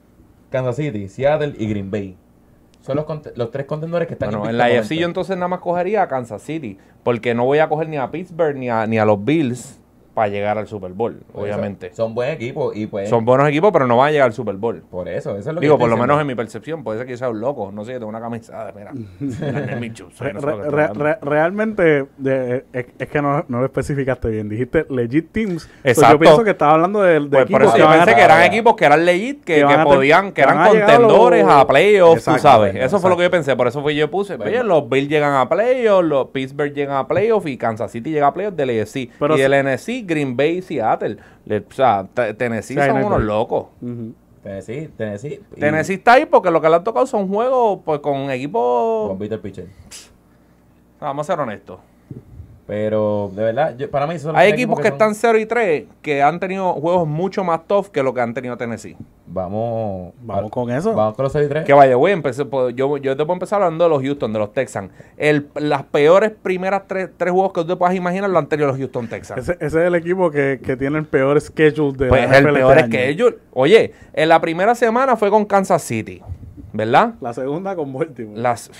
Kansas 0.49 0.75
City, 0.75 1.07
Seattle 1.07 1.53
y 1.57 1.69
Green 1.69 1.89
Bay. 1.89 2.17
Son 2.81 2.95
los, 2.95 3.05
los 3.35 3.51
tres 3.51 3.65
contendores 3.65 4.07
que 4.07 4.13
están 4.13 4.31
bueno, 4.31 4.49
en 4.49 4.57
la 4.57 4.65
AFC 4.65 4.93
yo 4.93 5.07
entonces 5.07 5.35
nada 5.35 5.49
más 5.49 5.59
cogería 5.59 6.03
a 6.03 6.07
Kansas 6.07 6.41
City, 6.41 6.77
porque 7.03 7.33
no 7.33 7.45
voy 7.45 7.59
a 7.59 7.69
coger 7.69 7.89
ni 7.89 7.97
a 7.97 8.11
Pittsburgh 8.11 8.55
ni 8.55 8.69
a, 8.69 8.85
ni 8.85 8.97
a 8.97 9.05
los 9.05 9.23
Bills 9.23 9.79
para 10.17 10.29
llegar 10.29 10.57
al 10.57 10.67
Super 10.67 10.93
Bowl, 10.93 11.21
obviamente. 11.31 11.93
Son, 11.93 12.15
buen 12.15 12.31
equipo 12.31 12.71
y 12.73 12.87
pues... 12.87 13.07
Son 13.07 13.23
buenos 13.23 13.47
equipos, 13.47 13.71
pero 13.71 13.85
no 13.85 13.97
van 13.97 14.07
a 14.07 14.11
llegar 14.11 14.25
al 14.25 14.33
Super 14.33 14.55
Bowl. 14.55 14.81
Por 14.89 15.07
eso, 15.07 15.37
eso 15.37 15.51
es 15.51 15.53
lo 15.53 15.61
que 15.61 15.67
Digo, 15.67 15.77
por 15.77 15.91
lo 15.91 15.95
menos 15.95 16.19
en 16.19 16.25
mi 16.25 16.33
percepción, 16.33 16.83
puede 16.83 16.97
ser 16.97 17.05
que 17.05 17.11
yo 17.11 17.19
sea 17.19 17.29
un 17.29 17.39
loco, 17.39 17.71
no 17.71 17.85
sé, 17.85 17.93
tengo 17.93 18.07
una 18.07 18.19
camisa, 18.19 18.73
mira. 18.75 18.93
realmente, 21.21 22.07
es, 22.73 23.09
que 23.09 23.21
no, 23.21 23.45
lo 23.47 23.65
especificaste 23.65 24.29
bien, 24.29 24.49
dijiste 24.49 24.87
legit 24.89 25.31
teams. 25.31 25.69
Exacto. 25.83 26.15
yo 26.15 26.19
pienso 26.19 26.43
que 26.43 26.49
estaba 26.49 26.73
hablando 26.73 27.03
de, 27.03 27.19
de 27.19 27.27
pues 27.27 27.45
Por 27.45 27.61
eso 27.61 27.77
yo 27.77 27.87
pensé 27.87 28.15
que 28.15 28.21
eran 28.21 28.41
equipos 28.41 28.75
que 28.75 28.85
eran 28.85 29.05
legit, 29.05 29.43
que, 29.43 29.63
podían, 29.83 30.31
que 30.31 30.41
eran 30.41 30.67
contendores 30.67 31.45
a, 31.47 31.67
playoffs, 31.67 32.25
tú 32.25 32.39
sabes. 32.39 32.73
Eso 32.73 32.99
fue 32.99 33.11
lo 33.11 33.17
que 33.17 33.21
yo 33.21 33.29
pensé, 33.29 33.55
por 33.55 33.67
eso 33.67 33.83
fue 33.83 33.93
yo 33.93 34.09
puse, 34.09 34.33
oye, 34.33 34.63
los 34.63 34.89
Bills 34.89 35.09
llegan 35.09 35.35
a 35.35 35.47
playoffs, 35.47 36.07
los 36.07 36.29
Pittsburgh 36.29 36.73
llegan 36.73 36.97
a 36.97 37.07
playoffs 37.07 37.45
y 37.45 37.55
Kansas 37.55 37.91
City 37.91 38.09
llega 38.09 38.25
a 38.25 38.33
playoffs 38.33 38.57
del 38.57 38.71
AFC. 38.71 38.95
y 38.95 39.37
del 39.37 39.63
NFC 39.63 40.06
Green 40.07 40.35
Bay 40.35 40.57
y 40.57 40.61
Seattle. 40.61 41.17
o 41.47 41.73
sea, 41.73 42.07
Tennessee 42.37 42.75
son 42.75 43.03
unos 43.03 43.21
locos. 43.21 43.67
Tennessee, 44.43 44.89
Tennessee. 44.97 45.41
Tennessee 45.59 45.95
está 45.95 46.13
ahí 46.13 46.25
porque 46.25 46.49
lo 46.49 46.61
que 46.61 46.69
le 46.69 46.75
han 46.75 46.83
tocado 46.83 47.05
son 47.05 47.27
juegos 47.27 47.79
pues, 47.83 47.99
con 47.99 48.31
equipos. 48.31 49.09
Con 49.09 49.19
Peter 49.19 49.39
Pitcher. 49.39 49.67
Vamos 50.99 51.29
a 51.29 51.33
ser 51.33 51.39
honestos. 51.39 51.79
Pero 52.65 53.31
de 53.33 53.43
verdad, 53.43 53.77
para 53.89 54.07
mí 54.07 54.19
son 54.19 54.35
Hay 54.35 54.51
equipos 54.51 54.79
que, 54.79 54.89
están 54.89 55.15
0 55.15 55.39
y 55.39 55.45
3 55.45 55.85
que 56.01 56.21
han 56.21 56.39
tenido 56.39 56.73
juegos 56.73 57.07
mucho 57.07 57.43
más 57.43 57.65
tough 57.65 57.87
que 57.87 58.03
lo 58.03 58.13
que 58.13 58.21
han 58.21 58.33
tenido 58.33 58.57
Tennessee. 58.57 58.97
Vamos, 59.29 60.13
vamos 60.21 60.51
con 60.51 60.71
eso. 60.71 60.93
Vamos 60.93 61.15
con 61.15 61.23
los 61.23 61.33
6 61.33 61.45
y 61.45 61.49
3. 61.49 61.65
Que 61.65 61.73
vaya, 61.73 61.95
güey, 61.95 62.15
yo, 62.73 62.97
yo 62.97 63.17
te 63.17 63.25
puedo 63.25 63.33
empezar 63.33 63.61
hablando 63.61 63.83
de 63.83 63.89
los 63.89 64.01
Houston, 64.01 64.31
de 64.31 64.39
los 64.39 64.53
Texans. 64.53 64.91
El, 65.17 65.49
las 65.55 65.83
peores 65.83 66.31
primeras 66.31 66.83
tres, 66.87 67.09
tres 67.17 67.33
juegos 67.33 67.51
que 67.51 67.61
tú 67.61 67.67
te 67.67 67.75
puedas 67.75 67.95
imaginar 67.95 68.29
lo 68.29 68.39
han 68.39 68.47
tenido 68.47 68.67
los 68.67 68.77
Houston 68.77 69.07
Texans. 69.07 69.41
Ese, 69.41 69.53
ese 69.53 69.81
es 69.81 69.87
el 69.87 69.95
equipo 69.95 70.31
que, 70.31 70.61
que, 70.63 70.77
tiene 70.77 70.97
el 70.97 71.05
peor 71.05 71.41
schedule 71.41 71.97
de 71.97 72.07
pues 72.07 72.29
la 72.29 72.37
el 72.37 72.53
peor 72.53 72.77
este 72.77 72.89
schedule. 72.89 73.37
Oye, 73.51 73.93
en 74.13 74.29
la 74.29 74.39
primera 74.39 74.75
semana 74.75 75.17
fue 75.17 75.29
con 75.29 75.45
Kansas 75.45 75.81
City, 75.81 76.21
¿verdad? 76.71 77.15
La 77.19 77.33
segunda 77.33 77.75
con 77.75 77.91
Baltimore. 77.91 78.39
Las 78.39 78.71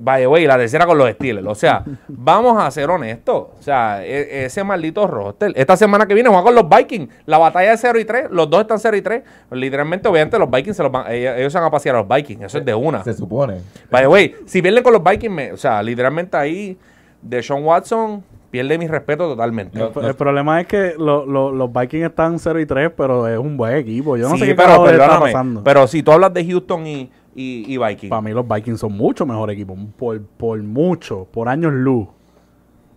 Vaya, 0.00 0.26
güey, 0.26 0.46
la 0.46 0.56
tercera 0.56 0.86
con 0.86 0.96
los 0.96 1.10
Steelers. 1.10 1.46
O 1.46 1.54
sea, 1.54 1.84
vamos 2.08 2.62
a 2.62 2.70
ser 2.70 2.90
honestos. 2.90 3.48
O 3.58 3.62
sea, 3.62 4.04
e, 4.04 4.44
ese 4.44 4.64
maldito 4.64 5.06
roster. 5.06 5.52
Esta 5.54 5.76
semana 5.76 6.06
que 6.06 6.14
viene 6.14 6.28
juega 6.28 6.44
con 6.44 6.54
los 6.54 6.68
Vikings. 6.68 7.08
La 7.26 7.38
batalla 7.38 7.70
de 7.70 7.76
0 7.76 8.00
y 8.00 8.04
3. 8.04 8.30
Los 8.30 8.48
dos 8.48 8.62
están 8.62 8.78
0 8.78 8.96
y 8.96 9.02
3. 9.02 9.22
Literalmente, 9.50 10.08
obviamente, 10.08 10.38
los 10.38 10.50
Vikings 10.50 10.76
se 10.76 10.82
los 10.82 10.92
van, 10.92 11.10
ellos, 11.12 11.52
se 11.52 11.58
van 11.58 11.68
a 11.68 11.70
pasear 11.70 11.96
a 11.96 11.98
los 11.98 12.08
Vikings. 12.08 12.44
Eso 12.44 12.58
es 12.58 12.64
de 12.64 12.74
una. 12.74 13.04
Se 13.04 13.12
supone. 13.12 13.58
Vaya, 13.90 14.06
güey, 14.06 14.34
si 14.46 14.62
pierden 14.62 14.82
con 14.82 14.92
los 14.92 15.02
Vikings, 15.02 15.52
o 15.52 15.56
sea, 15.56 15.82
literalmente 15.82 16.36
ahí, 16.36 16.78
de 17.20 17.42
Sean 17.42 17.62
Watson, 17.62 18.24
pierde 18.52 18.76
mi 18.78 18.86
respeto 18.86 19.28
totalmente. 19.28 19.78
El, 19.80 20.14
problema 20.14 20.60
es 20.60 20.66
que 20.66 20.94
los 20.98 21.72
Vikings 21.72 22.04
están 22.04 22.38
0 22.38 22.60
y 22.60 22.66
3, 22.66 22.92
pero 22.96 23.26
es 23.26 23.38
un 23.38 23.56
buen 23.56 23.76
equipo. 23.76 24.16
Yo 24.16 24.28
no 24.28 24.36
sé 24.36 24.46
qué 24.46 24.54
pero, 24.54 24.86
está 24.88 25.20
pasando. 25.20 25.64
Pero 25.64 25.86
si 25.86 26.02
tú 26.02 26.12
hablas 26.12 26.34
de 26.34 26.44
Houston 26.44 26.86
y 26.86 27.10
y, 27.34 27.78
Vikings. 27.78 28.10
Para 28.10 28.22
mí 28.22 28.32
los 28.32 28.46
Vikings 28.46 28.80
son 28.80 28.92
mucho 28.92 29.24
mejor 29.24 29.50
equipo. 29.50 29.76
Por, 29.96 30.22
por 30.22 30.62
mucho, 30.62 31.26
por 31.30 31.48
años 31.48 31.72
luz. 31.72 32.08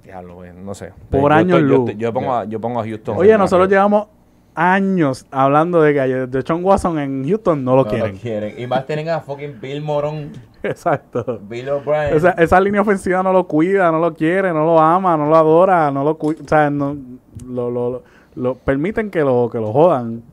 Diablo, 0.04 0.42
no 0.54 0.74
sé. 0.74 0.92
Por 1.10 1.32
años 1.32 1.62
luz. 1.62 1.92
Yo, 1.98 2.14
pongo 2.14 2.34
a, 2.34 2.46
yo 2.46 2.60
pongo 2.60 2.80
a 2.80 2.84
Houston. 2.84 3.18
Oye, 3.18 3.38
nosotros 3.38 3.70
llevamos 3.70 4.08
años 4.54 5.26
hablando 5.32 5.82
de 5.82 5.94
que 5.94 6.00
de 6.00 6.44
John 6.48 6.64
Watson 6.64 7.00
en 7.00 7.28
Houston 7.28 7.64
no 7.64 7.76
lo 7.76 7.86
quieren. 7.86 8.18
quieren. 8.18 8.54
Y 8.58 8.68
más 8.68 8.86
tienen 8.86 9.10
a 9.10 9.20
fucking 9.20 9.60
Bill 9.60 9.82
Moron. 9.82 10.32
Exacto. 10.64 11.40
Bill 11.42 11.70
O'Brien. 11.70 12.16
Esa, 12.16 12.32
esa, 12.32 12.60
línea 12.60 12.82
ofensiva 12.82 13.22
no 13.22 13.32
lo 13.32 13.48
cuida, 13.48 13.92
no 13.92 14.00
lo 14.00 14.14
quiere, 14.14 14.52
no 14.54 14.66
lo 14.66 14.80
ama, 14.80 15.16
no 15.18 15.28
lo 15.28 15.36
adora, 15.36 15.92
no 15.92 16.04
lo 16.04 16.18
cuida. 16.18 16.42
O 16.44 16.48
sea, 16.48 16.70
no, 16.70 16.98
lo, 17.46 17.70
lo, 17.70 18.04
lo, 18.36 18.56
permiten 18.56 19.12
que 19.12 19.20
lo, 19.20 19.50
que 19.52 19.60
lo 19.60 19.72
jodan. 19.72 20.24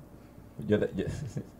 Yo, 0.67 0.79
yo 0.95 1.05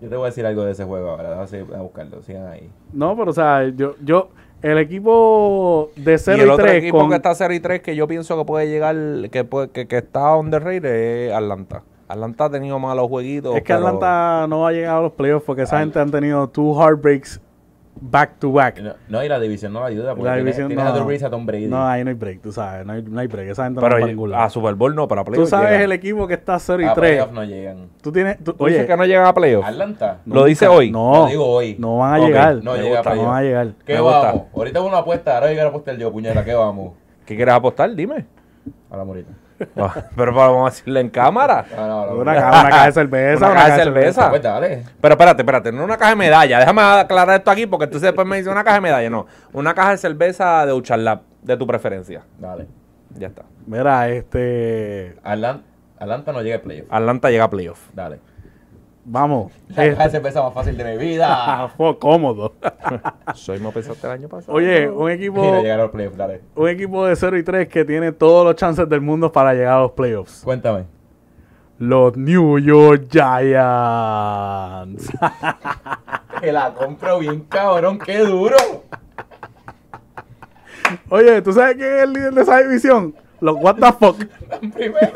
yo 0.00 0.08
te 0.08 0.16
voy 0.16 0.24
a 0.24 0.26
decir 0.26 0.46
algo 0.46 0.64
de 0.64 0.72
ese 0.72 0.84
juego 0.84 1.10
ahora. 1.10 1.30
Vamos 1.30 1.52
a 1.52 1.80
buscarlo. 1.80 2.22
Sigan 2.22 2.46
ahí. 2.46 2.70
No, 2.92 3.16
pero 3.16 3.30
o 3.30 3.34
sea, 3.34 3.68
yo, 3.68 3.94
yo, 4.02 4.28
el 4.62 4.78
equipo 4.78 5.90
de 5.96 6.18
0 6.18 6.38
y, 6.38 6.40
el 6.40 6.50
otro 6.50 6.68
equipo 6.68 7.08
que 7.08 7.16
está 7.16 7.34
0 7.34 7.54
y 7.54 7.60
3 7.60 7.80
que 7.80 7.96
yo 7.96 8.06
pienso 8.06 8.36
que 8.36 8.44
puede 8.44 8.68
llegar, 8.68 8.96
que, 9.30 9.44
puede, 9.44 9.68
que, 9.68 9.86
que 9.86 9.98
está 9.98 10.34
on 10.34 10.50
the 10.50 11.26
es 11.28 11.32
Atlanta. 11.32 11.82
Atlanta 12.08 12.44
ha 12.44 12.50
tenido 12.50 12.78
malos 12.78 13.08
jueguitos. 13.08 13.56
Es 13.56 13.62
que 13.62 13.72
Atlanta 13.72 14.46
no 14.48 14.60
va 14.60 14.68
a 14.68 14.72
llegar 14.72 14.96
a 14.98 15.00
los 15.00 15.12
playoffs 15.12 15.44
porque 15.44 15.62
esa 15.62 15.80
gente 15.80 15.98
han 15.98 16.10
tenido 16.10 16.48
two 16.48 16.74
heartbreaks 16.80 17.40
back 18.00 18.38
to 18.38 18.52
back. 18.52 18.80
No, 19.08 19.24
y 19.24 19.28
la 19.28 19.40
división 19.40 19.72
no 19.72 19.84
ayuda 19.84 20.14
porque 20.14 20.28
la 20.28 20.36
división 20.36 20.68
tiene, 20.68 20.82
no, 20.82 20.90
a 20.90 21.30
Tom 21.30 21.46
Brady. 21.46 21.66
No, 21.66 21.86
ahí 21.86 22.04
no 22.04 22.10
hay 22.10 22.16
break, 22.16 22.40
tú 22.40 22.52
sabes, 22.52 22.86
no 22.86 22.92
hay, 22.92 23.02
no 23.02 23.18
hay 23.20 23.26
break. 23.26 23.48
Esa 23.48 23.64
gente 23.64 23.80
Pero 23.80 23.98
no 23.98 24.30
va 24.30 24.42
a. 24.42 24.44
A 24.44 24.50
Super 24.50 24.74
Bowl 24.74 24.94
no, 24.94 25.08
para 25.08 25.24
playoffs. 25.24 25.50
Tú 25.50 25.56
sabes 25.56 25.80
el 25.80 25.92
equipo 25.92 26.26
que 26.26 26.34
está 26.34 26.58
0 26.58 26.82
y 26.82 26.84
3. 26.84 26.90
A 26.90 26.94
playoffs 26.94 27.32
no 27.32 27.44
llegan. 27.44 27.88
Tú 28.02 28.12
tienes, 28.12 28.42
tú, 28.42 28.54
oye, 28.58 28.74
dices 28.74 28.86
que 28.86 28.96
no 28.96 29.04
llegan 29.04 29.26
a 29.26 29.34
playoffs. 29.34 29.68
Atlanta. 29.68 30.18
Lo 30.26 30.44
dice 30.44 30.68
hoy. 30.68 30.90
No, 30.90 31.24
lo 31.24 31.26
digo 31.26 31.46
hoy. 31.46 31.76
No 31.78 31.98
van 31.98 32.14
a 32.14 32.18
llegar. 32.18 32.62
No, 32.62 32.76
llega 32.76 33.02
no 33.02 33.26
van 33.26 33.36
a 33.36 33.42
llegar. 33.42 33.72
¿Qué 33.84 33.98
vamos? 33.98 34.42
Ahorita 34.54 34.80
uno 34.80 34.96
apuesta, 34.96 35.34
ahora 35.34 35.48
yo 35.48 35.54
quiero 35.54 35.68
apostar 35.70 35.96
yo, 35.96 36.12
puñera, 36.12 36.44
¿qué 36.44 36.54
vamos? 36.54 36.94
¿Qué 37.24 37.34
quieres 37.34 37.54
apostar? 37.54 37.94
Dime. 37.94 38.26
A 38.90 38.96
la 38.96 39.04
morita. 39.04 39.32
Ah, 39.76 39.94
pero 40.14 40.32
vamos 40.34 40.70
a 40.70 40.74
decirle 40.74 41.00
en 41.00 41.08
cámara. 41.10 41.64
No, 41.74 41.86
no, 41.86 42.06
no. 42.06 42.20
Una, 42.20 42.34
ca- 42.34 42.48
una 42.60 42.68
caja 42.70 42.86
de 42.86 42.92
cerveza. 42.92 43.46
Una 43.46 43.54
caja 43.54 43.76
de 43.76 43.82
cerveza. 43.84 44.30
Pues 44.30 44.42
dale. 44.42 44.84
Pero 45.00 45.12
espérate, 45.14 45.42
espérate, 45.42 45.72
no 45.72 45.84
una 45.84 45.96
caja 45.96 46.10
de 46.10 46.16
medalla. 46.16 46.58
Déjame 46.60 46.82
aclarar 46.82 47.36
esto 47.38 47.50
aquí 47.50 47.66
porque 47.66 47.84
entonces 47.84 48.08
después 48.08 48.26
me 48.26 48.36
dice 48.36 48.50
una 48.50 48.62
caja 48.64 48.76
de 48.76 48.80
medalla. 48.82 49.08
No, 49.10 49.26
una 49.52 49.74
caja 49.74 49.90
de 49.92 49.96
cerveza 49.98 50.66
de 50.66 50.72
Ucharlap, 50.72 51.22
de 51.42 51.56
tu 51.56 51.66
preferencia. 51.66 52.22
Dale. 52.38 52.66
Ya 53.16 53.28
está. 53.28 53.42
Mira, 53.66 54.08
este. 54.08 55.16
Atlan- 55.24 55.62
Atlanta 55.98 56.32
no 56.32 56.42
llega 56.42 56.56
a 56.56 56.60
playoff. 56.60 56.86
Atlanta 56.90 57.30
llega 57.30 57.44
a 57.44 57.50
playoff. 57.50 57.80
Dale. 57.94 58.20
Vamos. 59.08 59.52
La 59.68 59.84
este- 59.86 60.10
cerveza 60.10 60.42
más 60.42 60.52
fácil 60.52 60.76
de 60.76 60.82
mi 60.84 60.90
Ah, 60.94 60.96
vida. 60.98 61.68
fue 61.76 61.96
cómodo. 61.98 62.54
Soy 63.34 63.60
más 63.60 63.72
pensaste 63.72 64.04
el 64.06 64.12
año 64.14 64.28
pasado. 64.28 64.52
Oye, 64.56 64.88
un 64.90 65.08
equipo, 65.10 65.40
Mira, 65.42 65.60
llegar 65.62 65.78
a 65.78 65.82
los 65.84 65.92
playoffs, 65.92 66.16
dale. 66.16 66.40
un 66.56 66.68
equipo 66.68 67.06
de 67.06 67.14
0 67.14 67.38
y 67.38 67.42
3 67.44 67.68
que 67.68 67.84
tiene 67.84 68.10
todos 68.12 68.44
los 68.44 68.56
chances 68.56 68.88
del 68.88 69.00
mundo 69.00 69.30
para 69.30 69.54
llegar 69.54 69.74
a 69.74 69.80
los 69.82 69.92
playoffs. 69.92 70.42
Cuéntame. 70.42 70.84
Los 71.78 72.16
New 72.16 72.58
York 72.58 73.06
Giants. 73.10 75.08
Que 76.40 76.52
la 76.52 76.74
compro 76.74 77.18
bien 77.20 77.40
cabrón, 77.48 77.98
qué 77.98 78.18
duro. 78.18 78.56
Oye, 81.08 81.40
¿tú 81.42 81.52
sabes 81.52 81.76
quién 81.76 81.94
es 81.94 82.02
el 82.02 82.12
líder 82.12 82.34
de 82.34 82.42
esa 82.42 82.58
división? 82.58 83.14
Los 83.40 83.56
What 83.58 83.76
the 83.76 83.92
fuck. 83.92 84.18
Primero. 84.74 85.12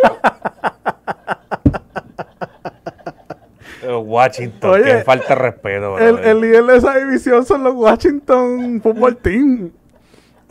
Washington, 4.00 4.70
Oye, 4.70 4.84
que 4.84 4.98
falta 5.04 5.28
de 5.28 5.34
respeto. 5.36 5.98
El, 5.98 6.18
el 6.18 6.40
líder 6.40 6.64
de 6.64 6.76
esa 6.76 6.94
división 6.98 7.44
son 7.46 7.64
los 7.64 7.74
Washington 7.74 8.80
Football 8.82 9.16
Team. 9.18 9.70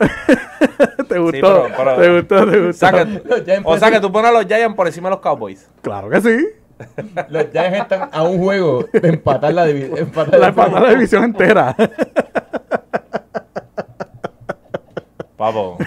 ¿Te 1.08 1.18
gustó? 1.18 1.66
pero- 1.66 1.68
pero- 1.76 1.96
¿Te 1.96 2.10
gustó? 2.16 2.46
¿Te 2.50 2.58
O 2.58 2.66
gustó? 2.66 3.68
o 3.70 3.78
sea 3.78 3.90
que 3.90 4.00
tú 4.00 4.10
pones 4.10 4.30
a 4.30 4.32
los 4.34 4.46
Giants 4.46 4.74
por 4.74 4.86
encima 4.86 5.08
de 5.08 5.14
los 5.16 5.20
Cowboys. 5.20 5.68
Claro 5.82 6.08
que 6.08 6.20
sí. 6.20 6.46
Los 7.28 7.46
Giants 7.52 7.78
están 7.78 8.08
a 8.10 8.22
un 8.22 8.38
juego 8.38 8.86
de 8.92 9.08
empatar 9.10 9.52
la 9.52 9.66
división. 9.66 9.98
Empatar 9.98 10.72
la 10.82 10.90
división 10.90 11.24
entera. 11.24 11.76
Papo. 15.40 15.78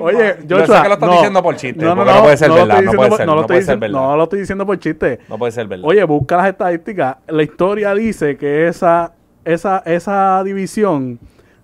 Oye, 0.00 0.36
Yo 0.46 0.58
Joshua, 0.58 0.76
sé 0.76 0.82
que 0.82 0.88
lo 0.88 0.94
estás 0.94 1.08
no. 1.08 1.12
diciendo 1.12 1.42
por 1.42 1.56
chiste, 1.56 1.82
No, 1.82 1.94
no, 1.94 1.96
porque 1.96 2.10
no, 2.10 2.16
no 2.18 2.22
puede 2.24 2.36
ser 2.36 2.48
lo 2.48 2.54
verdad, 2.56 2.68
estoy 2.68 2.84
no 2.84 2.90
diciendo 2.92 2.96
puede 2.98 3.08
por- 3.08 3.16
ser, 3.16 3.26
no 3.26 3.32
lo 3.32 3.36
no 3.36 3.40
estoy 3.40 3.54
puede 3.54 3.64
ser 3.64 3.74
diciendo- 3.78 3.96
verdad. 3.98 4.08
No 4.10 4.16
lo 4.18 4.22
estoy 4.24 4.38
diciendo 4.40 4.66
por 4.66 4.78
chiste. 4.78 5.18
No 5.30 5.38
puede 5.38 5.52
ser 5.52 5.66
verdad. 5.66 5.84
Oye, 5.88 6.04
busca 6.04 6.36
las 6.36 6.46
estadísticas. 6.48 7.16
La 7.26 7.42
historia 7.42 7.94
dice 7.94 8.36
que 8.36 8.68
esa, 8.68 9.12
esa, 9.46 9.78
esa 9.86 10.44
división 10.44 11.18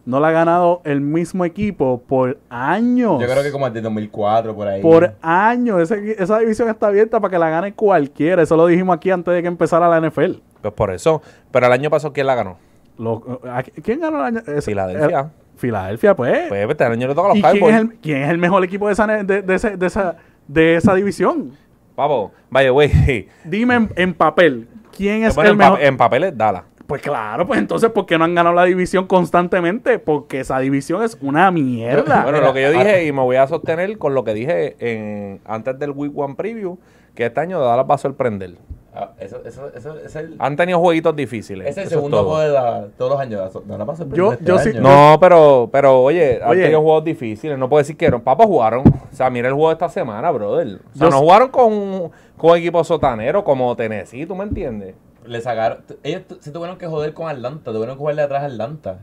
no 0.06 0.20
la 0.20 0.28
ha 0.28 0.30
ganado 0.30 0.80
el 0.84 1.02
mismo 1.02 1.44
equipo 1.44 2.02
por 2.06 2.38
años. 2.48 3.20
Yo 3.20 3.26
creo 3.28 3.42
que 3.42 3.52
como 3.52 3.66
desde 3.68 3.82
2004, 3.82 4.54
por 4.56 4.66
ahí. 4.66 4.80
Por 4.80 5.12
años. 5.20 5.90
Esa 5.90 6.38
división 6.38 6.70
está 6.70 6.86
abierta 6.86 7.20
para 7.20 7.30
que 7.30 7.38
la 7.38 7.50
gane 7.50 7.74
cualquiera. 7.74 8.40
Eso 8.42 8.56
lo 8.56 8.66
dijimos 8.66 8.96
aquí 8.96 9.10
antes 9.10 9.34
de 9.34 9.42
que 9.42 9.48
empezara 9.48 9.86
la 9.86 9.98
NFL. 10.00 10.40
Pues 10.62 10.72
por 10.72 10.90
eso. 10.92 11.20
Pero 11.50 11.66
el 11.66 11.72
año 11.72 11.90
pasado, 11.90 12.14
¿quién 12.14 12.26
la 12.26 12.34
ganó? 12.36 12.56
Lo- 12.96 13.40
¿a- 13.44 13.62
¿Quién 13.62 14.00
ganó 14.00 14.18
el 14.26 14.36
año? 14.38 14.62
Filadelfia. 14.62 15.30
Filadelfia, 15.60 16.16
pues. 16.16 16.48
Pues 16.48 16.68
este 16.68 16.84
año 16.84 17.06
le 17.06 17.14
toca 17.14 17.26
a 17.26 17.28
los 17.28 17.38
¿Y 17.38 17.42
quién 17.42 17.58
Cowboys. 17.58 17.74
es, 17.76 17.80
el, 17.82 17.88
quién 18.00 18.22
es 18.22 18.30
el 18.30 18.38
mejor 18.38 18.64
equipo 18.64 18.86
de 18.88 18.92
esa, 18.94 19.06
de, 19.06 19.42
de 19.42 19.54
ese- 19.54 19.76
de 19.76 19.86
esa, 19.86 20.16
de 20.48 20.74
esa 20.76 20.94
división? 20.94 21.52
Papo, 21.94 22.32
vaya, 22.50 22.70
güey. 22.72 23.28
Dime 23.44 23.74
en, 23.74 23.90
en 23.96 24.14
papel. 24.14 24.66
¿Quién 24.96 25.22
es 25.24 25.34
Bueno, 25.34 25.50
el 25.50 25.52
en, 25.52 25.58
mejor? 25.58 25.78
pa- 25.78 25.84
en 25.84 25.96
papeles, 25.96 26.36
Dallas. 26.36 26.62
Pues 26.86 27.02
claro, 27.02 27.46
pues 27.46 27.60
entonces, 27.60 27.88
¿por 27.90 28.04
qué 28.04 28.18
no 28.18 28.24
han 28.24 28.34
ganado 28.34 28.52
la 28.52 28.64
división 28.64 29.06
constantemente? 29.06 30.00
Porque 30.00 30.40
esa 30.40 30.58
división 30.58 31.04
es 31.04 31.16
una 31.20 31.48
mierda. 31.52 32.24
Bueno, 32.24 32.40
lo 32.40 32.52
que 32.52 32.62
yo 32.62 32.72
dije, 32.72 33.04
y 33.06 33.12
me 33.12 33.20
voy 33.22 33.36
a 33.36 33.46
sostener 33.46 33.96
con 33.96 34.12
lo 34.12 34.24
que 34.24 34.34
dije 34.34 34.74
en, 34.80 35.40
antes 35.44 35.78
del 35.78 35.92
Week 35.92 36.10
One 36.16 36.34
Preview, 36.34 36.78
que 37.14 37.26
este 37.26 37.38
año 37.38 37.60
Dallas 37.60 37.86
va 37.88 37.94
a 37.94 37.98
sorprender. 37.98 38.54
Ah, 38.92 39.12
eso, 39.20 39.40
eso, 39.44 39.70
eso 39.72 39.96
es 39.98 40.16
el, 40.16 40.34
Han 40.40 40.56
tenido 40.56 40.80
jueguitos 40.80 41.14
difíciles. 41.14 41.68
es 41.68 41.76
el 41.76 41.84
eso 41.84 41.90
segundo 41.96 42.24
juego 42.24 42.40
de 42.40 42.48
la- 42.48 42.86
todos 42.98 43.12
los 43.12 43.20
años. 43.20 43.64
No 43.66 43.78
la 43.78 43.86
pasó 43.86 44.04
Yo- 44.08 44.36
yo 44.40 44.58
sí- 44.58 44.72
No, 44.74 45.16
pero, 45.20 45.68
pero 45.70 46.00
oye, 46.02 46.40
han 46.42 46.50
tenido 46.52 46.82
juegos 46.82 47.04
difíciles. 47.04 47.56
No 47.56 47.68
puedo 47.68 47.78
decir 47.78 47.96
que 47.96 48.10
no. 48.10 48.22
Papá 48.22 48.44
jugaron. 48.46 48.82
O 48.88 49.14
sea, 49.14 49.30
mira 49.30 49.46
el 49.48 49.54
juego 49.54 49.68
de 49.68 49.74
esta 49.74 49.88
semana, 49.88 50.30
brother. 50.32 50.80
O 50.92 50.98
sea, 50.98 51.06
Yo 51.06 51.10
no 51.10 51.20
jugaron 51.20 51.48
con, 51.50 52.10
con 52.36 52.58
equipos 52.58 52.88
sotaneros 52.88 53.44
como 53.44 53.76
Tennessee, 53.76 54.26
¿tú 54.26 54.34
me 54.34 54.42
entiendes? 54.44 54.94
Le 55.24 55.40
sacaron. 55.40 55.78
Ellos 56.02 56.22
se 56.40 56.50
tuvieron 56.50 56.76
que 56.76 56.86
joder 56.88 57.14
con 57.14 57.28
Atlanta. 57.28 57.70
Tuvieron 57.72 57.94
que 57.94 57.98
jugarle 58.00 58.22
atrás 58.22 58.42
a 58.42 58.46
Atlanta. 58.46 58.98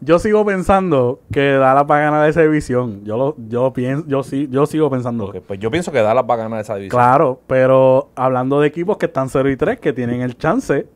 Yo 0.00 0.18
sigo 0.20 0.44
pensando 0.46 1.20
que 1.32 1.54
Dallas 1.54 1.84
va 1.90 1.98
a 1.98 2.00
ganar 2.00 2.28
esa 2.28 2.42
división. 2.42 3.04
Yo 3.04 3.16
lo, 3.16 3.36
yo 3.48 3.72
pienso, 3.72 4.06
yo 4.06 4.22
sí, 4.22 4.46
yo 4.50 4.64
sigo 4.66 4.88
pensando. 4.90 5.26
Ok, 5.26 5.38
pues 5.46 5.58
yo 5.58 5.70
pienso 5.70 5.90
que 5.90 6.00
Dallas 6.00 6.24
va 6.28 6.34
a 6.34 6.36
ganar 6.36 6.60
esa 6.60 6.76
división. 6.76 6.96
Claro, 7.00 7.40
pero 7.48 8.10
hablando 8.14 8.60
de 8.60 8.68
equipos 8.68 8.96
que 8.96 9.06
están 9.06 9.28
0 9.28 9.50
y 9.50 9.56
3, 9.56 9.80
que 9.80 9.92
tienen 9.92 10.20
el 10.20 10.38
chance, 10.38 10.86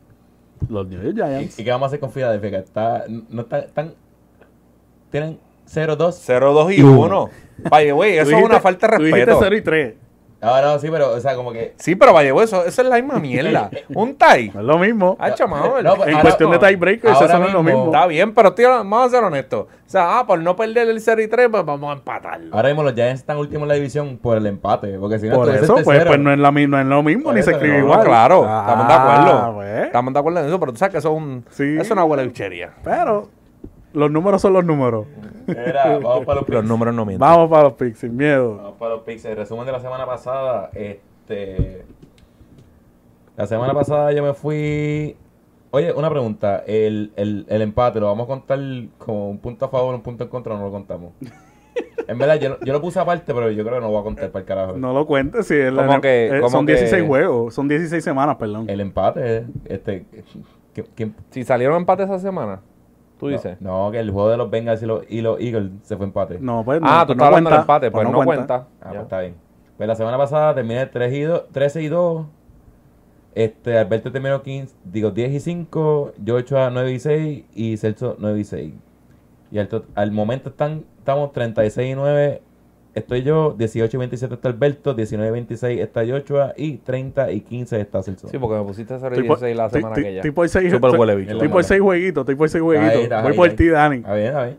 los 0.69 0.87
New 0.87 1.01
York 1.01 1.15
¿Y, 1.17 1.21
Giants. 1.21 1.59
y 1.59 1.63
qué 1.65 1.71
vamos 1.71 1.85
a 1.85 1.87
hacer 1.87 1.99
con 1.99 2.11
Filadelfia? 2.11 2.49
Que 2.51 2.57
está, 2.57 3.03
no 3.29 3.41
está, 3.41 3.59
están, 3.59 3.93
tienen 5.11 5.37
0-2. 5.67 5.97
0-2 5.97 6.77
y 6.77 6.81
1. 6.81 7.29
Vaya, 7.69 7.93
güey, 7.93 8.17
eso 8.17 8.31
Tú 8.31 8.37
es 8.37 8.45
una 8.45 8.59
falta 8.61 8.87
de 8.87 8.97
tú 8.97 9.03
dijiste 9.03 9.25
respeto. 9.25 9.43
0 9.43 9.55
y 9.57 9.61
3. 9.61 9.95
Ah, 10.43 10.61
no, 10.61 10.77
sí, 10.79 10.89
pero, 10.91 11.11
o 11.13 11.19
sea, 11.19 11.35
como 11.35 11.51
que. 11.51 11.73
Sí, 11.77 11.95
pero 11.95 12.13
vaya, 12.13 12.31
güey, 12.31 12.45
eso, 12.45 12.65
eso 12.65 12.81
es 12.81 12.87
la 12.87 12.95
misma 12.97 13.19
mierda. 13.19 13.69
Un 13.95 14.15
tie. 14.15 14.51
No 14.53 14.59
es 14.59 14.65
lo 14.65 14.77
mismo. 14.77 15.15
Ay, 15.19 15.33
chamado. 15.35 15.81
No, 15.81 15.95
pues, 15.95 16.07
en 16.09 16.15
ahora- 16.15 16.21
cuestión 16.23 16.51
de 16.51 16.59
tiebreakers, 16.59 17.13
ahora 17.15 17.25
eso 17.27 17.39
no 17.39 17.45
es 17.47 17.53
lo 17.53 17.63
mismo-. 17.63 17.85
Está 17.85 18.05
bien, 18.07 18.33
pero 18.33 18.53
tío, 18.53 18.69
vamos 18.69 19.07
a 19.07 19.09
ser 19.09 19.23
honestos. 19.23 19.67
O 19.85 19.89
sea, 19.93 20.19
ah, 20.19 20.25
por 20.27 20.39
no 20.39 20.55
perder 20.55 20.89
el 20.89 20.99
0 20.99 21.21
y 21.21 21.27
3, 21.27 21.49
pues 21.51 21.65
vamos 21.65 21.89
a 21.89 21.93
empatarlo. 21.93 22.55
Ahora 22.55 22.69
mismo 22.69 22.83
los 22.83 22.93
Giants 22.93 23.21
están 23.21 23.37
últimos 23.37 23.63
en 23.63 23.67
la 23.69 23.75
división 23.75 24.17
por 24.17 24.37
el 24.37 24.45
empate. 24.47 24.97
Porque 24.99 25.19
si 25.19 25.27
no, 25.29 25.35
Por 25.35 25.49
eso, 25.49 25.75
pues, 25.75 25.85
tercero. 25.85 26.07
pues 26.11 26.19
no, 26.19 26.31
es 26.33 26.39
la, 26.39 26.51
no 26.51 26.79
es 26.79 26.85
lo 26.87 27.03
mismo, 27.03 27.23
Por 27.25 27.35
ni 27.35 27.43
se 27.43 27.51
escribe 27.51 27.77
no, 27.77 27.79
No, 27.79 27.85
igual. 27.93 28.03
claro, 28.05 28.45
Ah, 28.47 28.65
estamos 28.67 28.87
de 28.87 28.93
acuerdo. 28.93 29.53
pues. 29.55 29.85
Estamos 29.85 30.13
de 30.13 30.19
acuerdo 30.19 30.39
en 30.39 30.45
eso, 30.47 30.59
pero 30.59 30.71
tú 30.73 30.77
sabes 30.79 30.91
que 30.91 30.97
eso 30.97 31.09
es, 31.11 31.17
un, 31.17 31.45
Sí. 31.51 31.73
eso 31.75 31.81
es 31.83 31.91
una 31.91 32.03
buena 32.03 32.23
bichería. 32.23 32.71
Pero 32.83 33.29
los 33.93 34.11
números 34.11 34.41
son 34.41 34.53
los 34.53 34.65
números. 34.65 35.05
Era, 35.47 35.97
vamos 35.99 36.25
para 36.25 36.39
los. 36.41 36.49
Los 36.49 36.63
números 36.65 36.93
no 36.95 37.05
mienten. 37.05 37.19
Vamos 37.27 37.49
para 37.49 37.63
los 37.63 37.73
picks, 37.73 37.99
sin 37.99 38.15
miedo. 38.17 38.57
Vamos 38.57 38.73
para 38.79 38.95
los 38.95 39.03
picks. 39.03 39.25
El 39.25 39.35
resumen 39.37 39.65
de 39.65 39.71
la 39.71 39.79
semana 39.79 40.05
pasada. 40.05 40.69
Este. 40.73 41.85
La 43.35 43.47
semana 43.47 43.73
pasada 43.73 44.11
yo 44.11 44.23
me 44.23 44.33
fui. 44.33 45.15
Oye, 45.71 45.91
una 45.91 46.09
pregunta. 46.09 46.63
El, 46.67 47.11
el, 47.15 47.45
el 47.49 47.61
empate, 47.63 47.99
¿lo 47.99 48.05
vamos 48.07 48.25
a 48.25 48.27
contar 48.27 48.59
como 48.99 49.29
un 49.29 49.39
punto 49.39 49.65
a 49.65 49.69
favor, 49.69 49.95
un 49.95 50.01
punto 50.01 50.23
en 50.23 50.29
contra 50.29 50.53
o 50.53 50.57
no 50.57 50.65
lo 50.65 50.71
contamos? 50.71 51.13
en 52.07 52.17
verdad, 52.19 52.35
yo, 52.39 52.59
yo 52.63 52.73
lo 52.73 52.79
puse 52.81 52.99
aparte, 52.99 53.33
pero 53.33 53.49
yo 53.49 53.63
creo 53.63 53.75
que 53.77 53.81
no 53.81 53.87
lo 53.87 53.93
voy 53.93 54.01
a 54.01 54.03
contar 54.03 54.29
para 54.31 54.41
el 54.41 54.45
carajo. 54.47 54.73
No 54.77 54.93
lo 54.93 55.07
cuentes 55.07 55.47
si 55.47 55.55
es 55.55 55.73
la- 55.73 55.87
Como 55.87 56.01
que- 56.01 56.27
eh, 56.27 56.39
como 56.41 56.49
son 56.51 56.65
que- 56.67 56.73
16 56.73 57.07
juegos, 57.07 57.55
son 57.55 57.67
16 57.67 58.03
semanas, 58.03 58.35
perdón. 58.35 58.69
El 58.69 58.79
empate, 58.81 59.47
este. 59.65 60.05
¿quién- 60.75 60.87
quién- 60.95 61.15
Si 61.31 61.43
salieron 61.43 61.77
empates 61.77 62.05
esa 62.05 62.19
semana, 62.19 62.61
tú 63.23 63.29
no, 63.29 63.37
dices. 63.37 63.61
No, 63.61 63.89
que 63.91 63.99
el 63.99 64.11
juego 64.11 64.29
de 64.29 64.37
los 64.37 64.49
Bengals 64.49 64.81
y 64.81 64.85
los, 64.85 65.03
y 65.09 65.21
los 65.21 65.39
Eagles 65.39 65.71
se 65.83 65.97
fue 65.97 66.05
empate. 66.05 66.39
No, 66.39 66.63
pues 66.63 66.81
no, 66.81 66.87
ah, 66.87 67.01
tú 67.01 67.07
pues 67.07 67.15
estás 67.17 67.27
hablando 67.27 67.49
del 67.49 67.57
cuenta, 67.57 67.73
empate, 67.73 67.91
pues, 67.91 68.09
no, 68.09 68.23
cuenta. 68.23 68.67
Ah, 68.81 68.85
Ya. 68.85 68.89
pues 68.91 69.01
está 69.03 69.19
bien. 69.21 69.35
Pues 69.77 69.87
la 69.87 69.95
semana 69.95 70.17
pasada 70.17 70.55
terminé 70.55 70.85
3 70.85 71.13
y 71.13 71.21
2, 71.21 71.43
13 71.51 71.81
y 71.81 71.87
2. 71.87 72.25
Este, 73.35 73.77
Alberto 73.79 74.11
terminó 74.11 74.43
15, 74.43 74.75
digo 74.83 75.09
10 75.09 75.31
y 75.31 75.39
5, 75.39 76.13
yo 76.23 76.35
8 76.35 76.57
a 76.59 76.69
9 76.69 76.91
y 76.91 76.99
6 76.99 77.45
y 77.55 77.77
Celso 77.77 78.15
9 78.19 78.39
y 78.39 78.43
6. 78.43 78.73
Y 79.51 79.59
al, 79.59 79.69
al 79.95 80.11
momento 80.11 80.49
están, 80.49 80.83
estamos 80.99 81.31
36 81.31 81.91
y 81.91 81.95
9, 81.95 82.41
estoy 82.95 83.23
yo, 83.23 83.55
18 83.57 83.97
y 83.97 83.99
27 83.99 84.33
está 84.35 84.49
Alberto, 84.49 84.93
19 84.93 85.29
y 85.29 85.31
26 85.33 85.79
está 85.81 86.01
Joshua 86.05 86.53
y 86.57 86.77
30 86.77 87.31
y 87.31 87.41
15 87.41 87.79
está 87.81 88.01
Celso. 88.03 88.27
Sí, 88.27 88.37
porque 88.37 88.57
me 88.59 88.63
pusiste 88.65 88.95
0 88.99 89.07
y 89.15 89.19
Estoy 89.19 89.27
por- 89.27 89.37
16 89.39 89.57
la 89.57 89.69
semana 89.69 89.87
estoy- 89.89 90.03
aquella. 90.03 90.19
estoy 90.19 90.31
por 90.31 90.49
seis- 90.49 90.71
Súper 90.71 90.87
estoy- 90.89 90.99
huele 90.99 91.15
bicho. 91.15 91.31
Estoy 91.31 91.47
por 91.47 91.63
6 91.63 91.81
jueguitos, 91.81 92.21
estoy 92.21 92.35
por 92.35 92.49
6 92.49 92.61
jueguitos. 92.61 93.23
Voy 93.23 93.33
por 93.33 93.49
ti, 93.53 93.67
Dani. 93.69 93.95
Está 93.97 94.13
bien, 94.15 94.27
está 94.27 94.43
bien. 94.45 94.57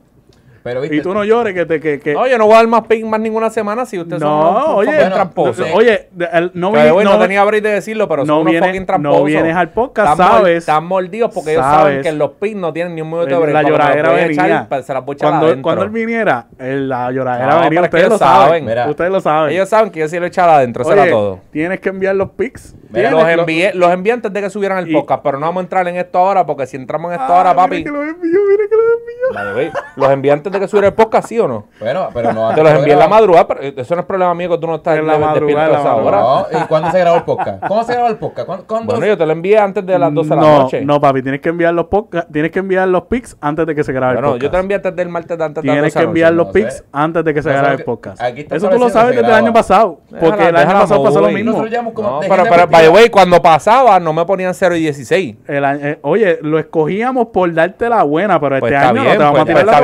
Pero 0.64 0.80
viste, 0.80 0.96
Y 0.96 1.02
tú 1.02 1.12
no 1.12 1.24
llores 1.24 1.52
que 1.52 1.66
te... 1.66 1.78
Que, 1.78 2.00
que- 2.00 2.14
No, 2.14 2.26
yo 2.26 2.38
no 2.38 2.46
voy 2.46 2.54
a 2.54 2.56
dar 2.56 2.66
más 2.66 2.86
pick 2.86 3.04
más 3.04 3.20
ninguna 3.20 3.50
semana 3.50 3.84
si 3.84 3.98
ustedes 3.98 4.20
son 4.22 4.30
no, 4.30 4.50
unos 4.50 4.68
oye, 4.70 4.92
fucking 4.92 5.12
tramposos. 5.12 5.66
oye, 5.74 6.08
no, 6.54 6.72
Que, 6.72 6.82
vi- 6.84 6.90
güey, 6.90 7.04
no, 7.04 7.12
no- 7.12 7.18
tenía 7.18 7.44
break 7.44 7.62
de 7.62 7.70
decirlo, 7.70 8.08
pero 8.08 8.22
no 8.24 8.32
son 8.32 8.40
unos 8.42 8.52
vienes- 8.52 8.68
fucking 8.70 8.86
tramposos. 8.86 9.18
no 9.18 9.24
vienes 9.24 9.54
al 9.56 9.68
podcast, 9.68 10.12
Están 10.12 10.26
mol- 10.26 10.36
sabes. 10.38 10.56
Están 10.58 10.84
mordidos 10.86 11.30
porque 11.34 11.52
ellos 11.52 11.64
saben 11.64 12.00
que 12.02 12.12
los 12.12 12.30
picks 12.32 12.56
no 12.56 12.72
tienen 12.72 12.94
ni 12.94 13.02
un 13.02 13.08
minuto 13.10 13.26
de 13.26 13.34
el- 13.34 13.40
break. 13.40 13.52
la 13.52 13.62
lloradera 13.62 14.20
echar, 14.24 14.44
venía. 14.68 14.82
se 14.82 14.94
las 14.94 15.04
voy 15.04 15.12
a 15.12 15.16
echar 15.16 15.28
Cuando, 15.28 15.46
adentro. 15.46 15.62
cuando 15.62 15.82
él 15.84 15.90
viniera, 15.90 16.46
el- 16.58 16.88
la 16.88 17.10
lloradera 17.12 17.54
No, 17.56 17.60
venía. 17.60 17.82
Ustedes 17.82 18.02
lo 18.04 18.08
ellos 18.08 18.18
saben. 18.18 18.46
saben. 18.46 18.64
Mira. 18.64 18.88
Ustedes 18.88 19.10
lo 19.10 19.20
saben. 19.20 19.52
Ellos 19.52 19.68
saben 19.68 19.90
que 19.90 20.00
yo 20.00 20.08
sí 20.08 20.18
lo 20.18 20.24
he 20.24 20.28
echado 20.28 20.50
adentro, 20.52 20.90
era 20.90 21.10
todo. 21.10 21.40
Tienes 21.52 21.78
que 21.80 21.90
enviar 21.90 22.16
los 22.16 22.30
pics. 22.30 22.74
Mira, 22.88 23.10
Los 23.10 23.28
envié, 23.28 23.72
los 23.74 23.90
envié 23.90 24.12
antes 24.12 24.32
de 24.32 24.40
que 24.40 24.48
subieran 24.48 24.78
el 24.78 24.90
podcast, 24.92 25.20
pero 25.22 25.38
no 25.38 25.46
vamos 25.46 25.60
a 25.60 25.64
entrar 25.64 25.86
en 25.88 25.96
esto 25.96 26.16
ahora 26.18 26.46
porque 26.46 26.64
si 26.66 26.76
entramos 26.76 27.12
en 27.12 27.20
esto 27.20 27.32
Ah, 27.32 27.38
ahora, 27.38 27.50
mira 27.52 27.62
papi. 27.64 27.84
que 27.84 27.90
lo 27.90 28.02
envió, 28.02 28.40
mira 28.48 28.64
que 28.70 28.76
lo 28.76 29.52
envió. 29.58 29.72
Los 29.96 30.10
envié 30.10 30.30
antes 30.32 30.52
de 30.54 30.60
que 30.60 30.68
subiera 30.68 30.88
el 30.88 30.94
podcast, 30.94 31.28
¿sí 31.28 31.38
o 31.38 31.46
no? 31.48 31.66
Bueno, 31.80 32.08
pero 32.14 32.32
no 32.32 32.54
Te 32.54 32.62
los 32.62 32.72
envié 32.72 32.92
en 32.94 32.98
la 32.98 33.08
madrugada, 33.08 33.46
pero 33.48 33.60
eso 33.62 33.94
no 33.94 34.00
es 34.00 34.06
problema 34.06 34.34
mío 34.34 34.48
que 34.50 34.58
tú 34.58 34.66
no 34.66 34.76
estás 34.76 34.98
En 34.98 35.06
la 35.06 35.18
madrugada, 35.18 35.62
a 35.62 35.66
en 35.66 35.72
la 35.72 35.78
esa 35.80 35.94
hora. 35.96 36.20
No, 36.20 36.46
¿Y 36.52 36.66
cuándo 36.66 36.90
se 36.90 36.98
grabó 37.00 37.16
el 37.16 37.22
podcast? 37.24 37.66
¿Cómo 37.66 37.84
se 37.84 37.92
grabó 37.92 38.08
el 38.08 38.16
podcast? 38.16 38.46
¿Cuándo? 38.46 38.66
cuándo- 38.66 38.92
Bueno, 38.92 39.06
yo 39.06 39.18
te 39.18 39.26
lo 39.26 39.32
envié 39.32 39.58
antes 39.58 39.84
de 39.84 39.98
las 39.98 40.12
12 40.14 40.30
de 40.30 40.36
la 40.36 40.42
no, 40.42 40.58
noche. 40.62 40.84
no, 40.84 41.00
papi, 41.00 41.22
tienes 41.22 41.40
que 41.40 41.48
enviar 41.50 41.74
los 41.74 41.86
podca- 41.86 42.26
tienes 42.32 42.50
que 42.50 42.58
enviar 42.60 42.88
los 42.88 43.02
pics 43.04 43.36
antes 43.40 43.66
de 43.66 43.74
que 43.74 43.84
se 43.84 43.92
grabe 43.92 44.14
Bueno, 44.14 44.28
el 44.28 44.34
yo 44.34 44.38
podcast. 44.38 44.50
te 44.52 44.56
lo 44.56 44.60
envié 44.62 44.76
antes 44.76 44.96
del 44.96 45.08
martes 45.08 45.38
de 45.38 45.44
antes 45.44 45.62
de 45.62 45.68
Tienes 45.70 45.82
12 45.94 45.98
que 45.98 46.04
enviar 46.04 46.32
los 46.32 46.48
pics 46.48 46.84
antes 46.92 47.24
de 47.24 47.34
que 47.34 47.42
se 47.42 47.50
grabe 47.52 47.74
el 47.76 47.84
podcast. 47.84 48.20
Eso 48.22 48.68
tú 48.70 48.78
lo 48.78 48.88
sabes 48.88 49.16
desde 49.16 49.28
el 49.28 49.34
año 49.34 49.52
pasado. 49.52 49.98
Porque 50.20 50.48
el 50.48 50.56
año 50.56 50.72
pasado 50.80 51.02
pasó 51.02 51.20
lo 51.20 51.28
mismo. 51.28 51.64
No, 51.64 52.20
pero, 52.20 52.44
pero, 52.48 52.66
by 52.68 52.82
the 52.84 52.88
way, 52.88 53.08
cuando 53.08 53.40
pasaba 53.42 53.98
no 54.00 54.12
me 54.12 54.24
ponían 54.24 54.54
0 54.54 54.76
y 54.76 54.80
16. 54.80 55.36
El 55.46 55.64
año- 55.64 55.80
eh, 55.86 55.98
oye, 56.02 56.38
lo 56.42 56.58
escogíamos 56.58 57.28
por 57.28 57.52
darte 57.52 57.88
la 57.88 58.02
buena, 58.02 58.40
pero 58.40 58.58
Pues 58.60 58.72
este 58.72 58.84
año 58.84 59.04
no 59.04 59.10
te 59.10 59.18
vamos 59.18 59.40
a 59.40 59.44
tirar 59.44 59.64
pues 59.64 59.66
la 59.66 59.72
está 59.72 59.80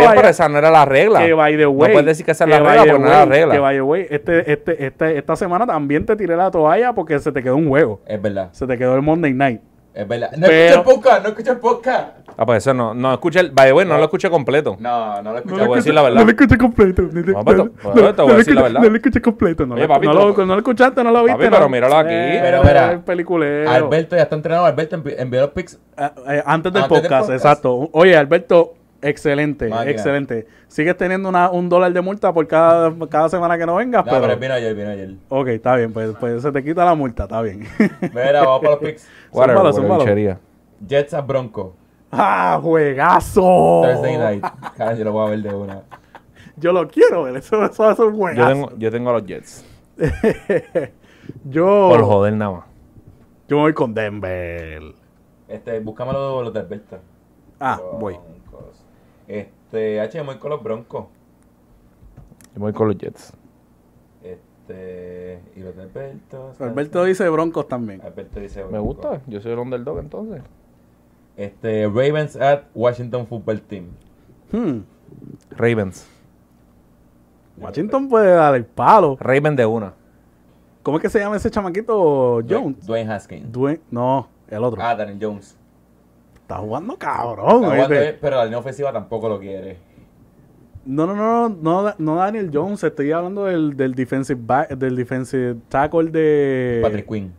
no 0.61 0.67
era 0.69 0.71
la 0.71 0.85
regla. 0.85 1.21
Que 1.21 1.33
by 1.35 1.57
the 1.57 1.67
way. 1.67 1.89
no 1.89 1.93
puedes 1.95 2.07
decir 2.07 2.25
que 2.27 2.33
esa 2.33 2.45
es 2.45 2.51
la 2.51 2.59
regla 2.61 2.85
porque 2.85 2.99
no 2.99 3.07
era 3.07 3.19
la 3.19 3.25
way, 3.25 3.29
regla. 3.39 3.55
Que 3.55 3.61
by 3.61 3.77
the 3.77 3.83
way, 3.83 4.07
este, 4.11 4.53
este, 4.53 4.87
este, 4.87 5.19
esta 5.19 5.37
semana 5.37 5.67
también 5.67 6.05
te 6.07 6.17
tiré 6.17 6.37
la 6.37 6.51
toalla 6.51 6.93
porque 6.93 7.19
se 7.19 7.33
te 7.33 7.43
quedó 7.43 7.57
un 7.57 7.69
juego. 7.69 8.01
Es 8.07 8.21
verdad, 8.21 8.49
Se 8.53 8.67
te 8.67 8.77
quedó 8.79 8.95
el 8.97 9.03
Monday 9.03 9.33
Night. 9.35 9.61
es 9.93 10.07
verdad. 10.07 10.31
No 10.37 10.47
Pero- 10.47 10.67
escuché 10.67 10.75
el 10.79 10.83
podcast, 10.97 11.23
no 11.23 11.29
escuché 11.31 11.51
el 11.51 11.59
podcast. 11.59 12.09
Ah, 12.37 12.47
pues 12.47 12.59
eso 12.59 12.73
no, 12.73 12.95
no 12.95 13.13
escuché, 13.13 13.41
el, 13.41 13.51
by 13.51 13.67
the 13.67 13.73
way, 13.75 13.85
no, 13.87 13.99
lo 13.99 14.05
escuché 14.05 14.31
completo. 14.31 14.77
No, 14.81 15.21
no 15.21 15.33
lo 15.33 15.39
escuché. 15.39 15.57
Te 15.61 15.67
voy 15.67 15.73
a 15.75 15.77
decir 15.77 15.93
la 15.93 16.03
verdad. 16.03 16.19
No 16.21 16.25
lo 16.25 16.31
escuché 16.31 16.57
completo. 16.57 17.03
No, 17.03 17.21
No, 17.21 17.45
pero- 17.45 17.71
pero 17.93 18.15
te 18.15 18.23
voy 18.23 18.31
a 18.31 18.33
lo 18.33 18.39
decir 18.39 18.55
la 18.55 18.61
escuché- 18.61 18.63
verdad. 18.63 18.81
No 18.83 18.89
lo 18.89 18.97
escuché 18.97 19.21
completo. 19.21 19.67
No, 19.67 19.75
Oye, 19.75 19.83
lo- 19.83 19.89
papi, 19.89 20.07
no, 20.07 20.13
tú- 20.13 20.19
lo, 20.41 20.47
no 20.47 20.53
lo 20.55 20.59
escuchaste, 20.61 21.05
no 21.05 21.11
lo 21.11 21.25
viste. 21.25 21.33
Papi, 21.39 21.51
pero 21.51 21.61
no. 21.65 21.69
míralo 21.69 21.97
aquí. 21.99 22.09
Eh, 22.15 22.39
Pero 22.41 22.63
mira, 22.63 23.03
peliculero. 23.05 23.71
Alberto 23.71 24.17
ya 24.17 24.23
está 24.23 24.37
entrenado. 24.37 24.65
Alberto 24.65 24.97
envi- 24.97 25.17
envió 25.19 25.41
los 25.43 25.51
pics. 25.51 25.79
Ah, 25.99 26.13
eh, 26.29 26.43
antes 26.45 26.45
del 26.45 26.45
Antes 26.47 26.73
del 26.73 26.83
podcast, 26.85 27.03
podcast. 27.27 27.31
exacto. 27.31 27.91
Oye, 27.93 28.17
Alberto, 28.17 28.75
excelente, 29.03 29.69
Máquina. 29.69 29.91
excelente. 29.91 30.47
Sigues 30.69 30.97
teniendo 30.97 31.29
una, 31.29 31.51
un 31.51 31.69
dólar 31.69 31.93
de 31.93 32.01
multa 32.01 32.33
por 32.33 32.47
cada, 32.47 32.93
cada 33.09 33.29
semana 33.29 33.57
que 33.59 33.67
no 33.67 33.77
vengas, 33.77 34.05
No, 34.05 34.11
pero 34.13 34.23
pero... 34.27 34.37
vino 34.39 34.55
ayer, 34.55 34.75
vino 34.75 34.91
ayer. 34.91 35.15
Ok, 35.29 35.49
está 35.49 35.77
bien, 35.77 35.93
pues, 35.93 36.15
pues 36.19 36.43
se 36.43 36.53
te 36.53 36.63
quita 36.63 36.85
la 36.85 36.95
multa, 36.95 37.25
está 37.25 37.41
bien. 37.43 37.61
Mira, 38.15 38.43
vamos 38.45 38.61
para 38.61 38.73
los. 38.77 39.09
Whatever, 39.33 39.73
Zúmbalo, 39.73 40.05
zúmbalo. 40.05 40.39
Jets 40.87 41.15
a 41.15 41.21
Bronco. 41.21 41.75
¡Ah, 42.13 42.59
juegazo! 42.63 43.83
Thursday 43.85 44.19
night. 44.19 44.45
Cara, 44.77 44.95
yo 44.95 45.05
lo 45.05 45.13
voy 45.13 45.27
a 45.27 45.31
ver 45.31 45.43
de 45.43 45.55
una. 45.55 45.83
Yo 46.57 46.73
lo 46.73 46.87
quiero 46.89 47.23
ver, 47.23 47.37
eso, 47.37 47.65
eso 47.65 47.91
es 47.93 47.99
un 47.99 48.11
Yo 48.13 48.17
juegazo. 48.19 48.49
tengo, 48.53 48.73
yo 48.77 48.91
tengo 48.91 49.11
a 49.11 49.13
los 49.15 49.25
Jets. 49.25 49.65
yo, 51.45 51.89
Por 51.91 52.03
joder 52.03 52.33
nada 52.35 52.51
más. 52.53 52.65
yo 53.49 53.59
voy 53.59 53.73
con 53.73 53.95
Denver. 53.95 54.83
Este, 55.49 55.81
búscame 55.81 56.13
los, 56.13 56.45
los 56.45 56.53
de 56.53 56.61
Alberto. 56.61 56.99
Ah, 57.59 57.81
voy. 57.99 58.19
Este, 59.33 60.01
H, 60.01 60.19
yo 60.19 60.25
voy 60.25 60.37
con 60.39 60.51
los 60.51 60.63
Broncos. 60.63 61.07
Yo 62.55 62.61
voy 62.61 62.73
con 62.73 62.89
los 62.89 62.99
Jets. 62.99 63.33
Este, 64.25 65.41
y 65.57 65.61
los 65.61 65.77
de 65.77 65.83
Alberto. 65.83 66.53
Alberto 66.59 67.05
dice 67.05 67.29
Broncos 67.29 67.69
también. 67.69 68.01
Alberto 68.03 68.41
dice 68.41 68.63
Me 68.65 68.71
Broncos. 68.71 68.97
gusta, 68.97 69.21
yo 69.27 69.41
soy 69.41 69.53
el 69.53 69.59
underdog 69.59 69.99
entonces. 70.01 70.43
Este, 71.37 71.87
Ravens 71.87 72.37
at 72.37 72.63
Washington 72.75 73.27
Football 73.27 73.61
Team. 73.63 73.87
Hmm, 74.53 74.81
Ravens. 75.57 76.07
Washington 77.57 78.09
puede 78.09 78.33
dar 78.33 78.55
el 78.55 78.65
palo. 78.65 79.17
Ravens 79.21 79.57
de 79.57 79.67
una. 79.67 79.95
¿Cómo 80.83 80.97
es 80.97 81.03
que 81.03 81.09
se 81.11 81.19
llama 81.21 81.37
ese 81.37 81.51
chamaquito 81.51 82.41
Jones? 82.49 82.85
Dwayne 82.87 83.13
Haskins. 83.13 83.53
Dwayne- 83.53 83.81
no, 83.91 84.29
el 84.49 84.65
otro. 84.65 84.83
Ah, 84.83 84.95
Daniel 84.95 85.19
Jones. 85.21 85.57
Está 86.51 86.63
jugando 86.63 86.97
cabrón. 86.99 87.47
Está 87.65 87.87
jugando 87.87 88.19
pero 88.21 88.37
la 88.39 88.45
línea 88.45 88.59
ofensiva 88.59 88.93
tampoco 88.93 89.29
lo 89.29 89.39
quiere. 89.39 89.79
No, 90.85 91.07
no, 91.07 91.15
no, 91.15 91.49
no, 91.49 91.95
no, 91.97 92.17
Daniel 92.17 92.51
Jones, 92.53 92.83
estoy 92.83 93.13
hablando 93.13 93.45
del, 93.45 93.77
del 93.77 93.95
defensive 93.95 94.41
back, 94.43 94.71
del 94.71 94.97
defensive 94.97 95.57
tackle 95.69 96.11
de 96.11 96.81
Patrick 96.83 97.07
Quinn. 97.07 97.33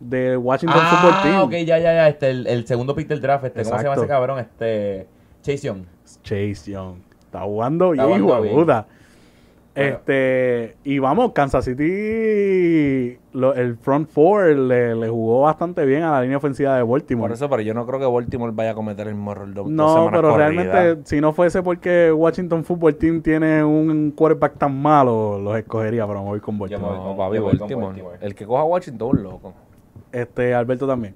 de 0.00 0.36
Washington 0.36 0.80
Football 0.90 1.22
Team. 1.22 1.34
Ah, 1.36 1.44
ok, 1.44 1.52
ya, 1.52 1.78
ya, 1.78 1.78
ya. 1.78 2.08
Este, 2.08 2.30
el, 2.30 2.46
el 2.48 2.66
segundo 2.66 2.94
pick 2.96 3.06
del 3.06 3.20
draft. 3.20 3.44
Este, 3.44 3.62
¿Cómo 3.62 3.76
se 3.76 3.84
llama 3.84 3.94
Exacto. 3.94 4.02
ese 4.02 4.08
cabrón? 4.08 4.38
Este, 4.40 5.06
Chase 5.42 5.66
Young. 5.68 5.84
Chase 6.22 6.72
Young. 6.72 6.96
Está 7.20 7.42
jugando 7.42 7.92
Está 7.92 8.06
bien, 8.06 8.18
hijo 8.18 8.26
jugando 8.28 8.48
de 8.48 8.54
puta. 8.54 8.86
Este, 9.76 10.76
y 10.84 10.98
vamos, 10.98 11.32
Kansas 11.32 11.64
City, 11.66 13.18
lo- 13.32 13.54
el 13.54 13.76
front 13.76 14.08
four 14.08 14.46
le, 14.56 14.94
le 14.94 15.08
jugó 15.08 15.42
bastante 15.42 15.84
bien 15.84 16.02
a 16.02 16.12
la 16.12 16.22
línea 16.22 16.38
ofensiva 16.38 16.76
de 16.76 16.82
Baltimore. 16.82 17.28
Por 17.28 17.32
eso, 17.36 17.48
pero 17.50 17.60
yo 17.62 17.74
no 17.74 17.86
creo 17.86 18.00
que 18.00 18.06
Baltimore 18.06 18.52
vaya 18.54 18.70
a 18.70 18.74
cometer 18.74 19.06
el 19.08 19.14
mismo 19.14 19.32
error 19.32 19.48
de 19.52 19.62
No, 19.66 20.08
pero 20.10 20.36
realmente, 20.36 21.02
si 21.04 21.20
no 21.20 21.32
fuese 21.32 21.62
porque 21.62 22.10
Washington 22.10 22.64
Football 22.64 22.96
Team 22.96 23.20
tiene 23.20 23.62
un 23.62 24.12
quarterback 24.12 24.56
tan 24.56 24.80
malo, 24.80 25.38
los 25.38 25.56
escogería, 25.58 26.06
pero 26.06 26.20
me 26.22 26.28
voy 26.30 26.40
con 26.40 26.54
Yo 26.56 26.60
Baltimore. 26.60 26.92
me 26.92 26.98
voy 26.98 26.98
No, 26.98 27.16
con- 27.16 27.16
papi, 27.18 27.36
yo 27.36 27.42
voy 27.42 27.50
con 27.52 27.58
Baltimore. 27.60 27.86
Baltimore. 27.86 28.18
El 28.22 28.34
que 28.34 28.46
coja 28.46 28.62
a 28.62 28.64
Washington, 28.64 29.08
un 29.18 29.22
loco. 29.22 29.54
Este, 30.10 30.54
Alberto 30.54 30.86
también. 30.86 31.14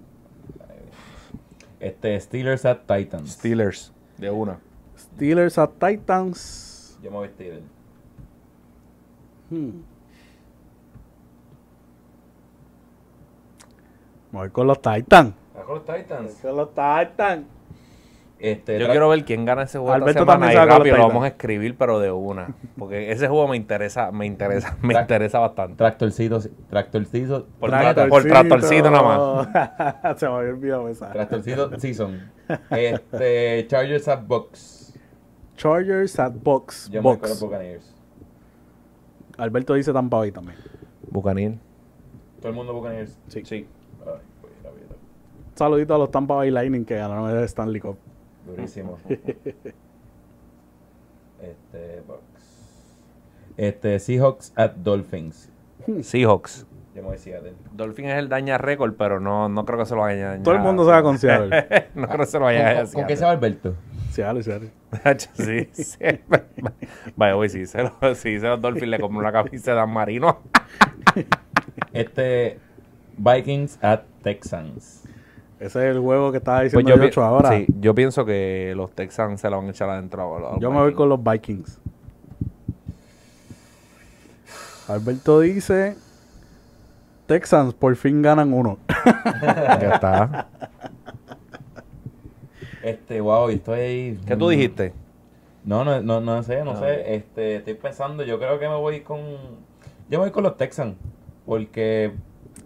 Este, 1.80 2.20
Steelers 2.20 2.64
at 2.66 2.80
Titans. 2.86 3.30
Steelers, 3.32 3.92
de 4.18 4.30
una. 4.30 4.58
Steelers 4.98 5.56
a 5.56 5.66
Titans. 5.66 6.98
Yo 7.02 7.10
me 7.10 7.16
voy 7.16 7.28
Steelers. 7.28 7.62
Hmm. 9.50 9.70
Me 14.32 14.38
voy 14.38 14.50
con 14.50 14.66
los 14.66 14.80
Titans. 14.80 15.34
Ah, 15.56 15.62
con 15.66 15.76
los 15.76 15.84
Titans. 15.84 16.34
Con 16.40 16.56
los 16.56 16.68
Titans. 16.70 17.46
Este, 18.38 18.78
Yo 18.78 18.88
quiero 18.88 19.10
ver 19.10 19.22
quién 19.26 19.44
gana 19.44 19.64
ese 19.64 19.76
juego 19.78 19.92
Alberto 19.92 20.20
esta 20.20 20.32
semana 20.32 20.50
y 20.50 20.56
rápido 20.56 20.96
lo 20.96 21.08
vamos 21.08 21.24
a 21.24 21.28
escribir, 21.28 21.76
pero 21.76 21.98
de 21.98 22.10
una. 22.10 22.54
Porque 22.78 23.12
ese 23.12 23.28
juego 23.28 23.46
me 23.48 23.56
interesa, 23.58 24.12
me 24.12 24.24
interesa, 24.24 24.78
me 24.82 24.94
Tra- 24.94 25.02
interesa 25.02 25.40
bastante. 25.40 25.74
Tractorcito, 25.76 26.40
tractorcito, 26.70 27.46
Por, 27.58 27.68
Tractorcito. 27.68 28.08
por 28.08 28.22
tractorcito 28.22 28.90
nada 28.90 29.02
más. 29.02 30.18
Se 30.20 30.26
me 30.26 30.34
había 30.36 30.50
olvidado 30.52 30.88
esa. 30.88 31.12
tractorcito 31.12 31.78
season. 31.78 32.30
Este, 32.70 33.66
Chargers 33.68 34.08
at 34.08 34.22
Bucks. 34.26 34.94
Chargers 35.56 36.18
at 36.18 36.32
Box. 36.32 36.88
Yo 36.88 37.02
me 37.02 37.08
voy 37.10 37.16
Box. 37.18 37.40
Buccaneers. 37.40 37.89
Alberto 39.40 39.74
dice 39.74 39.92
Tampa 39.92 40.18
Bay 40.18 40.32
también. 40.32 40.58
Bucanil. 41.10 41.58
Todo 42.40 42.50
el 42.50 42.54
mundo 42.54 42.72
Buccaneers. 42.74 43.18
Sí. 43.28 43.42
Sí. 43.44 43.66
Ay, 44.06 44.12
pues, 44.40 44.52
la 44.62 44.70
vida. 44.70 44.86
Saludito 45.54 45.94
a 45.94 45.98
los 45.98 46.10
Tampa 46.10 46.34
Bay 46.34 46.50
Lightning 46.50 46.84
que 46.84 46.96
ganaron 46.96 47.30
el 47.30 47.44
Stanley 47.44 47.80
Cup. 47.80 47.96
Durísimo. 48.46 48.98
este, 49.08 49.54
Bucks. 52.06 52.20
Este, 53.56 53.98
Seahawks 53.98 54.52
at 54.56 54.72
Dolphins. 54.72 55.50
Seahawks. 56.02 56.66
Yo 56.94 57.02
me 57.02 57.08
voy 57.08 57.18
Seattle. 57.18 57.54
Dolphin 57.72 58.06
es 58.06 58.18
el 58.18 58.28
daña 58.28 58.58
récord, 58.58 58.94
pero 58.98 59.20
no, 59.20 59.48
no 59.48 59.64
creo 59.64 59.78
que 59.78 59.86
se 59.86 59.94
lo 59.94 60.00
vaya 60.00 60.24
a 60.24 60.28
dañar. 60.30 60.42
Todo 60.42 60.54
el 60.54 60.60
mundo 60.60 60.84
se 60.84 60.90
va 60.90 61.02
con 61.02 61.18
Seattle. 61.18 61.88
no 61.94 62.08
creo 62.08 62.20
que 62.20 62.26
se 62.26 62.38
lo 62.38 62.44
vaya 62.46 62.58
a 62.58 62.62
¿Con, 62.62 62.74
dañar. 62.74 62.94
con 62.94 63.06
qué 63.06 63.16
se 63.16 63.24
va 63.24 63.30
Alberto? 63.30 63.74
Sí, 65.34 65.68
sí. 65.72 65.98
Vaya, 67.16 67.34
güey, 67.34 67.48
si 67.48 67.66
se 67.66 67.82
los, 67.82 67.92
si 68.18 68.38
se 68.40 68.46
los 68.46 68.60
Dolphins 68.60 68.88
le 68.88 69.00
compró 69.00 69.20
una 69.20 69.32
camisa 69.32 69.74
de 69.74 69.86
Marino. 69.86 70.40
Este, 71.92 72.58
Vikings 73.16 73.78
at 73.82 74.00
Texans. 74.22 75.04
Ese 75.58 75.90
es 75.90 75.94
el 75.96 76.00
juego 76.00 76.32
que 76.32 76.38
estaba 76.38 76.60
Pues 76.60 76.72
diciendo 76.72 77.04
yo, 77.04 77.10
yo 77.10 77.22
ahora. 77.22 77.50
sí, 77.50 77.66
yo 77.80 77.94
pienso 77.94 78.24
que 78.24 78.72
los 78.76 78.92
Texans 78.92 79.40
se 79.40 79.50
la 79.50 79.56
van 79.58 79.66
a 79.66 79.70
echar 79.70 79.90
adentro. 79.90 80.36
a 80.36 80.40
los 80.40 80.60
Yo 80.60 80.70
me 80.70 80.78
voy 80.78 80.94
con 80.94 81.08
los 81.08 81.22
Vikings. 81.22 81.78
Alberto 84.88 85.40
dice: 85.40 85.96
Texans 87.26 87.74
por 87.74 87.94
fin 87.96 88.22
ganan 88.22 88.52
uno. 88.52 88.78
Ya 89.42 89.92
está. 89.94 90.48
Este, 92.82 93.20
wow, 93.20 93.50
y 93.50 93.54
estoy 93.54 93.80
ahí. 93.80 94.20
¿Qué 94.26 94.36
tú 94.36 94.48
dijiste? 94.48 94.92
No, 95.64 95.84
no, 95.84 96.00
no, 96.00 96.20
no 96.20 96.42
sé, 96.42 96.64
no 96.64 96.72
Ah, 96.72 96.76
sé. 96.76 97.14
Este, 97.14 97.56
estoy 97.56 97.74
pensando, 97.74 98.22
yo 98.24 98.38
creo 98.38 98.58
que 98.58 98.68
me 98.68 98.76
voy 98.76 99.00
con. 99.00 99.20
Yo 100.08 100.18
me 100.18 100.18
voy 100.18 100.30
con 100.30 100.42
los 100.44 100.56
Texans. 100.56 100.96
Porque 101.46 102.12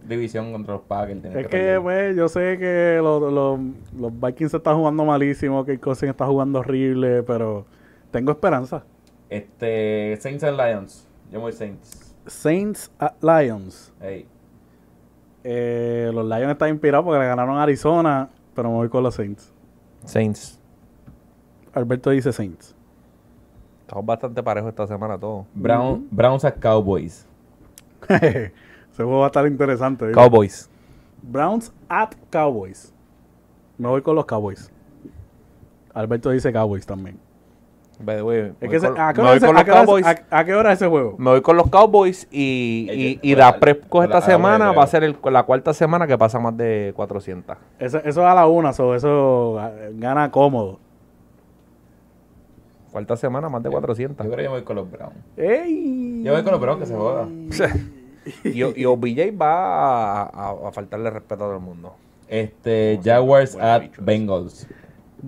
división 0.06 0.52
contra 0.52 0.74
los 0.74 0.82
Packers. 0.82 1.24
es 1.24 1.46
que, 1.46 1.48
perder. 1.48 1.80
pues, 1.82 2.16
yo 2.16 2.28
sé 2.28 2.58
que 2.58 3.00
los, 3.02 3.32
los, 3.32 3.58
los 3.98 4.20
Vikings 4.20 4.50
se 4.50 4.58
están 4.58 4.76
jugando 4.76 5.04
malísimo, 5.04 5.64
que 5.64 5.78
Cousins 5.78 6.10
está 6.10 6.26
jugando 6.26 6.58
horrible, 6.58 7.22
pero 7.22 7.64
tengo 8.10 8.30
esperanza. 8.32 8.84
Este, 9.30 10.16
Saints 10.20 10.44
and 10.44 10.58
Lions. 10.58 11.08
Yo 11.32 11.38
me 11.38 11.44
voy 11.44 11.52
Saints. 11.52 12.14
Saints 12.26 12.90
at 12.98 13.14
Lions. 13.22 13.92
Hey. 14.00 14.26
Eh, 15.42 16.10
los 16.12 16.24
Lions 16.26 16.52
están 16.52 16.68
inspirados 16.70 17.04
porque 17.04 17.20
le 17.20 17.26
ganaron 17.26 17.56
a 17.56 17.62
Arizona, 17.62 18.28
pero 18.54 18.68
me 18.70 18.76
voy 18.76 18.88
con 18.90 19.02
los 19.02 19.14
Saints. 19.14 19.53
Saints. 20.04 20.60
Alberto 21.72 22.10
dice 22.10 22.32
Saints. 22.32 22.74
Estamos 23.82 24.06
bastante 24.06 24.42
parejos 24.42 24.70
esta 24.70 24.86
semana 24.86 25.18
todos. 25.18 25.46
Brown, 25.54 26.06
Browns 26.10 26.44
at 26.44 26.58
Cowboys. 26.58 27.26
Ese 28.08 28.52
juego 28.96 29.18
va 29.18 29.24
a 29.24 29.28
estar 29.28 29.46
interesante. 29.46 30.10
Cowboys. 30.12 30.70
Browns 31.22 31.72
at 31.88 32.14
Cowboys. 32.30 32.92
Me 33.76 33.88
voy 33.88 34.02
con 34.02 34.14
los 34.14 34.24
Cowboys. 34.24 34.70
Alberto 35.92 36.30
dice 36.30 36.52
Cowboys 36.52 36.86
también. 36.86 37.18
By 38.00 38.16
the 38.16 38.22
way, 38.22 38.52
Es 38.60 38.70
que 38.70 38.78
con- 38.80 38.98
¿a, 39.00 39.12
qué 39.14 39.20
hora 39.20 39.38
con 39.40 39.48
a 39.48 39.52
los 39.52 39.64
qué 39.64 39.70
hora 39.70 39.80
ese- 39.80 39.86
Cowboys. 39.86 40.06
a- 40.06 40.38
a 40.38 40.44
qué 40.44 40.54
hora 40.54 40.72
es 40.72 40.78
ese 40.80 40.88
juego? 40.88 41.14
Me 41.18 41.30
voy 41.30 41.42
con 41.42 41.56
los 41.56 41.70
Cowboys 41.70 42.26
y, 42.30 42.88
y, 42.90 43.18
y 43.22 43.34
la- 43.36 43.58
Prescott 43.60 43.88
por 43.88 44.08
la- 44.08 44.18
esta 44.18 44.20
semana 44.32 44.72
va 44.72 44.82
a 44.82 44.86
ser 44.86 45.04
el- 45.04 45.16
la 45.30 45.42
cuarta 45.44 45.72
semana 45.74 46.06
que 46.06 46.18
pasa 46.18 46.38
más 46.40 46.56
de 46.56 46.92
400. 46.96 47.56
Eso, 47.78 47.98
eso 47.98 48.08
es 48.08 48.18
a 48.18 48.34
la 48.34 48.46
una, 48.46 48.72
so, 48.72 48.94
eso 48.94 49.58
ah, 49.60 49.70
gana 49.94 50.30
cómodo. 50.30 50.78
Cuarta 52.92 53.16
semana 53.16 53.48
más 53.48 53.62
de 53.62 53.70
400. 53.70 54.24
Yo 54.24 54.32
creo 54.32 54.36
que 54.38 54.44
yo 54.44 54.50
voy 54.50 54.62
con 54.62 54.76
los 54.76 54.90
Browns. 54.90 55.16
¡Ey! 55.36 56.22
Yo 56.24 56.32
voy 56.32 56.42
con 56.44 56.52
los 56.52 56.60
Browns, 56.60 56.80
que 56.80 56.86
se 56.86 56.94
joda. 56.94 57.28
y, 58.44 58.80
y 58.80 58.84
OBJ 58.84 59.32
va 59.40 60.22
a, 60.22 60.22
a- 60.26 60.68
a 60.68 60.72
faltarle 60.72 61.10
respeto 61.10 61.34
a 61.34 61.46
todo 61.48 61.54
el 61.54 61.60
mundo. 61.60 61.94
Este, 62.28 63.00
Jaguars 63.02 63.56
at. 63.60 63.82
Bengals. 63.98 64.66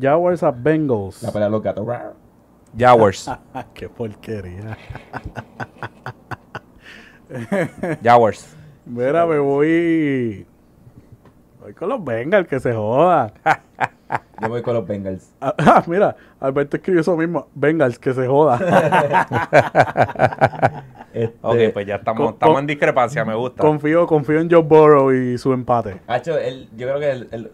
Jaguars 0.00 0.42
a 0.42 0.50
Bengals. 0.52 1.22
La 1.22 1.32
pelea 1.32 1.48
de 1.48 1.52
los 1.52 1.62
gatos. 1.62 1.86
Jaguars. 2.78 3.30
¡Qué 3.74 3.88
porquería! 3.88 4.76
Jaguars. 8.02 8.54
Mira, 8.84 9.26
me 9.26 9.38
voy... 9.38 10.46
Voy 11.60 11.74
con 11.74 11.88
los 11.88 12.04
Bengals, 12.04 12.46
que 12.46 12.60
se 12.60 12.72
joda. 12.72 13.32
Yo 14.40 14.48
voy 14.48 14.62
con 14.62 14.74
los 14.74 14.86
Bengals. 14.86 15.32
Ah, 15.40 15.52
ah, 15.58 15.82
mira, 15.88 16.14
Alberto 16.38 16.76
escribió 16.76 17.00
eso 17.00 17.16
mismo. 17.16 17.48
Bengals, 17.54 17.98
que 17.98 18.14
se 18.14 18.26
joda. 18.28 18.56
Este, 21.12 21.36
Ok, 21.40 21.56
pues 21.72 21.86
ya 21.86 21.96
estamos, 21.96 22.24
con- 22.26 22.34
estamos 22.34 22.60
en 22.60 22.66
discrepancia, 22.66 23.24
me 23.24 23.34
gusta. 23.34 23.62
confío, 23.62 24.06
confío 24.06 24.38
en 24.38 24.48
Joe 24.50 24.62
Burrow 24.62 25.12
y 25.12 25.36
su 25.38 25.52
empate. 25.52 26.00
Hacho, 26.06 26.38
él, 26.38 26.68
yo 26.76 26.86
creo 26.86 27.00
que 27.00 27.10
él, 27.10 27.50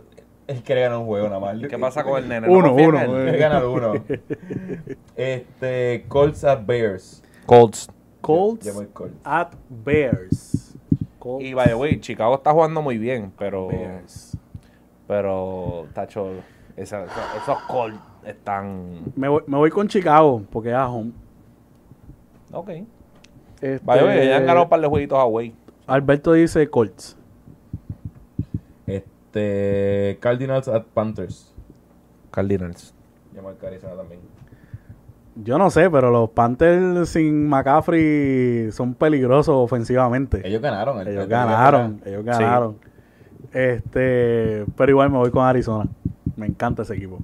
él 0.47 0.62
quiere 0.62 0.82
ganar 0.82 0.98
un 0.98 1.06
juego 1.06 1.28
nada 1.28 1.40
más. 1.40 1.56
¿Qué 1.69 1.78
pasa 1.78 2.02
con 2.05 2.23
el 2.23 2.28
nene? 2.28 2.48
Uno, 2.48 2.77
en 2.78 2.86
uno, 2.86 3.01
él? 3.01 3.10
eh. 3.10 3.23
Quiere 3.24 3.39
ganar 3.39 3.64
uno. 3.66 3.93
Este, 5.16 6.05
Colts 6.09 6.44
at 6.44 6.64
Bears. 6.66 7.23
Colts. 7.47 7.89
Colts 8.20 8.66
Yo 8.66 8.93
Colts. 8.93 9.14
at 9.24 9.48
Bears. 9.69 10.77
Colts 11.19 11.44
Y 11.44 11.55
by 11.55 11.69
the 11.69 11.74
way, 11.74 12.01
Chicago 12.01 12.35
está 12.36 12.52
jugando 12.52 12.82
muy 12.82 12.98
bien, 12.98 13.32
pero. 13.39 13.69
Bears. 13.69 14.36
Pero, 15.06 15.86
Tacho, 15.93 16.31
esa- 16.77 17.05
esa- 17.05 17.36
esos 17.43 17.59
Colts 17.69 17.98
están. 18.24 19.12
Me 19.16 19.28
voy, 19.28 19.43
me 19.47 19.56
voy 19.59 19.70
con 19.70 19.89
Chicago, 19.89 20.43
porque 20.51 20.70
es 20.70 20.74
a 20.74 20.89
home. 20.89 21.12
Ok. 22.52 22.70
Este, 23.60 23.81
By 23.85 23.98
the 23.98 24.05
way, 24.05 24.28
ya 24.28 24.36
han 24.39 24.47
ganado 24.47 24.64
un 24.64 24.69
par 24.69 24.81
de 24.81 24.86
jueguitos 24.89 25.19
away. 25.19 25.55
Alberto 25.86 26.32
dice 26.32 26.69
Colts. 26.69 27.16
Este, 29.42 30.18
Cardinals 30.20 30.68
at 30.68 30.82
Panthers. 30.92 31.50
Cardinals. 32.30 32.94
Yo 33.34 33.40
voy 33.42 33.54
con 33.54 33.68
Arizona 33.70 33.94
también. 33.94 34.20
Yo 35.36 35.56
no 35.56 35.70
sé, 35.70 35.88
pero 35.88 36.10
los 36.10 36.28
Panthers 36.30 37.09
sin 37.09 37.48
McCaffrey 37.48 38.70
son 38.72 38.92
peligrosos 38.94 39.54
ofensivamente. 39.56 40.46
Ellos 40.46 40.60
ganaron. 40.60 41.00
el- 41.00 41.09
Ellos 41.09 41.22
el- 41.24 41.28
ganaron, 41.30 42.02
ellos 42.04 42.22
ganaron. 42.24 42.76
Este, 43.54 44.66
pero 44.76 44.90
igual 44.90 45.09
me 45.10 45.16
voy 45.16 45.30
con 45.30 45.44
Arizona. 45.46 45.88
Me 46.36 46.46
encanta 46.46 46.82
ese 46.82 46.94
equipo. 46.94 47.18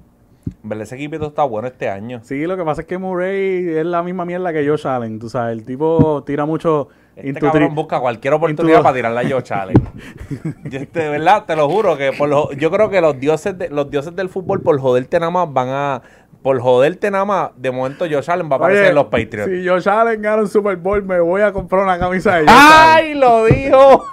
En 0.63 0.69
verdad, 0.69 0.83
ese 0.83 0.95
equipito 0.95 1.27
está 1.27 1.43
bueno 1.43 1.67
este 1.67 1.89
año. 1.89 2.21
Sí, 2.23 2.47
lo 2.47 2.57
que 2.57 2.63
pasa 2.63 2.81
es 2.81 2.87
que 2.87 2.97
Murray 2.97 3.67
es 3.69 3.85
la 3.85 4.01
misma 4.01 4.25
mierda 4.25 4.51
que 4.51 4.67
Josh 4.67 4.87
Allen. 4.87 5.19
Tú 5.19 5.29
sabes, 5.29 5.55
el 5.59 5.63
tipo 5.63 6.23
tira 6.25 6.45
mucho. 6.45 6.87
Este 7.23 7.39
cabrón 7.39 7.69
tri- 7.71 7.75
busca 7.75 7.99
cualquier 7.99 8.33
oportunidad 8.33 8.81
para 8.83 8.95
tirarle 8.95 9.19
a 9.21 9.29
Joe 9.29 9.43
Challenge. 9.43 9.81
Yo, 10.65 10.79
este, 10.79 10.99
de 10.99 11.09
verdad, 11.09 11.45
te 11.45 11.55
lo 11.55 11.69
juro 11.69 11.97
que 11.97 12.11
por 12.13 12.29
lo- 12.29 12.51
yo 12.53 12.69
creo 12.71 12.89
que 12.89 13.01
los 13.01 13.19
dioses 13.19 13.57
de, 13.57 13.69
los 13.69 13.89
dioses 13.89 14.15
del 14.15 14.29
fútbol 14.29 14.61
por 14.61 14.79
joderte 14.79 15.19
nada 15.19 15.31
más 15.31 15.51
van 15.51 15.69
a 15.69 16.01
por 16.41 16.59
joderte 16.61 17.11
nada 17.11 17.25
más, 17.25 17.49
de 17.57 17.69
momento 17.69 18.05
Josh 18.09 18.31
Allen 18.31 18.49
va 18.49 18.53
a 18.53 18.57
aparecer 18.59 18.83
Oye, 18.83 18.89
en 18.89 18.95
los 18.95 19.05
Patriots. 19.05 19.51
Si 19.51 19.67
Josh 19.67 19.89
Allen 19.89 20.21
gana 20.21 20.41
un 20.43 20.47
Super 20.47 20.77
Bowl, 20.77 21.03
me 21.03 21.19
voy 21.19 21.41
a 21.41 21.51
comprar 21.51 21.83
una 21.83 21.99
camisa 21.99 22.35
de 22.37 22.45
Josh 22.45 22.49
Allen. 22.49 22.63
¡Ay, 22.71 23.13
lo 23.15 23.45
dijo! 23.45 24.05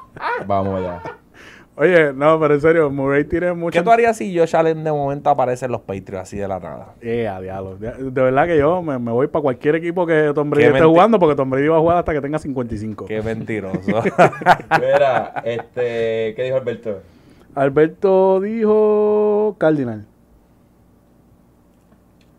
Vamos 0.47 0.81
allá. 0.81 1.03
Oye, 1.79 2.13
no, 2.15 2.41
pero 2.41 2.55
en 2.55 2.61
serio, 2.63 2.91
Murray 2.91 3.25
tiene 3.25 3.53
mucho. 3.53 3.79
¿Qué 3.79 3.83
tú 3.85 3.91
harías 3.91 4.17
si 4.17 4.35
Josh 4.37 4.57
Allen 4.57 4.83
de 4.83 4.91
momento 4.91 5.29
aparece 5.29 5.67
en 5.67 5.73
los 5.73 5.83
Patriots 5.83 6.23
así 6.23 6.39
de 6.39 6.49
la 6.49 6.59
nada? 6.59 6.95
Eh, 7.03 7.29
a 7.29 7.39
diablo. 7.39 7.77
De, 7.77 7.93
de 7.93 8.23
verdad 8.23 8.47
que 8.47 8.57
yo 8.57 8.81
me, 8.81 8.99
me 8.99 9.13
voy 9.13 9.27
para 9.27 9.43
cualquier 9.43 9.75
equipo 9.75 10.07
que 10.07 10.33
Tom 10.35 10.49
Brady 10.49 10.63
Qué 10.65 10.69
esté 10.69 10.81
menti- 10.81 10.89
jugando, 10.91 11.19
porque 11.19 11.35
Tom 11.37 11.51
Brady 11.51 11.69
va 11.69 11.77
a 11.77 11.81
jugar 11.81 11.99
hasta 11.99 12.15
que 12.15 12.21
tenga 12.23 12.39
55. 12.39 13.05
Qué 13.05 13.21
mentiroso. 13.21 13.79
Mira, 14.81 15.43
este, 15.45 16.33
¿qué 16.35 16.43
dijo 16.45 16.57
Alberto? 16.57 17.01
Alberto 17.55 18.41
dijo 18.41 19.57
Cardinal. 19.59 20.07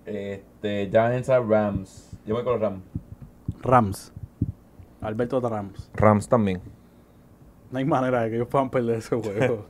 Este, 0.05 0.87
Giants 0.89 1.29
at 1.29 1.43
Rams. 1.47 2.17
Yo 2.25 2.33
voy 2.35 2.43
con 2.43 2.53
los 2.53 2.61
Rams. 2.61 2.81
Rams. 3.61 4.13
Alberto 5.01 5.39
de 5.41 5.49
Rams. 5.49 5.91
Rams 5.93 6.27
también. 6.27 6.61
No 7.71 7.79
hay 7.79 7.85
manera 7.85 8.21
de 8.23 8.29
que 8.29 8.35
ellos 8.37 8.47
puedan 8.47 8.69
perder 8.69 8.97
ese 8.97 9.15
juego. 9.21 9.65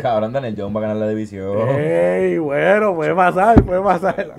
Cabrón, 0.00 0.32
Daniel 0.32 0.54
Jones 0.56 0.74
va 0.74 0.80
a 0.80 0.82
ganar 0.82 0.96
la 0.96 1.08
división. 1.08 1.68
Ey, 1.78 2.38
bueno, 2.38 2.94
puede 2.94 3.14
pasar, 3.14 3.62
puede 3.62 3.82
pasar. 3.82 4.36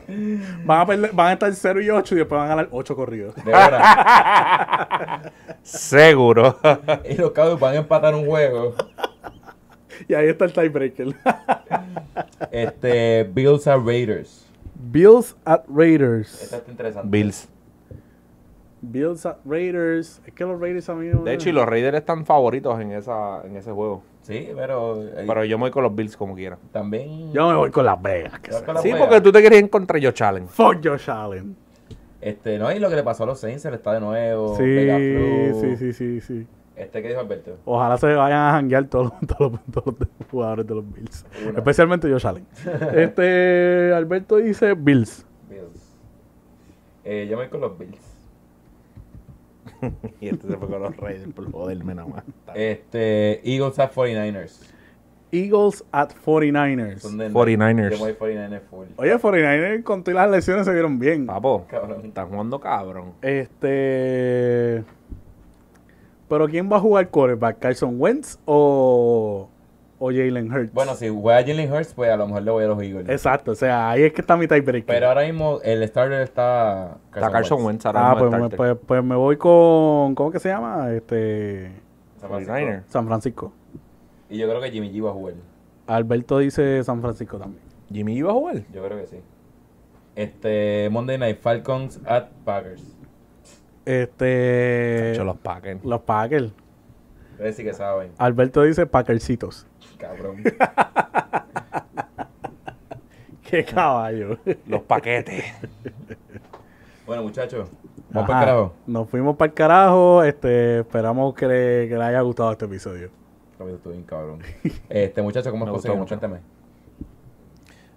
Van 0.66 0.80
a, 0.82 0.86
perder- 0.88 1.12
van 1.14 1.28
a 1.28 1.34
estar 1.34 1.54
0 1.54 1.82
y 1.82 1.90
8 1.92 2.16
y 2.16 2.18
después 2.18 2.38
van 2.40 2.48
a 2.48 2.50
ganar 2.50 2.68
8 2.72 2.96
corridos. 2.96 3.36
De 3.36 3.44
verdad. 3.44 5.32
Seguro. 5.62 6.58
y 7.08 7.16
los 7.16 7.32
Cowboys 7.32 7.60
van 7.60 7.74
a 7.76 7.78
empatar 7.78 8.16
un 8.16 8.26
juego. 8.26 8.74
Y 10.08 10.14
ahí 10.16 10.28
está 10.28 10.46
el 10.46 10.54
tiebreaker. 10.54 11.16
Este, 12.52 13.24
Bills 13.32 13.68
at 13.68 13.80
Raiders. 13.86 14.46
Bills 14.74 15.36
at 15.46 15.64
Raiders. 15.68 16.42
Esta 16.44 16.58
está 16.58 16.72
interesante. 16.72 17.10
Bills. 17.10 17.48
Bills 18.82 19.26
at 19.26 19.38
Raiders. 19.46 20.22
Es 20.26 20.34
que 20.34 20.44
los 20.46 20.60
Raiders 20.60 20.88
a 20.90 20.96
mí 20.96 21.08
no- 21.08 21.24
De 21.24 21.34
hecho, 21.34 21.50
y 21.50 21.52
los 21.52 21.66
Raiders 21.66 21.98
están 21.98 22.26
favoritos 22.26 22.80
en 22.80 22.92
esa 22.92 23.42
en 23.44 23.56
ese 23.58 23.72
juego. 23.72 24.04
Sí, 24.22 24.50
pero, 24.56 25.02
eh, 25.04 25.24
Pero 25.26 25.46
yo 25.46 25.58
me 25.58 25.64
voy 25.64 25.72
con 25.72 25.84
los 25.84 25.96
Bills 25.96 26.16
como 26.18 26.36
quiera. 26.36 26.58
también. 26.72 27.32
Yo 27.34 27.48
me 27.50 27.56
voy 27.56 27.72
con 27.72 27.86
Las 27.86 28.02
Vegas. 28.02 28.40
que 28.40 28.52
Yo 28.52 28.60
se- 28.60 28.66
con 28.66 28.76
la 28.76 28.82
Sí, 28.82 28.92
porque 28.98 29.22
tú 29.22 29.32
te 29.32 29.42
querías 29.42 29.64
encontrar 29.64 30.04
Josh 30.04 30.22
Allen. 30.24 30.48
Fuck 30.48 30.78
Josh 30.86 31.10
Allen. 31.10 31.56
Este, 32.20 32.58
no, 32.60 32.72
y 32.72 32.80
lo 32.80 32.90
que 32.90 32.96
le 32.96 33.04
pasó 33.04 33.24
a 33.24 33.28
los 33.28 33.40
Saints, 33.40 33.64
él 33.66 33.76
está 33.76 33.94
de 33.94 34.00
nuevo. 34.02 34.56
Sí, 34.58 34.90
sí, 35.62 35.78
sí, 35.78 35.94
sí, 35.94 36.22
sí. 36.22 36.48
Este, 36.76 37.02
¿qué 37.02 37.08
dijo 37.08 37.22
Alberto? 37.22 37.58
Ojalá 37.66 37.98
se 37.98 38.06
vayan 38.14 38.40
a 38.40 38.52
janguear 38.52 38.86
todos, 38.86 39.12
todos, 39.38 39.54
los- 39.54 39.62
todos 39.84 39.96
los 40.00 40.30
jugadores 40.30 40.68
de 40.68 40.76
los 40.76 40.94
Bills. 40.94 41.26
Una. 41.48 41.58
Especialmente 41.60 42.12
Josh 42.12 42.28
Allen. 42.28 42.46
este, 42.96 43.94
Alberto 43.96 44.36
dice 44.38 44.74
Bills. 44.76 45.26
Bills. 45.50 45.96
Eh, 47.06 47.28
yo 47.30 47.38
me 47.38 47.44
voy 47.44 47.50
con 47.50 47.62
los 47.62 47.78
Bills. 47.80 48.17
y 50.22 50.30
este 50.30 50.48
se 50.48 50.58
fue 50.58 50.68
con 50.68 50.82
los 50.82 50.98
Raiders 50.98 51.34
por 51.34 51.52
joderme 51.52 51.96
nada 51.96 52.08
más. 52.08 52.24
Este, 52.56 53.42
Eagles 53.50 53.80
at 53.80 53.92
49ers. 53.94 54.74
Eagles 55.32 55.84
at 55.92 56.12
49ers. 56.26 57.00
Son 57.00 57.18
de 57.18 57.30
49ers. 57.30 57.92
Yo 57.92 57.98
voy 57.98 58.14
49ers 58.14 58.62
full. 58.70 58.88
Oye, 58.96 59.18
49ers 59.18 59.84
con 59.84 60.04
todas 60.04 60.16
las 60.16 60.32
lesiones 60.32 60.66
se 60.66 60.74
vieron 60.74 61.00
bien. 61.00 61.26
Papo, 61.26 61.66
Cabrón. 61.70 62.06
están 62.06 62.30
jugando 62.30 62.60
cabrón. 62.60 63.14
Este. 63.22 64.84
Pero 66.30 66.48
¿quién 66.48 66.70
va 66.72 66.78
a 66.78 66.80
jugar 66.80 67.10
quarterback? 67.10 67.60
¿Carson 67.60 67.96
Wentz 68.00 68.38
o, 68.46 69.50
o 70.00 70.12
Jalen 70.12 70.52
Hurts? 70.52 70.74
Bueno, 70.74 70.96
si 70.96 71.10
juega 71.10 71.42
Jalen 71.42 71.72
Hurts, 71.72 71.94
pues 71.94 72.10
a 72.12 72.18
lo 72.18 72.28
mejor 72.28 72.44
le 72.44 72.52
voy 72.52 72.64
a 72.64 72.68
los 72.68 72.82
Eagles. 72.82 73.10
Exacto, 73.10 73.52
o 73.52 73.56
sea, 73.56 73.90
ahí 73.90 74.04
es 74.04 74.14
que 74.14 74.22
está 74.22 74.38
mi 74.38 74.48
tiebreaker. 74.48 74.86
Pero 74.86 75.08
ahora 75.08 75.24
mismo 75.24 75.60
el 75.64 75.88
starter 75.88 76.22
está 76.22 76.98
Está 77.14 77.32
Carson 77.32 77.64
Wentz 77.64 77.86
ahora 77.86 78.12
ah, 78.12 78.16
pues 78.18 78.32
me, 78.32 78.50
pues, 78.50 78.78
pues 78.86 79.04
me 79.04 79.16
voy 79.16 79.38
con. 79.38 80.16
¿Cómo 80.16 80.32
que 80.32 80.40
se 80.40 80.50
llama? 80.50 80.92
Este. 80.94 81.72
San 82.20 82.30
Francisco. 82.30 82.54
49ers. 82.54 82.84
San 82.88 83.08
Francisco. 83.08 83.54
Y 84.30 84.38
yo 84.38 84.48
creo 84.48 84.62
que 84.62 84.72
Jimmy 84.72 84.92
G 84.92 85.04
va 85.04 85.12
a 85.12 85.14
jugar. 85.14 85.36
Alberto 85.88 86.40
dice 86.40 86.84
San 86.84 87.02
Francisco 87.02 87.38
también. 87.38 87.64
Jimmy 87.92 88.18
iba 88.18 88.32
a 88.32 88.34
jugar. 88.34 88.64
Yo 88.74 88.84
creo 88.84 89.00
que 89.00 89.08
sí. 89.08 89.18
Este, 90.16 90.90
Monday 90.92 91.18
Night 91.18 91.40
Falcons 91.40 92.02
at 92.06 92.26
Packers. 92.44 92.84
Este. 93.86 95.16
Los 95.24 95.38
Packers. 95.38 95.84
Los 95.86 96.02
Packers. 96.02 96.52
Ustedes 97.32 97.56
sí 97.56 97.64
que 97.64 97.74
saben. 97.74 98.12
Alberto 98.18 98.64
dice 98.64 98.86
Packercitos. 98.86 99.68
Cabrón. 99.98 100.44
Qué 103.50 103.64
caballo. 103.64 104.38
Los 104.68 104.82
paquetes. 104.84 105.46
bueno, 107.06 107.24
muchachos. 107.24 107.70
Vamos 108.10 108.28
para 108.28 108.40
el 108.40 108.46
carajo. 108.46 108.74
Nos 108.86 109.10
fuimos 109.10 109.36
para 109.38 109.50
el 109.50 109.54
carajo. 109.54 110.24
Este, 110.24 110.80
esperamos 110.80 111.34
que 111.34 111.48
le, 111.48 111.90
que 111.90 111.96
le 111.96 112.04
haya 112.04 112.22
gustado 112.22 112.52
este 112.52 112.66
episodio. 112.66 113.10
Estuvo 113.66 113.92
bien 113.92 114.04
cabrón. 114.04 114.40
Este, 114.90 115.22
muchachos, 115.22 115.52
¿cómo 115.52 115.66
conseguimos? 115.72 116.00
mucho. 116.00 116.10
Cuéntame. 116.20 116.40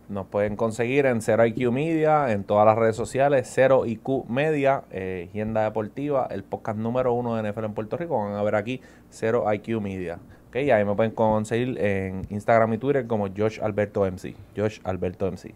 Nos 0.08 0.26
pueden 0.26 0.56
conseguir 0.56 1.06
en 1.06 1.20
0IQ 1.20 1.70
Media, 1.70 2.32
en 2.32 2.42
todas 2.42 2.66
las 2.66 2.76
redes 2.76 2.96
sociales, 2.96 3.56
0IQ 3.56 4.26
Media, 4.26 4.82
eh, 4.90 5.28
Agenda 5.30 5.62
Deportiva, 5.62 6.26
el 6.32 6.42
podcast 6.42 6.78
número 6.78 7.12
uno 7.12 7.36
de 7.36 7.48
NFL 7.48 7.66
en 7.66 7.74
Puerto 7.74 7.96
Rico. 7.96 8.18
Van 8.18 8.32
a 8.34 8.42
ver 8.42 8.56
aquí 8.56 8.80
0IQ 9.12 9.80
Media. 9.80 10.18
Ok, 10.50 10.56
y 10.56 10.72
ahí 10.72 10.84
me 10.84 10.96
pueden 10.96 11.12
conseguir 11.12 11.80
en 11.80 12.26
Instagram 12.28 12.72
y 12.72 12.78
Twitter 12.78 13.06
como 13.06 13.28
Josh 13.28 13.60
Alberto 13.62 14.04
MC. 14.04 14.34
Josh 14.56 14.80
Alberto 14.82 15.30
MC. 15.30 15.54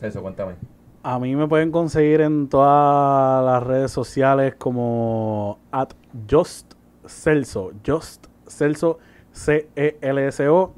Eso, 0.00 0.22
cuéntame. 0.22 0.54
A 1.02 1.18
mí 1.18 1.36
me 1.36 1.46
pueden 1.46 1.70
conseguir 1.70 2.22
en 2.22 2.48
todas 2.48 3.44
las 3.44 3.62
redes 3.62 3.90
sociales 3.90 4.54
como 4.54 5.58
at 5.70 5.90
Just 6.30 6.72
Celso. 7.06 7.72
Just 7.86 8.28
Celso, 8.48 8.98
C-E-L-S-O. 9.32 10.72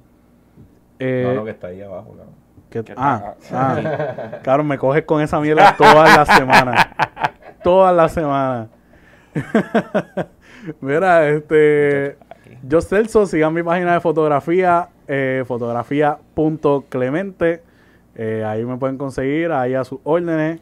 Eh, 0.99 1.23
no, 1.25 1.35
no, 1.35 1.45
que 1.45 1.53
está 1.53 1.69
ahí 1.69 1.81
abajo, 1.81 2.17
cabrón. 2.17 2.97
ah, 2.97 3.35
ah, 3.53 4.41
claro, 4.43 4.65
me 4.65 4.79
coges 4.79 5.05
con 5.05 5.23
esa 5.23 5.39
mierda 5.39 5.77
todas 5.79 6.17
las 6.17 6.37
semanas. 6.37 6.89
todas 7.63 7.95
las 7.95 8.13
semanas. 8.13 8.69
Mira, 10.81 11.29
este. 11.29 12.19
Yo 12.63 12.81
Celso, 12.81 13.27
sigan 13.27 13.53
mi 13.55 13.63
página 13.63 13.95
de 13.95 14.01
fotografía, 14.01 14.89
eh, 15.07 15.45
fotografía.clemente. 15.47 17.63
Eh, 18.15 18.45
ahí 18.45 18.65
me 18.65 18.77
pueden 18.77 18.99
conseguir, 18.99 19.53
ahí 19.53 19.75
a 19.75 19.85
sus 19.85 20.01
órdenes. 20.05 20.61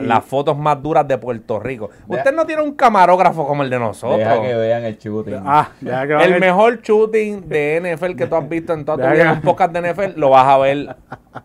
las 0.00 0.24
fotos 0.24 0.58
más 0.58 0.82
duras 0.82 1.06
de 1.06 1.18
Puerto 1.18 1.60
Rico. 1.60 1.90
Usted 2.08 2.34
no 2.34 2.44
tiene 2.44 2.62
un 2.62 2.74
camarógrafo 2.74 3.46
como 3.46 3.62
el 3.62 3.70
de 3.70 3.78
nosotros. 3.78 4.18
Deja 4.18 4.42
que 4.42 4.54
vean 4.54 4.82
el 4.84 4.98
shooting. 4.98 5.42
Ah, 5.44 5.68
el, 5.80 6.40
mejor 6.40 6.82
shooting 6.82 7.48
de 7.48 7.96
NFL 7.96 8.16
que 8.16 8.26
tú 8.26 8.34
has 8.34 8.48
visto 8.48 8.72
en 8.72 8.84
toda 8.84 9.06
tu 9.06 9.14
vida, 9.14 9.32
en 9.32 9.40
podcast 9.42 9.72
de 9.72 9.92
NFL, 9.92 10.18
lo 10.18 10.30
vas 10.30 10.48
a 10.48 10.58
ver 10.58 10.96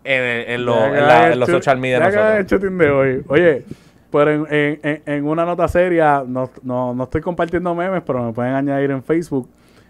en, 0.04 0.64
los 0.64 1.48
social 1.48 1.78
media 1.78 2.00
de 2.00 2.06
nosotros. 2.06 2.34
el 2.38 2.46
shooting 2.46 2.78
de 2.78 2.90
hoy. 2.90 3.22
Oye, 3.28 3.64
pero 4.10 4.46
en, 4.50 5.26
una 5.26 5.44
nota 5.44 5.68
seria, 5.68 6.24
no, 6.26 6.50
no, 6.62 7.04
estoy 7.04 7.20
compartiendo 7.20 7.74
memes, 7.74 8.02
pero 8.06 8.24
me 8.24 8.32
pueden 8.32 8.54
añadir 8.54 8.90
en 8.90 9.02
Facebook. 9.02 9.48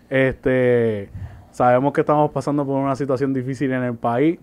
Este, 0.08 1.10
sabemos 1.50 1.92
que 1.92 2.00
estamos 2.00 2.30
pasando 2.30 2.64
por 2.64 2.76
una 2.76 2.96
situación 2.96 3.32
difícil 3.32 3.72
en 3.72 3.82
el 3.82 3.94
país. 3.94 4.38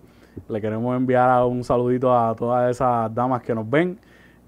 Le 0.48 0.60
queremos 0.60 0.96
enviar 0.96 1.44
un 1.44 1.64
saludito 1.64 2.16
a 2.16 2.34
todas 2.34 2.70
esas 2.70 3.12
damas 3.14 3.42
que 3.42 3.54
nos 3.54 3.68
ven. 3.68 3.98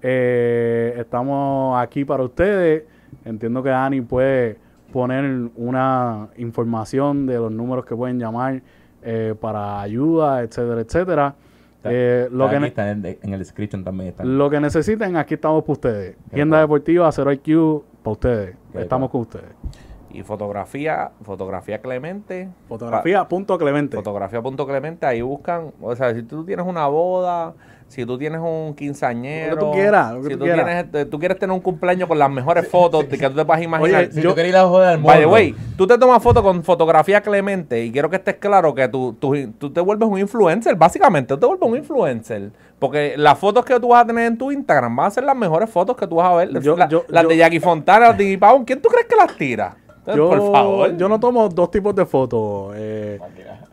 Eh, 0.01 0.95
estamos 0.97 1.79
aquí 1.81 2.05
para 2.05 2.23
ustedes. 2.23 2.83
Entiendo 3.25 3.63
que 3.63 3.69
Dani 3.69 4.01
puede 4.01 4.57
poner 4.93 5.49
una 5.55 6.29
información 6.37 7.25
de 7.25 7.37
los 7.37 7.51
números 7.51 7.85
que 7.85 7.95
pueden 7.95 8.19
llamar 8.19 8.61
eh, 9.01 9.35
para 9.39 9.81
ayuda, 9.81 10.41
etcétera, 10.41 10.81
etcétera. 10.81 11.35
Eh, 11.83 12.27
lo 12.31 12.49
que 12.49 12.55
en, 12.57 13.33
el 13.33 13.39
description 13.39 13.85
también 13.85 14.13
Lo 14.23 14.49
que 14.49 14.59
necesiten, 14.59 15.15
aquí 15.15 15.35
estamos 15.35 15.63
para 15.63 15.73
ustedes. 15.73 16.17
Tienda 16.33 16.59
deportiva, 16.59 17.09
0 17.11 17.31
IQ, 17.31 17.83
para 18.03 18.11
ustedes. 18.11 18.55
Estamos 18.73 19.09
con 19.09 19.21
ustedes. 19.21 19.49
Y 20.11 20.23
fotografía, 20.23 21.11
fotografía 21.23 21.81
Clemente. 21.81 22.49
Fotografía 22.67 23.27
punto 23.27 23.57
Clemente. 23.57 23.95
Fotografía 23.95 24.41
punto 24.41 24.65
Clemente, 24.65 25.05
ahí 25.05 25.21
buscan, 25.21 25.71
o 25.81 25.95
sea, 25.95 26.13
si 26.13 26.23
tú 26.23 26.43
tienes 26.45 26.65
una 26.65 26.87
boda, 26.87 27.53
si 27.89 28.05
tú 28.05 28.17
tienes 28.19 28.39
un 28.39 28.75
quinceañero, 28.75 29.55
lo 29.55 29.59
que 29.59 29.65
tú 29.65 29.71
quieras, 29.71 30.13
si 30.21 30.35
tú, 30.35 30.43
Tienes, 30.43 30.85
este, 30.85 31.05
tú 31.05 31.19
quieres 31.19 31.39
tener 31.39 31.53
un 31.53 31.59
cumpleaños 31.59 32.07
con 32.07 32.19
las 32.19 32.29
mejores 32.29 32.67
fotos 32.67 33.05
que 33.05 33.17
tú 33.17 33.35
te 33.35 33.51
a 33.51 33.61
imaginar. 33.61 34.01
Oye, 34.01 34.11
si 34.11 34.21
yo, 34.21 34.29
tú 34.29 34.35
querías 34.35 34.53
la 34.53 34.67
joda 34.67 34.89
del 34.91 34.99
mundo. 34.99 35.29
By 35.29 35.55
tú 35.75 35.87
te 35.87 35.97
tomas 35.97 36.21
fotos 36.21 36.43
con 36.43 36.63
fotografía 36.63 37.21
Clemente 37.21 37.83
y 37.83 37.91
quiero 37.91 38.09
que 38.09 38.17
estés 38.17 38.35
claro 38.35 38.75
que 38.75 38.87
tú, 38.87 39.13
tú, 39.19 39.73
te 39.73 39.81
vuelves 39.81 40.07
un 40.07 40.19
influencer, 40.19 40.75
básicamente, 40.75 41.33
tú 41.33 41.39
te 41.39 41.45
vuelves 41.47 41.67
un 41.67 41.77
influencer. 41.77 42.51
Porque 42.77 43.15
las 43.17 43.37
fotos 43.37 43.65
que 43.65 43.79
tú 43.79 43.89
vas 43.89 44.03
a 44.03 44.07
tener 44.07 44.27
en 44.27 44.37
tu 44.37 44.51
Instagram 44.51 44.95
van 44.95 45.07
a 45.07 45.11
ser 45.11 45.23
las 45.23 45.35
mejores 45.35 45.69
fotos 45.69 45.97
que 45.97 46.05
tú 46.05 46.15
vas 46.15 46.31
a 46.31 46.35
ver. 46.35 46.51
las 46.51 47.27
de 47.27 47.37
Jackie 47.37 47.59
Fontana, 47.59 48.09
las 48.09 48.17
de 48.17 48.37
Pau, 48.37 48.63
¿quién 48.65 48.81
tú 48.81 48.89
crees 48.89 49.07
que 49.07 49.15
las 49.15 49.35
tira? 49.35 49.75
Yo, 50.07 50.29
Por 50.29 50.51
favor. 50.51 50.97
Yo 50.97 51.09
no 51.09 51.19
tomo 51.19 51.49
dos 51.49 51.71
tipos 51.71 51.93
de 51.95 52.05
fotos. 52.05 52.73
Eh, 52.75 53.19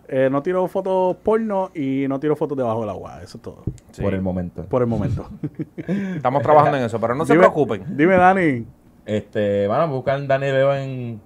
eh, 0.08 0.28
no 0.30 0.42
tiro 0.42 0.66
fotos 0.68 1.16
porno 1.16 1.70
y 1.74 2.06
no 2.08 2.20
tiro 2.20 2.36
fotos 2.36 2.56
debajo 2.56 2.80
del 2.80 2.90
agua. 2.90 3.20
Eso 3.22 3.38
es 3.38 3.42
todo. 3.42 3.64
Por 4.00 4.14
el 4.14 4.22
momento. 4.22 4.64
Por 4.64 4.82
el 4.82 4.88
momento. 4.88 5.28
Estamos 5.76 6.42
trabajando 6.42 6.76
en 6.78 6.84
eso, 6.84 7.00
pero 7.00 7.14
no 7.14 7.24
se 7.24 7.34
preocupen. 7.34 7.96
Dime, 7.96 8.16
Dani. 8.16 8.66
Este, 9.04 9.66
van 9.68 9.82
a 9.82 9.86
buscar 9.86 10.26
Dani 10.26 10.46
Leo 10.46 10.74
en 10.74 11.20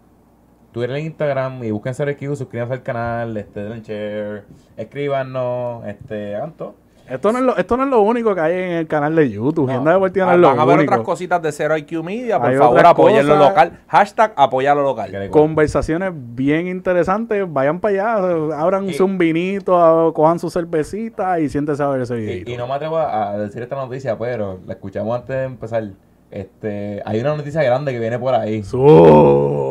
Twitter 0.72 0.96
e 0.96 1.00
Instagram 1.00 1.64
y 1.64 1.70
busquen 1.70 1.94
SRQ, 1.94 2.36
suscríbanse 2.36 2.74
al 2.74 2.82
canal, 2.82 3.36
este, 3.36 3.64
den 3.64 3.82
share, 3.82 4.44
escríbanos, 4.76 5.84
este, 5.86 6.36
hagan 6.36 6.52
todo. 6.52 6.74
Esto 7.10 7.32
no, 7.32 7.38
es 7.38 7.44
lo, 7.44 7.56
esto 7.56 7.76
no 7.76 7.82
es 7.82 7.90
lo 7.90 8.00
único 8.02 8.34
que 8.34 8.40
hay 8.40 8.54
en 8.54 8.70
el 8.72 8.86
canal 8.86 9.16
de 9.16 9.28
YouTube. 9.28 9.66
No. 9.66 9.72
Agenda 9.72 9.92
Deportiva 9.92 10.26
no 10.26 10.32
es 10.32 10.38
lo 10.38 10.48
Van 10.48 10.60
a 10.60 10.64
ver 10.64 10.80
otras 10.80 11.00
cositas 11.00 11.42
de 11.42 11.50
Cero 11.50 11.76
IQ 11.76 12.04
Media. 12.04 12.40
Por 12.40 12.56
favor, 12.56 12.86
apoyen 12.86 13.26
lo 13.26 13.36
local. 13.36 13.80
Hashtag 13.88 14.32
apoyar 14.36 14.76
lo 14.76 14.82
local. 14.82 15.28
Conversaciones 15.30 16.12
bien 16.14 16.68
interesantes. 16.68 17.44
Vayan 17.52 17.80
para 17.80 18.14
allá, 18.14 18.60
abran 18.60 18.86
un 19.00 19.18
vinito, 19.18 20.12
cojan 20.14 20.38
su 20.38 20.50
cervecita 20.50 21.40
y 21.40 21.48
siéntese 21.48 21.82
a 21.82 21.88
ver 21.88 22.02
ese 22.02 22.14
video. 22.14 22.44
Y, 22.46 22.54
y, 22.54 22.56
no 22.56 22.66
me 22.66 22.74
atrevo 22.74 22.98
a 22.98 23.36
decir 23.38 23.62
esta 23.62 23.76
noticia, 23.76 24.16
pero 24.16 24.60
la 24.66 24.74
escuchamos 24.74 25.16
antes 25.16 25.36
de 25.36 25.44
empezar. 25.44 25.84
Este, 26.30 27.02
hay 27.04 27.20
una 27.20 27.34
noticia 27.34 27.60
grande 27.62 27.92
que 27.92 27.98
viene 27.98 28.16
por 28.18 28.34
ahí. 28.34 28.62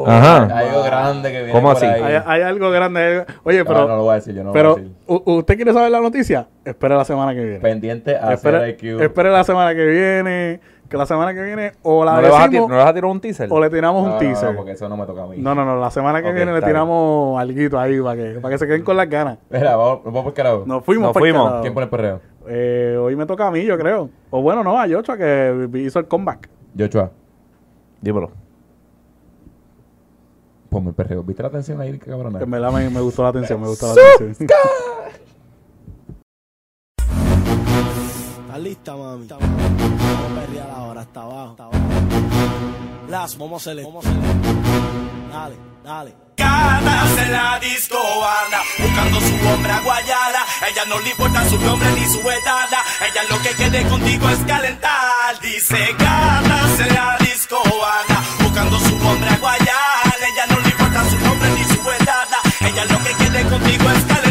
Ajá. 0.06 0.58
Hay 0.58 0.68
algo 0.68 0.84
grande 0.84 1.32
que 1.32 1.38
viene 1.38 1.54
¿Cómo 1.54 1.70
por 1.70 1.78
así? 1.78 1.86
ahí. 1.86 2.02
Hay, 2.02 2.22
hay, 2.26 2.42
algo 2.42 2.70
grande. 2.70 3.26
Oye, 3.44 3.64
pero. 3.64 3.82
No, 3.82 3.88
no 3.88 3.96
lo 3.96 4.04
voy 4.04 4.12
a 4.12 4.16
decir, 4.16 4.36
yo 4.36 4.44
no 4.44 4.52
pero, 4.52 4.70
lo 4.70 4.76
voy 4.76 4.84
a 4.84 5.16
decir. 5.16 5.34
¿Usted 5.38 5.56
quiere 5.56 5.74
saber 5.74 5.92
la 5.92 6.02
noticia? 6.02 6.48
Espere 6.66 6.96
la 6.96 7.06
semana 7.06 7.34
que 7.34 7.44
viene. 7.44 7.60
Pendiente 7.60 8.18
a 8.18 8.34
espere, 8.34 8.78
espere 9.02 9.32
la 9.32 9.44
semana 9.46 9.74
que 9.74 9.86
viene. 9.86 10.60
Que 10.90 10.98
la 10.98 11.06
semana 11.06 11.36
que 11.36 11.44
viene 11.44 11.74
o 11.84 12.04
la 12.04 12.14
¿No, 12.16 12.22
le 12.22 12.30
vas, 12.30 12.46
a 12.46 12.48
¿No 12.48 12.68
le 12.68 12.76
vas 12.76 12.88
a 12.88 12.94
tirar 12.96 13.12
un 13.12 13.22
teaser? 13.22 13.48
O 13.52 13.60
le 13.60 13.70
tiramos 13.70 14.12
un 14.12 14.18
teaser. 14.18 14.50
No, 14.50 14.56
porque 14.56 14.72
eso 14.72 14.90
no 14.90 14.98
me 14.98 15.06
toca 15.06 15.24
a 15.24 15.28
mí. 15.28 15.38
No, 15.38 15.54
no, 15.54 15.64
no. 15.64 15.80
La 15.80 15.92
semana 15.92 16.24
que 16.24 16.32
viene 16.32 16.52
le 16.52 16.64
tiramos 16.64 17.40
algo 17.40 17.78
ahí 17.78 18.02
para 18.02 18.16
que, 18.16 18.40
para 18.42 18.54
que 18.56 18.58
se 18.58 18.66
queden 18.66 18.84
con 18.84 18.98
las 18.98 19.08
ganas. 19.08 19.38
Mira, 19.52 19.76
vamos, 19.76 20.04
vamos 20.04 20.24
por 20.24 20.34
carajo. 20.34 20.64
Nos 20.66 20.84
fuimos 20.84 21.10
Nos 21.10 21.18
fuimos. 21.18 21.62
¿Quién 21.62 21.76
pone 21.76 21.84
el 21.84 21.90
perreo? 21.92 22.22
Eh, 22.52 22.98
hoy 23.00 23.16
me 23.16 23.28
toca 23.28 23.48
a 23.48 23.52
mí, 23.52 23.64
yo 23.64 23.78
creo. 23.78 24.10
O 24.32 24.42
bueno, 24.42 24.64
no, 24.64 24.80
a 24.80 24.88
Yochoa 24.88 25.18
que 25.18 25.70
hizo 25.76 26.00
el 26.00 26.08
comeback. 26.08 26.50
Yochoa. 26.74 27.12
Dímelo. 28.02 28.32
Ponme 30.70 30.90
el 30.90 30.96
perreo. 30.96 31.22
¿Viste 31.24 31.44
la 31.44 31.50
atención 31.50 31.80
ahí, 31.80 32.00
cabrón? 32.00 32.42
En 32.42 32.50
verdad 32.50 32.72
me, 32.72 32.90
me 32.90 33.02
gustó 33.02 33.22
la 33.22 33.30
atención, 33.30 33.62
me 33.62 33.68
gustó 33.68 33.94
la 33.94 34.02
atención. 34.16 34.50
¿Estás 38.46 38.60
lista, 38.64 38.96
mami? 38.96 39.28
Vamos 39.28 39.44
a 39.44 40.42
perrear 40.42 40.70
ahora, 40.72 41.02
hasta 41.02 41.22
abajo. 41.22 41.50
Hasta 41.52 41.64
abajo. 41.66 41.80
Las, 43.10 43.38
vamos 43.38 43.54
a 43.54 43.72
hacerle. 43.72 43.88
Dale, 45.32 45.56
dale. 45.84 46.29
Ganas 46.40 47.18
en 47.18 47.34
la 47.34 47.60
disco 47.60 48.00
anda 48.46 48.62
buscando 48.78 49.20
su 49.20 49.36
hombre 49.50 49.74
a 49.74 49.82
Guayala. 49.82 50.46
Ella 50.70 50.86
no 50.88 50.98
le 51.02 51.10
importa 51.10 51.44
su 51.50 51.60
nombre 51.60 51.92
ni 51.92 52.06
su 52.06 52.22
edad. 52.22 52.70
Ella 53.02 53.24
lo 53.30 53.42
que 53.42 53.50
quiere 53.50 53.84
contigo 53.90 54.30
es 54.30 54.40
calentar. 54.48 55.38
Dice 55.42 55.94
ganas 56.00 56.80
en 56.80 56.94
la 56.94 57.18
disco 57.20 57.62
anda 57.84 58.24
buscando 58.40 58.80
su 58.80 58.96
hombre 59.06 59.30
a 59.30 59.38
Guayala. 59.38 60.14
Ella 60.32 60.46
no 60.50 60.60
le 60.62 60.70
importa 60.70 61.10
su 61.10 61.18
nombre 61.20 61.50
ni 61.50 61.64
su 61.66 61.92
edad. 61.92 62.28
Ella 62.62 62.86
lo 62.86 63.04
que 63.04 63.12
quiere 63.12 63.44
contigo 63.44 63.92
es 63.92 64.04
calentar. 64.06 64.29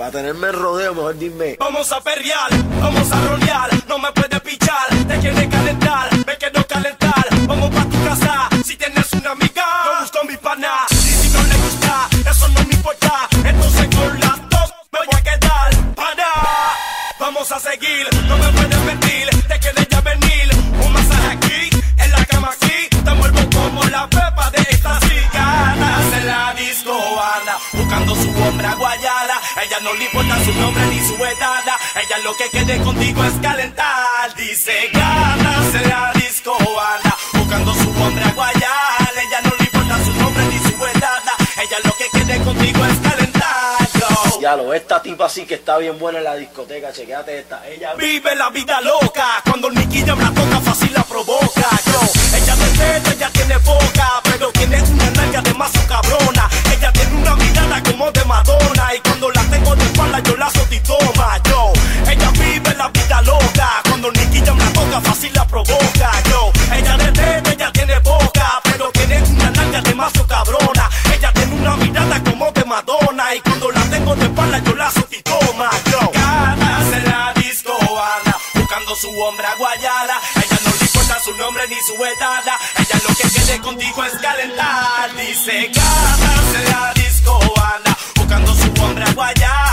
Para 0.00 0.12
tenerme 0.12 0.48
el 0.48 0.54
rodeo, 0.54 0.94
mejor 0.94 1.18
dime. 1.18 1.56
Vamos 1.60 1.92
a 1.92 2.00
perrear, 2.00 2.48
vamos 2.80 3.12
a 3.12 3.20
rolear. 3.20 3.68
No 3.86 3.98
me 3.98 4.10
puedes 4.12 4.40
pichar, 4.40 4.88
te 5.06 5.18
quieres 5.18 5.46
calentar. 5.48 6.08
Me 6.26 6.38
quiero 6.38 6.66
calentar. 6.66 7.26
Vamos 7.46 7.68
pa' 7.68 7.84
tu 7.84 8.02
casa. 8.02 8.48
Si 8.64 8.78
tienes 8.78 9.12
una 9.12 9.32
amiga, 9.32 9.62
yo 9.84 10.00
busco 10.00 10.24
mi 10.26 10.38
pana. 10.38 10.72
Y 10.90 10.94
si 10.94 11.28
no 11.28 11.42
le 11.42 11.54
gusta, 11.54 12.08
eso 12.30 12.48
no 12.48 12.64
me 12.64 12.74
importa. 12.76 13.28
Entonces 13.44 13.88
con 13.94 14.20
las 14.20 14.48
dos 14.48 14.72
me 14.90 14.98
voy 15.04 15.18
a 15.18 15.22
quedar. 15.22 15.94
Para, 15.94 16.32
vamos 17.20 17.52
a 17.52 17.60
seguir. 17.60 18.08
No 18.26 18.38
me 18.38 18.52
puedes 18.52 18.80
mentir, 18.80 19.28
te 19.48 19.58
quieres 19.58 19.86
ya 19.86 20.00
venir. 20.00 20.50
Un 20.82 20.92
masaje 20.94 21.28
aquí, 21.28 21.70
en 21.98 22.10
la 22.10 22.24
cama 22.24 22.48
aquí. 22.58 22.88
Te 22.88 23.12
muevo 23.12 23.50
como 23.52 23.84
la 23.84 24.08
pepa 24.08 24.50
de 24.50 24.62
esta 24.62 24.98
ganas 25.34 26.12
en 26.14 26.26
la 26.26 26.54
disco 26.54 26.94
anda 27.20 27.58
buscando 27.74 28.14
su 28.14 28.30
hombre 28.42 28.66
a 28.66 28.74
Guayala. 28.76 29.00
Ella 29.00 29.09
no 29.82 29.94
le 29.94 30.04
importa 30.04 30.44
su 30.44 30.52
nombre 30.54 30.86
ni 30.86 31.00
su 31.06 31.14
edad. 31.14 31.64
Ella 31.94 32.18
lo 32.24 32.36
que 32.36 32.48
quiere 32.50 32.78
contigo 32.82 33.24
es 33.24 33.34
calentar. 33.40 34.34
Dice 34.36 34.90
ganas 34.92 35.74
en 35.74 35.88
la 35.88 36.12
disco 36.14 36.56
anda 36.58 37.16
buscando 37.32 37.74
su 37.74 37.90
hombre 37.90 38.24
a 38.24 38.32
Guayala. 38.32 39.20
Ella 39.22 39.40
no 39.44 39.52
le 39.58 39.64
importa 39.64 40.04
su 40.04 40.12
nombre 40.14 40.44
ni 40.44 40.58
su 40.58 40.86
edad. 40.86 41.22
Ella 41.56 41.76
lo 41.84 41.96
que 41.96 42.04
quiere 42.12 42.44
contigo 42.44 42.84
es 42.84 42.98
calentar. 42.98 43.88
Yo. 43.94 44.40
Ya 44.40 44.56
lo, 44.56 44.74
esta 44.74 45.02
tipa 45.02 45.28
sí 45.28 45.46
que 45.46 45.54
está 45.54 45.78
bien 45.78 45.98
buena 45.98 46.18
en 46.18 46.24
la 46.24 46.36
discoteca. 46.36 46.92
Chequéate 46.92 47.38
esta. 47.38 47.66
Ella 47.66 47.94
Vive 47.94 48.34
la 48.36 48.50
vida 48.50 48.80
loca, 48.80 49.42
cuando 49.44 49.68
el 49.68 49.74
miquillo 49.74 50.16
la 50.16 50.30
toca 50.30 50.60
fácil 50.60 50.92
la 50.92 51.04
provoca. 51.04 51.68
Yo, 51.86 52.36
ella 52.36 52.56
me 52.56 52.70
mete, 52.78 53.10
ella 53.14 53.30
tiene 53.32 53.56
boca, 53.58 54.20
pero 54.24 54.50
tiene 54.52 54.82
una 54.82 55.10
nalga 55.10 55.42
de 55.42 55.54
mazo 55.54 55.80
cabrona. 55.86 56.29
Ana, 74.50 74.58
yo 74.64 74.74
la 74.74 74.90
soquito, 74.90 75.38
macro. 75.56 76.10
Ganas 76.12 76.92
en 76.92 77.04
la 77.04 77.32
disco, 77.34 77.72
Ana, 77.72 78.36
buscando 78.54 78.96
su 78.96 79.08
hombra 79.20 79.54
guayada. 79.56 80.20
Ella 80.34 80.58
no 80.64 80.70
le 80.76 80.84
importa 80.86 81.20
su 81.22 81.36
nombre 81.36 81.68
ni 81.68 81.76
su 81.86 81.94
edad. 82.04 82.42
Ella 82.76 83.00
lo 83.06 83.14
que 83.14 83.28
quiere 83.28 83.60
contigo 83.60 84.04
es 84.04 84.12
calentar. 84.14 85.14
Dice, 85.14 85.70
ganas 85.72 86.54
en 86.56 86.64
la 86.64 86.92
disco, 86.94 87.38
Ana, 87.56 87.96
buscando 88.16 88.52
su 88.56 88.82
hombra 88.82 89.12
guayada. 89.12 89.69